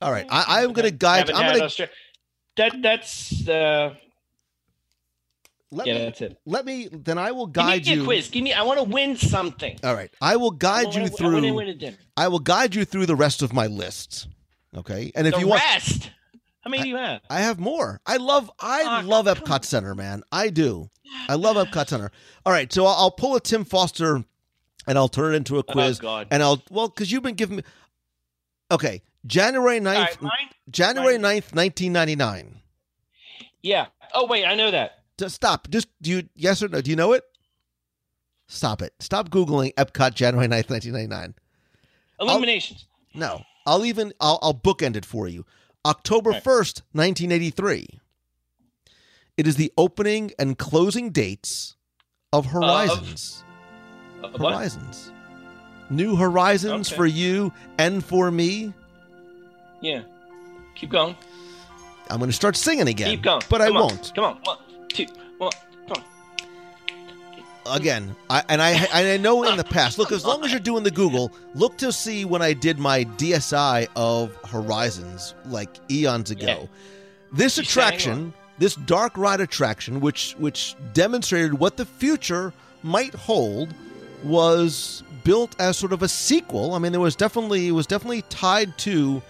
All 0.00 0.12
right. 0.12 0.26
I, 0.30 0.62
I'm 0.62 0.72
going 0.72 0.84
to 0.86 0.90
guide. 0.90 1.30
I'm 1.30 1.56
going 1.58 1.68
to 1.70 1.88
that 2.56 2.72
that's 2.82 3.48
uh, 3.48 3.94
let 5.72 5.86
yeah, 5.88 5.94
me 5.94 5.98
that's 6.04 6.20
it. 6.20 6.38
let 6.46 6.64
me. 6.64 6.88
Then 6.92 7.18
I 7.18 7.32
will 7.32 7.46
Give 7.48 7.64
me 7.64 7.70
guide 7.72 7.88
a 7.88 7.94
you. 7.96 8.04
quiz. 8.04 8.28
Give 8.28 8.44
me. 8.44 8.52
I 8.52 8.62
want 8.62 8.78
to 8.78 8.84
win 8.84 9.16
something. 9.16 9.76
All 9.82 9.94
right. 9.94 10.10
I 10.20 10.36
will 10.36 10.52
I 10.54 10.56
guide 10.58 10.86
wanna- 10.86 10.98
you 10.98 11.04
I 11.04 11.08
through. 11.08 11.58
a. 11.60 11.96
I 12.16 12.28
will 12.28 12.38
guide 12.38 12.74
you 12.76 12.84
through 12.84 13.06
the 13.06 13.16
rest 13.16 13.42
of 13.42 13.52
my 13.52 13.66
list. 13.66 14.28
Okay. 14.76 15.10
And 15.16 15.26
if 15.26 15.34
the 15.34 15.40
you 15.40 15.48
want, 15.48 15.62
rest. 15.62 16.10
How 16.64 16.70
many 16.70 16.82
do 16.84 16.88
you 16.88 16.96
have? 16.96 17.20
I 17.28 17.40
have 17.40 17.60
more. 17.60 18.00
I 18.06 18.16
love 18.16 18.50
I 18.58 19.02
Oh, 19.02 19.06
love 19.06 19.26
Epcot 19.26 19.64
Center, 19.64 19.94
man. 19.94 20.22
I 20.32 20.48
do. 20.48 20.90
I 21.28 21.34
love 21.34 21.56
Epcot 21.56 21.88
Center. 21.88 22.10
All 22.46 22.52
right, 22.52 22.72
so 22.72 22.86
I'll, 22.86 22.94
I'll 22.94 23.10
pull 23.10 23.36
a 23.36 23.40
Tim 23.40 23.64
Foster 23.64 24.24
and 24.86 24.98
I'll 24.98 25.08
turn 25.08 25.34
it 25.34 25.36
into 25.38 25.56
a 25.56 25.60
oh, 25.60 25.62
quiz. 25.62 25.98
Oh, 26.00 26.02
God. 26.02 26.28
And 26.30 26.42
I'll 26.42 26.62
well, 26.70 26.88
because 26.88 27.12
you've 27.12 27.22
been 27.22 27.34
giving 27.34 27.56
me 27.58 27.62
Okay. 28.70 29.02
January 29.26 29.80
9th 29.80 29.86
All 29.94 30.02
right, 30.02 30.22
mine. 30.22 30.48
January 30.70 31.16
9th, 31.16 31.54
1999. 31.54 32.60
Yeah. 33.62 33.86
Oh 34.12 34.26
wait, 34.26 34.44
I 34.44 34.54
know 34.54 34.70
that. 34.70 35.00
Just 35.18 35.34
stop. 35.34 35.68
Just 35.70 35.88
do 36.02 36.10
you 36.10 36.28
yes 36.34 36.62
or 36.62 36.68
no? 36.68 36.80
Do 36.80 36.90
you 36.90 36.96
know 36.96 37.12
it? 37.12 37.24
Stop 38.48 38.82
it. 38.82 38.92
Stop 39.00 39.30
Googling 39.30 39.72
Epcot 39.74 40.14
January 40.14 40.46
9th, 40.48 40.70
1999. 40.70 41.34
Illuminations. 42.20 42.86
No. 43.14 43.42
I'll 43.66 43.84
even 43.84 44.12
I'll 44.20 44.38
I'll 44.42 44.54
bookend 44.54 44.96
it 44.96 45.04
for 45.06 45.26
you. 45.28 45.46
October 45.86 46.30
Okay. 46.30 46.40
1st, 46.40 46.82
1983. 46.92 48.00
It 49.36 49.46
is 49.46 49.56
the 49.56 49.72
opening 49.76 50.30
and 50.38 50.56
closing 50.58 51.10
dates 51.10 51.76
of 52.32 52.46
Horizons. 52.46 53.44
Uh, 54.22 54.28
what? 54.36 54.52
Horizons. 54.54 55.12
New 55.90 56.16
Horizons 56.16 56.88
Okay. 56.88 56.96
for 56.96 57.06
you 57.06 57.52
and 57.78 58.04
for 58.04 58.30
me. 58.30 58.72
Yeah. 59.82 60.02
Keep 60.76 60.90
going. 60.90 61.16
I'm 62.10 62.18
going 62.18 62.30
to 62.30 62.34
start 62.36 62.56
singing 62.56 62.88
again. 62.88 63.10
Keep 63.10 63.22
going. 63.22 63.42
But 63.50 63.60
I 63.60 63.68
on. 63.68 63.74
won't. 63.74 64.12
Come 64.14 64.24
on. 64.24 64.36
One, 64.44 64.58
two. 64.88 65.06
Come. 65.06 65.16
Again, 67.66 68.14
I, 68.28 68.42
and 68.48 68.60
I 68.60 68.86
I 68.92 69.16
know 69.16 69.42
in 69.44 69.56
the 69.56 69.64
past. 69.64 69.98
Look, 69.98 70.12
as 70.12 70.24
long 70.24 70.44
as 70.44 70.50
you're 70.50 70.60
doing 70.60 70.84
the 70.84 70.90
Google, 70.90 71.32
look 71.54 71.76
to 71.78 71.92
see 71.92 72.24
when 72.24 72.42
I 72.42 72.52
did 72.52 72.78
my 72.78 73.04
DSI 73.04 73.88
of 73.96 74.34
Horizons 74.44 75.34
like 75.46 75.70
eons 75.90 76.30
ago. 76.30 76.46
Yeah. 76.46 76.66
This 77.32 77.58
attraction, 77.58 78.32
this 78.58 78.74
dark 78.74 79.16
ride 79.16 79.40
attraction, 79.40 80.00
which 80.00 80.34
which 80.38 80.76
demonstrated 80.92 81.54
what 81.54 81.76
the 81.76 81.86
future 81.86 82.52
might 82.82 83.14
hold, 83.14 83.74
was 84.22 85.02
built 85.24 85.58
as 85.58 85.76
sort 85.76 85.92
of 85.92 86.02
a 86.02 86.08
sequel. 86.08 86.74
I 86.74 86.78
mean, 86.78 86.92
there 86.92 87.00
was 87.00 87.16
definitely 87.16 87.68
it 87.68 87.72
was 87.72 87.86
definitely 87.86 88.22
tied 88.28 88.76
to 88.78 89.22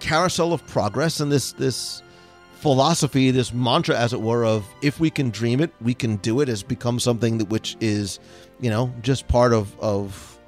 Carousel 0.00 0.52
of 0.52 0.66
Progress 0.66 1.20
and 1.20 1.30
this 1.30 1.52
this 1.52 2.02
philosophy, 2.64 3.30
this 3.30 3.52
mantra, 3.52 3.94
as 3.94 4.14
it 4.14 4.22
were, 4.22 4.42
of 4.42 4.66
if 4.80 4.98
we 4.98 5.10
can 5.10 5.28
dream 5.28 5.60
it, 5.60 5.70
we 5.82 5.92
can 5.92 6.16
do 6.16 6.40
it, 6.40 6.48
has 6.48 6.62
become 6.62 6.98
something 6.98 7.36
that 7.36 7.50
which 7.50 7.76
is, 7.78 8.18
you 8.58 8.70
know, 8.70 8.90
just 9.02 9.28
part 9.28 9.52
of 9.52 9.78
of 9.80 10.38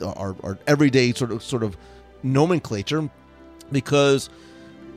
uh, 0.00 0.10
our, 0.12 0.34
our 0.42 0.58
everyday 0.66 1.12
sort 1.12 1.30
of 1.30 1.42
sort 1.42 1.62
of 1.62 1.76
nomenclature, 2.22 3.06
because 3.70 4.30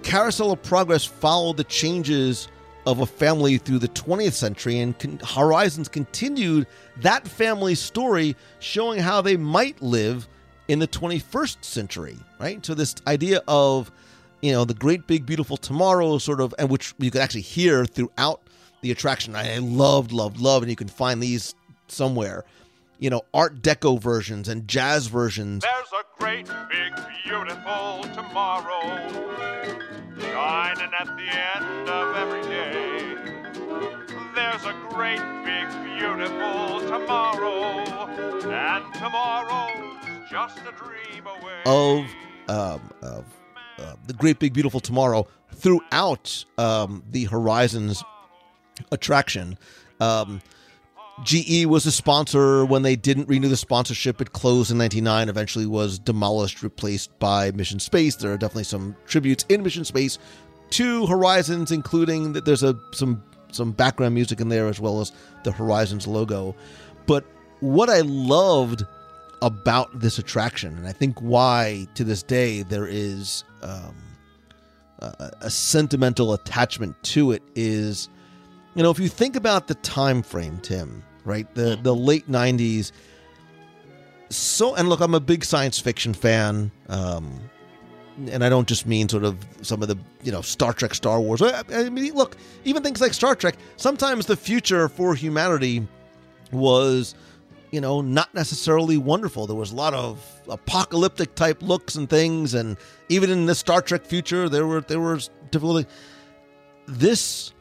Carousel 0.01 0.53
of 0.53 0.63
Progress 0.63 1.03
followed 1.03 1.57
the 1.57 1.65
changes 1.65 2.47
of 2.85 3.01
a 3.01 3.05
family 3.05 3.57
through 3.57 3.79
the 3.79 3.89
20th 3.89 4.31
century, 4.31 4.79
and 4.79 4.97
con- 4.97 5.19
Horizons 5.25 5.89
continued 5.89 6.67
that 7.01 7.27
family's 7.27 7.81
story, 7.81 8.37
showing 8.59 9.01
how 9.01 9.19
they 9.19 9.35
might 9.35 9.81
live 9.81 10.29
in 10.69 10.79
the 10.79 10.87
21st 10.87 11.65
century, 11.65 12.17
right? 12.39 12.65
So 12.65 12.75
this 12.75 12.95
idea 13.05 13.41
of 13.45 13.91
you 14.41 14.51
know 14.51 14.65
the 14.65 14.73
great 14.73 15.07
big 15.07 15.25
beautiful 15.25 15.57
tomorrow 15.57 16.17
sort 16.17 16.41
of 16.41 16.53
and 16.57 16.69
which 16.69 16.93
you 16.99 17.11
could 17.11 17.21
actually 17.21 17.41
hear 17.41 17.85
throughout 17.85 18.41
the 18.81 18.91
attraction 18.91 19.35
i 19.35 19.57
loved 19.59 20.11
loved 20.11 20.39
loved 20.39 20.63
and 20.63 20.69
you 20.69 20.75
can 20.75 20.87
find 20.87 21.21
these 21.21 21.55
somewhere 21.87 22.43
you 22.99 23.09
know 23.09 23.21
art 23.33 23.61
deco 23.61 23.99
versions 23.99 24.47
and 24.47 24.67
jazz 24.67 25.07
versions 25.07 25.63
There's 25.63 25.91
a 25.93 26.03
great, 26.19 26.47
big, 26.69 26.93
beautiful 27.25 28.03
tomorrow 28.13 28.81
shining 30.19 30.91
at 30.93 31.07
the 31.17 31.29
end 31.57 31.89
of 31.89 32.15
every 32.15 32.41
day. 32.43 33.15
There's 34.35 34.65
a 34.65 34.75
great, 34.89 35.19
big, 35.43 35.67
beautiful 35.97 36.79
tomorrow, 36.81 38.07
and 38.43 38.93
tomorrow's 38.93 40.29
just 40.29 40.59
a 40.59 40.71
dream 40.77 41.25
away. 41.25 41.61
of 41.65 42.05
um, 42.47 42.81
of 43.01 43.25
uh, 43.81 43.95
the 44.07 44.13
great 44.13 44.39
big 44.39 44.53
beautiful 44.53 44.79
tomorrow 44.79 45.27
throughout 45.53 46.45
um, 46.57 47.03
the 47.09 47.25
horizons 47.25 48.03
attraction 48.91 49.57
um, 49.99 50.41
GE 51.23 51.65
was 51.65 51.85
a 51.85 51.91
sponsor 51.91 52.65
when 52.65 52.81
they 52.81 52.95
didn't 52.95 53.27
renew 53.27 53.47
the 53.47 53.57
sponsorship. 53.57 54.21
It 54.21 54.31
closed 54.31 54.71
in 54.71 54.77
'99. 54.77 55.29
Eventually, 55.29 55.65
was 55.65 55.99
demolished, 55.99 56.63
replaced 56.63 57.17
by 57.19 57.51
Mission 57.51 57.79
Space. 57.79 58.15
There 58.15 58.33
are 58.33 58.37
definitely 58.37 58.63
some 58.63 58.95
tributes 59.05 59.45
in 59.49 59.61
Mission 59.61 59.85
Space 59.85 60.17
to 60.71 61.05
Horizons, 61.05 61.71
including 61.71 62.33
that 62.33 62.45
there's 62.45 62.63
a 62.63 62.75
some 62.93 63.23
some 63.51 63.71
background 63.71 64.15
music 64.15 64.39
in 64.39 64.49
there 64.49 64.67
as 64.67 64.79
well 64.79 65.01
as 65.01 65.11
the 65.43 65.51
Horizons 65.51 66.07
logo. 66.07 66.55
But 67.05 67.25
what 67.59 67.89
I 67.89 68.01
loved 68.01 68.83
about 69.41 69.99
this 69.99 70.19
attraction, 70.19 70.77
and 70.77 70.87
I 70.87 70.91
think 70.91 71.19
why 71.19 71.87
to 71.95 72.03
this 72.03 72.23
day 72.23 72.63
there 72.63 72.87
is 72.87 73.43
um, 73.61 73.95
a, 74.99 75.31
a 75.41 75.49
sentimental 75.49 76.33
attachment 76.33 77.01
to 77.03 77.31
it, 77.31 77.43
is 77.55 78.09
you 78.75 78.83
know 78.83 78.91
if 78.91 78.99
you 78.99 79.07
think 79.07 79.35
about 79.35 79.67
the 79.67 79.75
time 79.75 80.21
frame, 80.21 80.59
Tim, 80.59 81.03
right, 81.25 81.53
the 81.55 81.79
the 81.81 81.95
late 81.95 82.29
'90s. 82.29 82.91
So, 84.29 84.75
and 84.75 84.87
look, 84.87 85.01
I'm 85.01 85.13
a 85.13 85.19
big 85.19 85.43
science 85.43 85.77
fiction 85.79 86.13
fan. 86.13 86.71
Um, 86.87 87.41
and 88.29 88.43
I 88.43 88.49
don't 88.49 88.67
just 88.67 88.85
mean 88.85 89.09
sort 89.09 89.23
of 89.23 89.37
some 89.61 89.81
of 89.81 89.87
the 89.87 89.97
you 90.23 90.31
know 90.31 90.41
Star 90.41 90.73
Trek, 90.73 90.93
Star 90.93 91.19
Wars. 91.19 91.41
I 91.41 91.63
I 91.71 91.89
mean, 91.89 92.13
look, 92.13 92.37
even 92.65 92.83
things 92.83 93.01
like 93.01 93.13
Star 93.13 93.35
Trek. 93.35 93.55
Sometimes 93.77 94.25
the 94.25 94.35
future 94.35 94.87
for 94.89 95.15
humanity 95.15 95.87
was, 96.51 97.15
you 97.71 97.79
know, 97.79 98.01
not 98.01 98.33
necessarily 98.33 98.97
wonderful. 98.97 99.47
There 99.47 99.55
was 99.55 99.71
a 99.71 99.75
lot 99.75 99.93
of 99.93 100.23
apocalyptic 100.49 101.35
type 101.35 101.61
looks 101.61 101.95
and 101.95 102.09
things, 102.09 102.53
and 102.53 102.77
even 103.09 103.29
in 103.29 103.45
the 103.45 103.55
Star 103.55 103.81
Trek 103.81 104.05
future, 104.05 104.49
there 104.49 104.67
were 104.67 104.81
there 104.81 104.99
was 104.99 105.29
difficulty. 105.51 105.87
This, 106.87 107.53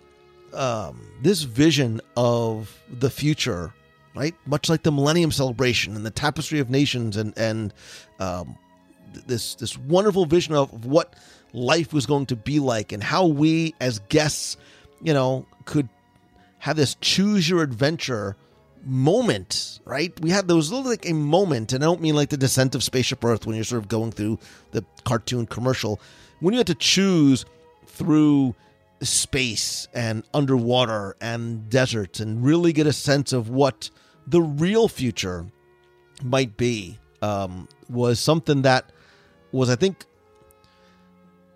um, 0.52 1.00
this 1.22 1.42
vision 1.42 2.00
of 2.16 2.76
the 2.90 3.10
future, 3.10 3.72
right? 4.16 4.34
Much 4.46 4.68
like 4.68 4.82
the 4.82 4.90
Millennium 4.90 5.30
Celebration 5.30 5.94
and 5.94 6.04
the 6.04 6.10
Tapestry 6.10 6.58
of 6.58 6.70
Nations, 6.70 7.16
and 7.16 7.32
and 7.38 7.72
um, 8.18 8.58
this 9.26 9.54
this 9.54 9.78
wonderful 9.78 10.26
vision 10.26 10.54
of 10.54 10.84
what 10.84 11.14
life 11.52 11.92
was 11.92 12.06
going 12.06 12.26
to 12.26 12.36
be 12.36 12.58
like 12.58 12.92
and 12.92 13.02
how 13.02 13.26
we 13.26 13.74
as 13.80 14.00
guests, 14.08 14.56
you 15.00 15.14
know, 15.14 15.46
could 15.66 15.88
have 16.58 16.76
this 16.76 16.96
choose 17.00 17.48
your 17.48 17.62
adventure 17.62 18.36
moment, 18.84 19.80
right? 19.84 20.18
We 20.20 20.30
had 20.30 20.48
those 20.48 20.70
little 20.70 20.90
like 20.90 21.08
a 21.08 21.14
moment, 21.14 21.72
and 21.72 21.82
I 21.82 21.86
don't 21.86 22.00
mean 22.00 22.14
like 22.14 22.30
the 22.30 22.36
descent 22.36 22.74
of 22.74 22.82
Spaceship 22.82 23.24
Earth 23.24 23.46
when 23.46 23.56
you're 23.56 23.64
sort 23.64 23.82
of 23.82 23.88
going 23.88 24.12
through 24.12 24.38
the 24.72 24.84
cartoon 25.04 25.46
commercial. 25.46 26.00
When 26.40 26.54
you 26.54 26.58
had 26.58 26.66
to 26.68 26.74
choose 26.74 27.44
through 27.86 28.54
space 29.02 29.88
and 29.94 30.24
underwater 30.34 31.16
and 31.20 31.68
deserts 31.70 32.20
and 32.20 32.44
really 32.44 32.72
get 32.72 32.86
a 32.86 32.92
sense 32.92 33.32
of 33.32 33.48
what 33.48 33.90
the 34.26 34.42
real 34.42 34.88
future 34.88 35.46
might 36.22 36.56
be 36.56 36.98
um, 37.22 37.68
was 37.88 38.20
something 38.20 38.62
that 38.62 38.90
was, 39.52 39.70
I 39.70 39.76
think, 39.76 40.04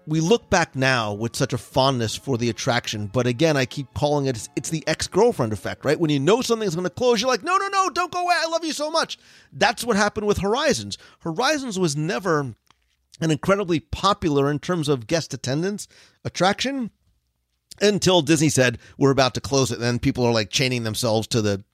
we 0.07 0.21
look 0.21 0.51
back 0.51 0.77
now 0.77 1.13
with 1.13 1.35
such 1.37 1.53
a 1.53 1.59
fondness 1.59 2.15
for 2.15 2.37
the 2.37 2.51
attraction, 2.51 3.07
but 3.07 3.27
again, 3.27 3.57
I 3.57 3.65
keep 3.65 3.93
calling 3.95 4.27
it 4.27 4.49
it's 4.57 4.71
the 4.71 4.85
ex 4.87 5.07
girlfriend 5.07 5.53
effect, 5.53 5.85
right? 5.85 5.99
When 5.99 6.11
you 6.11 6.21
know 6.21 6.43
something's 6.43 6.75
going 6.75 6.85
to 6.85 6.91
close, 6.91 7.21
you're 7.21 7.31
like, 7.31 7.43
no, 7.43 7.57
no, 7.57 7.69
no, 7.69 7.91
don't 7.91 8.13
go 8.13 8.23
away. 8.23 8.35
I 8.37 8.49
love 8.49 8.65
you 8.65 8.73
so 8.73 8.91
much. 8.91 9.19
That's 9.53 9.85
what 9.85 9.97
happened 9.97 10.27
with 10.27 10.39
Horizons. 10.39 10.99
Horizons 11.21 11.79
was 11.79 11.97
never 11.97 12.55
an 13.21 13.31
incredibly 13.31 13.81
popular 13.81 14.51
in 14.51 14.59
terms 14.59 14.89
of 14.89 15.07
guest 15.07 15.33
attendance 15.33 15.89
attraction 16.25 16.91
until 17.81 18.23
Disney 18.23 18.49
said 18.49 18.79
we're 18.99 19.11
about 19.11 19.35
to 19.35 19.41
close 19.41 19.71
it. 19.71 19.77
And 19.77 19.85
then 19.85 19.99
people 19.99 20.25
are 20.25 20.33
like 20.33 20.51
chaining 20.51 20.83
themselves 20.83 21.27
to 21.29 21.41
the 21.41 21.65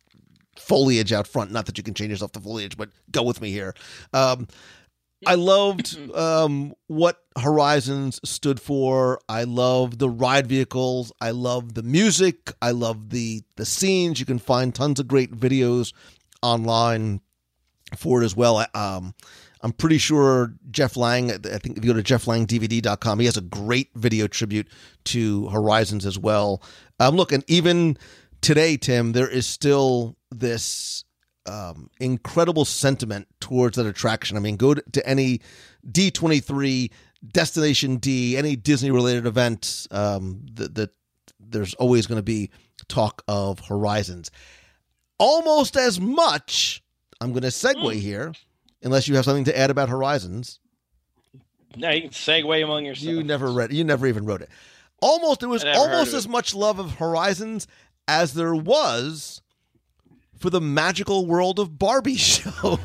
foliage 0.58 1.12
out 1.12 1.26
front. 1.26 1.50
Not 1.50 1.66
that 1.66 1.78
you 1.78 1.84
can 1.84 1.94
chain 1.94 2.10
yourself 2.10 2.32
to 2.32 2.40
foliage, 2.40 2.76
but 2.76 2.90
go 3.10 3.22
with 3.22 3.40
me 3.40 3.50
here. 3.50 3.74
Um, 4.12 4.46
I 5.26 5.34
loved 5.34 5.98
um, 6.14 6.74
what 6.86 7.18
Horizons 7.38 8.20
stood 8.24 8.60
for. 8.60 9.20
I 9.28 9.44
love 9.44 9.98
the 9.98 10.08
ride 10.08 10.46
vehicles. 10.46 11.12
I 11.20 11.32
love 11.32 11.74
the 11.74 11.82
music. 11.82 12.52
I 12.62 12.70
love 12.70 13.10
the 13.10 13.42
the 13.56 13.66
scenes. 13.66 14.18
You 14.18 14.26
can 14.26 14.38
find 14.38 14.74
tons 14.74 14.98
of 14.98 15.08
great 15.08 15.32
videos 15.32 15.92
online 16.42 17.20
for 17.96 18.22
it 18.22 18.24
as 18.24 18.36
well. 18.36 18.64
Um, 18.74 19.14
I'm 19.62 19.72
pretty 19.72 19.98
sure 19.98 20.54
Jeff 20.70 20.96
Lang, 20.96 21.30
I 21.30 21.58
think 21.58 21.76
if 21.76 21.84
you 21.84 21.92
go 21.92 22.00
to 22.00 22.02
jefflangdvd.com, 22.02 23.18
he 23.18 23.26
has 23.26 23.36
a 23.36 23.42
great 23.42 23.90
video 23.94 24.26
tribute 24.26 24.68
to 25.04 25.48
Horizons 25.48 26.06
as 26.06 26.18
well. 26.18 26.62
Um, 26.98 27.16
look, 27.16 27.30
and 27.30 27.44
even 27.46 27.98
today, 28.40 28.76
Tim, 28.78 29.12
there 29.12 29.28
is 29.28 29.46
still 29.46 30.16
this 30.30 31.04
um, 31.46 31.90
incredible 32.00 32.64
sentiment 32.64 33.26
towards 33.40 33.76
that 33.76 33.86
attraction. 33.86 34.36
I 34.36 34.40
mean, 34.40 34.56
go 34.56 34.74
to, 34.74 34.82
to 34.92 35.06
any 35.06 35.40
D23, 35.90 36.90
Destination 37.32 37.96
D, 37.96 38.36
any 38.36 38.56
Disney 38.56 38.90
related 38.90 39.26
event, 39.26 39.86
um, 39.90 40.46
that 40.54 40.74
the, 40.74 40.90
there's 41.38 41.74
always 41.74 42.06
going 42.06 42.18
to 42.18 42.22
be 42.22 42.50
talk 42.88 43.22
of 43.28 43.60
Horizons. 43.60 44.30
Almost 45.18 45.76
as 45.76 46.00
much, 46.00 46.82
I'm 47.20 47.32
going 47.32 47.42
to 47.42 47.48
segue 47.48 47.94
here, 47.94 48.32
unless 48.82 49.08
you 49.08 49.16
have 49.16 49.24
something 49.24 49.44
to 49.44 49.58
add 49.58 49.70
about 49.70 49.88
Horizons. 49.88 50.60
No, 51.76 51.90
you 51.90 52.02
can 52.02 52.10
segue 52.10 52.64
among 52.64 52.84
yourselves. 52.84 53.06
You 53.06 53.22
never 53.22 53.52
read. 53.52 53.72
You 53.72 53.84
never 53.84 54.06
even 54.06 54.24
wrote 54.24 54.42
it. 54.42 54.48
Almost, 55.02 55.42
it 55.42 55.46
was 55.46 55.64
I 55.64 55.72
never 55.72 55.78
heard 55.78 55.92
almost 55.92 56.14
as 56.14 56.26
it. 56.26 56.30
much 56.30 56.54
love 56.54 56.78
of 56.78 56.94
Horizons 56.94 57.66
as 58.08 58.34
there 58.34 58.54
was 58.54 59.39
for 60.40 60.50
the 60.50 60.60
magical 60.60 61.26
world 61.26 61.58
of 61.60 61.78
Barbie 61.78 62.16
show. 62.16 62.80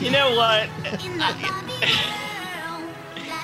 You 0.00 0.10
know 0.10 0.36
what? 0.36 0.68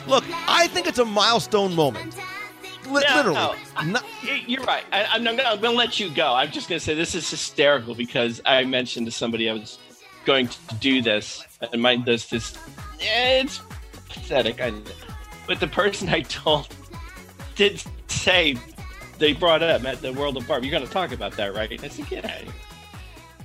Look, 0.06 0.24
I 0.48 0.68
think 0.68 0.86
it's 0.86 0.98
a 1.00 1.04
milestone 1.04 1.74
moment. 1.74 2.14
Li- 2.86 3.02
No, 3.08 3.16
literally, 3.16 3.34
no. 3.34 3.54
Not- 3.84 4.04
You're 4.46 4.62
right. 4.62 4.84
I, 4.92 5.18
gonna, 5.24 5.42
I'm 5.42 5.60
to 5.60 5.70
let 5.70 5.98
you 5.98 6.08
go. 6.14 6.32
I'm 6.34 6.52
just 6.52 6.68
going 6.68 6.78
to 6.78 6.84
say 6.84 6.94
this 6.94 7.14
is 7.16 7.28
hysterical 7.28 7.94
because 7.96 8.40
I 8.46 8.62
mentioned 8.64 9.06
to 9.06 9.12
somebody 9.12 9.50
I 9.50 9.54
was 9.54 9.78
going 10.24 10.46
to 10.48 10.58
do 10.80 11.02
this, 11.02 11.42
and 11.72 11.82
my 11.82 11.96
this 11.96 12.26
this 12.28 12.56
it's 13.00 13.60
pathetic. 14.08 14.60
I, 14.60 14.72
but 15.48 15.58
the 15.60 15.66
person 15.66 16.08
I 16.08 16.20
told 16.22 16.68
did 17.56 17.82
say 18.06 18.56
they 19.18 19.32
brought 19.32 19.62
up 19.62 19.84
at 19.84 20.00
the 20.00 20.12
World 20.12 20.36
of 20.36 20.46
Barbie. 20.46 20.68
You're 20.68 20.78
going 20.78 20.86
to 20.86 20.92
talk 20.92 21.10
about 21.12 21.32
that, 21.38 21.54
right? 21.54 21.72
I 21.82 21.88
said, 21.88 22.06
get 22.08 22.24
out 22.24 22.36
of 22.36 22.42
here. 22.44 22.52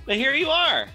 But 0.05 0.15
here 0.15 0.33
you 0.33 0.49
are. 0.49 0.87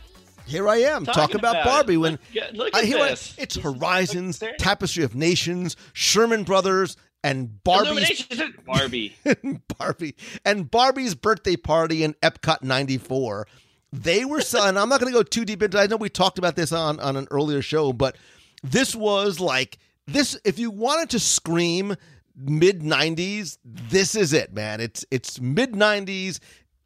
here 0.46 0.68
I 0.68 0.76
am 0.78 1.04
talk 1.06 1.34
about, 1.34 1.56
about 1.56 1.64
Barbie. 1.64 1.94
it. 1.94 1.98
When 1.98 2.18
Look- 2.34 2.52
look 2.54 2.74
I 2.74 2.80
at 2.80 2.84
hear 2.84 2.98
it, 2.98 3.10
this. 3.10 3.34
it's 3.38 3.56
Horizons. 3.56 4.42
Tapestry 4.58 5.04
of 5.04 5.14
Nations, 5.14 5.76
Sherman 5.92 6.44
Brothers, 6.44 6.96
and 7.24 7.62
Barbie's 7.64 8.24
Barbie. 8.64 9.16
Barbie 9.78 10.14
and 10.44 10.70
Barbie's 10.70 11.14
birthday 11.14 11.56
party 11.56 12.04
in 12.04 12.14
Epcot 12.14 12.62
94. 12.62 13.46
They 13.92 14.24
were 14.24 14.40
selling, 14.40 14.76
I'm 14.76 14.88
not 14.88 15.00
going 15.00 15.12
to 15.12 15.18
go 15.18 15.22
too 15.22 15.44
deep 15.44 15.62
into 15.62 15.78
I 15.78 15.86
know 15.86 15.96
we 15.96 16.08
talked 16.08 16.38
about 16.38 16.54
this 16.56 16.72
on, 16.72 17.00
on 17.00 17.16
an 17.16 17.26
earlier 17.30 17.62
show, 17.62 17.92
but 17.92 18.16
this 18.62 18.94
was 18.94 19.40
like, 19.40 19.78
this, 20.06 20.38
if 20.44 20.58
you 20.58 20.70
wanted 20.70 21.10
to 21.10 21.18
scream 21.18 21.96
mid 22.36 22.80
90s, 22.82 23.58
this 23.64 24.14
is 24.14 24.32
it, 24.32 24.52
man. 24.52 24.80
It's, 24.80 25.04
it's 25.10 25.40
mid 25.40 25.72
90s, 25.72 26.38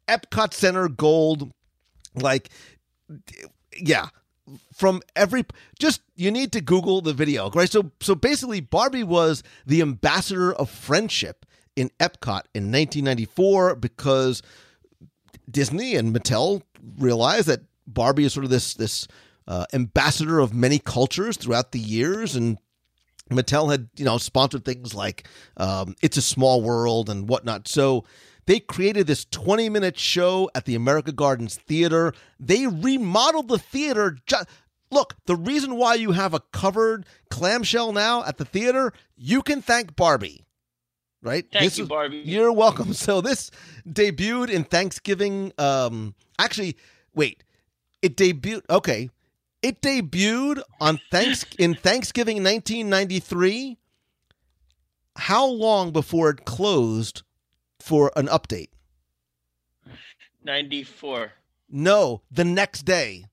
Epcot 0.07 0.53
Center 0.53 0.87
gold. 0.89 1.51
Like, 2.15 2.49
yeah 3.79 4.07
from 4.73 5.01
every 5.15 5.45
just 5.79 6.01
you 6.15 6.31
need 6.31 6.51
to 6.51 6.61
google 6.61 7.01
the 7.01 7.13
video 7.13 7.49
right 7.51 7.71
so 7.71 7.91
so 8.01 8.13
basically 8.15 8.59
barbie 8.59 9.03
was 9.03 9.43
the 9.65 9.81
ambassador 9.81 10.51
of 10.53 10.69
friendship 10.69 11.45
in 11.75 11.89
epcot 11.99 12.43
in 12.53 12.71
1994 12.71 13.75
because 13.75 14.41
disney 15.49 15.95
and 15.95 16.13
mattel 16.15 16.61
realized 16.97 17.47
that 17.47 17.61
barbie 17.87 18.25
is 18.25 18.33
sort 18.33 18.43
of 18.43 18.49
this 18.49 18.73
this 18.73 19.07
uh, 19.47 19.65
ambassador 19.73 20.39
of 20.39 20.53
many 20.53 20.79
cultures 20.79 21.35
throughout 21.35 21.71
the 21.71 21.79
years 21.79 22.35
and 22.35 22.57
Mattel 23.31 23.71
had, 23.71 23.87
you 23.95 24.03
know, 24.03 24.17
sponsored 24.17 24.65
things 24.65 24.93
like 24.93 25.25
um, 25.55 25.95
"It's 26.01 26.17
a 26.17 26.21
Small 26.21 26.61
World" 26.61 27.09
and 27.09 27.29
whatnot. 27.29 27.67
So 27.67 28.03
they 28.51 28.59
created 28.59 29.07
this 29.07 29.23
20 29.31 29.69
minute 29.69 29.97
show 29.97 30.51
at 30.53 30.65
the 30.65 30.75
America 30.75 31.13
Gardens 31.13 31.55
Theater. 31.55 32.13
They 32.37 32.67
remodeled 32.67 33.47
the 33.47 33.57
theater. 33.57 34.17
Ju- 34.25 34.43
Look, 34.91 35.15
the 35.25 35.37
reason 35.37 35.77
why 35.77 35.93
you 35.93 36.11
have 36.11 36.33
a 36.33 36.41
covered 36.51 37.05
clamshell 37.29 37.93
now 37.93 38.25
at 38.25 38.37
the 38.37 38.43
theater, 38.43 38.91
you 39.15 39.41
can 39.41 39.61
thank 39.61 39.95
Barbie. 39.95 40.43
Right? 41.23 41.45
Thank 41.49 41.77
you, 41.77 41.85
Barbie. 41.85 42.23
You're 42.25 42.51
welcome. 42.51 42.93
So 42.93 43.21
this 43.21 43.51
debuted 43.87 44.49
in 44.49 44.65
Thanksgiving. 44.65 45.53
Um, 45.57 46.13
actually, 46.37 46.75
wait, 47.15 47.45
it 48.01 48.17
debuted. 48.17 48.63
Okay, 48.69 49.11
it 49.61 49.81
debuted 49.81 50.61
on 50.81 50.99
thanks 51.09 51.45
in 51.57 51.73
Thanksgiving 51.73 52.43
1993. 52.43 53.77
How 55.15 55.45
long 55.45 55.93
before 55.93 56.31
it 56.31 56.43
closed 56.43 57.23
for 57.81 58.11
an 58.15 58.27
update? 58.27 58.69
94. 60.43 61.33
No, 61.69 62.21
the 62.31 62.43
next 62.43 62.83
day. 62.83 63.25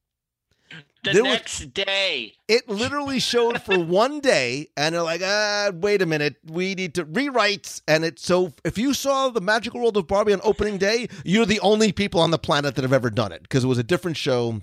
The 1.05 1.13
There 1.13 1.23
was- 1.23 1.33
next 1.33 1.75
day. 1.75 2.35
It 2.49 2.69
literally 2.69 3.21
showed 3.21 3.63
for 3.63 3.79
one 3.85 4.21
day, 4.21 4.69
and 4.77 4.95
they're 4.95 5.03
like, 5.03 5.23
ah, 5.25 5.71
wait 5.73 6.03
a 6.03 6.07
minute, 6.07 6.37
we 6.45 6.75
need 6.75 6.95
to 6.97 7.05
rewrites. 7.05 7.81
And 7.87 8.05
it's 8.05 8.25
so 8.25 8.53
if 8.65 8.77
you 8.77 8.93
saw 8.95 9.29
the 9.29 9.41
Magical 9.41 9.81
World 9.81 9.97
of 9.97 10.07
Barbie 10.07 10.33
on 10.33 10.41
opening 10.43 10.77
day, 10.77 11.09
you're 11.25 11.47
the 11.47 11.61
only 11.61 11.93
people 11.93 12.21
on 12.21 12.31
the 12.33 12.39
planet 12.39 12.75
that 12.75 12.83
have 12.83 12.93
ever 12.93 13.11
done 13.11 13.33
it 13.33 13.43
because 13.43 13.65
it 13.65 13.69
was 13.69 13.79
a 13.79 13.85
different 13.85 14.17
show 14.17 14.61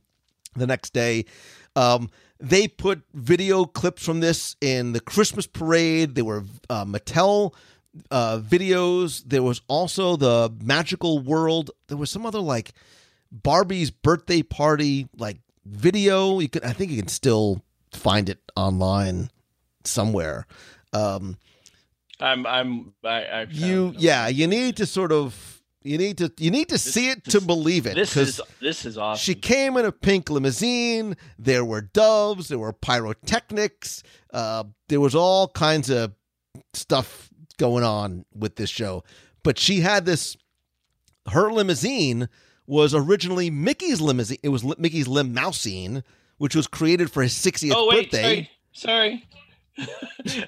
the 0.55 0.67
next 0.67 0.93
day. 0.93 1.25
Um, 1.75 2.09
they 2.39 2.67
put 2.67 3.01
video 3.13 3.65
clips 3.65 4.03
from 4.05 4.19
this 4.19 4.57
in 4.59 4.91
the 4.91 4.99
Christmas 4.99 5.47
parade. 5.47 6.15
They 6.15 6.21
were 6.21 6.43
uh, 6.69 6.83
Mattel 6.85 7.53
uh, 8.11 8.39
videos. 8.39 9.23
There 9.25 9.43
was 9.43 9.61
also 9.67 10.15
the 10.15 10.53
Magical 10.61 11.19
World. 11.19 11.71
There 11.87 11.97
was 11.97 12.11
some 12.11 12.25
other 12.25 12.39
like 12.39 12.73
Barbie's 13.31 13.91
birthday 13.91 14.41
party 14.41 15.07
like 15.17 15.39
video. 15.65 16.39
You 16.39 16.49
could, 16.49 16.63
I 16.63 16.73
think, 16.73 16.91
you 16.91 16.97
can 16.97 17.07
still 17.07 17.63
find 17.91 18.29
it 18.29 18.39
online 18.55 19.29
somewhere. 19.83 20.45
Um, 20.93 21.37
I'm, 22.19 22.45
I'm, 22.45 22.93
I, 23.03 23.23
I 23.23 23.47
you, 23.49 23.93
yeah, 23.97 24.27
you 24.27 24.47
need 24.47 24.77
to 24.77 24.85
sort 24.85 25.11
of. 25.11 25.51
You 25.81 25.99
need 25.99 26.17
to 26.17 26.33
you 26.39 26.49
need 26.49 26.69
to 26.69 26.79
see 26.79 27.11
it 27.11 27.25
to 27.25 27.39
believe 27.39 27.85
it. 27.85 27.93
This 27.93 28.17
is, 28.17 28.41
this 28.59 28.85
is 28.87 28.97
awesome. 28.97 29.21
she 29.21 29.35
came 29.35 29.77
in 29.77 29.85
a 29.85 29.91
pink 29.91 30.31
limousine. 30.31 31.15
There 31.37 31.63
were 31.63 31.81
doves. 31.81 32.47
There 32.47 32.57
were 32.57 32.73
pyrotechnics. 32.73 34.01
Uh, 34.33 34.63
there 34.89 34.99
was 34.99 35.13
all 35.13 35.47
kinds 35.47 35.91
of 35.91 36.13
stuff 36.73 37.29
going 37.57 37.83
on 37.83 38.25
with 38.33 38.55
this 38.55 38.69
show. 38.69 39.03
But 39.43 39.59
she 39.59 39.81
had 39.81 40.05
this. 40.05 40.37
Her 41.31 41.51
limousine 41.51 42.29
was 42.67 42.93
originally 42.93 43.49
Mickey's 43.49 44.01
limousine. 44.01 44.37
It 44.43 44.49
was 44.49 44.63
li- 44.63 44.75
Mickey's 44.77 45.07
limousine, 45.07 46.03
which 46.37 46.55
was 46.55 46.67
created 46.67 47.11
for 47.11 47.23
his 47.23 47.33
60th 47.33 47.73
oh, 47.75 47.87
wait, 47.89 48.11
birthday. 48.11 48.49
sorry. 48.71 49.23
Sorry. 49.27 49.27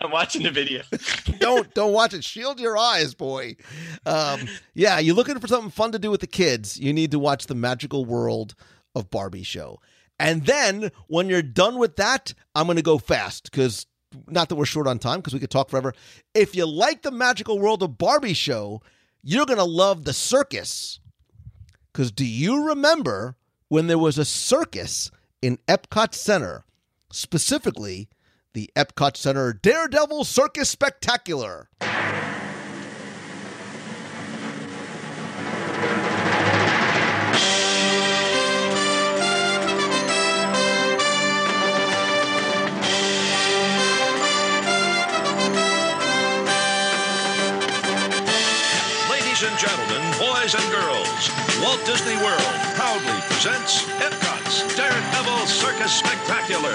I'm 0.00 0.10
watching 0.10 0.42
the 0.42 0.50
video. 0.50 0.82
don't 1.38 1.72
don't 1.74 1.92
watch 1.92 2.12
it. 2.12 2.22
Shield 2.22 2.60
your 2.60 2.76
eyes, 2.76 3.14
boy. 3.14 3.56
Um, 4.04 4.40
yeah, 4.74 4.98
you're 4.98 5.14
looking 5.14 5.38
for 5.38 5.46
something 5.46 5.70
fun 5.70 5.92
to 5.92 5.98
do 5.98 6.10
with 6.10 6.20
the 6.20 6.26
kids. 6.26 6.78
You 6.78 6.92
need 6.92 7.10
to 7.12 7.18
watch 7.18 7.46
the 7.46 7.54
Magical 7.54 8.04
World 8.04 8.54
of 8.94 9.10
Barbie 9.10 9.42
show. 9.42 9.80
And 10.18 10.44
then 10.46 10.90
when 11.06 11.28
you're 11.28 11.42
done 11.42 11.78
with 11.78 11.96
that, 11.96 12.34
I'm 12.54 12.66
going 12.66 12.76
to 12.76 12.82
go 12.82 12.98
fast 12.98 13.44
because 13.50 13.86
not 14.26 14.48
that 14.48 14.56
we're 14.56 14.64
short 14.64 14.86
on 14.86 14.98
time 14.98 15.18
because 15.18 15.34
we 15.34 15.40
could 15.40 15.50
talk 15.50 15.68
forever. 15.68 15.94
If 16.34 16.54
you 16.54 16.66
like 16.66 17.02
the 17.02 17.10
Magical 17.10 17.58
World 17.58 17.82
of 17.82 17.98
Barbie 17.98 18.34
show, 18.34 18.82
you're 19.22 19.46
going 19.46 19.58
to 19.58 19.64
love 19.64 20.04
the 20.04 20.12
circus. 20.12 21.00
Because 21.92 22.10
do 22.10 22.24
you 22.24 22.66
remember 22.66 23.36
when 23.68 23.86
there 23.86 23.98
was 23.98 24.18
a 24.18 24.24
circus 24.24 25.10
in 25.42 25.58
Epcot 25.68 26.14
Center, 26.14 26.64
specifically 27.10 28.08
the 28.54 28.70
Epcot 28.76 29.16
Center 29.16 29.52
Daredevil 29.52 30.24
Circus 30.24 30.70
Spectacular? 30.70 31.68
Gentlemen, 49.68 50.00
boys 50.16 50.56
and 50.56 50.64
girls, 50.72 51.28
Walt 51.60 51.80
Disney 51.84 52.16
World 52.24 52.56
proudly 52.72 53.20
presents 53.28 53.84
Epcot's 54.00 54.64
Daredevil 54.72 55.44
Circus 55.44 55.92
Spectacular. 55.92 56.72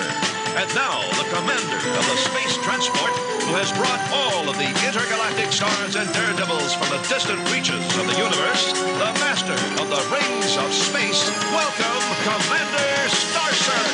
And 0.53 0.69
now, 0.77 1.01
the 1.17 1.25
commander 1.33 1.81
of 1.81 2.05
the 2.05 2.17
space 2.21 2.53
transport 2.61 3.09
who 3.49 3.57
has 3.57 3.73
brought 3.73 3.97
all 4.13 4.45
of 4.45 4.61
the 4.61 4.69
intergalactic 4.85 5.49
stars 5.49 5.97
and 5.97 6.05
daredevils 6.13 6.77
from 6.77 6.93
the 6.93 7.01
distant 7.09 7.41
reaches 7.49 7.81
of 7.97 8.05
the 8.05 8.13
universe, 8.13 8.77
the 8.77 9.11
master 9.25 9.57
of 9.81 9.89
the 9.89 10.03
rings 10.13 10.53
of 10.61 10.69
space, 10.69 11.33
welcome 11.49 12.05
Commander 12.21 12.93
Starcer. 13.09 13.85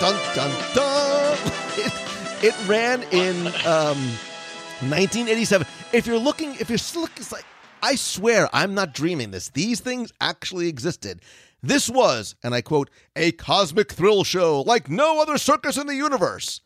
Dun 0.00 0.16
dun 0.32 0.52
dun. 0.72 2.04
It, 2.44 2.54
ran 2.68 3.02
in 3.04 3.46
um, 3.64 3.96
1987. 4.90 5.66
If 5.94 6.06
you're 6.06 6.18
looking, 6.18 6.54
if 6.56 6.68
you're 6.68 6.76
still 6.76 7.00
looking, 7.00 7.16
it's 7.16 7.32
like 7.32 7.46
I 7.82 7.94
swear 7.94 8.50
I'm 8.52 8.74
not 8.74 8.92
dreaming 8.92 9.30
this. 9.30 9.48
These 9.48 9.80
things 9.80 10.12
actually 10.20 10.68
existed. 10.68 11.22
This 11.62 11.88
was, 11.88 12.34
and 12.44 12.54
I 12.54 12.60
quote, 12.60 12.90
a 13.16 13.32
cosmic 13.32 13.90
thrill 13.90 14.24
show 14.24 14.60
like 14.60 14.90
no 14.90 15.22
other 15.22 15.38
circus 15.38 15.78
in 15.78 15.86
the 15.86 15.94
universe. 15.94 16.60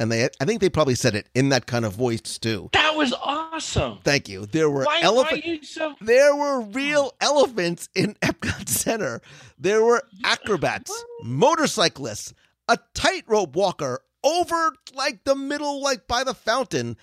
And 0.00 0.10
they, 0.10 0.30
I 0.40 0.46
think 0.46 0.62
they 0.62 0.70
probably 0.70 0.94
said 0.94 1.14
it 1.14 1.28
in 1.34 1.50
that 1.50 1.66
kind 1.66 1.84
of 1.84 1.92
voice 1.92 2.38
too. 2.38 2.70
That 2.72 2.96
was 2.96 3.12
awesome. 3.12 3.98
Thank 4.04 4.30
you. 4.30 4.46
There 4.46 4.70
were 4.70 4.84
Why, 4.84 5.00
elephant. 5.02 5.44
why 5.44 5.50
are 5.50 5.54
you 5.56 5.62
so 5.62 5.94
There 6.00 6.34
were 6.34 6.62
real 6.62 7.12
elephants 7.20 7.90
in 7.94 8.14
Epcot 8.22 8.66
Center. 8.66 9.20
There 9.58 9.84
were 9.84 10.02
acrobats, 10.24 11.04
motorcyclists, 11.22 12.32
a 12.66 12.78
tightrope 12.94 13.54
walker 13.54 14.00
over 14.24 14.72
like 14.94 15.24
the 15.24 15.34
middle, 15.34 15.82
like 15.82 16.06
by 16.06 16.24
the 16.24 16.34
fountain. 16.34 16.96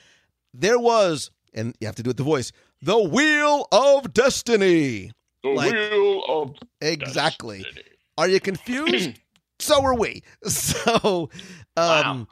There 0.54 0.80
was, 0.80 1.32
and 1.54 1.76
you 1.80 1.88
have 1.88 1.96
to 1.96 2.04
do 2.04 2.10
it 2.10 2.12
with 2.12 2.18
the 2.18 2.24
voice, 2.24 2.52
the 2.82 2.98
Wheel 3.00 3.68
of 3.72 4.14
Destiny. 4.14 5.12
the 5.44 5.50
Like- 5.50 5.74
wheel 5.74 6.24
of 6.28 6.56
Exactly. 6.82 7.66
Are 8.18 8.28
you 8.28 8.40
confused? 8.40 9.12
so 9.60 9.84
are 9.84 9.96
we. 9.96 10.24
So, 10.48 11.30
um, 11.78 12.28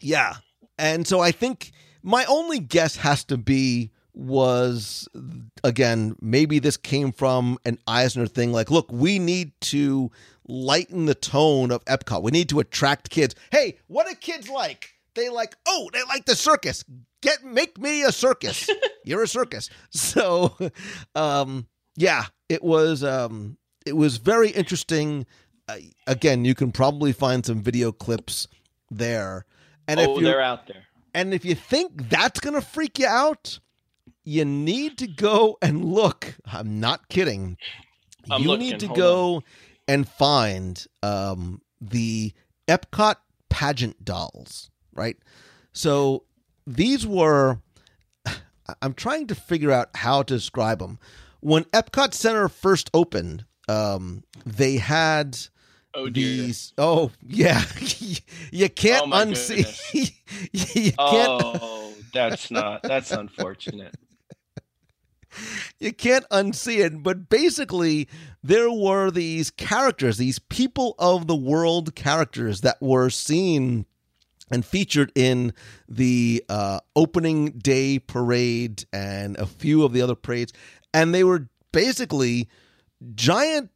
yeah. 0.00 0.34
And 0.78 1.06
so 1.06 1.20
I 1.20 1.32
think 1.32 1.72
my 2.02 2.24
only 2.26 2.58
guess 2.58 2.96
has 2.96 3.24
to 3.24 3.36
be 3.38 3.90
was 4.12 5.06
again 5.62 6.16
maybe 6.22 6.58
this 6.58 6.78
came 6.78 7.12
from 7.12 7.58
an 7.66 7.78
Eisner 7.86 8.26
thing 8.26 8.50
like 8.50 8.70
look 8.70 8.90
we 8.90 9.18
need 9.18 9.52
to 9.60 10.10
lighten 10.48 11.06
the 11.06 11.14
tone 11.14 11.70
of 11.70 11.84
Epcot. 11.86 12.22
We 12.22 12.30
need 12.30 12.48
to 12.50 12.60
attract 12.60 13.10
kids. 13.10 13.34
Hey 13.50 13.78
what 13.86 14.06
do 14.08 14.14
kids 14.14 14.48
like? 14.48 14.90
They 15.14 15.28
like 15.28 15.56
oh 15.66 15.90
they 15.92 16.02
like 16.04 16.24
the 16.24 16.36
circus. 16.36 16.84
Get 17.22 17.44
make 17.44 17.78
me 17.78 18.02
a 18.02 18.12
circus. 18.12 18.68
You're 19.04 19.22
a 19.22 19.28
circus. 19.28 19.70
So 19.90 20.56
um 21.14 21.66
yeah 21.96 22.26
it 22.48 22.62
was 22.62 23.02
um 23.02 23.56
it 23.84 23.96
was 23.96 24.18
very 24.18 24.50
interesting. 24.50 25.26
Uh, 25.68 25.78
again 26.06 26.44
you 26.44 26.54
can 26.54 26.70
probably 26.72 27.12
find 27.12 27.44
some 27.44 27.62
video 27.62 27.92
clips 27.92 28.46
there. 28.90 29.44
And 29.88 30.00
oh, 30.00 30.02
if 30.02 30.20
you're 30.20 30.32
they're 30.32 30.40
out 30.40 30.66
there. 30.66 30.84
and 31.14 31.32
if 31.32 31.44
you 31.44 31.54
think 31.54 32.08
that's 32.08 32.40
going 32.40 32.54
to 32.54 32.60
freak 32.60 32.98
you 32.98 33.06
out, 33.06 33.60
you 34.24 34.44
need 34.44 34.98
to 34.98 35.06
go 35.06 35.56
and 35.62 35.84
look. 35.84 36.34
I'm 36.44 36.80
not 36.80 37.08
kidding. 37.08 37.56
I'm 38.28 38.42
you 38.42 38.48
looking. 38.48 38.66
need 38.66 38.80
to 38.80 38.88
go 38.88 39.42
and 39.88 40.08
find 40.08 40.86
um, 41.02 41.60
the 41.80 42.32
Epcot 42.68 43.16
pageant 43.48 44.04
dolls, 44.04 44.70
right? 44.92 45.16
So 45.72 46.24
these 46.66 47.06
were, 47.06 47.60
I'm 48.82 48.94
trying 48.94 49.26
to 49.28 49.34
figure 49.34 49.70
out 49.70 49.90
how 49.94 50.22
to 50.22 50.34
describe 50.34 50.78
them. 50.80 50.98
When 51.40 51.64
Epcot 51.64 52.14
Center 52.14 52.48
first 52.48 52.90
opened, 52.92 53.44
um, 53.68 54.24
they 54.44 54.76
had 54.78 55.38
Oh 55.94 56.08
dear. 56.08 56.24
these. 56.42 56.72
Oh 56.76 57.10
yeah, 57.26 57.62
you 58.52 58.68
can't 58.68 59.06
Oh, 59.06 59.10
unsee. 59.16 60.12
you 60.52 60.92
can't. 60.92 60.94
Oh, 60.98 61.94
that's 62.12 62.50
not. 62.50 62.82
That's 62.82 63.12
unfortunate. 63.12 63.94
You 65.78 65.92
can't 65.92 66.28
unsee 66.30 66.84
it. 66.84 67.02
But 67.02 67.28
basically, 67.28 68.08
there 68.42 68.70
were 68.70 69.10
these 69.10 69.50
characters, 69.50 70.18
these 70.18 70.38
people 70.38 70.94
of 70.98 71.26
the 71.26 71.36
world 71.36 71.94
characters 71.94 72.60
that 72.62 72.80
were 72.80 73.10
seen 73.10 73.86
and 74.50 74.64
featured 74.64 75.10
in 75.14 75.52
the 75.88 76.44
uh, 76.48 76.80
opening 76.94 77.50
day 77.50 77.98
parade 77.98 78.84
and 78.92 79.36
a 79.38 79.46
few 79.46 79.84
of 79.84 79.92
the 79.92 80.02
other 80.02 80.14
parades. 80.14 80.52
And 80.94 81.14
they 81.14 81.24
were 81.24 81.48
basically 81.72 82.48
giant 83.14 83.70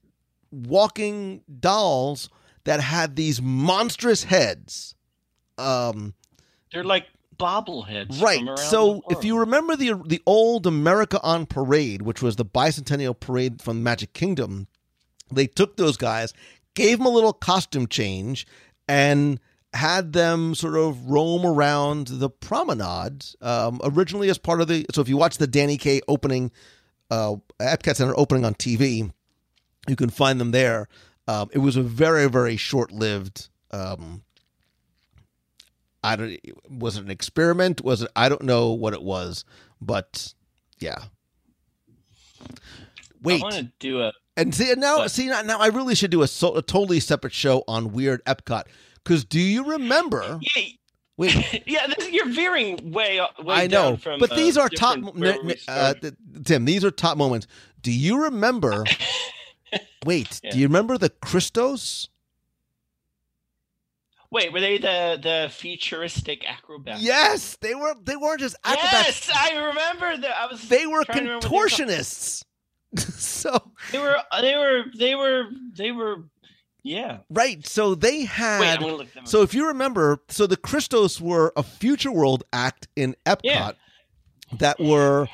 walking 0.50 1.42
dolls 1.58 2.30
that 2.64 2.80
had 2.80 3.16
these 3.16 3.42
monstrous 3.42 4.24
heads. 4.24 4.94
Um, 5.58 6.14
They're 6.72 6.84
like 6.84 7.06
bobbleheads. 7.40 8.20
right. 8.22 8.58
So 8.58 9.02
if 9.10 9.24
you 9.24 9.38
remember 9.38 9.76
the 9.76 9.94
the 10.06 10.22
old 10.26 10.66
America 10.66 11.20
on 11.22 11.46
Parade, 11.46 12.02
which 12.02 12.22
was 12.22 12.36
the 12.36 12.44
bicentennial 12.44 13.18
parade 13.18 13.62
from 13.62 13.82
Magic 13.82 14.12
Kingdom, 14.12 14.68
they 15.32 15.46
took 15.46 15.76
those 15.76 15.96
guys, 15.96 16.32
gave 16.74 16.98
them 16.98 17.06
a 17.06 17.10
little 17.10 17.32
costume 17.32 17.86
change, 17.86 18.46
and 18.88 19.40
had 19.72 20.12
them 20.12 20.54
sort 20.54 20.76
of 20.76 21.08
roam 21.08 21.46
around 21.46 22.08
the 22.08 22.28
promenade. 22.28 23.24
Um, 23.40 23.80
originally 23.84 24.28
as 24.28 24.38
part 24.38 24.60
of 24.60 24.68
the 24.68 24.86
so 24.92 25.00
if 25.00 25.08
you 25.08 25.16
watch 25.16 25.38
the 25.38 25.46
Danny 25.46 25.76
Kaye 25.76 26.00
opening, 26.08 26.50
uh, 27.10 27.36
Epcot 27.60 27.96
Center 27.96 28.14
opening 28.16 28.44
on 28.44 28.54
TV, 28.54 29.10
you 29.88 29.96
can 29.96 30.10
find 30.10 30.40
them 30.40 30.50
there. 30.50 30.88
Um, 31.28 31.48
it 31.52 31.58
was 31.58 31.76
a 31.76 31.82
very 31.82 32.28
very 32.28 32.56
short 32.56 32.90
lived. 32.90 33.48
Um, 33.70 34.24
I 36.02 36.16
don't. 36.16 36.36
Was 36.70 36.96
it 36.96 37.04
an 37.04 37.10
experiment? 37.10 37.82
Was 37.84 38.02
it? 38.02 38.10
I 38.16 38.28
don't 38.28 38.42
know 38.42 38.70
what 38.70 38.94
it 38.94 39.02
was, 39.02 39.44
but 39.80 40.32
yeah. 40.78 40.96
Wait, 43.22 43.40
I 43.40 43.44
want 43.44 43.54
to 43.56 43.72
do 43.78 44.00
a. 44.02 44.12
and 44.36 44.54
see 44.54 44.72
now. 44.76 44.98
What? 44.98 45.10
See 45.10 45.26
now, 45.26 45.42
now 45.42 45.58
I 45.60 45.66
really 45.68 45.94
should 45.94 46.10
do 46.10 46.22
a, 46.22 46.28
so, 46.28 46.56
a 46.56 46.62
totally 46.62 47.00
separate 47.00 47.32
show 47.34 47.64
on 47.68 47.92
Weird 47.92 48.24
Epcot. 48.24 48.64
Because 49.04 49.24
do 49.24 49.38
you 49.40 49.72
remember? 49.72 50.38
Yeah, 50.56 50.62
Wait, 51.18 51.62
yeah, 51.66 51.86
this, 51.86 52.10
you're 52.10 52.30
veering 52.30 52.92
way. 52.92 53.20
way 53.42 53.54
I 53.54 53.66
know, 53.66 53.90
down 53.90 53.96
from, 53.98 54.20
but 54.20 54.32
uh, 54.32 54.36
these 54.36 54.56
are 54.56 54.70
top. 54.70 54.94
different 54.96 55.16
mo- 55.16 55.20
where 55.20 55.34
n- 55.34 55.46
we 55.46 55.52
n- 55.52 55.58
uh, 55.68 55.94
Tim, 56.44 56.64
these 56.64 56.82
are 56.82 56.90
top 56.90 57.18
moments. 57.18 57.46
Do 57.82 57.92
you 57.92 58.24
remember? 58.24 58.84
wait, 60.06 60.40
Yeah. 60.42 60.50
do 60.52 60.58
you 60.58 60.66
remember 60.66 60.96
the 60.96 61.10
Kristos? 61.10 62.08
Wait, 64.32 64.52
were 64.52 64.60
they 64.60 64.78
the 64.78 65.18
the 65.20 65.48
futuristic 65.52 66.48
acrobats? 66.48 67.02
Yes, 67.02 67.56
they 67.60 67.74
were. 67.74 67.94
They 68.02 68.16
weren't 68.16 68.40
just 68.40 68.56
acrobats. 68.64 69.28
Yes, 69.28 69.30
I 69.34 69.56
remember 69.56 70.16
that. 70.18 70.36
I 70.36 70.46
was. 70.46 70.68
They 70.68 70.86
were 70.86 71.04
trying 71.04 71.24
to 71.24 71.32
remember 71.34 71.48
what 71.48 71.50
they 71.50 71.56
were 71.56 71.68
contortionists. 71.68 72.44
so 72.96 73.72
They 73.90 73.98
were. 73.98 74.16
They 74.40 74.56
were. 74.56 74.84
They 74.96 75.14
were. 75.14 75.48
They 75.76 75.92
were. 75.92 76.24
Yeah. 76.82 77.18
right, 77.28 77.66
so 77.66 77.94
they 77.94 78.20
Wait, 78.20 78.28
had. 78.28 78.82
I'm 78.82 78.88
look 78.88 79.12
them 79.12 79.24
up. 79.24 79.28
So 79.28 79.42
if 79.42 79.52
you 79.52 79.66
remember, 79.66 80.22
so 80.28 80.46
the 80.46 80.56
Kristos 80.56 81.20
were 81.20 81.52
a 81.54 81.62
future 81.62 82.10
world 82.10 82.42
act 82.54 82.88
in 82.96 83.14
Epcot 83.26 83.40
Yeah. 83.44 83.72
that 84.60 84.80
were, 84.80 85.28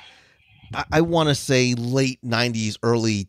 I, 0.75 0.85
I 0.91 1.01
want 1.03 1.29
to 1.29 1.37
say 1.37 1.75
late 1.75 2.19
'90s, 2.25 2.79
early 2.83 3.29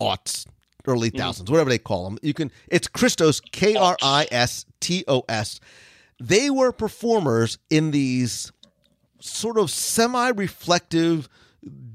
aughts. 0.00 0.46
Early 0.86 1.10
thousands, 1.10 1.50
whatever 1.50 1.68
they 1.70 1.78
call 1.78 2.04
them. 2.04 2.18
You 2.22 2.32
can. 2.32 2.52
It's 2.68 2.86
Kristos, 2.86 3.42
K 3.50 3.74
R 3.74 3.96
I 4.02 4.28
S 4.30 4.66
T 4.80 5.04
O 5.08 5.24
S. 5.28 5.58
They 6.20 6.48
were 6.48 6.72
performers 6.72 7.58
in 7.68 7.90
these 7.90 8.52
sort 9.20 9.58
of 9.58 9.70
semi-reflective, 9.70 11.28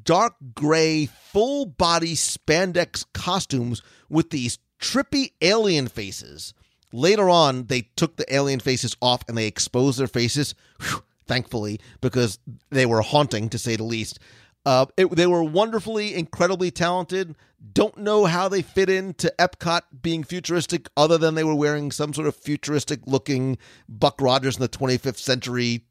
dark 0.03 0.35
gray, 0.53 1.05
full 1.05 1.65
body 1.65 2.15
spandex 2.15 3.05
costumes 3.13 3.81
with 4.09 4.29
these 4.29 4.59
trippy 4.79 5.31
alien 5.41 5.87
faces. 5.87 6.53
Later 6.91 7.29
on, 7.29 7.65
they 7.67 7.83
took 7.95 8.17
the 8.17 8.33
alien 8.33 8.59
faces 8.59 8.97
off 9.01 9.23
and 9.27 9.37
they 9.37 9.47
exposed 9.47 9.97
their 9.99 10.07
faces. 10.07 10.53
Whew, 10.81 11.03
thankfully, 11.25 11.79
because 12.01 12.39
they 12.69 12.85
were 12.85 13.01
haunting 13.01 13.47
to 13.49 13.57
say 13.57 13.77
the 13.77 13.83
least. 13.83 14.19
Uh, 14.65 14.85
it, 14.97 15.09
they 15.15 15.27
were 15.27 15.43
wonderfully, 15.43 16.13
incredibly 16.13 16.69
talented. 16.69 17.35
Don't 17.73 17.97
know 17.97 18.25
how 18.25 18.47
they 18.49 18.61
fit 18.61 18.89
into 18.89 19.31
Epcot 19.37 19.81
being 20.01 20.23
futuristic, 20.23 20.89
other 20.97 21.17
than 21.17 21.35
they 21.35 21.43
were 21.43 21.53
wearing 21.55 21.91
some 21.91 22.13
sort 22.13 22.27
of 22.27 22.35
futuristic 22.35 23.01
looking 23.05 23.57
Buck 23.87 24.19
Rogers 24.19 24.55
in 24.55 24.61
the 24.61 24.69
25th 24.69 25.17
century 25.19 25.85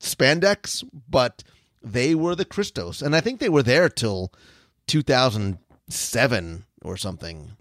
spandex, 0.00 0.82
but 1.08 1.44
they 1.82 2.14
were 2.14 2.34
the 2.34 2.44
Kristos. 2.46 3.02
And 3.02 3.14
I 3.14 3.20
think 3.20 3.40
they 3.40 3.48
were 3.50 3.62
there 3.62 3.88
till 3.88 4.32
2007 4.86 6.64
or 6.82 6.96
something. 6.96 7.52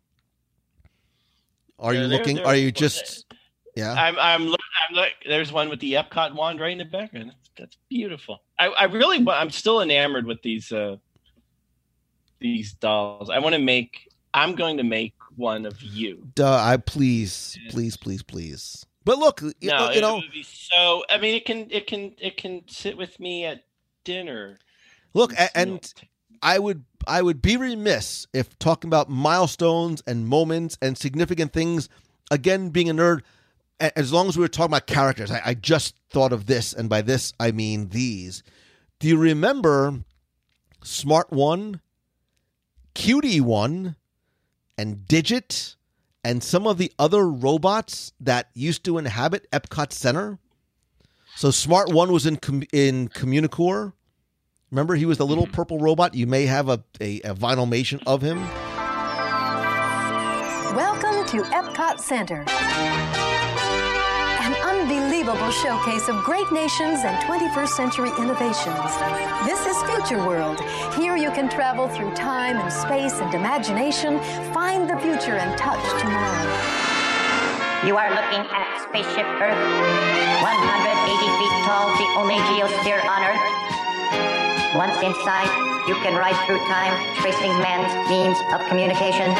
Are 1.77 1.93
Yeah, 1.93 2.01
you 2.03 2.07
they're- 2.07 2.17
looking? 2.19 2.35
they're- 2.37 2.45
Are 2.45 2.55
you 2.55 2.71
just. 2.71 3.25
Yeah. 3.75 3.91
I'm 3.93 4.17
I'm 4.17 4.45
look, 4.47 4.61
I'm 4.89 4.95
look, 4.95 5.09
there's 5.27 5.51
one 5.51 5.67
with 5.69 5.81
the 5.81 5.93
Epcot 5.93 6.33
wand 6.33 6.61
right 6.61 6.71
in 6.71 6.77
the 6.77 6.85
background. 6.85 7.31
That's, 7.31 7.49
that's 7.57 7.77
beautiful. 7.89 8.41
I, 8.57 8.67
I 8.67 8.83
really 8.85 9.25
I'm 9.29 9.49
still 9.51 9.81
enamored 9.81 10.25
with 10.25 10.41
these 10.41 10.71
uh 10.71 10.95
these 12.53 12.73
dolls. 12.73 13.29
I 13.29 13.39
want 13.39 13.53
to 13.55 13.61
make 13.61 14.09
I'm 14.33 14.55
going 14.55 14.77
to 14.77 14.83
make 14.83 15.13
one 15.37 15.65
of 15.65 15.81
you. 15.81 16.27
Duh, 16.35 16.57
I 16.61 16.77
please, 16.77 17.57
please, 17.69 17.95
please, 17.97 18.21
please. 18.21 18.85
But 19.05 19.17
look, 19.17 19.41
you, 19.41 19.53
No, 19.63 19.91
you 19.91 19.97
it 19.97 20.01
know, 20.01 20.15
would 20.15 20.31
be 20.31 20.43
so 20.43 21.03
I 21.09 21.17
mean 21.17 21.35
it 21.35 21.45
can 21.45 21.67
it 21.69 21.87
can 21.87 22.13
it 22.19 22.37
can 22.37 22.63
sit 22.67 22.97
with 22.97 23.19
me 23.19 23.45
at 23.45 23.63
dinner. 24.03 24.59
look, 25.13 25.33
a- 25.33 25.55
and 25.57 25.93
I 26.41 26.59
would 26.59 26.83
I 27.07 27.21
would 27.21 27.41
be 27.41 27.55
remiss 27.57 28.27
if 28.33 28.57
talking 28.59 28.87
about 28.89 29.09
milestones 29.09 30.01
and 30.07 30.27
moments 30.27 30.77
and 30.81 30.97
significant 30.97 31.53
things. 31.53 31.87
Again, 32.31 32.69
being 32.69 32.89
a 32.89 32.93
nerd, 32.93 33.21
as 33.79 34.11
long 34.11 34.27
as 34.27 34.35
we 34.35 34.41
were 34.41 34.47
talking 34.47 34.71
about 34.73 34.87
characters, 34.87 35.29
I, 35.29 35.41
I 35.45 35.53
just 35.53 35.95
thought 36.09 36.33
of 36.33 36.47
this, 36.47 36.73
and 36.73 36.89
by 36.89 37.01
this 37.03 37.33
I 37.39 37.51
mean 37.51 37.89
these. 37.89 38.41
Do 38.99 39.07
you 39.07 39.17
remember 39.17 39.99
Smart 40.83 41.31
One, 41.31 41.81
Cutie 42.95 43.41
One, 43.41 43.97
and 44.77 45.07
Digit, 45.07 45.75
and 46.23 46.41
some 46.41 46.65
of 46.65 46.79
the 46.79 46.91
other 46.97 47.27
robots 47.27 48.13
that 48.19 48.49
used 48.55 48.83
to 48.85 48.97
inhabit 48.97 49.47
Epcot 49.51 49.91
Center? 49.91 50.39
So 51.35 51.51
Smart 51.51 51.91
One 51.91 52.11
was 52.11 52.25
in 52.25 52.37
com- 52.37 52.63
in 52.73 53.09
Communicore. 53.09 53.93
Remember, 54.71 54.95
he 54.95 55.05
was 55.05 55.19
the 55.19 55.25
little 55.25 55.43
mm-hmm. 55.43 55.53
purple 55.53 55.77
robot. 55.79 56.15
You 56.15 56.25
may 56.25 56.45
have 56.45 56.69
a, 56.69 56.83
a, 56.99 57.19
a 57.21 57.35
vinylmation 57.35 58.01
of 58.07 58.21
him. 58.21 58.39
Welcome 60.73 61.25
to 61.27 61.43
Epcot 61.51 61.99
Center. 61.99 62.45
An 64.75 64.91
unbelievable 64.91 65.51
showcase 65.51 66.09
of 66.09 66.21
great 66.25 66.51
nations 66.51 66.99
and 67.05 67.15
21st 67.23 67.69
century 67.69 68.11
innovations. 68.19 68.91
This 69.47 69.65
is 69.65 69.77
Future 69.87 70.19
World. 70.19 70.59
Here 70.99 71.15
you 71.15 71.31
can 71.31 71.47
travel 71.47 71.87
through 71.87 72.13
time 72.13 72.57
and 72.57 72.71
space 72.71 73.13
and 73.23 73.33
imagination, 73.33 74.19
find 74.51 74.89
the 74.89 74.97
future 74.99 75.39
and 75.39 75.57
touch 75.57 75.79
tomorrow. 76.01 76.43
You 77.87 77.95
are 77.95 78.11
looking 78.11 78.43
at 78.51 78.67
Spaceship 78.83 79.25
Earth, 79.39 79.63
180 80.43 81.23
feet 81.23 81.55
tall, 81.63 81.87
the 81.95 82.09
only 82.19 82.35
geosphere 82.51 82.99
on 83.07 83.23
Earth. 83.31 83.45
Once 84.75 84.99
inside, 84.99 85.47
you 85.87 85.95
can 86.03 86.19
ride 86.19 86.35
through 86.45 86.59
time, 86.67 86.93
tracing 87.23 87.55
man's 87.63 87.95
means 88.11 88.37
of 88.51 88.59
communication. 88.67 89.31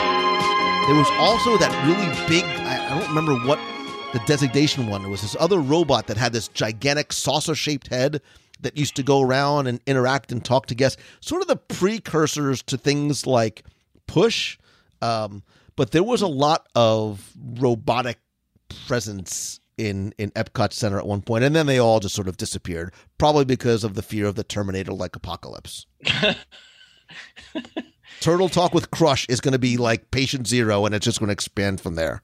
There 0.88 0.96
was 0.96 1.12
also 1.20 1.58
that 1.58 1.76
really 1.84 2.08
big, 2.30 2.46
I, 2.64 2.88
I 2.88 2.90
don't 2.98 3.10
remember 3.10 3.36
what 3.36 3.60
the 4.16 4.22
designation 4.28 4.88
one. 4.88 5.04
It 5.04 5.10
was 5.10 5.22
this 5.24 5.36
other 5.42 5.60
robot 5.60 6.08
that 6.08 6.16
had 6.16 6.32
this 6.32 6.48
gigantic 6.48 7.12
saucer 7.12 7.54
shaped 7.54 7.88
head 7.88 8.22
that 8.62 8.78
used 8.78 8.96
to 8.96 9.04
go 9.04 9.20
around 9.20 9.68
and 9.68 9.82
interact 9.86 10.32
and 10.32 10.44
talk 10.44 10.68
to 10.68 10.76
guests. 10.76 11.02
Sort 11.20 11.42
of 11.42 11.50
the 11.50 11.58
precursors 11.58 12.64
to 12.64 12.78
things 12.78 13.28
like 13.28 13.66
Push. 14.08 14.58
Um, 15.02 15.44
but 15.76 15.92
there 15.92 16.04
was 16.04 16.22
a 16.22 16.28
lot 16.28 16.66
of 16.76 17.30
robotic 17.60 18.20
presence 18.88 19.60
in, 19.78 20.14
in 20.18 20.32
Epcot 20.32 20.72
Center 20.72 20.98
at 20.98 21.06
one 21.06 21.22
point, 21.22 21.44
and 21.44 21.54
then 21.54 21.66
they 21.66 21.80
all 21.80 22.00
just 22.00 22.16
sort 22.16 22.30
of 22.30 22.38
disappeared, 22.38 22.94
probably 23.18 23.44
because 23.44 23.84
of 23.84 23.96
the 23.96 24.02
fear 24.02 24.28
of 24.28 24.36
the 24.36 24.46
Terminator 24.46 24.94
like 24.94 25.18
apocalypse. 25.18 25.88
Turtle 28.22 28.48
Talk 28.48 28.74
with 28.74 28.92
Crush 28.92 29.26
is 29.28 29.42
going 29.42 29.52
to 29.52 29.60
be 29.60 29.76
like 29.76 30.10
patient 30.12 30.48
zero, 30.48 30.86
and 30.86 30.96
it's 30.96 31.04
just 31.04 31.20
going 31.20 31.28
to 31.28 31.34
expand 31.34 31.82
from 31.82 31.96
there. 31.96 32.22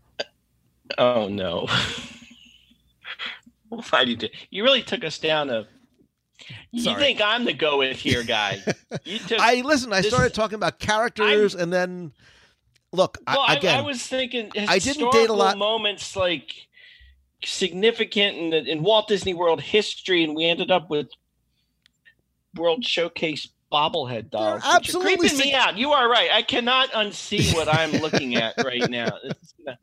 Oh 0.97 1.27
no. 1.27 1.67
Why 3.69 4.03
did 4.05 4.09
you 4.09 4.15
do 4.17 4.27
you 4.49 4.63
really 4.63 4.83
took 4.83 5.03
us 5.03 5.17
down 5.19 5.49
a 5.49 5.67
you 6.71 6.81
Sorry. 6.81 6.99
think 7.01 7.21
I'm 7.21 7.45
the 7.45 7.53
go 7.53 7.77
with 7.77 7.97
here 7.97 8.23
guy. 8.23 8.59
You 9.05 9.19
took 9.19 9.39
I 9.39 9.61
listen. 9.61 9.93
I 9.93 10.01
this- 10.01 10.11
started 10.11 10.33
talking 10.33 10.55
about 10.55 10.79
characters, 10.79 11.55
and 11.55 11.71
then 11.71 12.11
look 12.91 13.17
Well, 13.27 13.39
I, 13.39 13.53
I, 13.53 13.55
again. 13.55 13.77
I 13.77 13.81
was 13.81 14.01
thinking 14.05 14.51
I 14.67 14.79
didn't 14.79 15.11
date 15.11 15.29
a 15.29 15.33
lot- 15.33 15.57
moments 15.57 16.15
like 16.15 16.51
significant 17.43 18.37
in, 18.37 18.49
the, 18.49 18.57
in 18.71 18.83
Walt 18.83 19.07
Disney 19.07 19.33
World 19.33 19.61
history, 19.61 20.23
and 20.23 20.35
we 20.35 20.45
ended 20.45 20.71
up 20.71 20.89
with 20.89 21.07
World 22.55 22.83
Showcase 22.83 23.47
bobblehead 23.71 24.31
dolls. 24.31 24.61
are 24.63 24.75
absolutely 24.75 25.17
creeping 25.17 25.37
me 25.37 25.53
out. 25.53 25.77
You 25.77 25.91
are 25.91 26.09
right. 26.09 26.29
I 26.31 26.41
cannot 26.41 26.91
unsee 26.91 27.53
what 27.55 27.67
I'm 27.73 27.91
looking 28.01 28.35
at 28.35 28.55
right 28.65 28.89
now. 28.89 29.09
Gonna. 29.65 29.77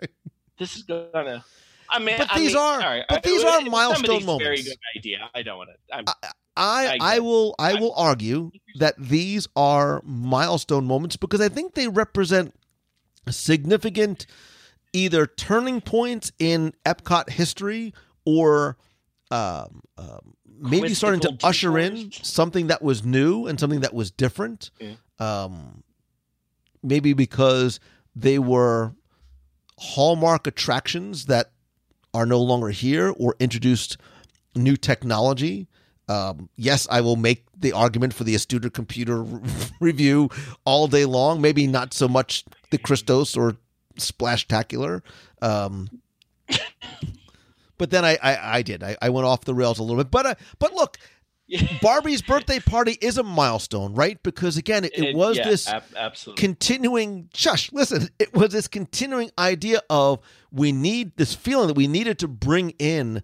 This 0.58 0.76
is 0.76 0.82
gonna 0.82 1.44
I 1.90 1.98
mean, 2.00 2.16
But 2.18 2.30
I 2.32 2.38
these 2.38 2.52
mean, 2.52 2.62
are- 2.62 2.78
right, 2.80 3.04
but 3.08 3.18
I- 3.26 3.28
these 3.28 3.42
are 3.44 3.60
milestone 3.62 4.24
moments. 4.26 4.44
Very 4.44 4.62
good 4.62 4.76
idea. 4.96 5.30
I 5.34 5.42
don't 5.42 5.56
want 5.58 5.70
to. 5.70 5.94
I'm, 5.96 6.04
I 6.56 6.98
I 6.98 6.98
I 7.00 7.18
will 7.20 7.54
I 7.58 7.74
will 7.74 7.94
argue 7.96 8.50
that 8.78 8.94
these 8.98 9.48
are 9.56 10.02
milestone 10.04 10.86
moments 10.86 11.16
because 11.16 11.40
I 11.40 11.48
think 11.48 11.74
they 11.74 11.88
represent 11.88 12.54
significant 13.30 14.26
either 14.92 15.26
turning 15.26 15.80
points 15.80 16.32
in 16.38 16.72
Epcot 16.84 17.30
history 17.30 17.94
or 18.24 18.76
um, 19.30 19.80
um, 19.98 20.34
maybe 20.58 20.94
starting 20.94 21.20
to 21.20 21.36
usher 21.44 21.78
in 21.78 22.10
something 22.12 22.68
that 22.68 22.82
was 22.82 23.04
new 23.04 23.46
and 23.46 23.60
something 23.60 23.80
that 23.80 23.94
was 23.94 24.10
different. 24.10 24.70
Yeah. 24.80 24.94
Um, 25.20 25.82
maybe 26.82 27.12
because 27.12 27.80
they 28.16 28.38
were 28.38 28.94
hallmark 29.78 30.46
attractions 30.46 31.26
that 31.26 31.52
are 32.12 32.26
no 32.26 32.40
longer 32.40 32.68
here 32.70 33.14
or 33.16 33.34
introduced 33.38 33.96
new 34.54 34.76
technology. 34.76 35.68
Um, 36.08 36.48
yes, 36.56 36.86
I 36.90 37.00
will 37.00 37.16
make 37.16 37.44
the 37.56 37.72
argument 37.72 38.14
for 38.14 38.24
the 38.24 38.34
Astuter 38.34 38.72
computer 38.72 39.22
review 39.80 40.30
all 40.64 40.88
day 40.88 41.04
long. 41.04 41.40
Maybe 41.40 41.66
not 41.66 41.92
so 41.94 42.08
much 42.08 42.44
the 42.70 42.78
Kristos 42.78 43.36
or 43.36 43.56
Splashtacular. 43.98 45.02
Um, 45.42 45.88
but 47.78 47.90
then 47.90 48.04
I, 48.04 48.18
I, 48.22 48.58
I 48.58 48.62
did. 48.62 48.82
I, 48.82 48.96
I 49.02 49.10
went 49.10 49.26
off 49.26 49.44
the 49.44 49.54
rails 49.54 49.78
a 49.78 49.82
little 49.82 50.02
bit. 50.02 50.10
But 50.10 50.26
uh, 50.26 50.34
but 50.58 50.72
look, 50.72 50.98
Barbie's 51.82 52.22
birthday 52.22 52.58
party 52.58 52.98
is 53.00 53.16
a 53.16 53.22
milestone, 53.22 53.94
right? 53.94 54.22
Because 54.22 54.56
again, 54.56 54.84
it, 54.84 54.98
it 54.98 55.16
was 55.16 55.38
yeah, 55.38 55.48
this 55.48 55.68
ab- 55.68 55.84
absolutely. 55.96 56.40
continuing 56.40 57.28
shush 57.34 57.72
listen 57.72 58.08
it 58.18 58.34
was 58.34 58.52
this 58.52 58.68
continuing 58.68 59.30
idea 59.38 59.80
of 59.88 60.20
we 60.52 60.72
need 60.72 61.16
this 61.16 61.34
feeling 61.34 61.68
that 61.68 61.76
we 61.76 61.86
needed 61.86 62.18
to 62.18 62.28
bring 62.28 62.70
in 62.78 63.22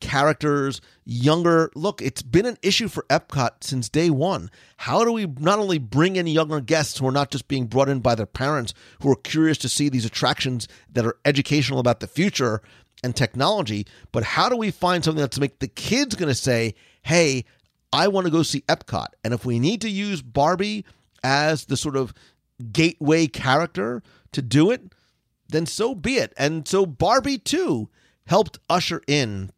characters 0.00 0.80
younger 1.04 1.70
look 1.74 2.02
it's 2.02 2.20
been 2.20 2.44
an 2.44 2.58
issue 2.62 2.86
for 2.86 3.04
epcot 3.08 3.50
since 3.62 3.88
day 3.88 4.10
one 4.10 4.50
how 4.76 5.04
do 5.04 5.12
we 5.12 5.26
not 5.38 5.58
only 5.58 5.78
bring 5.78 6.16
in 6.16 6.26
younger 6.26 6.60
guests 6.60 6.98
who 6.98 7.06
are 7.06 7.12
not 7.12 7.30
just 7.30 7.48
being 7.48 7.66
brought 7.66 7.88
in 7.88 8.00
by 8.00 8.14
their 8.14 8.26
parents 8.26 8.74
who 9.00 9.10
are 9.10 9.16
curious 9.16 9.56
to 9.56 9.68
see 9.68 9.88
these 9.88 10.04
attractions 10.04 10.68
that 10.92 11.06
are 11.06 11.16
educational 11.24 11.80
about 11.80 12.00
the 12.00 12.06
future 12.06 12.60
and 13.06 13.16
technology 13.16 13.86
but 14.12 14.22
how 14.22 14.48
do 14.48 14.56
we 14.56 14.70
find 14.70 15.02
something 15.02 15.20
that's 15.20 15.40
make 15.40 15.58
the 15.60 15.68
kids 15.68 16.14
going 16.14 16.28
to 16.28 16.34
say 16.34 16.74
hey 17.02 17.44
i 17.92 18.06
want 18.06 18.26
to 18.26 18.30
go 18.30 18.42
see 18.42 18.60
epcot 18.62 19.08
and 19.24 19.32
if 19.32 19.46
we 19.46 19.58
need 19.58 19.80
to 19.80 19.88
use 19.88 20.20
barbie 20.20 20.84
as 21.22 21.64
the 21.64 21.76
sort 21.76 21.96
of 21.96 22.12
gateway 22.72 23.26
character 23.26 24.02
to 24.32 24.42
do 24.42 24.70
it, 24.70 24.92
then 25.48 25.66
so 25.66 25.94
be 25.94 26.16
it. 26.16 26.32
And 26.36 26.66
so 26.66 26.86
Barbie 26.86 27.38
too 27.38 27.88
helped 28.26 28.58
usher 28.68 29.02
in 29.06 29.50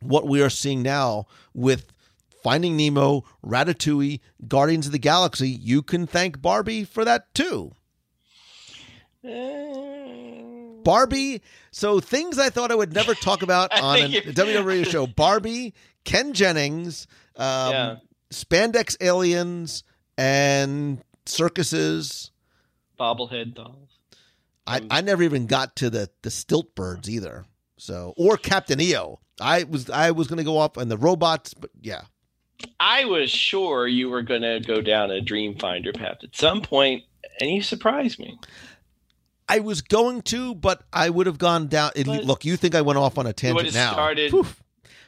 what 0.00 0.26
we 0.26 0.42
are 0.42 0.50
seeing 0.50 0.82
now 0.82 1.26
with 1.54 1.92
Finding 2.42 2.76
Nemo, 2.76 3.24
Ratatouille, 3.44 4.20
Guardians 4.46 4.86
of 4.86 4.92
the 4.92 4.98
Galaxy. 4.98 5.48
You 5.48 5.82
can 5.82 6.06
thank 6.06 6.40
Barbie 6.40 6.84
for 6.84 7.04
that 7.04 7.34
too. 7.34 7.72
Uh, 9.24 9.95
Barbie. 10.86 11.42
So 11.72 11.98
things 12.00 12.38
I 12.38 12.48
thought 12.48 12.70
I 12.70 12.76
would 12.76 12.94
never 12.94 13.14
talk 13.14 13.42
about 13.42 13.72
on 13.82 13.98
a 13.98 14.08
WWE 14.08 14.86
show. 14.86 15.06
Barbie, 15.06 15.74
Ken 16.04 16.32
Jennings, 16.32 17.06
um, 17.36 17.72
Yeah. 17.72 17.96
spandex 18.32 18.96
aliens, 19.00 19.82
and 20.16 21.02
circuses. 21.26 22.30
Bobblehead 22.98 23.54
dolls. 23.54 23.98
I, 24.66 24.80
I 24.90 25.00
never 25.00 25.22
even 25.22 25.46
got 25.46 25.76
to 25.76 25.90
the 25.90 26.08
the 26.22 26.30
stilt 26.30 26.74
birds 26.74 27.10
either. 27.10 27.44
So 27.76 28.14
or 28.16 28.36
Captain 28.36 28.80
EO. 28.80 29.20
I 29.40 29.64
was 29.64 29.90
I 29.90 30.12
was 30.12 30.28
going 30.28 30.38
to 30.38 30.44
go 30.44 30.56
off 30.56 30.78
on 30.78 30.88
the 30.88 30.96
robots, 30.96 31.52
but 31.52 31.70
yeah. 31.80 32.02
I 32.80 33.04
was 33.04 33.30
sure 33.30 33.86
you 33.86 34.08
were 34.08 34.22
going 34.22 34.40
to 34.40 34.60
go 34.60 34.80
down 34.80 35.10
a 35.10 35.20
Dreamfinder 35.20 35.94
path 35.94 36.18
at 36.24 36.34
some 36.34 36.62
point, 36.62 37.04
and 37.40 37.50
you 37.50 37.62
surprised 37.62 38.18
me. 38.18 38.38
I 39.48 39.60
was 39.60 39.80
going 39.82 40.22
to, 40.22 40.54
but 40.54 40.82
I 40.92 41.08
would 41.10 41.26
have 41.26 41.38
gone 41.38 41.68
down. 41.68 41.92
it- 41.94 42.06
look, 42.06 42.44
you 42.44 42.56
think 42.56 42.74
I 42.74 42.80
went 42.82 42.98
off 42.98 43.16
on 43.18 43.26
a 43.26 43.32
tangent 43.32 43.74
now? 43.74 43.92
started. 43.92 44.32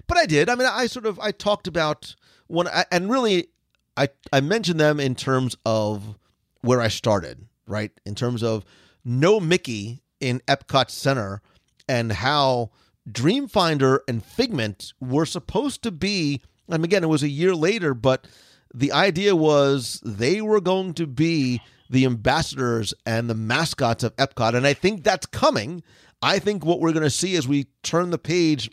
but 0.07 0.17
I 0.17 0.27
did. 0.27 0.49
I 0.49 0.55
mean, 0.55 0.69
I 0.71 0.87
sort 0.87 1.07
of 1.07 1.19
I 1.21 1.33
talked 1.33 1.67
about 1.67 2.15
one, 2.47 2.69
and 2.91 3.11
really, 3.11 3.49
I 3.97 4.09
I 4.33 4.41
mentioned 4.41 4.79
them 4.81 5.01
in 5.01 5.15
terms 5.15 5.57
of 5.67 6.17
where 6.63 6.81
I 6.81 6.89
started, 6.89 7.47
right? 7.67 7.91
In 8.07 8.15
terms 8.15 8.43
of 8.43 8.65
no 9.05 9.41
Mickey 9.41 10.03
in 10.21 10.41
Epcot 10.49 10.91
Center, 10.91 11.43
and 11.89 12.13
how 12.13 12.71
Dreamfinder 13.11 14.01
and 14.07 14.25
Figment 14.25 14.93
were 15.01 15.27
supposed 15.27 15.83
to 15.83 15.91
be. 15.91 16.41
And 16.69 16.85
again, 16.85 17.03
it 17.03 17.09
was 17.09 17.23
a 17.23 17.29
year 17.29 17.55
later, 17.55 17.95
but 17.95 18.27
the 18.75 18.93
idea 18.93 19.35
was 19.35 20.01
they 20.05 20.41
were 20.43 20.61
going 20.61 20.95
to 20.95 21.07
be 21.07 21.61
the 21.91 22.05
ambassadors 22.05 22.95
and 23.07 23.29
the 23.29 23.35
mascots 23.35 24.03
of 24.03 24.15
Epcot, 24.17 24.55
and 24.55 24.67
I 24.67 24.75
think 24.75 25.05
that's 25.05 25.27
coming. 25.27 25.83
I 26.23 26.39
think 26.39 26.65
what 26.65 26.81
we're 26.81 26.93
going 26.93 27.05
to 27.05 27.11
see 27.11 27.37
as 27.37 27.47
we 27.47 27.67
turn 27.83 28.11
the 28.11 28.19
page 28.19 28.71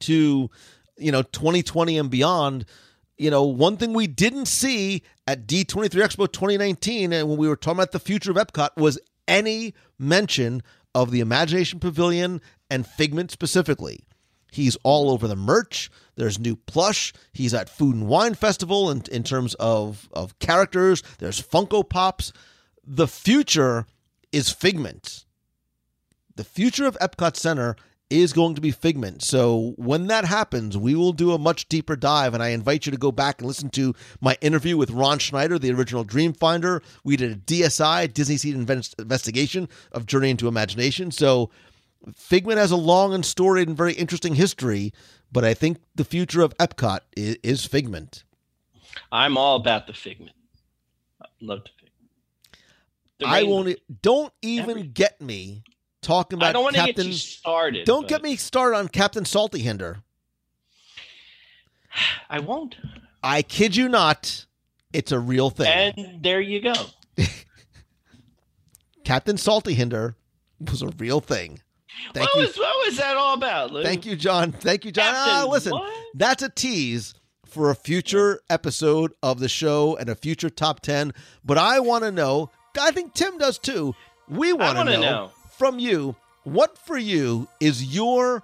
to 0.00 0.50
you 0.98 1.12
know 1.12 1.22
2020 1.22 1.96
and 1.98 2.10
beyond 2.10 2.64
you 3.16 3.30
know 3.30 3.44
one 3.44 3.76
thing 3.76 3.92
we 3.92 4.06
didn't 4.06 4.46
see 4.46 5.02
at 5.26 5.46
d23 5.46 5.88
expo 5.88 6.30
2019 6.30 7.12
and 7.12 7.28
when 7.28 7.38
we 7.38 7.48
were 7.48 7.56
talking 7.56 7.78
about 7.78 7.92
the 7.92 7.98
future 7.98 8.30
of 8.30 8.36
epcot 8.36 8.70
was 8.76 8.98
any 9.26 9.74
mention 9.98 10.62
of 10.94 11.10
the 11.10 11.20
imagination 11.20 11.78
pavilion 11.78 12.40
and 12.70 12.86
figment 12.86 13.30
specifically 13.30 14.00
he's 14.50 14.76
all 14.82 15.10
over 15.10 15.26
the 15.28 15.36
merch 15.36 15.90
there's 16.16 16.38
new 16.38 16.56
plush 16.56 17.12
he's 17.32 17.54
at 17.54 17.68
food 17.68 17.94
and 17.94 18.08
wine 18.08 18.34
festival 18.34 18.90
in, 18.90 19.02
in 19.12 19.22
terms 19.22 19.54
of 19.54 20.08
of 20.12 20.38
characters 20.38 21.02
there's 21.18 21.40
funko 21.40 21.88
pops 21.88 22.32
the 22.84 23.08
future 23.08 23.86
is 24.32 24.50
figment 24.50 25.24
the 26.36 26.44
future 26.44 26.86
of 26.86 26.96
Epcot 27.00 27.36
Center 27.36 27.74
is 28.10 28.32
going 28.32 28.54
to 28.54 28.60
be 28.60 28.70
Figment. 28.70 29.22
So 29.22 29.74
when 29.76 30.06
that 30.06 30.24
happens, 30.24 30.78
we 30.78 30.94
will 30.94 31.12
do 31.12 31.32
a 31.32 31.38
much 31.38 31.68
deeper 31.68 31.96
dive. 31.96 32.32
And 32.32 32.42
I 32.42 32.48
invite 32.48 32.86
you 32.86 32.92
to 32.92 32.98
go 32.98 33.12
back 33.12 33.40
and 33.40 33.46
listen 33.46 33.68
to 33.70 33.94
my 34.20 34.36
interview 34.40 34.76
with 34.76 34.90
Ron 34.90 35.18
Schneider, 35.18 35.58
the 35.58 35.72
original 35.72 36.04
Dreamfinder. 36.04 36.82
We 37.04 37.16
did 37.16 37.32
a 37.32 37.36
DSI, 37.36 38.12
Disney 38.14 38.36
Seed 38.36 38.56
Inven- 38.56 38.98
investigation 38.98 39.68
of 39.92 40.06
Journey 40.06 40.30
into 40.30 40.48
Imagination. 40.48 41.10
So 41.10 41.50
Figment 42.14 42.58
has 42.58 42.70
a 42.70 42.76
long 42.76 43.12
and 43.12 43.24
storied 43.24 43.68
and 43.68 43.76
very 43.76 43.92
interesting 43.92 44.34
history, 44.34 44.92
but 45.32 45.44
I 45.44 45.54
think 45.54 45.78
the 45.94 46.04
future 46.04 46.42
of 46.42 46.56
Epcot 46.58 47.00
is, 47.16 47.36
is 47.42 47.66
Figment. 47.66 48.24
I'm 49.12 49.36
all 49.36 49.56
about 49.56 49.86
the 49.86 49.92
figment. 49.92 50.36
I 51.20 51.26
love 51.40 51.62
figment. 51.64 51.88
I 53.24 53.42
won't. 53.42 53.78
Don't 54.02 54.32
even 54.42 54.92
get 54.92 55.20
me 55.20 55.62
talking 56.02 56.38
about 56.38 56.50
I 56.50 56.52
don't 56.52 56.62
want 56.62 56.76
to 56.76 56.82
get 56.82 56.86
Captain. 56.96 57.06
you 57.08 57.12
started. 57.12 57.84
don't 57.84 58.02
but 58.02 58.08
get 58.08 58.22
me 58.22 58.36
started 58.36 58.76
on 58.76 58.88
Captain 58.88 59.24
Salty 59.24 59.60
Hinder. 59.60 60.02
I 62.30 62.40
won't. 62.40 62.76
I 63.22 63.42
kid 63.42 63.76
you 63.76 63.88
not. 63.88 64.46
It's 64.92 65.12
a 65.12 65.18
real 65.18 65.50
thing. 65.50 65.66
And 65.66 66.22
there 66.22 66.40
you 66.40 66.60
go. 66.60 66.74
Captain 69.04 69.36
Salty 69.36 69.74
Hinder 69.74 70.16
was 70.60 70.82
a 70.82 70.88
real 70.98 71.20
thing. 71.20 71.60
Thank 72.14 72.26
what 72.28 72.36
you. 72.36 72.46
was 72.46 72.58
what 72.58 72.86
was 72.86 72.96
that 72.98 73.16
all 73.16 73.34
about, 73.34 73.72
Lou? 73.72 73.82
Thank 73.82 74.06
you, 74.06 74.16
John. 74.16 74.52
Thank 74.52 74.84
you, 74.84 74.92
John. 74.92 75.12
Ah, 75.14 75.46
listen, 75.48 75.72
what? 75.72 75.92
that's 76.14 76.42
a 76.42 76.48
tease 76.48 77.14
for 77.46 77.70
a 77.70 77.74
future 77.74 78.40
episode 78.50 79.12
of 79.22 79.40
the 79.40 79.48
show 79.48 79.96
and 79.96 80.08
a 80.08 80.14
future 80.14 80.50
top 80.50 80.80
10. 80.80 81.12
But 81.44 81.58
I 81.58 81.80
want 81.80 82.04
to 82.04 82.12
know, 82.12 82.50
I 82.78 82.90
think 82.90 83.14
Tim 83.14 83.38
does 83.38 83.58
too. 83.58 83.94
We 84.28 84.52
want 84.52 84.76
to 84.78 84.84
know, 84.84 85.00
know. 85.00 85.30
from 85.56 85.78
you 85.78 86.14
what 86.44 86.78
for 86.78 86.96
you 86.96 87.48
is 87.60 87.94
your 87.94 88.42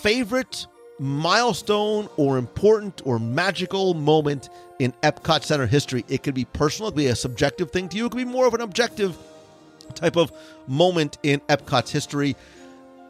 favorite 0.00 0.66
milestone 0.98 2.08
or 2.16 2.38
important 2.38 3.02
or 3.04 3.18
magical 3.18 3.94
moment 3.94 4.48
in 4.78 4.92
Epcot 5.02 5.42
Center 5.42 5.66
history. 5.66 6.04
It 6.08 6.22
could 6.22 6.34
be 6.34 6.44
personal, 6.44 6.88
it 6.88 6.92
could 6.92 6.98
be 6.98 7.06
a 7.08 7.16
subjective 7.16 7.70
thing 7.70 7.88
to 7.88 7.96
you, 7.96 8.06
it 8.06 8.10
could 8.12 8.18
be 8.18 8.24
more 8.24 8.46
of 8.46 8.54
an 8.54 8.60
objective 8.60 9.16
type 9.94 10.16
of 10.16 10.32
moment 10.66 11.18
in 11.22 11.40
Epcot's 11.40 11.90
history. 11.90 12.36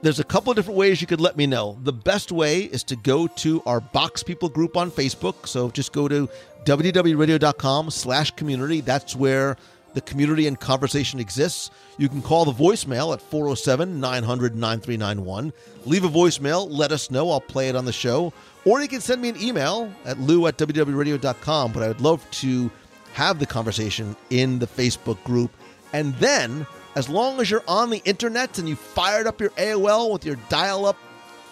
There's 0.04 0.20
a 0.20 0.24
couple 0.24 0.50
of 0.50 0.56
different 0.56 0.76
ways 0.76 1.00
you 1.00 1.06
could 1.06 1.22
let 1.22 1.34
me 1.34 1.46
know. 1.46 1.78
The 1.82 1.90
best 1.90 2.30
way 2.30 2.64
is 2.64 2.84
to 2.84 2.96
go 2.96 3.26
to 3.26 3.62
our 3.64 3.80
Box 3.80 4.22
People 4.22 4.50
group 4.50 4.76
on 4.76 4.90
Facebook. 4.90 5.46
So 5.46 5.70
just 5.70 5.94
go 5.94 6.08
to 6.08 6.28
WDWRadio.com 6.64 7.90
slash 7.90 8.30
community. 8.32 8.82
That's 8.82 9.16
where 9.16 9.56
the 9.94 10.02
community 10.02 10.46
and 10.46 10.60
conversation 10.60 11.20
exists. 11.20 11.70
You 11.96 12.10
can 12.10 12.20
call 12.20 12.44
the 12.44 12.52
voicemail 12.52 13.14
at 13.14 13.22
407 13.22 13.98
900 13.98 14.54
9391. 14.54 15.54
Leave 15.86 16.04
a 16.04 16.10
voicemail, 16.10 16.68
let 16.70 16.92
us 16.92 17.10
know. 17.10 17.30
I'll 17.30 17.40
play 17.40 17.70
it 17.70 17.74
on 17.74 17.86
the 17.86 17.92
show. 17.92 18.34
Or 18.66 18.82
you 18.82 18.88
can 18.88 19.00
send 19.00 19.22
me 19.22 19.30
an 19.30 19.40
email 19.40 19.90
at 20.04 20.20
lou 20.20 20.46
at 20.48 20.58
WDWRadio.com. 20.58 21.72
But 21.72 21.82
I 21.82 21.88
would 21.88 22.02
love 22.02 22.30
to 22.42 22.70
have 23.14 23.38
the 23.38 23.46
conversation 23.46 24.14
in 24.28 24.58
the 24.58 24.66
Facebook 24.66 25.24
group. 25.24 25.50
And 25.94 26.14
then, 26.16 26.66
as 26.94 27.08
long 27.08 27.40
as 27.40 27.50
you're 27.50 27.64
on 27.66 27.90
the 27.90 28.02
internet 28.04 28.58
and 28.58 28.68
you 28.68 28.76
fired 28.76 29.26
up 29.26 29.40
your 29.40 29.50
AOL 29.50 30.12
with 30.12 30.24
your 30.24 30.36
dial 30.48 30.86
up 30.86 30.96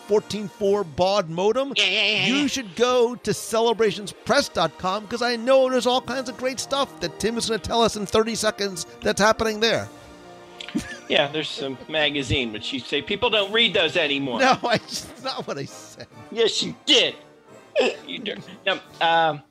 14.4 0.09 0.97
baud 0.97 1.31
modem, 1.31 1.73
you 1.77 2.49
should 2.49 2.75
go 2.77 3.15
to 3.15 3.31
celebrationspress.com 3.31 5.05
because 5.05 5.23
I 5.23 5.37
know 5.37 5.71
there's 5.71 5.87
all 5.87 6.01
kinds 6.01 6.29
of 6.29 6.37
great 6.37 6.61
stuff 6.61 7.01
that 7.01 7.19
Tim 7.19 7.39
is 7.39 7.49
going 7.49 7.61
to 7.61 7.67
tell 7.67 7.83
us 7.83 7.97
in 7.97 8.07
30 8.07 8.35
seconds 8.35 8.87
that's 9.01 9.21
happening 9.21 9.61
there. 9.61 9.89
Yeah, 11.09 11.29
there's 11.29 11.51
some 11.51 11.77
magazine, 11.91 12.53
but 12.53 12.73
you 12.73 12.81
say 12.81 13.03
people 13.03 13.29
don't 13.29 13.53
read 13.53 13.75
those 13.75 13.99
anymore. 13.99 14.41
No, 14.41 14.53
I, 14.63 14.79
that's 14.79 15.23
not 15.23 15.47
what 15.47 15.59
I 15.59 15.67
said. 15.67 16.07
Yes, 16.31 16.63
you 16.63 16.75
did. 16.87 17.17
you 18.07 18.19
did. 18.19 18.43
No, 18.65 18.81
um, 19.03 19.43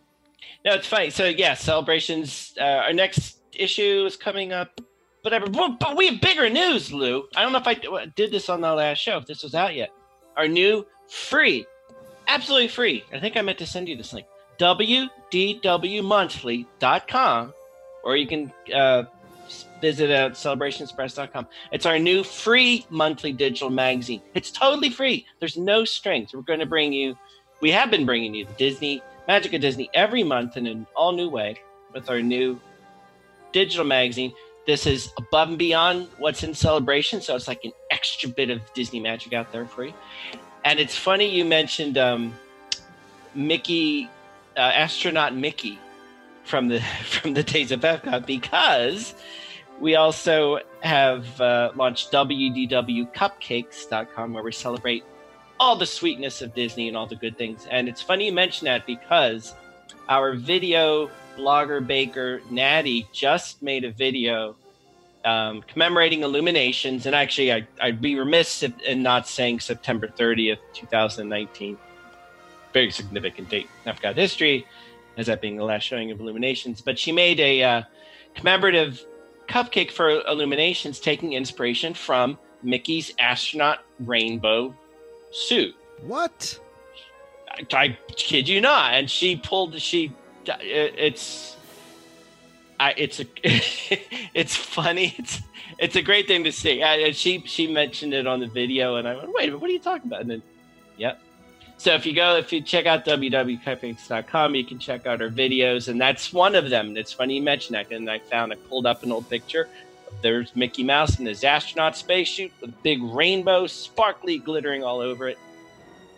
no, 0.65 0.73
it's 0.73 0.87
funny. 0.87 1.11
So 1.11 1.25
yeah, 1.25 1.53
celebrations. 1.53 2.55
Uh, 2.59 2.63
our 2.63 2.93
next 2.93 3.37
issue 3.53 4.05
is 4.07 4.15
coming 4.15 4.53
up. 4.53 4.81
But, 5.23 5.51
but 5.79 5.95
we 5.95 6.07
have 6.07 6.19
bigger 6.19 6.49
news, 6.49 6.91
Lou. 6.91 7.27
I 7.35 7.43
don't 7.43 7.51
know 7.51 7.59
if 7.59 7.67
I 7.67 7.75
did 8.15 8.31
this 8.31 8.49
on 8.49 8.61
the 8.61 8.73
last 8.73 8.97
show. 8.97 9.17
If 9.17 9.27
this 9.27 9.43
was 9.43 9.53
out 9.53 9.75
yet, 9.75 9.91
our 10.35 10.47
new 10.47 10.87
free, 11.07 11.67
absolutely 12.27 12.69
free. 12.69 13.03
I 13.13 13.19
think 13.19 13.37
I 13.37 13.41
meant 13.41 13.59
to 13.59 13.67
send 13.67 13.87
you 13.87 13.95
this 13.95 14.13
link. 14.13 14.25
WDWmonthly.com, 14.57 17.53
or 18.03 18.15
you 18.15 18.25
can 18.27 18.51
uh, 18.73 19.03
visit 19.79 20.09
at 20.09 20.31
celebrationspress.com. 20.33 21.47
It's 21.71 21.85
our 21.85 21.99
new 21.99 22.23
free 22.23 22.87
monthly 22.89 23.33
digital 23.33 23.69
magazine. 23.69 24.21
It's 24.33 24.49
totally 24.51 24.89
free. 24.89 25.27
There's 25.39 25.57
no 25.57 25.85
strings. 25.85 26.33
We're 26.33 26.41
going 26.41 26.59
to 26.59 26.65
bring 26.65 26.91
you, 26.93 27.15
we 27.61 27.71
have 27.71 27.91
been 27.91 28.05
bringing 28.05 28.33
you 28.33 28.45
the 28.45 28.53
Disney, 28.53 29.01
Magic 29.27 29.53
of 29.53 29.61
Disney 29.61 29.89
every 29.93 30.23
month 30.23 30.57
in 30.57 30.65
an 30.67 30.87
all 30.95 31.11
new 31.11 31.29
way 31.29 31.57
with 31.93 32.09
our 32.09 32.21
new 32.21 32.59
digital 33.51 33.85
magazine. 33.85 34.33
This 34.65 34.85
is 34.85 35.11
above 35.17 35.49
and 35.49 35.57
beyond 35.57 36.07
what's 36.17 36.43
in 36.43 36.53
celebration. 36.53 37.21
So 37.21 37.35
it's 37.35 37.47
like 37.47 37.63
an 37.63 37.71
extra 37.89 38.29
bit 38.29 38.49
of 38.49 38.61
Disney 38.73 38.99
magic 38.99 39.31
out 39.33 39.51
there 39.51 39.65
for 39.65 39.85
you. 39.85 39.93
And 40.63 40.79
it's 40.79 40.95
funny 40.95 41.27
you 41.27 41.45
mentioned 41.45 41.97
um, 41.97 42.35
Mickey, 43.33 44.07
uh, 44.55 44.59
astronaut 44.59 45.35
Mickey 45.35 45.79
from 46.43 46.67
the 46.67 46.81
from 47.05 47.33
the 47.33 47.41
days 47.43 47.71
of 47.71 47.79
Epcot 47.81 48.25
because 48.25 49.15
we 49.79 49.95
also 49.95 50.59
have 50.81 51.41
uh, 51.41 51.71
launched 51.75 52.11
WDWCupcakes.com 52.11 54.33
where 54.33 54.43
we 54.43 54.51
celebrate 54.51 55.03
all 55.59 55.75
the 55.75 55.87
sweetness 55.87 56.43
of 56.43 56.53
Disney 56.53 56.87
and 56.87 56.95
all 56.95 57.07
the 57.07 57.15
good 57.15 57.35
things. 57.37 57.65
And 57.69 57.89
it's 57.89 58.01
funny 58.01 58.27
you 58.27 58.31
mention 58.31 58.65
that 58.65 58.85
because 58.85 59.55
our 60.09 60.33
video 60.33 61.09
blogger 61.37 61.85
baker 61.85 62.41
Natty 62.49 63.07
just 63.11 63.61
made 63.61 63.83
a 63.83 63.91
video 63.91 64.55
um, 65.23 65.61
commemorating 65.63 66.23
Illuminations, 66.23 67.05
and 67.05 67.15
actually, 67.15 67.53
I, 67.53 67.67
I'd 67.79 68.01
be 68.01 68.15
remiss 68.15 68.63
if, 68.63 68.79
in 68.81 69.03
not 69.03 69.27
saying 69.27 69.59
September 69.59 70.07
30th, 70.07 70.59
2019. 70.73 71.77
Very 72.73 72.91
significant 72.91 73.49
date 73.49 73.67
in 73.85 73.93
Epcot 73.93 74.15
history, 74.15 74.65
as 75.17 75.27
that 75.27 75.41
being 75.41 75.57
the 75.57 75.63
last 75.63 75.83
showing 75.83 76.11
of 76.11 76.19
Illuminations. 76.19 76.81
But 76.81 76.97
she 76.97 77.11
made 77.11 77.39
a 77.39 77.63
uh, 77.63 77.83
commemorative 78.35 79.05
cupcake 79.47 79.91
for 79.91 80.09
Illuminations 80.09 80.99
taking 80.99 81.33
inspiration 81.33 81.93
from 81.93 82.37
Mickey's 82.63 83.13
astronaut 83.19 83.79
rainbow 83.99 84.75
suit. 85.31 85.75
What? 86.01 86.59
I, 87.49 87.65
I 87.73 87.97
kid 88.15 88.47
you 88.47 88.61
not. 88.61 88.93
And 88.93 89.09
she 89.09 89.35
pulled. 89.35 89.79
She. 89.79 90.13
It- 90.61 90.95
It's. 90.97 91.55
I, 92.79 92.95
it's 92.97 93.19
a, 93.19 93.25
it's 94.33 94.55
funny. 94.55 95.13
It's 95.19 95.39
it's 95.77 95.95
a 95.95 96.01
great 96.01 96.27
thing 96.27 96.43
to 96.45 96.51
see. 96.51 96.81
I, 96.81 97.11
she 97.11 97.43
she 97.45 97.71
mentioned 97.71 98.13
it 98.15 98.25
on 98.25 98.39
the 98.39 98.47
video, 98.47 98.95
and 98.95 99.07
I 99.07 99.15
went, 99.15 99.31
"Wait, 99.33 99.53
what 99.59 99.69
are 99.69 99.73
you 99.73 99.79
talking 99.79 100.07
about?" 100.07 100.21
And 100.21 100.31
then, 100.31 100.41
yep. 100.97 101.21
So 101.77 101.93
if 101.93 102.07
you 102.07 102.13
go, 102.13 102.37
if 102.37 102.51
you 102.51 102.59
check 102.61 102.87
out 102.87 103.05
WDWCupcakes.com, 103.05 104.55
you 104.55 104.63
can 104.65 104.79
check 104.79 105.05
out 105.05 105.21
our 105.21 105.29
videos, 105.29 105.89
and 105.89 106.01
that's 106.01 106.33
one 106.33 106.55
of 106.55 106.69
them. 106.71 106.87
And 106.89 106.97
it's 106.97 107.13
funny 107.13 107.35
you 107.35 107.43
mentioned 107.43 107.75
that, 107.75 107.91
and 107.91 108.09
I 108.09 108.17
found 108.17 108.51
I 108.51 108.55
pulled 108.55 108.87
up 108.87 109.03
an 109.03 109.11
old 109.11 109.29
picture. 109.29 109.67
There's 110.23 110.55
Mickey 110.55 110.83
Mouse 110.83 111.19
in 111.19 111.25
his 111.27 111.43
astronaut 111.43 111.95
spacesuit 111.95 112.51
with 112.61 112.71
a 112.71 112.73
big 112.83 113.01
rainbow, 113.03 113.67
sparkly, 113.67 114.39
glittering 114.39 114.83
all 114.83 114.99
over 115.01 115.27
it, 115.27 115.37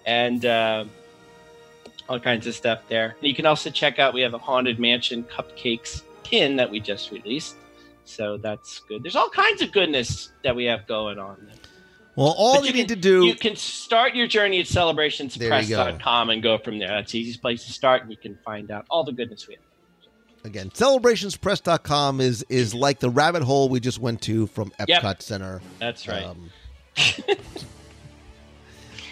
and 0.05 0.45
uh, 0.45 0.85
all 2.09 2.19
kinds 2.19 2.47
of 2.47 2.55
stuff 2.55 2.79
there. 2.89 3.15
You 3.21 3.33
can 3.33 3.45
also 3.45 3.69
check 3.69 3.99
out 3.99 4.13
we 4.13 4.21
have 4.21 4.33
a 4.33 4.37
haunted 4.37 4.79
mansion 4.79 5.23
cupcakes 5.23 6.03
pin 6.23 6.55
that 6.57 6.69
we 6.69 6.79
just 6.79 7.11
released, 7.11 7.55
so 8.05 8.37
that's 8.37 8.79
good. 8.87 9.03
There's 9.03 9.15
all 9.15 9.29
kinds 9.29 9.61
of 9.61 9.71
goodness 9.71 10.31
that 10.43 10.55
we 10.55 10.65
have 10.65 10.85
going 10.87 11.19
on. 11.19 11.51
Well, 12.15 12.35
all 12.37 12.59
But 12.59 12.67
you, 12.67 12.73
need 12.73 12.87
can- 12.89 12.95
to 12.95 13.01
do. 13.01 13.25
You 13.25 13.33
can 13.35 13.55
start 13.55 14.13
your 14.15 14.27
journey 14.27 14.59
at 14.59 14.67
go. 14.71 14.79
celebrationspress.com 14.81 16.29
and 16.29 16.43
go 16.43 16.57
from 16.59 16.77
there. 16.77 16.89
That's 16.89 17.11
the 17.11 17.19
easiest 17.19 17.41
place 17.41 17.65
to 17.65 17.71
start, 17.71 18.03
and 18.03 18.11
you 18.11 18.17
can 18.17 18.37
find 18.45 18.69
out 18.69 18.85
all 18.89 19.03
the 19.03 19.11
goodness 19.13 19.47
we 19.47 19.55
have. 19.55 19.63
Again, 20.45 20.69
celebrationspress.com 20.71 22.19
is 22.21 22.45
is 22.49 22.73
like 22.75 22.99
the 22.99 23.09
rabbit 23.09 23.43
hole 23.43 23.69
we 23.69 23.79
just 23.79 23.97
went 23.99 24.21
to 24.23 24.45
from 24.47 24.71
Epcot 24.79 24.87
Yep. 25.03 25.21
Center. 25.23 25.61
That's 25.79 26.07
right. 26.07 26.23
Um, 26.23 26.49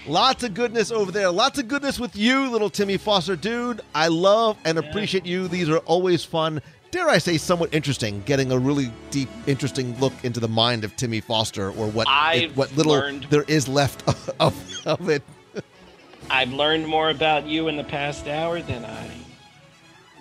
lots 0.07 0.43
of 0.43 0.53
goodness 0.53 0.91
over 0.91 1.11
there. 1.11 1.31
Lots 1.31 1.59
of 1.59 1.67
goodness 1.67 1.99
with 1.99 2.15
you, 2.15 2.49
little 2.49 2.69
Timmy 2.69 2.97
Foster 2.97 3.35
dude. 3.35 3.81
I 3.93 4.07
love 4.07 4.57
and 4.65 4.77
appreciate 4.77 5.25
you. 5.25 5.47
These 5.47 5.69
are 5.69 5.77
always 5.79 6.23
fun. 6.23 6.61
Dare 6.91 7.07
I 7.07 7.19
say, 7.19 7.37
somewhat 7.37 7.73
interesting. 7.73 8.21
Getting 8.25 8.51
a 8.51 8.59
really 8.59 8.91
deep, 9.11 9.29
interesting 9.47 9.97
look 9.99 10.13
into 10.23 10.39
the 10.39 10.49
mind 10.49 10.83
of 10.83 10.95
Timmy 10.97 11.21
Foster, 11.21 11.69
or 11.71 11.87
what 11.87 12.07
I've 12.09 12.55
what 12.57 12.75
little 12.75 12.93
learned- 12.93 13.27
there 13.29 13.45
is 13.47 13.67
left 13.67 14.03
of, 14.39 14.81
of 14.85 15.09
it. 15.09 15.23
I've 16.29 16.51
learned 16.51 16.87
more 16.87 17.09
about 17.09 17.45
you 17.45 17.67
in 17.67 17.77
the 17.77 17.83
past 17.83 18.27
hour 18.27 18.61
than 18.61 18.85
I 18.85 19.11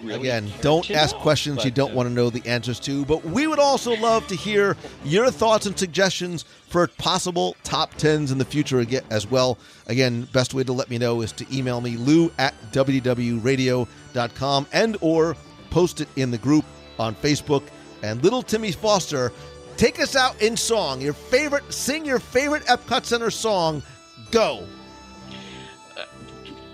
really 0.02 0.20
Again, 0.20 0.50
don't 0.60 0.90
ask 0.90 1.14
know, 1.14 1.22
questions 1.22 1.64
you 1.64 1.70
don't 1.70 1.92
uh, 1.92 1.94
want 1.94 2.08
to 2.08 2.14
know 2.14 2.30
the 2.30 2.46
answers 2.48 2.80
to, 2.80 3.04
but 3.04 3.24
we 3.24 3.46
would 3.46 3.58
also 3.58 3.94
love 3.96 4.26
to 4.28 4.36
hear 4.36 4.76
your 5.04 5.30
thoughts 5.30 5.66
and 5.66 5.78
suggestions 5.78 6.44
for 6.70 6.86
possible 6.86 7.56
top 7.64 7.92
tens 7.96 8.30
in 8.32 8.38
the 8.38 8.44
future 8.44 8.78
again 8.80 9.02
as 9.10 9.30
well. 9.30 9.58
Again, 9.88 10.22
best 10.32 10.54
way 10.54 10.64
to 10.64 10.72
let 10.72 10.88
me 10.88 10.96
know 10.98 11.20
is 11.20 11.32
to 11.32 11.46
email 11.56 11.80
me, 11.80 11.96
lou 11.96 12.32
at 12.38 12.54
WDWRadio.com 12.72 14.66
and 14.72 14.96
or 15.00 15.36
post 15.70 16.00
it 16.00 16.08
in 16.16 16.30
the 16.30 16.38
group 16.38 16.64
on 16.98 17.14
Facebook. 17.16 17.64
And 18.02 18.22
little 18.22 18.42
Timmy 18.42 18.72
Foster, 18.72 19.32
take 19.76 20.00
us 20.00 20.16
out 20.16 20.40
in 20.40 20.56
song. 20.56 21.00
Your 21.00 21.12
favorite, 21.12 21.70
sing 21.72 22.04
your 22.04 22.18
favorite 22.20 22.62
Epcot 22.64 23.04
Center 23.04 23.30
song. 23.30 23.82
Go. 24.30 24.64
Uh, 25.96 26.04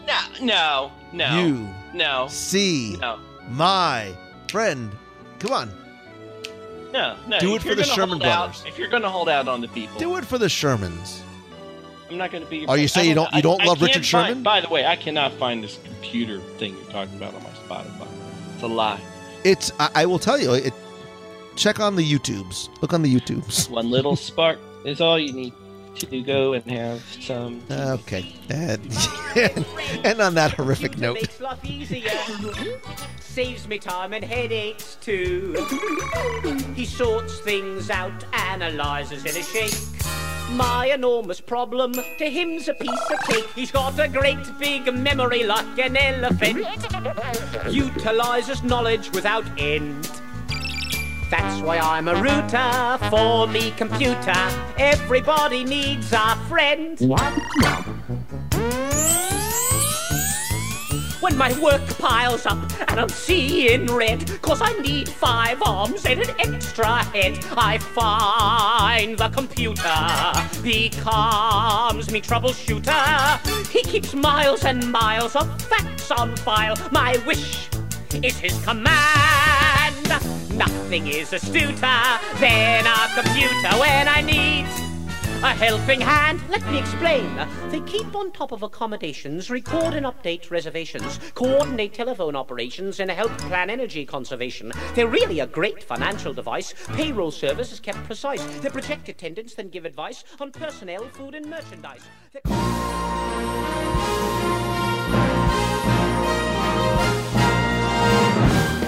no, 0.06 0.44
no, 0.44 0.92
no. 1.12 1.40
You 1.42 1.68
No. 1.94 2.26
see 2.28 2.96
No. 3.00 3.18
my 3.48 4.14
friend. 4.48 4.94
Come 5.38 5.52
on. 5.52 5.70
No, 6.96 7.16
no. 7.28 7.38
Do 7.40 7.54
it 7.56 7.62
for 7.62 7.74
the 7.74 7.84
Sherman 7.84 8.20
hold 8.20 8.22
out- 8.24 8.52
brothers. 8.52 8.64
if 8.66 8.78
you're 8.78 8.88
going 8.88 9.02
to 9.02 9.10
hold 9.10 9.28
out 9.28 9.48
on 9.48 9.60
the 9.60 9.68
people, 9.68 9.98
Do 9.98 10.16
it 10.16 10.24
for 10.24 10.38
the 10.38 10.46
Shermans. 10.46 11.20
I'm 12.10 12.16
not 12.18 12.30
going 12.30 12.42
to 12.44 12.48
be. 12.48 12.58
Your 12.58 12.70
Are 12.70 12.78
you 12.78 12.88
saying 12.88 13.06
I 13.06 13.08
you 13.10 13.14
don't- 13.16 13.34
you 13.34 13.42
don't 13.42 13.60
I- 13.60 13.64
I 13.64 13.66
love 13.68 13.82
Richard 13.82 14.06
find- 14.06 14.28
Sherman? 14.28 14.42
By 14.42 14.60
the 14.60 14.68
way, 14.68 14.86
I 14.86 14.96
cannot 14.96 15.32
find 15.34 15.62
this 15.62 15.78
computer 15.84 16.40
thing 16.58 16.74
you're 16.76 16.92
talking 16.92 17.16
about 17.16 17.34
on 17.34 17.42
my 17.42 17.50
Spotify. 17.50 18.06
It's 18.54 18.62
a 18.62 18.66
lie. 18.66 19.00
It's 19.44 19.72
I, 19.78 19.90
I 19.94 20.06
will 20.06 20.18
tell 20.18 20.40
you 20.40 20.52
it 20.54 20.72
check 21.56 21.80
on 21.80 21.96
the 21.96 22.02
YouTubes. 22.12 22.68
Look 22.80 22.92
on 22.92 23.02
the 23.02 23.14
YouTubes. 23.14 23.68
One 23.70 23.90
little 23.90 24.14
spark 24.16 24.58
is 24.84 25.00
all 25.00 25.18
you 25.18 25.32
need 25.32 25.52
to 25.98 26.22
go 26.22 26.52
and 26.52 26.64
have 26.70 27.02
some. 27.20 27.62
Okay. 27.70 28.34
And, 28.48 28.80
and 30.04 30.20
on 30.20 30.34
that 30.34 30.52
horrific 30.52 30.98
note. 30.98 31.14
Makes 31.14 31.40
life 31.40 31.64
easier. 31.64 32.10
Saves 33.20 33.68
me 33.68 33.78
time 33.78 34.12
and 34.12 34.24
headaches 34.24 34.96
too. 35.00 35.54
He 36.74 36.84
sorts 36.84 37.40
things 37.40 37.90
out, 37.90 38.24
analyzes 38.32 39.24
in 39.24 39.40
a 39.40 39.42
shake. 39.42 39.74
My 40.52 40.86
enormous 40.86 41.40
problem 41.40 41.92
to 41.92 42.30
him's 42.30 42.68
a 42.68 42.74
piece 42.74 43.10
of 43.10 43.20
cake. 43.28 43.48
He's 43.54 43.72
got 43.72 43.98
a 43.98 44.08
great 44.08 44.38
big 44.58 44.92
memory 44.94 45.42
like 45.42 45.78
an 45.78 45.96
elephant. 45.96 46.64
Utilizes 47.68 48.62
knowledge 48.62 49.10
without 49.12 49.44
end. 49.58 50.08
That's 51.28 51.60
why 51.60 51.78
I'm 51.78 52.06
a 52.06 52.14
router 52.14 52.98
for 53.10 53.48
me 53.48 53.72
computer. 53.72 54.34
Everybody 54.78 55.64
needs 55.64 56.12
a 56.12 56.36
friend. 56.48 56.96
When 61.20 61.36
my 61.36 61.58
work 61.60 61.84
piles 61.98 62.46
up 62.46 62.58
and 62.88 63.00
I'm 63.00 63.08
seeing 63.08 63.86
red, 63.86 64.40
cause 64.40 64.60
I 64.62 64.72
need 64.78 65.08
five 65.08 65.60
arms 65.62 66.06
and 66.06 66.20
an 66.20 66.30
extra 66.38 67.02
head, 67.06 67.44
I 67.56 67.78
find 67.78 69.18
the 69.18 69.28
computer 69.30 70.62
becomes 70.62 72.12
me 72.12 72.20
troubleshooter. 72.20 73.66
He 73.68 73.82
keeps 73.82 74.14
miles 74.14 74.64
and 74.64 74.92
miles 74.92 75.34
of 75.34 75.60
facts 75.62 76.12
on 76.12 76.36
file. 76.36 76.76
My 76.92 77.20
wish 77.26 77.68
is 78.22 78.38
his 78.38 78.64
command. 78.64 79.65
Nothing 80.06 81.08
is 81.08 81.30
astuter 81.30 82.40
than 82.40 82.86
a 82.86 83.20
computer 83.20 83.76
when 83.78 84.08
I 84.08 84.22
need 84.22 84.66
a 85.42 85.48
helping 85.48 86.00
hand. 86.00 86.40
Let 86.48 86.66
me 86.70 86.78
explain. 86.78 87.28
They 87.70 87.80
keep 87.80 88.14
on 88.14 88.32
top 88.32 88.52
of 88.52 88.62
accommodations, 88.62 89.50
record 89.50 89.94
and 89.94 90.06
update 90.06 90.50
reservations, 90.50 91.18
coordinate 91.34 91.92
telephone 91.92 92.36
operations, 92.36 93.00
and 93.00 93.10
help 93.10 93.36
plan 93.38 93.68
energy 93.68 94.06
conservation. 94.06 94.72
They're 94.94 95.08
really 95.08 95.40
a 95.40 95.46
great 95.46 95.82
financial 95.82 96.32
device. 96.32 96.72
Payroll 96.94 97.32
service 97.32 97.72
is 97.72 97.80
kept 97.80 97.98
precise. 98.04 98.44
They 98.60 98.70
project 98.70 99.08
attendance, 99.08 99.54
then 99.54 99.68
give 99.68 99.84
advice 99.84 100.24
on 100.40 100.52
personnel, 100.52 101.04
food, 101.08 101.34
and 101.34 101.50
merchandise. 101.50 102.02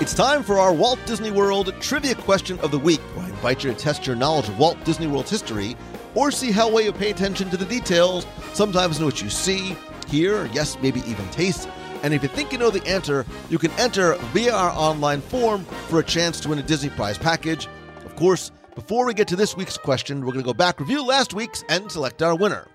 It's 0.01 0.15
time 0.15 0.45
for 0.45 0.61
our 0.61 0.73
Walt 0.73 1.01
Disney 1.07 1.33
World 1.33 1.75
trivia 1.81 2.15
question 2.15 2.57
of 2.61 2.71
the 2.71 2.79
week, 2.79 3.01
where 3.17 3.27
I 3.27 3.31
invite 3.31 3.65
you 3.65 3.73
to 3.73 3.77
test 3.77 4.07
your 4.07 4.15
knowledge 4.15 4.49
of 4.49 4.57
Walt 4.57 4.83
Disney 4.85 5.09
World's 5.09 5.29
history 5.29 5.77
or 6.15 6.31
see 6.31 6.53
how 6.53 6.71
well 6.71 6.85
you 6.85 6.93
pay 6.93 7.11
attention 7.11 7.51
to 7.51 7.57
the 7.57 7.65
details, 7.65 8.25
sometimes 8.53 9.01
know 9.01 9.07
what 9.07 9.21
you 9.21 9.29
see, 9.29 9.77
hear, 10.07 10.47
yes, 10.53 10.79
maybe 10.81 11.01
even 11.01 11.29
taste. 11.31 11.69
And 12.05 12.15
if 12.15 12.23
you 12.23 12.29
think 12.29 12.53
you 12.53 12.59
know 12.59 12.71
the 12.71 12.87
answer, 12.87 13.27
you 13.51 13.59
can 13.59 13.73
enter 13.73 14.15
via 14.33 14.55
our 14.55 14.71
online 14.71 15.21
form 15.21 15.65
for 15.89 15.99
a 15.99 16.05
chance 16.05 16.39
to 16.41 16.49
win 16.49 16.61
a 16.61 16.63
Disney 16.63 16.91
Prize 16.91 17.19
package. 17.19 17.67
Of 18.05 18.15
course, 18.15 18.53
before 18.77 19.05
we 19.05 19.15
get 19.15 19.27
to 19.29 19.37
this 19.37 19.57
week's 19.57 19.77
question, 19.77 20.21
we're 20.21 20.33
going 20.33 20.45
to 20.45 20.49
go 20.49 20.55
back, 20.55 20.79
review 20.79 21.05
last 21.05 21.35
week's, 21.35 21.65
and 21.69 21.91
select 21.91 22.23
our 22.23 22.37
winner. 22.37 22.69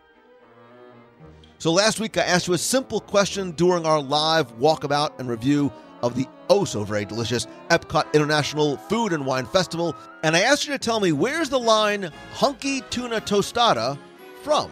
So 1.57 1.71
last 1.71 2.01
week 2.01 2.17
I 2.17 2.23
asked 2.23 2.49
you 2.49 2.53
a 2.53 2.57
simple 2.57 2.99
question 2.99 3.51
during 3.51 3.85
our 3.85 4.01
live 4.01 4.57
walkabout 4.57 5.19
and 5.19 5.29
review 5.29 5.71
of 6.03 6.15
the 6.15 6.27
oh 6.49 6.65
so 6.65 6.83
very 6.83 7.05
delicious 7.05 7.47
Epcot 7.69 8.13
International 8.13 8.77
Food 8.77 9.13
and 9.13 9.25
Wine 9.25 9.47
Festival, 9.47 9.95
and 10.21 10.35
I 10.35 10.41
asked 10.41 10.67
you 10.67 10.73
to 10.73 10.77
tell 10.77 10.99
me 10.99 11.11
where's 11.11 11.49
the 11.49 11.59
line 11.59 12.11
hunky 12.33 12.81
tuna 12.91 13.21
tostada 13.21 13.97
from. 14.43 14.69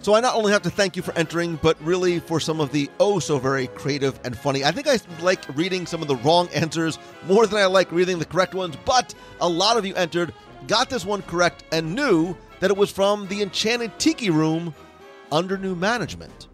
So 0.00 0.14
I 0.14 0.20
not 0.20 0.34
only 0.34 0.50
have 0.50 0.62
to 0.62 0.70
thank 0.70 0.96
you 0.96 1.02
for 1.02 1.16
entering, 1.16 1.60
but 1.62 1.80
really 1.80 2.18
for 2.18 2.40
some 2.40 2.60
of 2.60 2.72
the 2.72 2.90
oh 2.98 3.20
so 3.20 3.38
very 3.38 3.68
creative 3.68 4.18
and 4.24 4.36
funny. 4.36 4.64
I 4.64 4.72
think 4.72 4.88
I 4.88 4.98
like 5.22 5.40
reading 5.56 5.86
some 5.86 6.02
of 6.02 6.08
the 6.08 6.16
wrong 6.16 6.48
answers 6.48 6.98
more 7.28 7.46
than 7.46 7.60
I 7.60 7.66
like 7.66 7.92
reading 7.92 8.18
the 8.18 8.24
correct 8.24 8.52
ones, 8.52 8.76
but 8.84 9.14
a 9.40 9.48
lot 9.48 9.76
of 9.76 9.86
you 9.86 9.94
entered, 9.94 10.34
got 10.66 10.90
this 10.90 11.04
one 11.04 11.22
correct, 11.22 11.62
and 11.70 11.94
knew 11.94 12.36
that 12.58 12.70
it 12.70 12.76
was 12.76 12.90
from 12.90 13.28
the 13.28 13.42
Enchanted 13.42 13.96
Tiki 14.00 14.30
Room 14.30 14.74
under 15.30 15.56
new 15.56 15.76
management. 15.76 16.48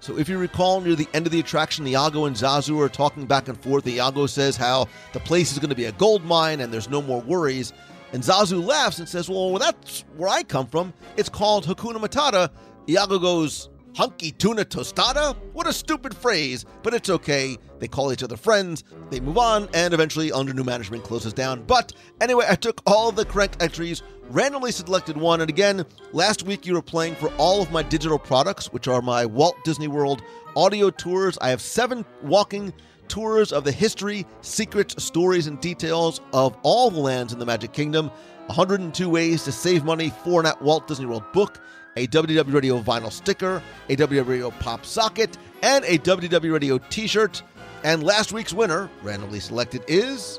So 0.00 0.16
if 0.16 0.30
you 0.30 0.38
recall, 0.38 0.80
near 0.80 0.94
the 0.94 1.08
end 1.12 1.26
of 1.26 1.32
the 1.32 1.40
attraction, 1.40 1.86
Iago 1.86 2.24
and 2.24 2.34
Zazu 2.34 2.80
are 2.80 2.88
talking 2.88 3.26
back 3.26 3.48
and 3.48 3.62
forth. 3.62 3.86
Iago 3.86 4.26
says 4.26 4.56
how 4.56 4.88
the 5.12 5.20
place 5.20 5.52
is 5.52 5.58
going 5.58 5.68
to 5.68 5.76
be 5.76 5.84
a 5.84 5.92
gold 5.92 6.24
mine 6.24 6.60
and 6.60 6.72
there's 6.72 6.88
no 6.88 7.02
more 7.02 7.20
worries. 7.20 7.74
And 8.12 8.22
Zazu 8.22 8.64
laughs 8.64 8.98
and 8.98 9.08
says, 9.08 9.28
Well, 9.28 9.58
that's 9.58 10.04
where 10.16 10.30
I 10.30 10.42
come 10.42 10.66
from. 10.66 10.94
It's 11.16 11.28
called 11.28 11.66
Hakuna 11.66 11.98
Matata. 11.98 12.50
Iago 12.88 13.18
goes, 13.18 13.68
Hunky 13.96 14.30
tuna 14.30 14.64
tostada? 14.64 15.36
What 15.52 15.66
a 15.66 15.72
stupid 15.72 16.16
phrase, 16.16 16.64
but 16.82 16.94
it's 16.94 17.10
okay. 17.10 17.56
They 17.80 17.88
call 17.88 18.12
each 18.12 18.22
other 18.22 18.36
friends, 18.36 18.84
they 19.10 19.20
move 19.20 19.36
on, 19.36 19.68
and 19.74 19.92
eventually, 19.92 20.30
under 20.30 20.52
new 20.52 20.62
management, 20.62 21.02
closes 21.02 21.32
down. 21.32 21.64
But 21.64 21.92
anyway, 22.20 22.46
I 22.48 22.54
took 22.54 22.80
all 22.86 23.10
the 23.10 23.24
correct 23.24 23.60
entries, 23.60 24.02
randomly 24.28 24.70
selected 24.70 25.16
one, 25.16 25.40
and 25.40 25.50
again, 25.50 25.84
last 26.12 26.44
week 26.44 26.66
you 26.66 26.74
were 26.74 26.82
playing 26.82 27.16
for 27.16 27.32
all 27.36 27.62
of 27.62 27.72
my 27.72 27.82
digital 27.82 28.18
products, 28.18 28.72
which 28.72 28.86
are 28.86 29.02
my 29.02 29.26
Walt 29.26 29.56
Disney 29.64 29.88
World 29.88 30.22
audio 30.56 30.90
tours. 30.90 31.36
I 31.40 31.50
have 31.50 31.60
seven 31.60 32.04
walking 32.22 32.72
tours 33.08 33.52
of 33.52 33.64
the 33.64 33.72
history, 33.72 34.24
secrets, 34.40 35.02
stories, 35.02 35.48
and 35.48 35.60
details 35.60 36.20
of 36.32 36.56
all 36.62 36.90
the 36.90 37.00
lands 37.00 37.32
in 37.32 37.40
the 37.40 37.46
Magic 37.46 37.72
Kingdom. 37.72 38.10
102 38.46 39.08
ways 39.08 39.44
to 39.44 39.52
save 39.52 39.84
money 39.84 40.12
for 40.24 40.44
an 40.44 40.52
Walt 40.60 40.88
Disney 40.88 41.06
World 41.06 41.22
book, 41.32 41.60
a 41.96 42.06
WDW 42.08 42.52
Radio 42.52 42.80
vinyl 42.80 43.12
sticker, 43.12 43.62
a 43.88 43.96
WDW 43.96 44.26
Radio 44.26 44.50
pop 44.50 44.84
socket, 44.84 45.36
and 45.62 45.84
a 45.84 45.98
WDW 45.98 46.52
Radio 46.52 46.78
t 46.78 47.06
shirt. 47.06 47.42
And 47.82 48.02
last 48.02 48.32
week's 48.32 48.52
winner, 48.52 48.90
randomly 49.02 49.40
selected, 49.40 49.82
is 49.88 50.38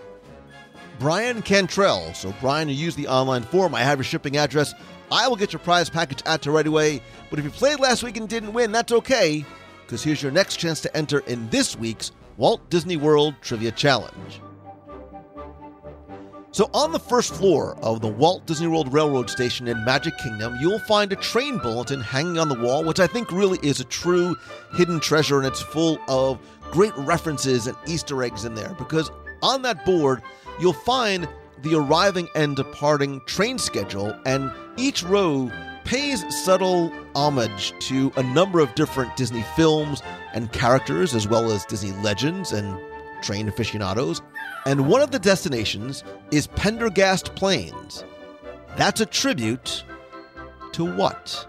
Brian 0.99 1.41
Cantrell. 1.41 2.13
So, 2.13 2.33
Brian, 2.39 2.69
you 2.69 2.75
use 2.75 2.95
the 2.95 3.07
online 3.07 3.43
form. 3.43 3.73
I 3.73 3.81
have 3.81 3.97
your 3.97 4.03
shipping 4.03 4.37
address. 4.37 4.73
I 5.11 5.27
will 5.27 5.35
get 5.35 5.51
your 5.51 5.59
prize 5.59 5.89
package 5.89 6.21
out 6.25 6.41
to 6.43 6.51
right 6.51 6.67
away. 6.67 7.01
But 7.29 7.39
if 7.39 7.45
you 7.45 7.51
played 7.51 7.79
last 7.79 8.03
week 8.03 8.17
and 8.17 8.29
didn't 8.29 8.53
win, 8.53 8.71
that's 8.71 8.91
okay, 8.91 9.43
because 9.81 10.03
here's 10.03 10.21
your 10.21 10.31
next 10.31 10.57
chance 10.57 10.79
to 10.81 10.95
enter 10.95 11.19
in 11.21 11.49
this 11.49 11.75
week's 11.75 12.11
Walt 12.37 12.69
Disney 12.69 12.97
World 12.97 13.35
Trivia 13.41 13.71
Challenge. 13.71 14.41
So, 16.53 16.69
on 16.73 16.91
the 16.91 16.99
first 16.99 17.33
floor 17.33 17.77
of 17.81 18.01
the 18.01 18.09
Walt 18.09 18.45
Disney 18.45 18.67
World 18.67 18.91
Railroad 18.91 19.29
Station 19.29 19.69
in 19.69 19.85
Magic 19.85 20.17
Kingdom, 20.17 20.57
you'll 20.59 20.79
find 20.79 21.13
a 21.13 21.15
train 21.15 21.59
bulletin 21.59 22.01
hanging 22.01 22.37
on 22.37 22.49
the 22.49 22.59
wall, 22.59 22.83
which 22.83 22.99
I 22.99 23.07
think 23.07 23.31
really 23.31 23.57
is 23.63 23.79
a 23.79 23.85
true 23.85 24.35
hidden 24.73 24.99
treasure, 24.99 25.37
and 25.37 25.47
it's 25.47 25.61
full 25.61 25.97
of 26.09 26.39
great 26.69 26.91
references 26.97 27.67
and 27.67 27.77
Easter 27.87 28.21
eggs 28.21 28.43
in 28.43 28.53
there. 28.53 28.75
Because 28.77 29.11
on 29.41 29.61
that 29.61 29.85
board, 29.85 30.21
you'll 30.59 30.73
find 30.73 31.25
the 31.61 31.75
arriving 31.75 32.27
and 32.35 32.57
departing 32.57 33.21
train 33.27 33.57
schedule, 33.57 34.13
and 34.25 34.51
each 34.75 35.03
row 35.03 35.49
pays 35.85 36.25
subtle 36.43 36.91
homage 37.15 37.73
to 37.79 38.11
a 38.17 38.23
number 38.23 38.59
of 38.59 38.75
different 38.75 39.15
Disney 39.15 39.45
films 39.55 40.03
and 40.33 40.51
characters, 40.51 41.15
as 41.15 41.29
well 41.29 41.49
as 41.49 41.63
Disney 41.63 41.93
legends 42.03 42.51
and 42.51 42.77
train 43.21 43.47
aficionados. 43.47 44.21
And 44.65 44.87
one 44.87 45.01
of 45.01 45.11
the 45.11 45.19
destinations 45.19 46.03
is 46.31 46.47
Pendergast 46.47 47.35
Plains. 47.35 48.03
That's 48.77 49.01
a 49.01 49.05
tribute 49.05 49.83
to 50.73 50.85
what? 50.85 51.47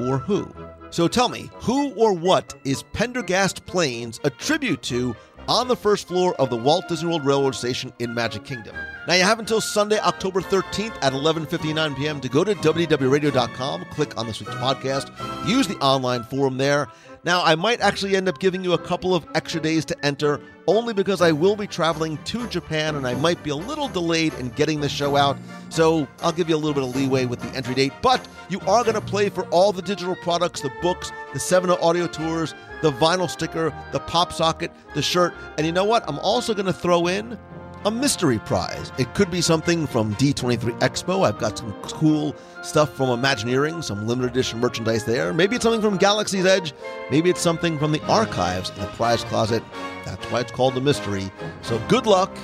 Or 0.00 0.18
who? 0.18 0.52
So 0.90 1.08
tell 1.08 1.28
me, 1.28 1.50
who 1.60 1.92
or 1.94 2.12
what 2.12 2.54
is 2.64 2.82
Pendergast 2.92 3.66
Plains 3.66 4.20
a 4.24 4.30
tribute 4.30 4.82
to 4.84 5.14
on 5.46 5.68
the 5.68 5.76
first 5.76 6.08
floor 6.08 6.34
of 6.34 6.50
the 6.50 6.56
Walt 6.56 6.88
Disney 6.88 7.08
World 7.08 7.24
Railroad 7.24 7.54
Station 7.54 7.92
in 7.98 8.14
Magic 8.14 8.44
Kingdom? 8.44 8.74
Now 9.06 9.14
you 9.14 9.22
have 9.22 9.38
until 9.38 9.60
Sunday, 9.60 9.98
October 9.98 10.40
13th 10.40 10.94
at 11.02 11.12
11:59 11.12 11.96
p.m. 11.96 12.20
to 12.20 12.28
go 12.28 12.44
to 12.44 12.54
WDWRadio.com, 12.54 13.86
click 13.90 14.16
on 14.16 14.26
this 14.26 14.40
week's 14.40 14.54
podcast, 14.54 15.10
use 15.48 15.66
the 15.66 15.76
online 15.76 16.22
forum 16.24 16.58
there. 16.58 16.88
Now, 17.24 17.42
I 17.42 17.54
might 17.54 17.80
actually 17.80 18.16
end 18.16 18.28
up 18.28 18.38
giving 18.38 18.62
you 18.62 18.72
a 18.72 18.78
couple 18.78 19.14
of 19.14 19.26
extra 19.34 19.60
days 19.60 19.84
to 19.86 20.04
enter, 20.04 20.40
only 20.66 20.94
because 20.94 21.20
I 21.20 21.32
will 21.32 21.56
be 21.56 21.66
traveling 21.66 22.16
to 22.24 22.46
Japan 22.48 22.94
and 22.94 23.06
I 23.06 23.14
might 23.14 23.42
be 23.42 23.50
a 23.50 23.56
little 23.56 23.88
delayed 23.88 24.34
in 24.34 24.50
getting 24.50 24.80
the 24.80 24.88
show 24.88 25.16
out. 25.16 25.36
So 25.68 26.06
I'll 26.22 26.32
give 26.32 26.48
you 26.48 26.54
a 26.54 26.58
little 26.58 26.74
bit 26.74 26.84
of 26.84 26.94
leeway 26.94 27.26
with 27.26 27.40
the 27.40 27.48
entry 27.56 27.74
date. 27.74 27.92
But 28.02 28.26
you 28.48 28.60
are 28.60 28.82
going 28.84 28.94
to 28.94 29.00
play 29.00 29.28
for 29.28 29.44
all 29.48 29.72
the 29.72 29.82
digital 29.82 30.16
products, 30.16 30.60
the 30.60 30.72
books, 30.80 31.12
the 31.32 31.40
7 31.40 31.70
audio 31.70 32.06
tours, 32.06 32.54
the 32.82 32.92
vinyl 32.92 33.28
sticker, 33.28 33.74
the 33.92 34.00
pop 34.00 34.32
socket, 34.32 34.70
the 34.94 35.02
shirt. 35.02 35.34
And 35.56 35.66
you 35.66 35.72
know 35.72 35.84
what? 35.84 36.04
I'm 36.08 36.18
also 36.20 36.54
going 36.54 36.66
to 36.66 36.72
throw 36.72 37.08
in 37.08 37.38
a 37.84 37.90
mystery 37.90 38.38
prize. 38.40 38.92
It 38.98 39.14
could 39.14 39.30
be 39.30 39.40
something 39.40 39.86
from 39.86 40.14
D23 40.16 40.78
Expo. 40.80 41.26
I've 41.26 41.38
got 41.38 41.58
some 41.58 41.72
cool 41.82 42.34
stuff 42.68 42.94
from 42.94 43.10
Imagineering, 43.10 43.82
some 43.82 44.06
limited 44.06 44.30
edition 44.30 44.60
merchandise 44.60 45.04
there. 45.04 45.32
Maybe 45.32 45.56
it's 45.56 45.62
something 45.62 45.80
from 45.80 45.96
Galaxy's 45.96 46.46
Edge. 46.46 46.74
Maybe 47.10 47.30
it's 47.30 47.40
something 47.40 47.78
from 47.78 47.92
the 47.92 48.04
archives 48.06 48.70
in 48.70 48.80
the 48.80 48.86
prize 48.88 49.24
closet. 49.24 49.62
That's 50.04 50.24
why 50.26 50.40
it's 50.40 50.52
called 50.52 50.76
a 50.76 50.80
mystery. 50.80 51.30
So 51.62 51.80
good 51.88 52.06
luck 52.06 52.36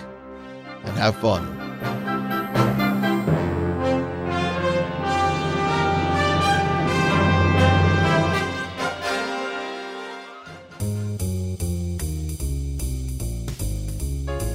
and 0.85 0.97
have 0.97 1.17
fun. 1.17 2.44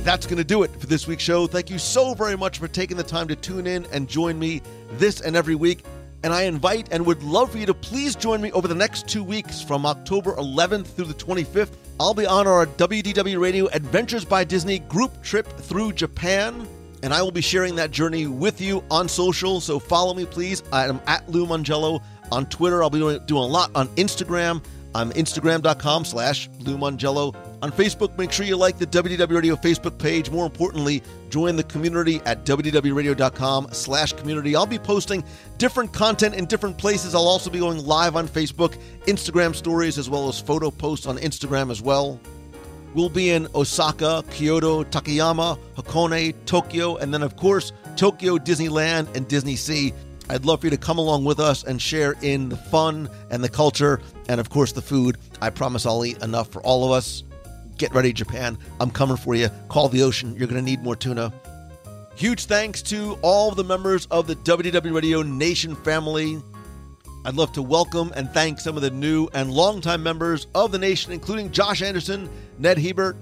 That's 0.09 0.25
going 0.25 0.39
to 0.39 0.43
do 0.43 0.63
it 0.63 0.71
for 0.79 0.87
this 0.87 1.05
week's 1.05 1.21
show. 1.21 1.45
Thank 1.45 1.69
you 1.69 1.77
so 1.77 2.15
very 2.15 2.35
much 2.35 2.57
for 2.57 2.67
taking 2.67 2.97
the 2.97 3.03
time 3.03 3.27
to 3.27 3.35
tune 3.35 3.67
in 3.67 3.85
and 3.91 4.09
join 4.09 4.39
me 4.39 4.59
this 4.93 5.21
and 5.21 5.35
every 5.35 5.53
week. 5.53 5.85
And 6.23 6.33
I 6.33 6.45
invite 6.45 6.87
and 6.91 7.05
would 7.05 7.21
love 7.21 7.51
for 7.51 7.59
you 7.59 7.67
to 7.67 7.75
please 7.75 8.15
join 8.15 8.41
me 8.41 8.51
over 8.53 8.67
the 8.67 8.73
next 8.73 9.07
two 9.07 9.23
weeks 9.23 9.61
from 9.61 9.85
October 9.85 10.33
11th 10.33 10.87
through 10.87 11.05
the 11.05 11.13
25th. 11.13 11.75
I'll 11.99 12.15
be 12.15 12.25
on 12.25 12.47
our 12.47 12.65
WDW 12.65 13.39
Radio 13.39 13.67
Adventures 13.67 14.25
by 14.25 14.43
Disney 14.43 14.79
group 14.79 15.21
trip 15.21 15.45
through 15.45 15.93
Japan. 15.93 16.67
And 17.03 17.13
I 17.13 17.21
will 17.21 17.29
be 17.29 17.41
sharing 17.41 17.75
that 17.75 17.91
journey 17.91 18.25
with 18.25 18.59
you 18.61 18.83
on 18.89 19.07
social. 19.07 19.61
So 19.61 19.77
follow 19.77 20.15
me, 20.15 20.25
please. 20.25 20.63
I'm 20.73 20.99
at 21.05 21.29
Lou 21.29 21.45
Mongello 21.45 22.01
on 22.31 22.47
Twitter. 22.47 22.81
I'll 22.81 22.89
be 22.89 22.97
doing, 22.97 23.21
a 23.29 23.45
lot 23.45 23.69
on 23.75 23.87
Instagram. 23.89 24.65
I'm 24.95 25.11
Instagram.com 25.11 26.03
slash 26.03 26.49
Lou. 26.61 26.79
On 27.61 27.73
Facebook, 27.73 28.17
make 28.17 28.31
sure 28.31 28.45
you 28.45 28.55
like 28.55 28.77
the 28.77 28.87
WDW 28.87 29.35
Radio 29.35 29.55
Facebook 29.57 29.97
page. 29.97 30.29
More 30.29 30.45
importantly, 30.45 31.03
join 31.29 31.57
the 31.57 31.63
community 31.63 32.21
at 32.25 32.45
WDWRadio.com 32.45 33.67
slash 33.73 34.13
community. 34.13 34.55
I'll 34.55 34.65
be 34.65 34.79
posting 34.79 35.25
different 35.57 35.91
content 35.91 36.35
in 36.35 36.45
different 36.45 36.77
places. 36.77 37.13
I'll 37.13 37.27
also 37.27 37.49
be 37.49 37.59
going 37.59 37.85
live 37.85 38.15
on 38.15 38.29
Facebook, 38.29 38.79
Instagram 39.07 39.53
stories, 39.53 39.97
as 39.97 40.09
well 40.09 40.29
as 40.29 40.39
photo 40.39 40.71
posts 40.71 41.05
on 41.05 41.17
Instagram 41.17 41.69
as 41.69 41.81
well. 41.81 42.17
We'll 42.93 43.09
be 43.09 43.31
in 43.31 43.49
Osaka, 43.53 44.23
Kyoto, 44.31 44.85
Takayama, 44.85 45.59
Hakone, 45.75 46.33
Tokyo, 46.45 46.95
and 46.95 47.13
then, 47.13 47.21
of 47.21 47.35
course, 47.35 47.73
Tokyo 47.97 48.37
Disneyland 48.37 49.13
and 49.17 49.27
Disney 49.27 49.57
Sea. 49.57 49.93
I'd 50.29 50.45
love 50.45 50.61
for 50.61 50.67
you 50.67 50.71
to 50.71 50.77
come 50.77 50.97
along 50.97 51.25
with 51.25 51.41
us 51.41 51.65
and 51.65 51.81
share 51.81 52.15
in 52.21 52.47
the 52.47 52.55
fun 52.55 53.09
and 53.29 53.43
the 53.43 53.49
culture 53.49 53.99
and, 54.29 54.39
of 54.39 54.49
course, 54.49 54.71
the 54.71 54.81
food. 54.81 55.17
I 55.41 55.49
promise 55.49 55.85
I'll 55.85 56.05
eat 56.05 56.23
enough 56.23 56.51
for 56.51 56.61
all 56.61 56.85
of 56.85 56.91
us. 56.91 57.23
Get 57.79 57.93
ready, 57.93 58.11
Japan. 58.11 58.57
I'm 58.81 58.91
coming 58.91 59.15
for 59.15 59.35
you. 59.35 59.47
Call 59.69 59.87
the 59.87 60.03
ocean. 60.03 60.35
You're 60.35 60.47
going 60.47 60.59
to 60.59 60.61
need 60.61 60.83
more 60.83 60.97
tuna. 60.97 61.31
Huge 62.13 62.43
thanks 62.43 62.81
to 62.83 63.17
all 63.21 63.51
the 63.51 63.63
members 63.63 64.05
of 64.07 64.27
the 64.27 64.35
WDW 64.35 64.93
Radio 64.93 65.21
Nation 65.21 65.75
family. 65.77 66.41
I'd 67.23 67.35
love 67.35 67.53
to 67.53 67.61
welcome 67.61 68.11
and 68.17 68.29
thank 68.31 68.59
some 68.59 68.75
of 68.75 68.81
the 68.81 68.91
new 68.91 69.29
and 69.33 69.49
longtime 69.49 70.03
members 70.03 70.47
of 70.53 70.73
the 70.73 70.77
nation, 70.77 71.13
including 71.13 71.53
Josh 71.53 71.81
Anderson, 71.81 72.29
Ned 72.57 72.77
Hebert, 72.77 73.15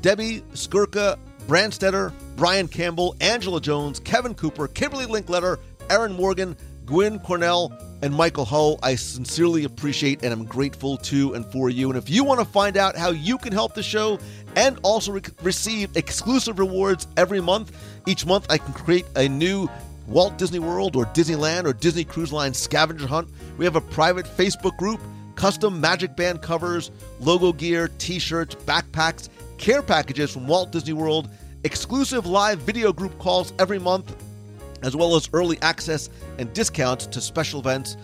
Debbie 0.00 0.42
Skirka, 0.52 1.18
Branstetter, 1.48 2.12
Brian 2.36 2.68
Campbell, 2.68 3.16
Angela 3.20 3.60
Jones, 3.60 3.98
Kevin 3.98 4.34
Cooper, 4.34 4.68
Kimberly 4.68 5.06
Linkletter, 5.06 5.58
Aaron 5.90 6.12
Morgan, 6.12 6.56
Gwyn 6.84 7.18
Cornell, 7.18 7.76
and 8.04 8.14
Michael 8.14 8.44
Hull. 8.44 8.78
I 8.82 8.96
sincerely 8.96 9.64
appreciate 9.64 10.22
and 10.22 10.30
I'm 10.30 10.44
grateful 10.44 10.98
to 10.98 11.32
and 11.32 11.44
for 11.46 11.70
you. 11.70 11.88
And 11.88 11.96
if 11.96 12.10
you 12.10 12.22
want 12.22 12.38
to 12.38 12.44
find 12.44 12.76
out 12.76 12.96
how 12.96 13.10
you 13.10 13.38
can 13.38 13.50
help 13.50 13.72
the 13.72 13.82
show 13.82 14.18
and 14.56 14.78
also 14.82 15.12
re- 15.12 15.22
receive 15.42 15.96
exclusive 15.96 16.58
rewards 16.58 17.06
every 17.16 17.40
month, 17.40 17.74
each 18.06 18.26
month 18.26 18.46
I 18.50 18.58
can 18.58 18.74
create 18.74 19.06
a 19.16 19.26
new 19.26 19.70
Walt 20.06 20.36
Disney 20.36 20.58
World 20.58 20.96
or 20.96 21.06
Disneyland 21.06 21.64
or 21.64 21.72
Disney 21.72 22.04
Cruise 22.04 22.30
Line 22.30 22.52
scavenger 22.52 23.06
hunt. 23.06 23.30
We 23.56 23.64
have 23.64 23.74
a 23.74 23.80
private 23.80 24.26
Facebook 24.26 24.76
group, 24.76 25.00
custom 25.34 25.80
Magic 25.80 26.14
Band 26.14 26.42
covers, 26.42 26.90
logo 27.20 27.54
gear, 27.54 27.88
t 27.96 28.18
shirts, 28.18 28.54
backpacks, 28.54 29.30
care 29.56 29.80
packages 29.80 30.30
from 30.30 30.46
Walt 30.46 30.72
Disney 30.72 30.92
World, 30.92 31.30
exclusive 31.64 32.26
live 32.26 32.58
video 32.58 32.92
group 32.92 33.18
calls 33.18 33.54
every 33.58 33.78
month, 33.78 34.14
as 34.84 34.94
well 34.94 35.16
as 35.16 35.28
early 35.32 35.58
access 35.62 36.10
and 36.38 36.52
discounts 36.52 37.06
to 37.06 37.20
special 37.20 37.60
events. 37.60 37.96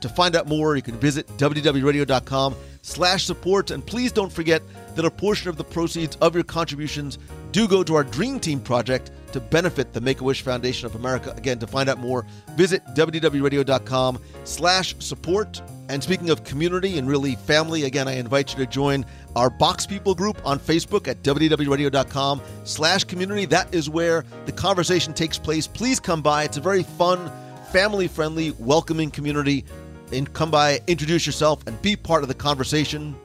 To 0.00 0.08
find 0.08 0.34
out 0.34 0.48
more, 0.48 0.74
you 0.74 0.82
can 0.82 0.98
visit 0.98 1.26
WDWRadio.com 1.36 2.56
slash 2.82 3.24
support. 3.24 3.70
And 3.70 3.86
please 3.86 4.10
don't 4.10 4.32
forget 4.32 4.62
that 4.96 5.04
a 5.04 5.10
portion 5.10 5.48
of 5.48 5.56
the 5.56 5.64
proceeds 5.64 6.16
of 6.16 6.34
your 6.34 6.44
contributions 6.44 7.18
do 7.52 7.68
go 7.68 7.84
to 7.84 7.94
our 7.94 8.02
Dream 8.02 8.40
Team 8.40 8.60
project 8.60 9.12
to 9.32 9.40
benefit 9.40 9.92
the 9.92 10.00
Make-A-Wish 10.00 10.42
Foundation 10.42 10.86
of 10.86 10.94
America. 10.94 11.32
Again, 11.36 11.58
to 11.60 11.66
find 11.66 11.88
out 11.88 11.98
more, 11.98 12.26
visit 12.56 12.84
WDWRadio.com 12.94 14.18
slash 14.44 14.96
support. 14.98 15.62
And 15.88 16.02
speaking 16.02 16.30
of 16.30 16.44
community 16.44 16.96
and 16.96 17.06
really 17.06 17.36
family, 17.36 17.84
again, 17.84 18.08
I 18.08 18.12
invite 18.12 18.52
you 18.52 18.64
to 18.64 18.70
join 18.70 19.04
our 19.36 19.50
Box 19.50 19.84
People 19.84 20.14
group 20.14 20.40
on 20.44 20.58
Facebook 20.58 21.08
at 21.08 21.22
WDWRadio.com 21.22 22.40
slash 22.64 23.04
community. 23.04 23.44
That 23.46 23.74
is 23.74 23.90
where 23.90 24.24
the 24.46 24.52
conversation 24.52 25.12
takes 25.12 25.38
place. 25.38 25.66
Please 25.66 26.00
come 26.00 26.22
by. 26.22 26.44
It's 26.44 26.56
a 26.56 26.60
very 26.60 26.82
fun, 26.82 27.30
family-friendly, 27.72 28.52
welcoming 28.58 29.10
community. 29.10 29.64
And 30.12 30.32
come 30.32 30.50
by, 30.50 30.80
introduce 30.86 31.26
yourself, 31.26 31.66
and 31.66 31.80
be 31.82 31.96
part 31.96 32.22
of 32.22 32.28
the 32.28 32.34
conversation. 32.34 33.16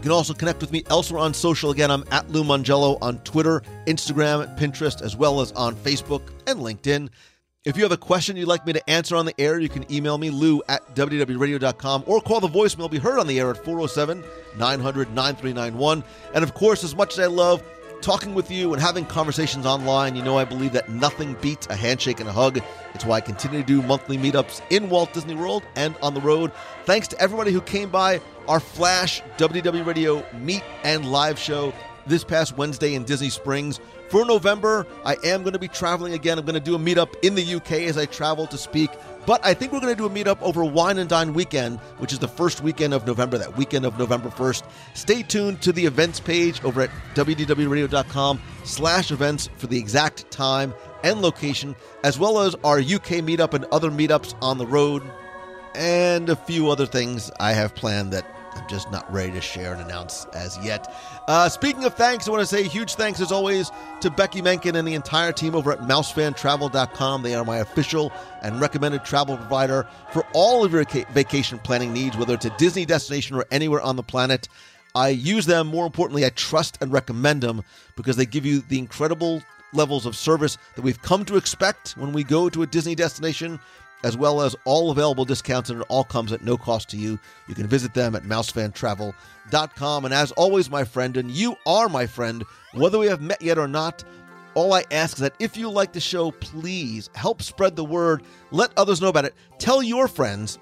can 0.02 0.12
also 0.12 0.34
connect 0.34 0.60
with 0.60 0.72
me 0.72 0.82
elsewhere 0.90 1.20
on 1.20 1.34
social. 1.34 1.70
Again, 1.70 1.90
I'm 1.90 2.04
at 2.10 2.30
Lou 2.30 2.42
Mongello 2.42 2.98
on 3.02 3.18
Twitter, 3.20 3.62
Instagram, 3.86 4.58
Pinterest, 4.58 5.02
as 5.02 5.16
well 5.16 5.40
as 5.40 5.52
on 5.52 5.74
Facebook 5.76 6.22
and 6.46 6.60
LinkedIn. 6.60 7.10
If 7.66 7.76
you 7.76 7.82
have 7.82 7.92
a 7.92 7.98
question 7.98 8.38
you'd 8.38 8.48
like 8.48 8.64
me 8.64 8.72
to 8.72 8.90
answer 8.90 9.14
on 9.16 9.26
the 9.26 9.38
air, 9.38 9.58
you 9.58 9.68
can 9.68 9.84
email 9.92 10.16
me, 10.16 10.30
lou 10.30 10.62
at 10.66 10.94
WDWRadio.com, 10.94 12.04
or 12.06 12.22
call 12.22 12.40
the 12.40 12.48
voicemail 12.48 12.90
be 12.90 12.96
heard 12.96 13.18
on 13.18 13.26
the 13.26 13.38
air 13.38 13.50
at 13.50 13.62
407 13.62 14.24
900 14.56 15.12
9391. 15.12 16.02
And 16.32 16.42
of 16.42 16.54
course, 16.54 16.82
as 16.84 16.96
much 16.96 17.12
as 17.12 17.18
I 17.18 17.26
love 17.26 17.62
talking 18.00 18.32
with 18.32 18.50
you 18.50 18.72
and 18.72 18.80
having 18.80 19.04
conversations 19.04 19.66
online, 19.66 20.16
you 20.16 20.22
know 20.22 20.38
I 20.38 20.46
believe 20.46 20.72
that 20.72 20.88
nothing 20.88 21.34
beats 21.42 21.66
a 21.66 21.76
handshake 21.76 22.18
and 22.18 22.30
a 22.30 22.32
hug. 22.32 22.62
It's 22.94 23.04
why 23.04 23.16
I 23.16 23.20
continue 23.20 23.60
to 23.60 23.66
do 23.66 23.82
monthly 23.82 24.16
meetups 24.16 24.62
in 24.70 24.88
Walt 24.88 25.12
Disney 25.12 25.34
World 25.34 25.62
and 25.76 25.94
on 26.00 26.14
the 26.14 26.22
road. 26.22 26.52
Thanks 26.86 27.08
to 27.08 27.20
everybody 27.20 27.52
who 27.52 27.60
came 27.60 27.90
by 27.90 28.22
our 28.48 28.60
Flash 28.60 29.20
WDW 29.36 29.84
Radio 29.84 30.24
Meet 30.38 30.64
and 30.82 31.12
Live 31.12 31.38
show 31.38 31.74
this 32.06 32.24
past 32.24 32.56
Wednesday 32.56 32.94
in 32.94 33.04
Disney 33.04 33.28
Springs. 33.28 33.80
For 34.10 34.24
November, 34.24 34.88
I 35.04 35.16
am 35.22 35.42
going 35.42 35.52
to 35.52 35.58
be 35.60 35.68
traveling 35.68 36.14
again. 36.14 36.36
I'm 36.36 36.44
going 36.44 36.54
to 36.54 36.60
do 36.60 36.74
a 36.74 36.78
meetup 36.78 37.14
in 37.22 37.36
the 37.36 37.54
UK 37.54 37.86
as 37.88 37.96
I 37.96 38.06
travel 38.06 38.44
to 38.48 38.58
speak. 38.58 38.90
But 39.24 39.40
I 39.46 39.54
think 39.54 39.72
we're 39.72 39.78
going 39.78 39.94
to 39.94 39.98
do 39.98 40.06
a 40.06 40.10
meetup 40.10 40.42
over 40.42 40.64
Wine 40.64 40.98
and 40.98 41.08
Dine 41.08 41.32
weekend, 41.32 41.78
which 41.98 42.12
is 42.12 42.18
the 42.18 42.26
first 42.26 42.60
weekend 42.60 42.92
of 42.92 43.06
November, 43.06 43.38
that 43.38 43.56
weekend 43.56 43.86
of 43.86 43.96
November 44.00 44.28
1st. 44.28 44.64
Stay 44.94 45.22
tuned 45.22 45.62
to 45.62 45.70
the 45.70 45.86
events 45.86 46.18
page 46.18 46.60
over 46.64 46.80
at 46.80 46.90
wdwradio.com 47.14 48.40
slash 48.64 49.12
events 49.12 49.48
for 49.58 49.68
the 49.68 49.78
exact 49.78 50.28
time 50.32 50.74
and 51.04 51.22
location, 51.22 51.76
as 52.02 52.18
well 52.18 52.40
as 52.40 52.56
our 52.64 52.80
UK 52.80 53.22
meetup 53.22 53.54
and 53.54 53.64
other 53.66 53.90
meetups 53.90 54.34
on 54.42 54.58
the 54.58 54.66
road, 54.66 55.04
and 55.76 56.28
a 56.28 56.34
few 56.34 56.68
other 56.68 56.86
things 56.86 57.30
I 57.38 57.52
have 57.52 57.76
planned 57.76 58.12
that 58.12 58.26
I'm 58.54 58.66
just 58.68 58.90
not 58.90 59.10
ready 59.12 59.32
to 59.32 59.40
share 59.40 59.72
and 59.72 59.82
announce 59.82 60.24
as 60.34 60.58
yet. 60.58 60.92
Uh, 61.28 61.48
speaking 61.48 61.84
of 61.84 61.94
thanks, 61.94 62.26
I 62.26 62.30
want 62.30 62.42
to 62.42 62.46
say 62.46 62.64
huge 62.64 62.94
thanks 62.94 63.20
as 63.20 63.30
always 63.30 63.70
to 64.00 64.10
Becky 64.10 64.42
Menken 64.42 64.76
and 64.76 64.86
the 64.86 64.94
entire 64.94 65.32
team 65.32 65.54
over 65.54 65.72
at 65.72 65.80
mousefantravel.com. 65.80 67.22
They 67.22 67.34
are 67.34 67.44
my 67.44 67.58
official 67.58 68.12
and 68.42 68.60
recommended 68.60 69.04
travel 69.04 69.36
provider 69.36 69.86
for 70.12 70.26
all 70.32 70.64
of 70.64 70.72
your 70.72 70.84
vacation 70.84 71.58
planning 71.60 71.92
needs, 71.92 72.16
whether 72.16 72.34
it's 72.34 72.46
a 72.46 72.56
Disney 72.58 72.84
destination 72.84 73.36
or 73.36 73.44
anywhere 73.50 73.80
on 73.80 73.96
the 73.96 74.02
planet. 74.02 74.48
I 74.94 75.10
use 75.10 75.46
them. 75.46 75.68
More 75.68 75.86
importantly, 75.86 76.24
I 76.24 76.30
trust 76.30 76.78
and 76.80 76.92
recommend 76.92 77.42
them 77.42 77.62
because 77.96 78.16
they 78.16 78.26
give 78.26 78.44
you 78.44 78.60
the 78.60 78.78
incredible 78.78 79.42
levels 79.72 80.06
of 80.06 80.16
service 80.16 80.58
that 80.74 80.82
we've 80.82 81.00
come 81.00 81.24
to 81.26 81.36
expect 81.36 81.92
when 81.92 82.12
we 82.12 82.24
go 82.24 82.48
to 82.48 82.62
a 82.62 82.66
Disney 82.66 82.94
destination 82.94 83.60
as 84.02 84.16
well 84.16 84.40
as 84.40 84.56
all 84.64 84.90
available 84.90 85.24
discounts, 85.24 85.70
and 85.70 85.80
it 85.80 85.86
all 85.88 86.04
comes 86.04 86.32
at 86.32 86.42
no 86.42 86.56
cost 86.56 86.88
to 86.90 86.96
you. 86.96 87.18
You 87.48 87.54
can 87.54 87.66
visit 87.66 87.94
them 87.94 88.14
at 88.14 88.22
mousefantravel.com. 88.22 90.04
And 90.04 90.14
as 90.14 90.32
always, 90.32 90.70
my 90.70 90.84
friend, 90.84 91.16
and 91.16 91.30
you 91.30 91.56
are 91.66 91.88
my 91.88 92.06
friend, 92.06 92.44
whether 92.74 92.98
we 92.98 93.06
have 93.06 93.20
met 93.20 93.42
yet 93.42 93.58
or 93.58 93.68
not, 93.68 94.04
all 94.54 94.72
I 94.72 94.84
ask 94.90 95.16
is 95.16 95.20
that 95.20 95.34
if 95.38 95.56
you 95.56 95.70
like 95.70 95.92
the 95.92 96.00
show, 96.00 96.32
please 96.32 97.08
help 97.14 97.42
spread 97.42 97.76
the 97.76 97.84
word, 97.84 98.22
let 98.50 98.70
others 98.76 99.00
know 99.00 99.08
about 99.08 99.24
it, 99.24 99.34
tell 99.58 99.82
your 99.82 100.08
friends 100.08 100.58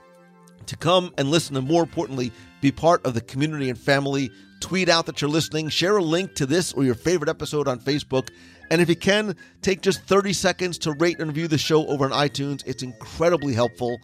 to 0.66 0.76
come 0.76 1.12
and 1.16 1.30
listen, 1.30 1.56
and 1.56 1.66
more 1.66 1.82
importantly, 1.82 2.30
be 2.60 2.70
part 2.70 3.04
of 3.06 3.14
the 3.14 3.20
community 3.20 3.70
and 3.70 3.78
family. 3.78 4.30
Tweet 4.60 4.88
out 4.88 5.06
that 5.06 5.22
you're 5.22 5.30
listening, 5.30 5.68
share 5.68 5.96
a 5.96 6.02
link 6.02 6.34
to 6.34 6.44
this 6.44 6.72
or 6.72 6.84
your 6.84 6.96
favorite 6.96 7.30
episode 7.30 7.68
on 7.68 7.78
Facebook, 7.78 8.28
and 8.70 8.80
if 8.80 8.88
you 8.88 8.96
can, 8.96 9.36
take 9.62 9.80
just 9.80 10.02
30 10.02 10.32
seconds 10.32 10.78
to 10.78 10.92
rate 10.92 11.18
and 11.18 11.28
review 11.28 11.48
the 11.48 11.58
show 11.58 11.86
over 11.86 12.04
on 12.04 12.10
iTunes. 12.10 12.62
It's 12.66 12.82
incredibly 12.82 13.54
helpful. 13.54 13.98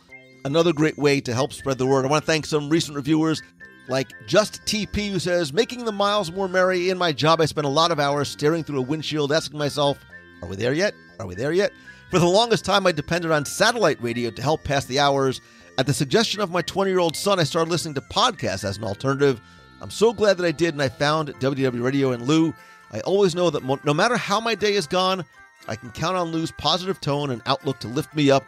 Another 0.45 0.73
great 0.73 0.99
way 0.99 1.21
to 1.21 1.35
help 1.35 1.53
spread 1.53 1.79
the 1.79 1.87
word. 1.87 2.05
I 2.05 2.09
want 2.09 2.23
to 2.23 2.27
thank 2.27 2.47
some 2.47 2.69
recent 2.69 2.97
reviewers 2.97 3.43
like 3.89 4.13
Just 4.27 4.65
TP, 4.65 5.11
who 5.11 5.19
says, 5.19 5.53
Making 5.53 5.85
the 5.85 5.93
miles 5.93 6.33
more 6.33 6.49
merry. 6.49 6.91
In 6.91 6.99
my 6.99 7.13
job, 7.13 7.41
I 7.41 7.47
spend 7.47 7.67
a 7.67 7.71
lot 7.71 7.91
of 7.91 8.01
hours 8.01 8.29
staring 8.29 8.65
through 8.65 8.79
a 8.79 8.83
windshield, 8.83 9.33
asking 9.33 9.59
myself, 9.59 9.99
Are 10.43 10.49
we 10.49 10.57
there 10.57 10.73
yet? 10.73 10.95
Are 11.19 11.27
we 11.27 11.35
there 11.35 11.53
yet? 11.53 11.73
For 12.11 12.19
the 12.19 12.27
longest 12.27 12.65
time, 12.65 12.87
I 12.87 12.93
depended 12.93 13.31
on 13.31 13.45
satellite 13.45 14.03
radio 14.03 14.31
to 14.31 14.43
help 14.43 14.65
pass 14.65 14.85
the 14.85 15.01
hours. 15.01 15.41
At 15.77 15.87
the 15.87 15.95
suggestion 15.95 16.41
of 16.41 16.51
my 16.51 16.63
20 16.63 16.91
year 16.91 17.01
old 17.01 17.17
son, 17.17 17.41
I 17.41 17.45
started 17.45 17.71
listening 17.71 17.95
to 17.95 18.01
podcasts 18.03 18.65
as 18.65 18.77
an 18.77 18.85
alternative. 18.85 19.41
I'm 19.81 19.91
so 19.91 20.13
glad 20.13 20.37
that 20.39 20.47
I 20.47 20.53
did, 20.53 20.75
and 20.75 20.83
I 20.83 20.89
found 20.89 21.29
WDW 21.41 21.83
Radio 21.83 22.13
and 22.13 22.27
Lou. 22.27 22.55
I 22.95 23.01
always 23.01 23.35
know 23.35 23.51
that 23.51 23.65
mo- 23.65 23.81
no 23.83 23.93
matter 23.93 24.17
how 24.17 24.39
my 24.39 24.55
day 24.55 24.75
is 24.75 24.87
gone, 24.87 25.25
I 25.67 25.75
can 25.75 25.91
count 25.91 26.17
on 26.17 26.31
Lou's 26.31 26.53
positive 26.53 27.01
tone 27.01 27.31
and 27.31 27.43
outlook 27.45 27.81
to 27.81 27.89
lift 27.89 28.15
me 28.15 28.31
up. 28.31 28.45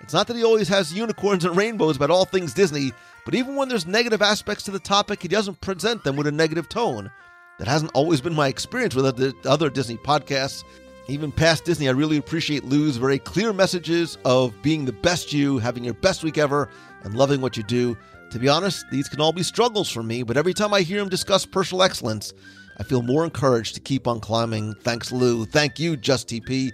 It's 0.00 0.14
not 0.14 0.26
that 0.28 0.36
he 0.36 0.42
always 0.42 0.68
has 0.68 0.94
unicorns 0.94 1.44
and 1.44 1.54
rainbows 1.54 1.96
about 1.96 2.10
all 2.10 2.24
things 2.24 2.54
Disney, 2.54 2.92
but 3.26 3.34
even 3.34 3.56
when 3.56 3.68
there's 3.68 3.86
negative 3.86 4.22
aspects 4.22 4.64
to 4.64 4.70
the 4.70 4.78
topic, 4.78 5.20
he 5.20 5.28
doesn't 5.28 5.60
present 5.60 6.02
them 6.02 6.16
with 6.16 6.26
a 6.26 6.32
negative 6.32 6.66
tone. 6.70 7.10
That 7.58 7.68
hasn't 7.68 7.92
always 7.92 8.22
been 8.22 8.34
my 8.34 8.48
experience 8.48 8.94
with 8.94 9.04
other 9.44 9.68
Disney 9.68 9.98
podcasts. 9.98 10.64
Even 11.08 11.30
past 11.30 11.66
Disney, 11.66 11.86
I 11.86 11.92
really 11.92 12.16
appreciate 12.16 12.64
Lou's 12.64 12.96
very 12.96 13.18
clear 13.18 13.52
messages 13.52 14.16
of 14.24 14.54
being 14.62 14.86
the 14.86 14.92
best 14.92 15.34
you, 15.34 15.58
having 15.58 15.84
your 15.84 15.92
best 15.92 16.24
week 16.24 16.38
ever, 16.38 16.70
and 17.04 17.14
loving 17.14 17.42
what 17.42 17.58
you 17.58 17.64
do. 17.64 17.98
To 18.30 18.38
be 18.38 18.48
honest, 18.48 18.86
these 18.90 19.10
can 19.10 19.20
all 19.20 19.32
be 19.32 19.42
struggles 19.42 19.90
for 19.90 20.02
me, 20.02 20.22
but 20.22 20.38
every 20.38 20.54
time 20.54 20.72
I 20.72 20.80
hear 20.80 21.02
him 21.02 21.10
discuss 21.10 21.44
personal 21.44 21.82
excellence, 21.82 22.32
I 22.80 22.82
feel 22.82 23.02
more 23.02 23.24
encouraged 23.24 23.74
to 23.74 23.80
keep 23.80 24.08
on 24.08 24.20
climbing. 24.20 24.74
Thanks, 24.76 25.12
Lou. 25.12 25.44
Thank 25.44 25.78
you, 25.78 25.98
Just 25.98 26.28
TP. 26.28 26.72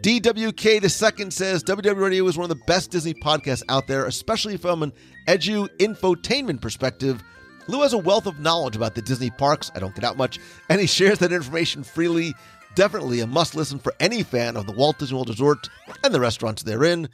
DWK 0.00 0.80
the 0.80 0.88
second 0.88 1.32
says 1.32 1.62
WDW 1.62 2.00
Radio 2.00 2.26
is 2.26 2.36
one 2.38 2.50
of 2.50 2.58
the 2.58 2.64
best 2.64 2.90
Disney 2.90 3.12
podcasts 3.12 3.62
out 3.68 3.86
there, 3.86 4.06
especially 4.06 4.56
from 4.56 4.82
an 4.82 4.92
edu 5.28 5.68
infotainment 5.78 6.60
perspective. 6.62 7.22
Lou 7.68 7.82
has 7.82 7.92
a 7.92 7.98
wealth 7.98 8.26
of 8.26 8.40
knowledge 8.40 8.74
about 8.74 8.94
the 8.94 9.02
Disney 9.02 9.30
parks. 9.30 9.70
I 9.76 9.78
don't 9.78 9.94
get 9.94 10.02
out 10.02 10.16
much, 10.16 10.40
and 10.70 10.80
he 10.80 10.86
shares 10.86 11.18
that 11.20 11.32
information 11.32 11.84
freely. 11.84 12.34
Definitely 12.74 13.20
a 13.20 13.26
must 13.26 13.54
listen 13.54 13.78
for 13.78 13.94
any 14.00 14.22
fan 14.22 14.56
of 14.56 14.66
the 14.66 14.72
Walt 14.72 14.98
Disney 14.98 15.14
World 15.16 15.28
Resort 15.28 15.68
and 16.02 16.14
the 16.14 16.18
restaurants 16.18 16.62
therein. 16.62 17.08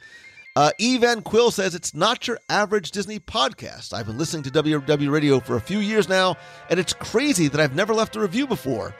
Uh, 0.59 0.71
Evan 0.77 1.21
Quill 1.21 1.51
says 1.51 1.73
it's 1.73 1.93
not 1.93 2.27
your 2.27 2.37
average 2.49 2.91
Disney 2.91 3.17
podcast. 3.17 3.93
I've 3.93 4.07
been 4.07 4.17
listening 4.17 4.43
to 4.43 4.49
WDW 4.49 5.09
Radio 5.09 5.39
for 5.39 5.55
a 5.55 5.61
few 5.61 5.79
years 5.79 6.09
now, 6.09 6.35
and 6.69 6.77
it's 6.77 6.91
crazy 6.91 7.47
that 7.47 7.61
I've 7.61 7.75
never 7.75 7.93
left 7.93 8.17
a 8.17 8.19
review 8.19 8.45
before. 8.45 8.93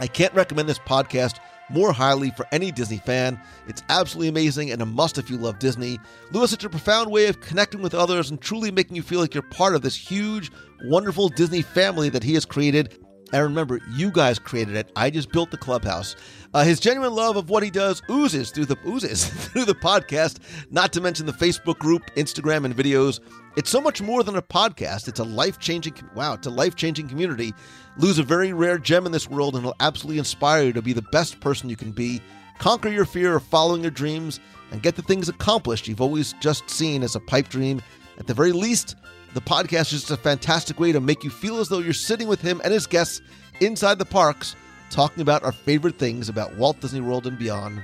I 0.00 0.08
can't 0.08 0.34
recommend 0.34 0.68
this 0.68 0.80
podcast 0.80 1.38
more 1.68 1.92
highly 1.92 2.32
for 2.32 2.44
any 2.50 2.72
Disney 2.72 2.96
fan. 2.96 3.40
It's 3.68 3.84
absolutely 3.88 4.30
amazing 4.30 4.72
and 4.72 4.82
a 4.82 4.86
must 4.86 5.16
if 5.16 5.30
you 5.30 5.36
love 5.36 5.60
Disney. 5.60 6.00
Lou 6.32 6.40
has 6.40 6.50
such 6.50 6.64
a 6.64 6.68
profound 6.68 7.08
way 7.08 7.28
of 7.28 7.40
connecting 7.40 7.82
with 7.82 7.94
others 7.94 8.28
and 8.28 8.40
truly 8.40 8.72
making 8.72 8.96
you 8.96 9.02
feel 9.02 9.20
like 9.20 9.32
you're 9.32 9.44
part 9.44 9.76
of 9.76 9.82
this 9.82 9.94
huge, 9.94 10.50
wonderful 10.86 11.28
Disney 11.28 11.62
family 11.62 12.08
that 12.08 12.24
he 12.24 12.34
has 12.34 12.44
created. 12.44 12.98
And 13.32 13.42
remember, 13.42 13.80
you 13.90 14.10
guys 14.10 14.38
created 14.38 14.74
it. 14.74 14.90
I 14.96 15.10
just 15.10 15.30
built 15.30 15.50
the 15.50 15.56
clubhouse. 15.56 16.16
Uh, 16.52 16.64
his 16.64 16.80
genuine 16.80 17.14
love 17.14 17.36
of 17.36 17.48
what 17.48 17.62
he 17.62 17.70
does 17.70 18.02
oozes 18.10 18.50
through 18.50 18.64
the 18.66 18.78
oozes 18.86 19.26
through 19.48 19.64
the 19.64 19.74
podcast. 19.74 20.38
Not 20.70 20.92
to 20.92 21.00
mention 21.00 21.26
the 21.26 21.32
Facebook 21.32 21.78
group, 21.78 22.02
Instagram, 22.16 22.64
and 22.64 22.76
videos. 22.76 23.20
It's 23.56 23.70
so 23.70 23.80
much 23.80 24.02
more 24.02 24.22
than 24.22 24.36
a 24.36 24.42
podcast. 24.42 25.06
It's 25.06 25.20
a 25.20 25.24
life 25.24 25.58
changing 25.58 25.94
wow. 26.14 26.34
It's 26.34 26.46
a 26.46 26.50
life 26.50 26.74
changing 26.74 27.08
community. 27.08 27.54
Lou's 27.98 28.18
a 28.18 28.24
very 28.24 28.52
rare 28.52 28.78
gem 28.78 29.06
in 29.06 29.12
this 29.12 29.28
world, 29.30 29.54
and 29.54 29.64
it'll 29.64 29.76
absolutely 29.80 30.18
inspire 30.18 30.64
you 30.64 30.72
to 30.72 30.82
be 30.82 30.92
the 30.92 31.02
best 31.12 31.40
person 31.40 31.68
you 31.68 31.76
can 31.76 31.92
be. 31.92 32.20
Conquer 32.58 32.88
your 32.88 33.04
fear 33.04 33.36
of 33.36 33.42
following 33.44 33.82
your 33.82 33.90
dreams 33.90 34.40
and 34.70 34.82
get 34.82 34.94
the 34.94 35.02
things 35.02 35.28
accomplished 35.28 35.88
you've 35.88 36.00
always 36.00 36.34
just 36.40 36.68
seen 36.68 37.02
as 37.02 37.16
a 37.16 37.20
pipe 37.20 37.48
dream. 37.48 37.80
At 38.18 38.26
the 38.26 38.34
very 38.34 38.52
least, 38.52 38.96
the 39.34 39.40
podcast 39.40 39.92
is 39.92 40.00
just 40.00 40.10
a 40.10 40.16
fantastic 40.16 40.80
way 40.80 40.92
to 40.92 41.00
make 41.00 41.22
you 41.22 41.30
feel 41.30 41.58
as 41.58 41.68
though 41.68 41.78
you're 41.78 41.92
sitting 41.92 42.26
with 42.26 42.40
him 42.40 42.60
and 42.64 42.72
his 42.72 42.86
guests 42.86 43.22
inside 43.60 43.98
the 43.98 44.04
parks 44.04 44.56
talking 44.90 45.22
about 45.22 45.44
our 45.44 45.52
favorite 45.52 45.98
things 45.98 46.28
about 46.28 46.56
Walt 46.56 46.80
Disney 46.80 47.00
World 47.00 47.26
and 47.26 47.38
beyond. 47.38 47.82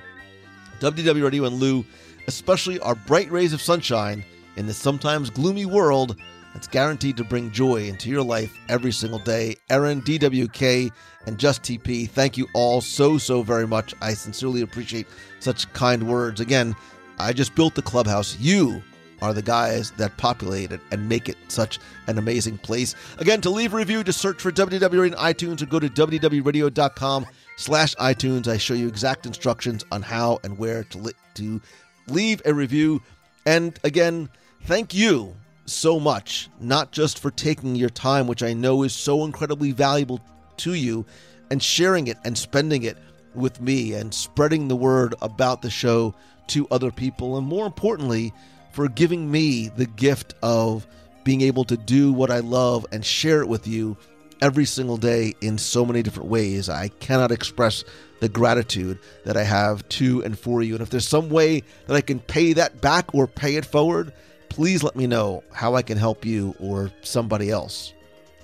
WDW 0.81 1.23
Radio 1.23 1.45
and 1.45 1.57
Lou, 1.57 1.85
especially 2.27 2.81
our 2.81 2.95
bright 2.95 3.31
rays 3.31 3.53
of 3.53 3.63
sunshine 3.63 4.25
in 4.57 4.67
this 4.67 4.77
sometimes 4.77 5.31
gloomy 5.31 5.67
world 5.67 6.17
that's 6.53 6.67
guaranteed 6.67 7.17
to 7.19 7.25
bring 7.25 7.51
joy 7.53 7.85
into 7.85 8.09
your 8.09 8.23
life 8.23 8.59
every 8.69 8.93
single 8.93 9.19
day. 9.19 9.57
Erin, 9.71 10.03
DWK, 10.03 10.91
and 11.27 11.39
Just 11.39 11.63
TP, 11.63 12.09
thank 12.09 12.37
you 12.37 12.49
all 12.55 12.81
so, 12.81 13.19
so 13.19 13.43
very 13.43 13.67
much. 13.67 13.95
I 14.01 14.15
sincerely 14.15 14.63
appreciate 14.63 15.07
such 15.39 15.71
kind 15.75 16.09
words. 16.09 16.41
Again, 16.41 16.75
I 17.19 17.33
just 17.33 17.55
built 17.55 17.75
the 17.75 17.83
clubhouse. 17.83 18.39
You 18.41 18.83
are 19.23 19.33
the 19.33 19.43
guys 19.43 19.91
that 19.93 20.17
populate 20.17 20.73
it 20.73 20.81
and 20.91 21.09
make 21.09 21.29
it 21.29 21.37
such 21.49 21.79
an 22.07 22.19
amazing 22.19 22.59
place. 22.59 22.95
Again, 23.19 23.41
to 23.43 23.51
leave 23.51 23.73
a 23.73 23.77
review, 23.77 24.05
just 24.05 24.21
search 24.21 24.41
for 24.41 24.53
WDW 24.53 25.07
in 25.07 25.15
iTunes 25.15 25.63
or 25.63 25.67
go 25.67 25.81
to 25.81 25.89
WDWRadio.com 25.89 27.27
slash 27.57 27.95
iTunes. 27.97 28.49
I 28.49 28.59
show 28.59 28.75
you 28.75 28.89
exact 28.89 29.27
instructions 29.27 29.85
on 29.91 30.03
how 30.03 30.39
and 30.45 30.59
where 30.59 30.85
to, 30.85 30.99
li- 30.99 31.13
to 31.35 31.61
leave 32.09 32.43
a 32.45 32.53
review. 32.53 33.03
And 33.47 33.79
again, 33.85 34.29
thank 34.65 34.95
you 34.95 35.35
so 35.65 35.99
much, 35.99 36.49
not 36.61 36.93
just 36.93 37.19
for 37.19 37.31
taking 37.31 37.75
your 37.75 37.91
time, 37.91 38.27
which 38.27 38.43
I 38.43 38.53
know 38.53 38.83
is 38.83 38.93
so 38.93 39.25
incredibly 39.25 39.73
valuable 39.73 40.21
to 40.59 40.75
you, 40.75 41.05
and 41.51 41.63
sharing 41.63 42.09
it 42.09 42.19
and 42.25 42.37
spending 42.37 42.83
it 42.83 42.97
with 43.35 43.61
me 43.61 43.93
and 43.93 44.13
spreading 44.13 44.69
the 44.69 44.77
word 44.77 45.15
about 45.23 45.63
the 45.63 45.71
show 45.71 46.15
to 46.49 46.67
other 46.71 46.91
people. 46.91 47.37
And 47.37 47.47
more 47.47 47.67
importantly, 47.67 48.33
for 48.77 48.89
giving 48.91 49.31
me 49.31 49.69
the 49.69 49.87
gift 49.87 50.35
of 50.43 50.87
being 51.25 51.41
able 51.41 51.65
to 51.65 51.79
do 51.79 52.13
what 52.13 52.31
I 52.31 52.41
love 52.41 52.85
and 52.93 53.03
share 53.03 53.41
it 53.41 53.49
with 53.49 53.67
you 53.67 53.97
every 54.43 54.67
single 54.67 54.99
day 54.99 55.33
in 55.41 55.57
so 55.57 55.87
many 55.87 56.03
different 56.03 56.29
ways. 56.29 56.69
I 56.69 56.89
cannot 56.89 57.33
express 57.33 57.85
the 58.21 58.29
gratitude 58.29 58.99
that 59.25 59.35
I 59.35 59.45
have 59.45 59.89
to 59.89 60.23
and 60.25 60.39
for 60.39 60.63
you. 60.63 60.75
And 60.75 60.83
if 60.83 60.91
there's 60.91 61.09
some 61.09 61.31
way 61.31 61.63
that 61.87 61.97
I 61.97 62.03
can 62.03 62.21
pay 62.21 62.53
that 62.53 62.83
back 62.83 63.15
or 63.15 63.27
pay 63.27 63.57
it 63.57 63.65
forward, 63.65 64.13
please 64.51 64.83
let 64.83 64.95
me 64.95 65.07
know 65.07 65.43
how 65.55 65.75
I 65.75 65.81
can 65.81 65.97
help 65.97 66.27
you 66.27 66.55
or 66.61 66.93
somebody 67.01 67.51
else. 67.51 67.95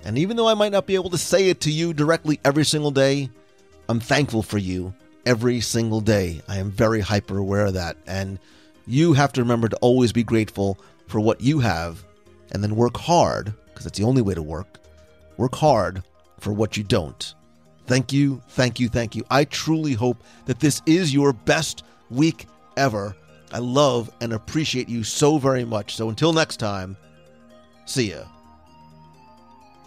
And 0.03 0.17
even 0.17 0.35
though 0.35 0.47
I 0.47 0.55
might 0.55 0.71
not 0.71 0.87
be 0.87 0.95
able 0.95 1.11
to 1.11 1.17
say 1.19 1.49
it 1.49 1.61
to 1.61 1.71
you 1.71 1.93
directly 1.93 2.39
every 2.43 2.65
single 2.65 2.89
day, 2.89 3.29
I'm 3.87 3.99
thankful 3.99 4.41
for 4.41 4.57
you 4.57 4.95
every 5.27 5.61
single 5.61 6.01
day. 6.01 6.41
I 6.47 6.57
am 6.57 6.71
very 6.71 7.01
hyper 7.01 7.37
aware 7.37 7.67
of 7.67 7.75
that. 7.75 7.97
And 8.07 8.39
you 8.85 9.13
have 9.13 9.33
to 9.33 9.41
remember 9.41 9.69
to 9.69 9.77
always 9.77 10.11
be 10.11 10.23
grateful 10.23 10.79
for 11.07 11.19
what 11.19 11.41
you 11.41 11.59
have 11.59 12.03
and 12.51 12.63
then 12.63 12.75
work 12.75 12.97
hard, 12.97 13.53
because 13.67 13.85
that's 13.85 13.97
the 13.97 14.05
only 14.05 14.21
way 14.21 14.33
to 14.33 14.41
work. 14.41 14.79
Work 15.37 15.55
hard 15.55 16.03
for 16.39 16.53
what 16.53 16.77
you 16.77 16.83
don't. 16.83 17.33
Thank 17.85 18.13
you, 18.13 18.41
thank 18.49 18.79
you, 18.79 18.87
thank 18.89 19.15
you. 19.15 19.23
I 19.29 19.45
truly 19.45 19.93
hope 19.93 20.23
that 20.45 20.59
this 20.59 20.81
is 20.85 21.13
your 21.13 21.33
best 21.33 21.83
week 22.09 22.47
ever. 22.77 23.15
I 23.51 23.59
love 23.59 24.11
and 24.21 24.33
appreciate 24.33 24.89
you 24.89 25.03
so 25.03 25.37
very 25.37 25.65
much. 25.65 25.95
So 25.95 26.09
until 26.09 26.33
next 26.33 26.57
time, 26.57 26.97
see 27.85 28.11
ya. 28.11 28.23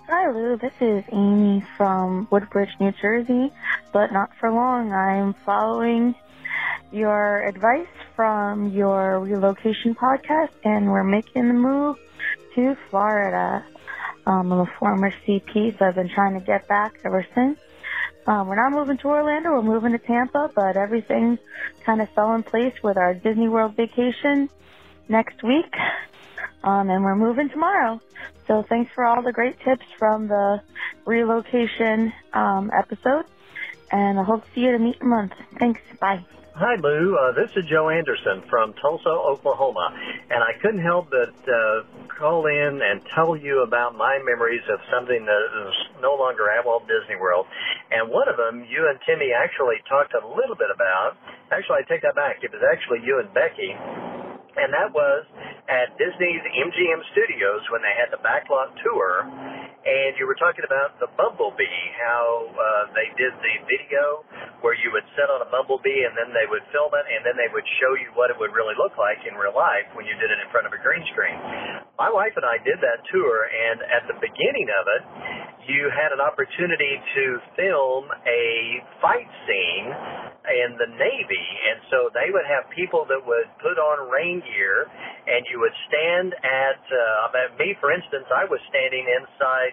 Hi, 0.09 0.31
Lou. 0.31 0.57
This 0.57 0.75
is 0.81 1.03
Amy 1.11 1.65
from 1.77 2.29
Woodbridge, 2.31 2.71
New 2.79 2.93
Jersey, 2.93 3.53
but 3.93 4.13
not 4.13 4.31
for 4.39 4.53
long. 4.53 4.93
I'm 4.93 5.35
following 5.45 6.15
your 6.93 7.47
advice 7.47 7.87
from 8.15 8.71
your 8.71 9.21
relocation 9.21 9.95
podcast, 9.95 10.51
and 10.65 10.91
we're 10.91 11.05
making 11.05 11.49
the 11.49 11.55
move 11.55 11.97
to 12.55 12.77
Florida. 12.91 13.65
Um, 14.27 14.53
I'm 14.53 14.61
a 14.61 14.73
former 14.79 15.13
CP, 15.27 15.79
so 15.79 15.85
I've 15.85 15.95
been 15.95 16.09
trying 16.09 16.39
to 16.39 16.45
get 16.45 16.67
back 16.69 16.95
ever 17.05 17.25
since. 17.35 17.59
Um, 18.27 18.49
we're 18.49 18.57
not 18.57 18.73
moving 18.73 18.99
to 18.99 19.09
Orlando, 19.09 19.51
we're 19.53 19.63
moving 19.63 19.93
to 19.93 19.99
Tampa, 19.99 20.51
but 20.55 20.77
everything 20.77 21.39
kind 21.85 22.01
of 22.01 22.09
fell 22.11 22.35
in 22.35 22.43
place 22.43 22.75
with 22.83 22.97
our 22.97 23.15
Disney 23.15 23.49
World 23.49 23.77
vacation 23.77 24.49
next 25.09 25.43
week. 25.43 25.73
Um, 26.65 26.91
and 26.91 27.05
we're 27.05 27.17
moving 27.17 27.49
tomorrow. 27.49 28.01
So 28.47 28.65
thanks 28.69 28.91
for 28.95 29.05
all 29.05 29.23
the 29.23 29.33
great 29.33 29.59
tips 29.61 29.87
from 29.99 30.29
the 30.29 30.61
relocation 31.05 32.13
um, 32.33 32.71
episode. 32.77 33.25
And 33.93 34.19
I 34.19 34.25
hope 34.25 34.45
to 34.45 34.51
see 34.55 34.63
you 34.63 34.75
at 34.75 34.81
a 34.81 35.05
month. 35.05 35.33
Thanks. 35.59 35.81
Bye. 36.01 36.25
Hi, 36.57 36.73
Lou. 36.81 37.13
Uh, 37.21 37.37
this 37.37 37.53
is 37.53 37.69
Joe 37.69 37.93
Anderson 37.93 38.41
from 38.49 38.73
Tulsa, 38.81 39.13
Oklahoma, 39.13 39.93
and 40.33 40.41
I 40.41 40.57
couldn't 40.57 40.81
help 40.81 41.13
but 41.13 41.37
uh, 41.45 41.85
call 42.09 42.49
in 42.49 42.81
and 42.81 43.05
tell 43.13 43.37
you 43.37 43.61
about 43.61 43.93
my 43.93 44.17
memories 44.25 44.65
of 44.73 44.81
something 44.89 45.21
that 45.21 45.43
is 45.69 45.77
no 46.01 46.17
longer 46.17 46.49
at 46.49 46.65
Walt 46.65 46.89
Disney 46.89 47.21
World. 47.21 47.45
And 47.93 48.09
one 48.09 48.25
of 48.33 48.41
them, 48.41 48.65
you 48.73 48.89
and 48.89 48.97
Timmy 49.05 49.37
actually 49.37 49.85
talked 49.85 50.17
a 50.17 50.25
little 50.25 50.57
bit 50.57 50.73
about. 50.73 51.21
Actually, 51.53 51.85
I 51.85 51.93
take 51.93 52.01
that 52.09 52.17
back. 52.17 52.41
It 52.41 52.49
was 52.49 52.65
actually 52.65 53.05
you 53.05 53.21
and 53.21 53.29
Becky, 53.37 53.77
and 54.57 54.73
that 54.73 54.97
was 54.97 55.29
at 55.69 55.93
Disney's 56.01 56.41
MGM 56.41 57.05
Studios 57.13 57.69
when 57.69 57.85
they 57.85 57.93
had 57.93 58.09
the 58.09 58.21
backlot 58.25 58.73
tour. 58.81 59.29
And 59.87 60.19
you 60.19 60.27
were 60.27 60.35
talking 60.35 60.67
about 60.67 60.99
the 60.99 61.07
Bumblebee, 61.15 61.83
how 61.95 62.51
uh, 62.51 62.91
they 62.91 63.07
did 63.15 63.31
the 63.39 63.55
video 63.71 64.27
where 64.59 64.75
you 64.75 64.91
would 64.91 65.07
sit 65.15 65.31
on 65.31 65.39
a 65.39 65.47
Bumblebee 65.47 66.03
and 66.03 66.11
then 66.19 66.35
they 66.35 66.43
would 66.51 66.67
film 66.75 66.91
it 66.91 67.07
and 67.07 67.23
then 67.23 67.39
they 67.39 67.47
would 67.55 67.63
show 67.79 67.95
you 67.95 68.11
what 68.19 68.27
it 68.27 68.37
would 68.37 68.51
really 68.51 68.75
look 68.75 68.99
like 68.99 69.23
in 69.23 69.39
real 69.39 69.55
life 69.55 69.87
when 69.95 70.03
you 70.03 70.19
did 70.19 70.27
it 70.27 70.43
in 70.43 70.49
front 70.51 70.67
of 70.67 70.75
a 70.75 70.81
green 70.83 71.07
screen. 71.15 71.39
My 71.95 72.11
wife 72.11 72.35
and 72.35 72.43
I 72.43 72.59
did 72.67 72.83
that 72.83 72.99
tour, 73.15 73.47
and 73.47 73.79
at 73.87 74.05
the 74.11 74.19
beginning 74.19 74.69
of 74.75 74.85
it, 74.91 75.03
you 75.67 75.91
had 75.91 76.15
an 76.15 76.23
opportunity 76.23 76.99
to 77.15 77.25
film 77.59 78.07
a 78.27 78.83
fight 79.03 79.29
scene 79.47 79.89
in 80.47 80.79
the 80.79 80.89
Navy, 80.95 81.47
and 81.71 81.83
so 81.91 82.11
they 82.15 82.31
would 82.31 82.47
have 82.47 82.71
people 82.71 83.03
that 83.11 83.19
would 83.19 83.51
put 83.59 83.77
on 83.79 84.07
rain 84.07 84.39
gear, 84.47 84.87
and 85.27 85.43
you 85.51 85.59
would 85.59 85.75
stand 85.91 86.35
at. 86.43 86.81
Uh, 86.87 87.59
me, 87.59 87.75
for 87.81 87.91
instance, 87.91 88.27
I 88.31 88.47
was 88.47 88.61
standing 88.71 89.07
inside 89.07 89.73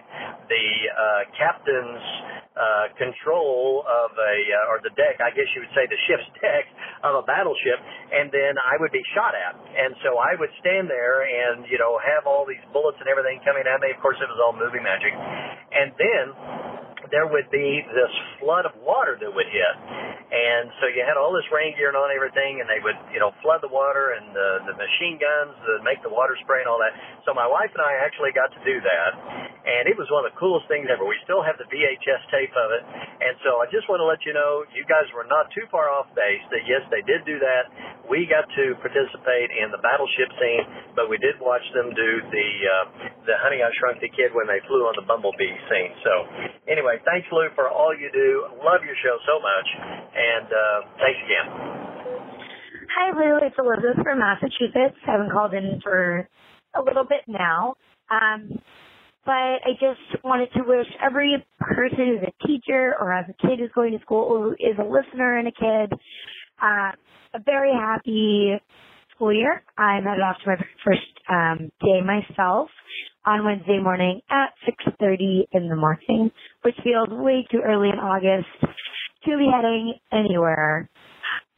the 0.50 0.66
uh, 0.90 1.22
captain's 1.38 2.06
uh, 2.54 2.86
control 3.02 3.82
of 3.90 4.14
a, 4.14 4.36
uh, 4.54 4.70
or 4.70 4.78
the 4.86 4.94
deck, 4.94 5.18
I 5.18 5.34
guess 5.34 5.50
you 5.58 5.66
would 5.66 5.74
say 5.74 5.90
the 5.90 5.98
ship's 6.06 6.30
deck 6.38 6.70
of 7.02 7.18
a 7.18 7.24
battleship, 7.26 7.82
and 8.14 8.30
then 8.30 8.62
I 8.62 8.78
would 8.78 8.94
be 8.94 9.02
shot 9.18 9.34
at. 9.34 9.58
And 9.58 9.98
so 10.06 10.22
I 10.22 10.38
would 10.38 10.54
stand 10.62 10.86
there 10.86 11.26
and, 11.26 11.66
you 11.66 11.82
know, 11.82 11.98
have 11.98 12.30
all 12.30 12.46
these 12.46 12.62
bullets 12.70 13.02
and 13.02 13.10
everything 13.10 13.42
coming 13.42 13.66
at 13.66 13.82
me. 13.82 13.90
Of 13.90 14.00
course, 14.06 14.22
it 14.22 14.30
was 14.30 14.38
all 14.38 14.54
movie 14.54 14.82
magic. 14.82 15.12
And 15.12 15.83
then 15.98 16.93
there 17.14 17.30
would 17.30 17.46
be 17.54 17.86
this 17.94 18.14
flood 18.42 18.66
of 18.66 18.74
water 18.82 19.22
that 19.22 19.30
would 19.30 19.46
hit. 19.46 19.76
And 20.34 20.74
so 20.82 20.90
you 20.90 21.06
had 21.06 21.14
all 21.14 21.30
this 21.30 21.46
rain 21.54 21.78
gear 21.78 21.94
and 21.94 22.00
on 22.00 22.10
everything, 22.10 22.58
and 22.58 22.66
they 22.66 22.82
would, 22.82 22.98
you 23.14 23.22
know, 23.22 23.30
flood 23.46 23.62
the 23.62 23.70
water 23.70 24.18
and 24.18 24.34
the, 24.34 24.74
the 24.74 24.74
machine 24.74 25.22
guns 25.22 25.54
that 25.62 25.86
make 25.86 26.02
the 26.02 26.10
water 26.10 26.34
spray 26.42 26.66
and 26.66 26.70
all 26.70 26.82
that. 26.82 26.90
So 27.22 27.38
my 27.38 27.46
wife 27.46 27.70
and 27.70 27.86
I 27.86 28.02
actually 28.02 28.34
got 28.34 28.50
to 28.50 28.62
do 28.66 28.82
that, 28.82 29.10
and 29.62 29.86
it 29.86 29.94
was 29.94 30.10
one 30.10 30.26
of 30.26 30.34
the 30.34 30.38
coolest 30.42 30.66
things 30.66 30.90
ever. 30.90 31.06
We 31.06 31.22
still 31.22 31.46
have 31.46 31.62
the 31.62 31.70
VHS 31.70 32.22
tape 32.34 32.50
of 32.50 32.74
it, 32.74 32.82
and 32.82 33.38
so 33.46 33.62
I 33.62 33.70
just 33.70 33.86
want 33.86 34.02
to 34.02 34.10
let 34.10 34.26
you 34.26 34.34
know, 34.34 34.66
you 34.74 34.82
guys 34.90 35.06
were 35.14 35.30
not 35.30 35.54
too 35.54 35.70
far 35.70 35.94
off 35.94 36.10
base. 36.18 36.42
That 36.50 36.66
yes, 36.66 36.82
they 36.90 37.06
did 37.06 37.30
do 37.30 37.38
that. 37.38 37.70
We 38.10 38.26
got 38.26 38.50
to 38.58 38.74
participate 38.82 39.54
in 39.54 39.70
the 39.70 39.80
battleship 39.86 40.34
scene, 40.42 40.66
but 40.98 41.14
we 41.14 41.22
did 41.22 41.38
watch 41.38 41.64
them 41.78 41.94
do 41.94 42.10
the 42.34 42.50
uh, 42.66 42.86
the 43.30 43.38
Honey 43.38 43.62
I 43.62 43.70
Shrunk 43.78 44.02
the 44.02 44.10
Kid 44.10 44.34
when 44.34 44.50
they 44.50 44.66
flew 44.66 44.90
on 44.90 44.98
the 44.98 45.06
Bumblebee 45.06 45.54
scene. 45.70 45.94
So 46.02 46.14
anyway, 46.66 47.03
thanks 47.06 47.28
Lou 47.32 47.48
for 47.56 47.70
all 47.70 47.94
you 47.96 48.10
do. 48.12 48.48
Love 48.64 48.82
your 48.86 48.96
show 49.04 49.18
so 49.26 49.40
much, 49.40 49.68
and 50.16 50.48
uh, 50.48 50.80
thanks 50.98 51.20
again. 51.26 51.48
Hi, 52.96 53.12
Lou. 53.16 53.40
It's 53.42 53.56
Elizabeth 53.58 54.04
from 54.04 54.20
Massachusetts. 54.20 54.98
I 55.08 55.12
haven't 55.12 55.32
called 55.32 55.54
in 55.54 55.80
for 55.84 56.28
a 56.76 56.82
little 56.82 57.04
bit 57.04 57.22
now. 57.28 57.76
Um, 58.12 58.60
but 59.26 59.32
I 59.32 59.72
just 59.80 60.24
wanted 60.24 60.50
to 60.54 60.64
wish 60.66 60.88
every 61.02 61.46
person 61.60 61.98
who's 61.98 62.28
a 62.28 62.48
teacher 62.48 62.94
or 63.00 63.14
as 63.14 63.26
a 63.30 63.48
kid 63.48 63.60
who's 63.60 63.72
going 63.74 63.98
to 63.98 64.04
school 64.04 64.24
or 64.24 64.54
is 64.56 64.78
a 64.78 64.84
listener 64.84 65.38
and 65.38 65.48
a 65.48 65.52
kid 65.52 65.98
uh, 66.62 66.92
a 67.34 67.40
very 67.46 67.72
happy 67.74 68.54
school 69.16 69.34
year. 69.34 69.64
I'm 69.78 70.04
headed 70.04 70.22
off 70.24 70.38
to 70.44 70.50
my 70.52 70.58
first 70.86 71.02
um, 71.30 71.72
day 71.82 72.02
myself 72.02 72.70
on 73.26 73.46
Wednesday 73.46 73.80
morning 73.82 74.22
at 74.30 74.50
6.30 74.68 75.46
in 75.54 75.70
the 75.70 75.76
morning, 75.76 76.32
which 76.64 76.76
feels 76.84 77.10
way 77.10 77.46
too 77.52 77.62
early 77.66 77.90
in 77.90 78.00
August 78.00 78.48
to 79.26 79.38
be 79.38 79.50
heading 79.54 79.94
anywhere. 80.12 80.90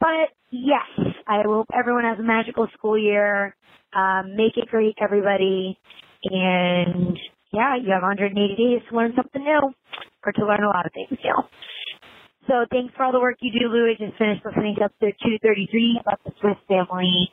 But 0.00 0.30
yes, 0.50 1.14
I 1.26 1.42
hope 1.44 1.66
everyone 1.78 2.04
has 2.04 2.18
a 2.18 2.22
magical 2.22 2.68
school 2.78 2.98
year. 2.98 3.56
Um, 3.94 4.36
make 4.36 4.56
it 4.56 4.68
great, 4.70 4.94
everybody. 5.00 5.78
And 6.24 7.18
yeah, 7.52 7.76
you 7.76 7.90
have 7.92 8.02
180 8.02 8.56
days 8.56 8.82
to 8.90 8.96
learn 8.96 9.12
something 9.16 9.42
new 9.42 9.72
or 10.24 10.32
to 10.32 10.46
learn 10.46 10.64
a 10.64 10.68
lot 10.68 10.86
of 10.86 10.92
things 10.92 11.18
new. 11.24 11.34
So 12.46 12.64
thanks 12.70 12.94
for 12.94 13.02
all 13.02 13.12
the 13.12 13.20
work 13.20 13.38
you 13.40 13.50
do, 13.50 13.66
Lou. 13.66 13.90
I 13.90 13.98
just 13.98 14.16
finished 14.18 14.46
listening 14.46 14.76
to 14.78 14.84
episode 14.86 15.18
233 15.18 15.98
about 16.00 16.22
the 16.22 16.30
Swiss 16.40 16.54
family 16.68 17.30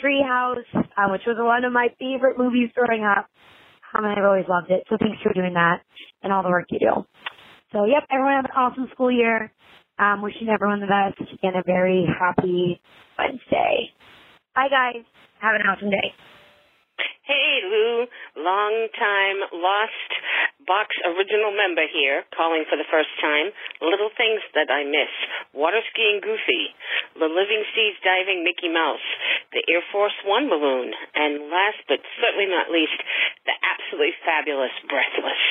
treehouse, 0.00 0.64
um, 0.96 1.12
which 1.12 1.22
was 1.26 1.36
one 1.38 1.64
of 1.64 1.72
my 1.72 1.88
favorite 1.98 2.38
movies 2.38 2.70
growing 2.74 3.04
up. 3.04 3.28
Um, 3.92 4.04
and 4.04 4.16
I've 4.16 4.24
always 4.24 4.48
loved 4.48 4.70
it. 4.70 4.84
So 4.88 4.96
thanks 4.96 5.20
for 5.22 5.34
doing 5.34 5.52
that 5.52 5.84
and 6.22 6.32
all 6.32 6.42
the 6.42 6.48
work 6.48 6.64
you 6.70 6.78
do. 6.80 7.04
So 7.72 7.84
yep, 7.84 8.08
everyone 8.10 8.36
have 8.40 8.46
an 8.46 8.56
awesome 8.56 8.88
school 8.92 9.12
year. 9.12 9.52
Um, 9.98 10.22
wishing 10.22 10.48
everyone 10.48 10.80
the 10.80 10.88
best 10.88 11.20
and 11.42 11.56
a 11.56 11.62
very 11.66 12.08
happy 12.08 12.80
Wednesday. 13.18 13.92
Bye 14.54 14.72
guys. 14.72 15.04
Have 15.40 15.54
an 15.56 15.62
awesome 15.68 15.90
day. 15.90 16.16
Hey, 17.22 17.60
Lou, 17.68 18.06
long 18.42 18.88
time 18.98 19.38
lost 19.52 20.10
box 20.66 20.94
original 21.04 21.50
member 21.54 21.86
here, 21.90 22.24
calling 22.34 22.64
for 22.68 22.76
the 22.78 22.88
first 22.88 23.10
time. 23.18 23.50
Little 23.82 24.10
things 24.14 24.42
that 24.54 24.70
I 24.70 24.86
miss. 24.86 25.10
Water 25.54 25.80
skiing 25.92 26.22
Goofy, 26.22 26.72
the 27.18 27.30
Living 27.30 27.62
Seas 27.74 27.98
diving 28.02 28.44
Mickey 28.46 28.70
Mouse, 28.70 29.04
the 29.52 29.62
Air 29.68 29.82
Force 29.90 30.16
One 30.24 30.48
balloon, 30.48 30.94
and 31.14 31.50
last 31.50 31.82
but 31.88 32.00
certainly 32.22 32.46
not 32.46 32.70
least, 32.70 32.98
the 33.44 33.54
absolutely 33.60 34.14
fabulous 34.24 34.74
Breathless. 34.86 35.44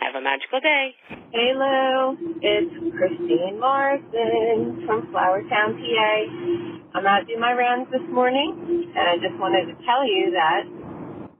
Have 0.00 0.16
a 0.16 0.22
magical 0.24 0.60
day. 0.60 0.96
Hey 1.32 1.52
Lou, 1.52 2.16
it's 2.40 2.74
Christine 2.96 3.60
Morrison 3.60 4.82
from 4.86 5.12
Flourtown, 5.12 5.76
PA. 5.76 6.14
I'm 6.96 7.06
out 7.06 7.26
doing 7.28 7.38
my 7.38 7.52
rounds 7.52 7.86
this 7.92 8.02
morning, 8.10 8.90
and 8.96 9.06
I 9.06 9.14
just 9.20 9.38
wanted 9.38 9.70
to 9.70 9.76
tell 9.84 10.02
you 10.02 10.32
that 10.32 10.64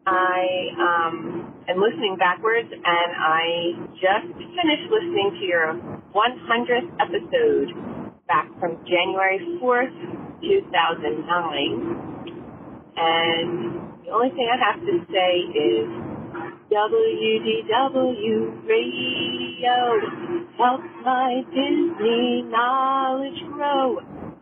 I 0.06 0.70
um, 0.78 1.49
am 1.68 1.80
listening 1.80 2.16
backwards, 2.18 2.68
and 2.72 3.10
I 3.16 3.72
just 4.00 4.32
finished 4.32 4.90
listening 4.90 5.36
to 5.40 5.44
your 5.46 5.74
100th 6.14 6.90
episode 7.00 7.74
back 8.26 8.48
from 8.58 8.78
January 8.86 9.38
4th, 9.60 9.92
2009. 10.40 12.20
And 12.96 13.80
the 14.04 14.10
only 14.12 14.30
thing 14.30 14.48
I 14.48 14.56
have 14.58 14.80
to 14.80 15.04
say 15.12 15.44
is 15.52 15.88
WDW 16.70 18.62
Radio 18.66 19.78
helps 20.56 20.84
my 21.04 21.42
Disney 21.50 22.42
knowledge 22.46 23.42
grow. 23.52 23.98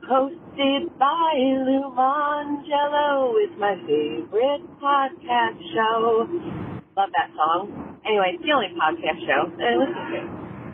Hosted 0.08 0.98
by 0.98 1.34
Lou 1.36 1.90
Mongello 1.94 3.34
is 3.44 3.50
my 3.58 3.74
favorite 3.86 4.64
podcast 4.80 5.58
show. 5.74 6.77
Love 6.98 7.14
that 7.14 7.30
song. 7.38 7.70
Anyway, 8.02 8.34
it's 8.34 8.42
the 8.42 8.50
only 8.50 8.74
podcast 8.74 9.22
show 9.22 9.46
that 9.54 9.66
I 9.70 9.74
listen 9.78 10.02
to. 10.10 10.20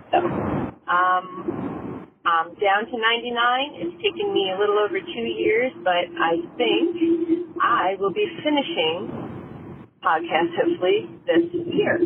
So, 0.08 0.18
um, 0.88 2.08
I'm 2.24 2.56
down 2.56 2.88
to 2.88 2.96
99. 2.96 3.84
It's 3.84 3.96
taken 4.00 4.32
me 4.32 4.48
a 4.48 4.56
little 4.56 4.80
over 4.80 4.96
two 5.04 5.28
years, 5.28 5.68
but 5.84 6.08
I 6.16 6.40
think 6.56 7.52
I 7.60 8.00
will 8.00 8.16
be 8.16 8.24
finishing 8.40 9.12
podcast 10.00 10.48
hopefully 10.56 11.12
this 11.28 11.44
year. 11.52 12.00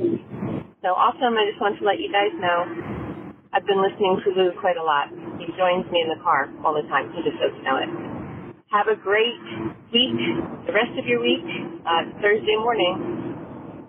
So 0.82 0.98
awesome. 0.98 1.38
I 1.38 1.46
just 1.46 1.62
want 1.62 1.78
to 1.78 1.86
let 1.86 2.02
you 2.02 2.10
guys 2.10 2.34
know 2.42 2.66
I've 3.54 3.70
been 3.70 3.78
listening 3.78 4.18
to 4.26 4.28
Lou 4.34 4.50
quite 4.58 4.78
a 4.78 4.82
lot. 4.82 5.14
He 5.38 5.46
joins 5.54 5.86
me 5.94 6.02
in 6.02 6.10
the 6.10 6.18
car 6.26 6.50
all 6.66 6.74
the 6.74 6.82
time. 6.90 7.14
He 7.14 7.22
just 7.22 7.38
doesn't 7.38 7.62
know 7.62 7.78
it. 7.78 7.90
Have 8.74 8.90
a 8.90 8.98
great 8.98 9.38
week, 9.94 10.18
the 10.66 10.74
rest 10.74 10.90
of 10.98 11.06
your 11.06 11.22
week, 11.22 11.46
uh, 11.86 12.18
Thursday 12.18 12.58
morning. 12.58 13.27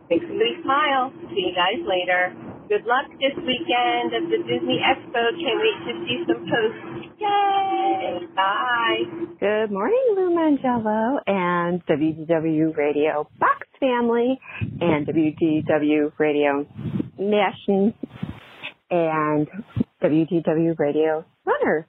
Make 0.09 0.21
somebody 0.27 0.57
smile. 0.63 1.13
See 1.29 1.45
you 1.45 1.53
guys 1.53 1.85
later. 1.85 2.33
Good 2.67 2.85
luck 2.85 3.05
this 3.21 3.33
weekend 3.37 4.13
at 4.13 4.25
the 4.29 4.37
Disney 4.45 4.79
Expo. 4.81 5.21
Can't 5.37 5.59
wait 5.61 5.79
to 5.85 5.93
see 6.05 6.23
some 6.27 6.45
posts. 6.49 7.13
Yay! 7.19 8.27
Bye. 8.35 9.03
Good 9.39 9.71
morning, 9.71 10.03
Lou 10.15 10.29
Mongello 10.31 11.19
and 11.27 11.85
WDW 11.85 12.75
Radio 12.75 13.27
Box 13.39 13.67
Family 13.79 14.39
and 14.81 15.07
WDW 15.07 16.11
Radio 16.17 16.65
Nation 17.17 17.93
and 18.91 19.47
WDW 20.03 20.77
Radio 20.79 21.25
Runners. 21.45 21.85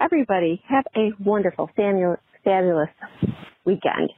Everybody 0.00 0.62
have 0.68 0.84
a 0.94 1.10
wonderful, 1.22 1.70
fabulous 1.76 2.90
weekend. 3.64 4.10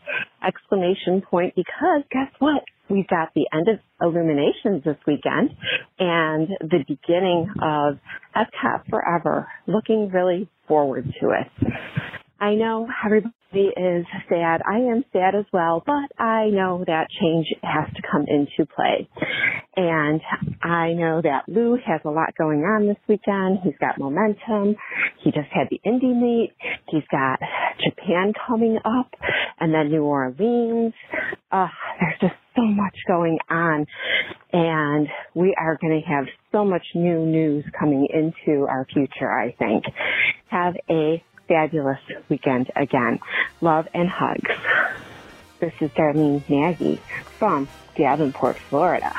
Exclamation 0.47 1.23
point 1.28 1.55
because 1.56 2.02
guess 2.10 2.32
what? 2.39 2.62
We've 2.90 3.09
got 3.09 3.31
the 3.35 3.47
end 3.52 3.69
of 3.69 3.78
Illuminations 4.01 4.85
this 4.85 4.97
weekend 5.06 5.51
and 5.98 6.48
the 6.60 6.85
beginning 6.86 7.48
of 7.62 7.98
Epcot 8.35 8.89
Forever. 8.89 9.48
Looking 9.66 10.10
really 10.10 10.48
forward 10.66 11.05
to 11.20 11.31
it. 11.31 11.73
I 12.40 12.55
know 12.55 12.89
everybody 13.05 13.35
is 13.56 14.06
sad. 14.28 14.60
I 14.70 14.78
am 14.78 15.04
sad 15.12 15.34
as 15.34 15.46
well, 15.52 15.82
but 15.84 16.22
I 16.22 16.48
know 16.50 16.84
that 16.86 17.08
change 17.20 17.46
has 17.62 17.88
to 17.94 18.02
come 18.10 18.26
into 18.28 18.70
play. 18.74 19.08
And 19.76 20.20
I 20.62 20.92
know 20.92 21.22
that 21.22 21.44
Lou 21.48 21.78
has 21.86 22.00
a 22.04 22.10
lot 22.10 22.34
going 22.36 22.60
on 22.60 22.86
this 22.88 22.96
weekend. 23.08 23.60
He's 23.62 23.78
got 23.80 23.98
momentum. 23.98 24.76
He 25.22 25.30
just 25.30 25.48
had 25.52 25.68
the 25.70 25.80
Indy 25.84 26.12
meet. 26.12 26.52
He's 26.88 27.04
got 27.10 27.38
Japan 27.82 28.32
coming 28.46 28.78
up 28.84 29.10
and 29.60 29.72
then 29.72 29.90
New 29.90 30.02
Orleans. 30.02 30.92
Uh, 31.50 31.68
there's 32.00 32.20
just 32.20 32.34
so 32.54 32.62
much 32.62 32.96
going 33.06 33.38
on 33.48 33.86
and 34.52 35.08
we 35.34 35.54
are 35.58 35.78
going 35.80 36.02
to 36.02 36.06
have 36.06 36.24
so 36.52 36.64
much 36.64 36.84
new 36.94 37.24
news 37.24 37.64
coming 37.78 38.08
into 38.12 38.66
our 38.68 38.86
future, 38.92 39.30
I 39.30 39.52
think. 39.58 39.84
Have 40.50 40.74
a 40.90 41.22
fabulous 41.48 41.98
weekend 42.28 42.70
again. 42.76 43.18
Love 43.60 43.88
and 43.94 44.08
hugs. 44.08 44.50
This 45.58 45.72
is 45.80 45.90
Darlene 45.90 46.48
Nagy 46.48 47.00
from 47.38 47.66
Davenport, 47.96 48.56
Florida. 48.58 49.12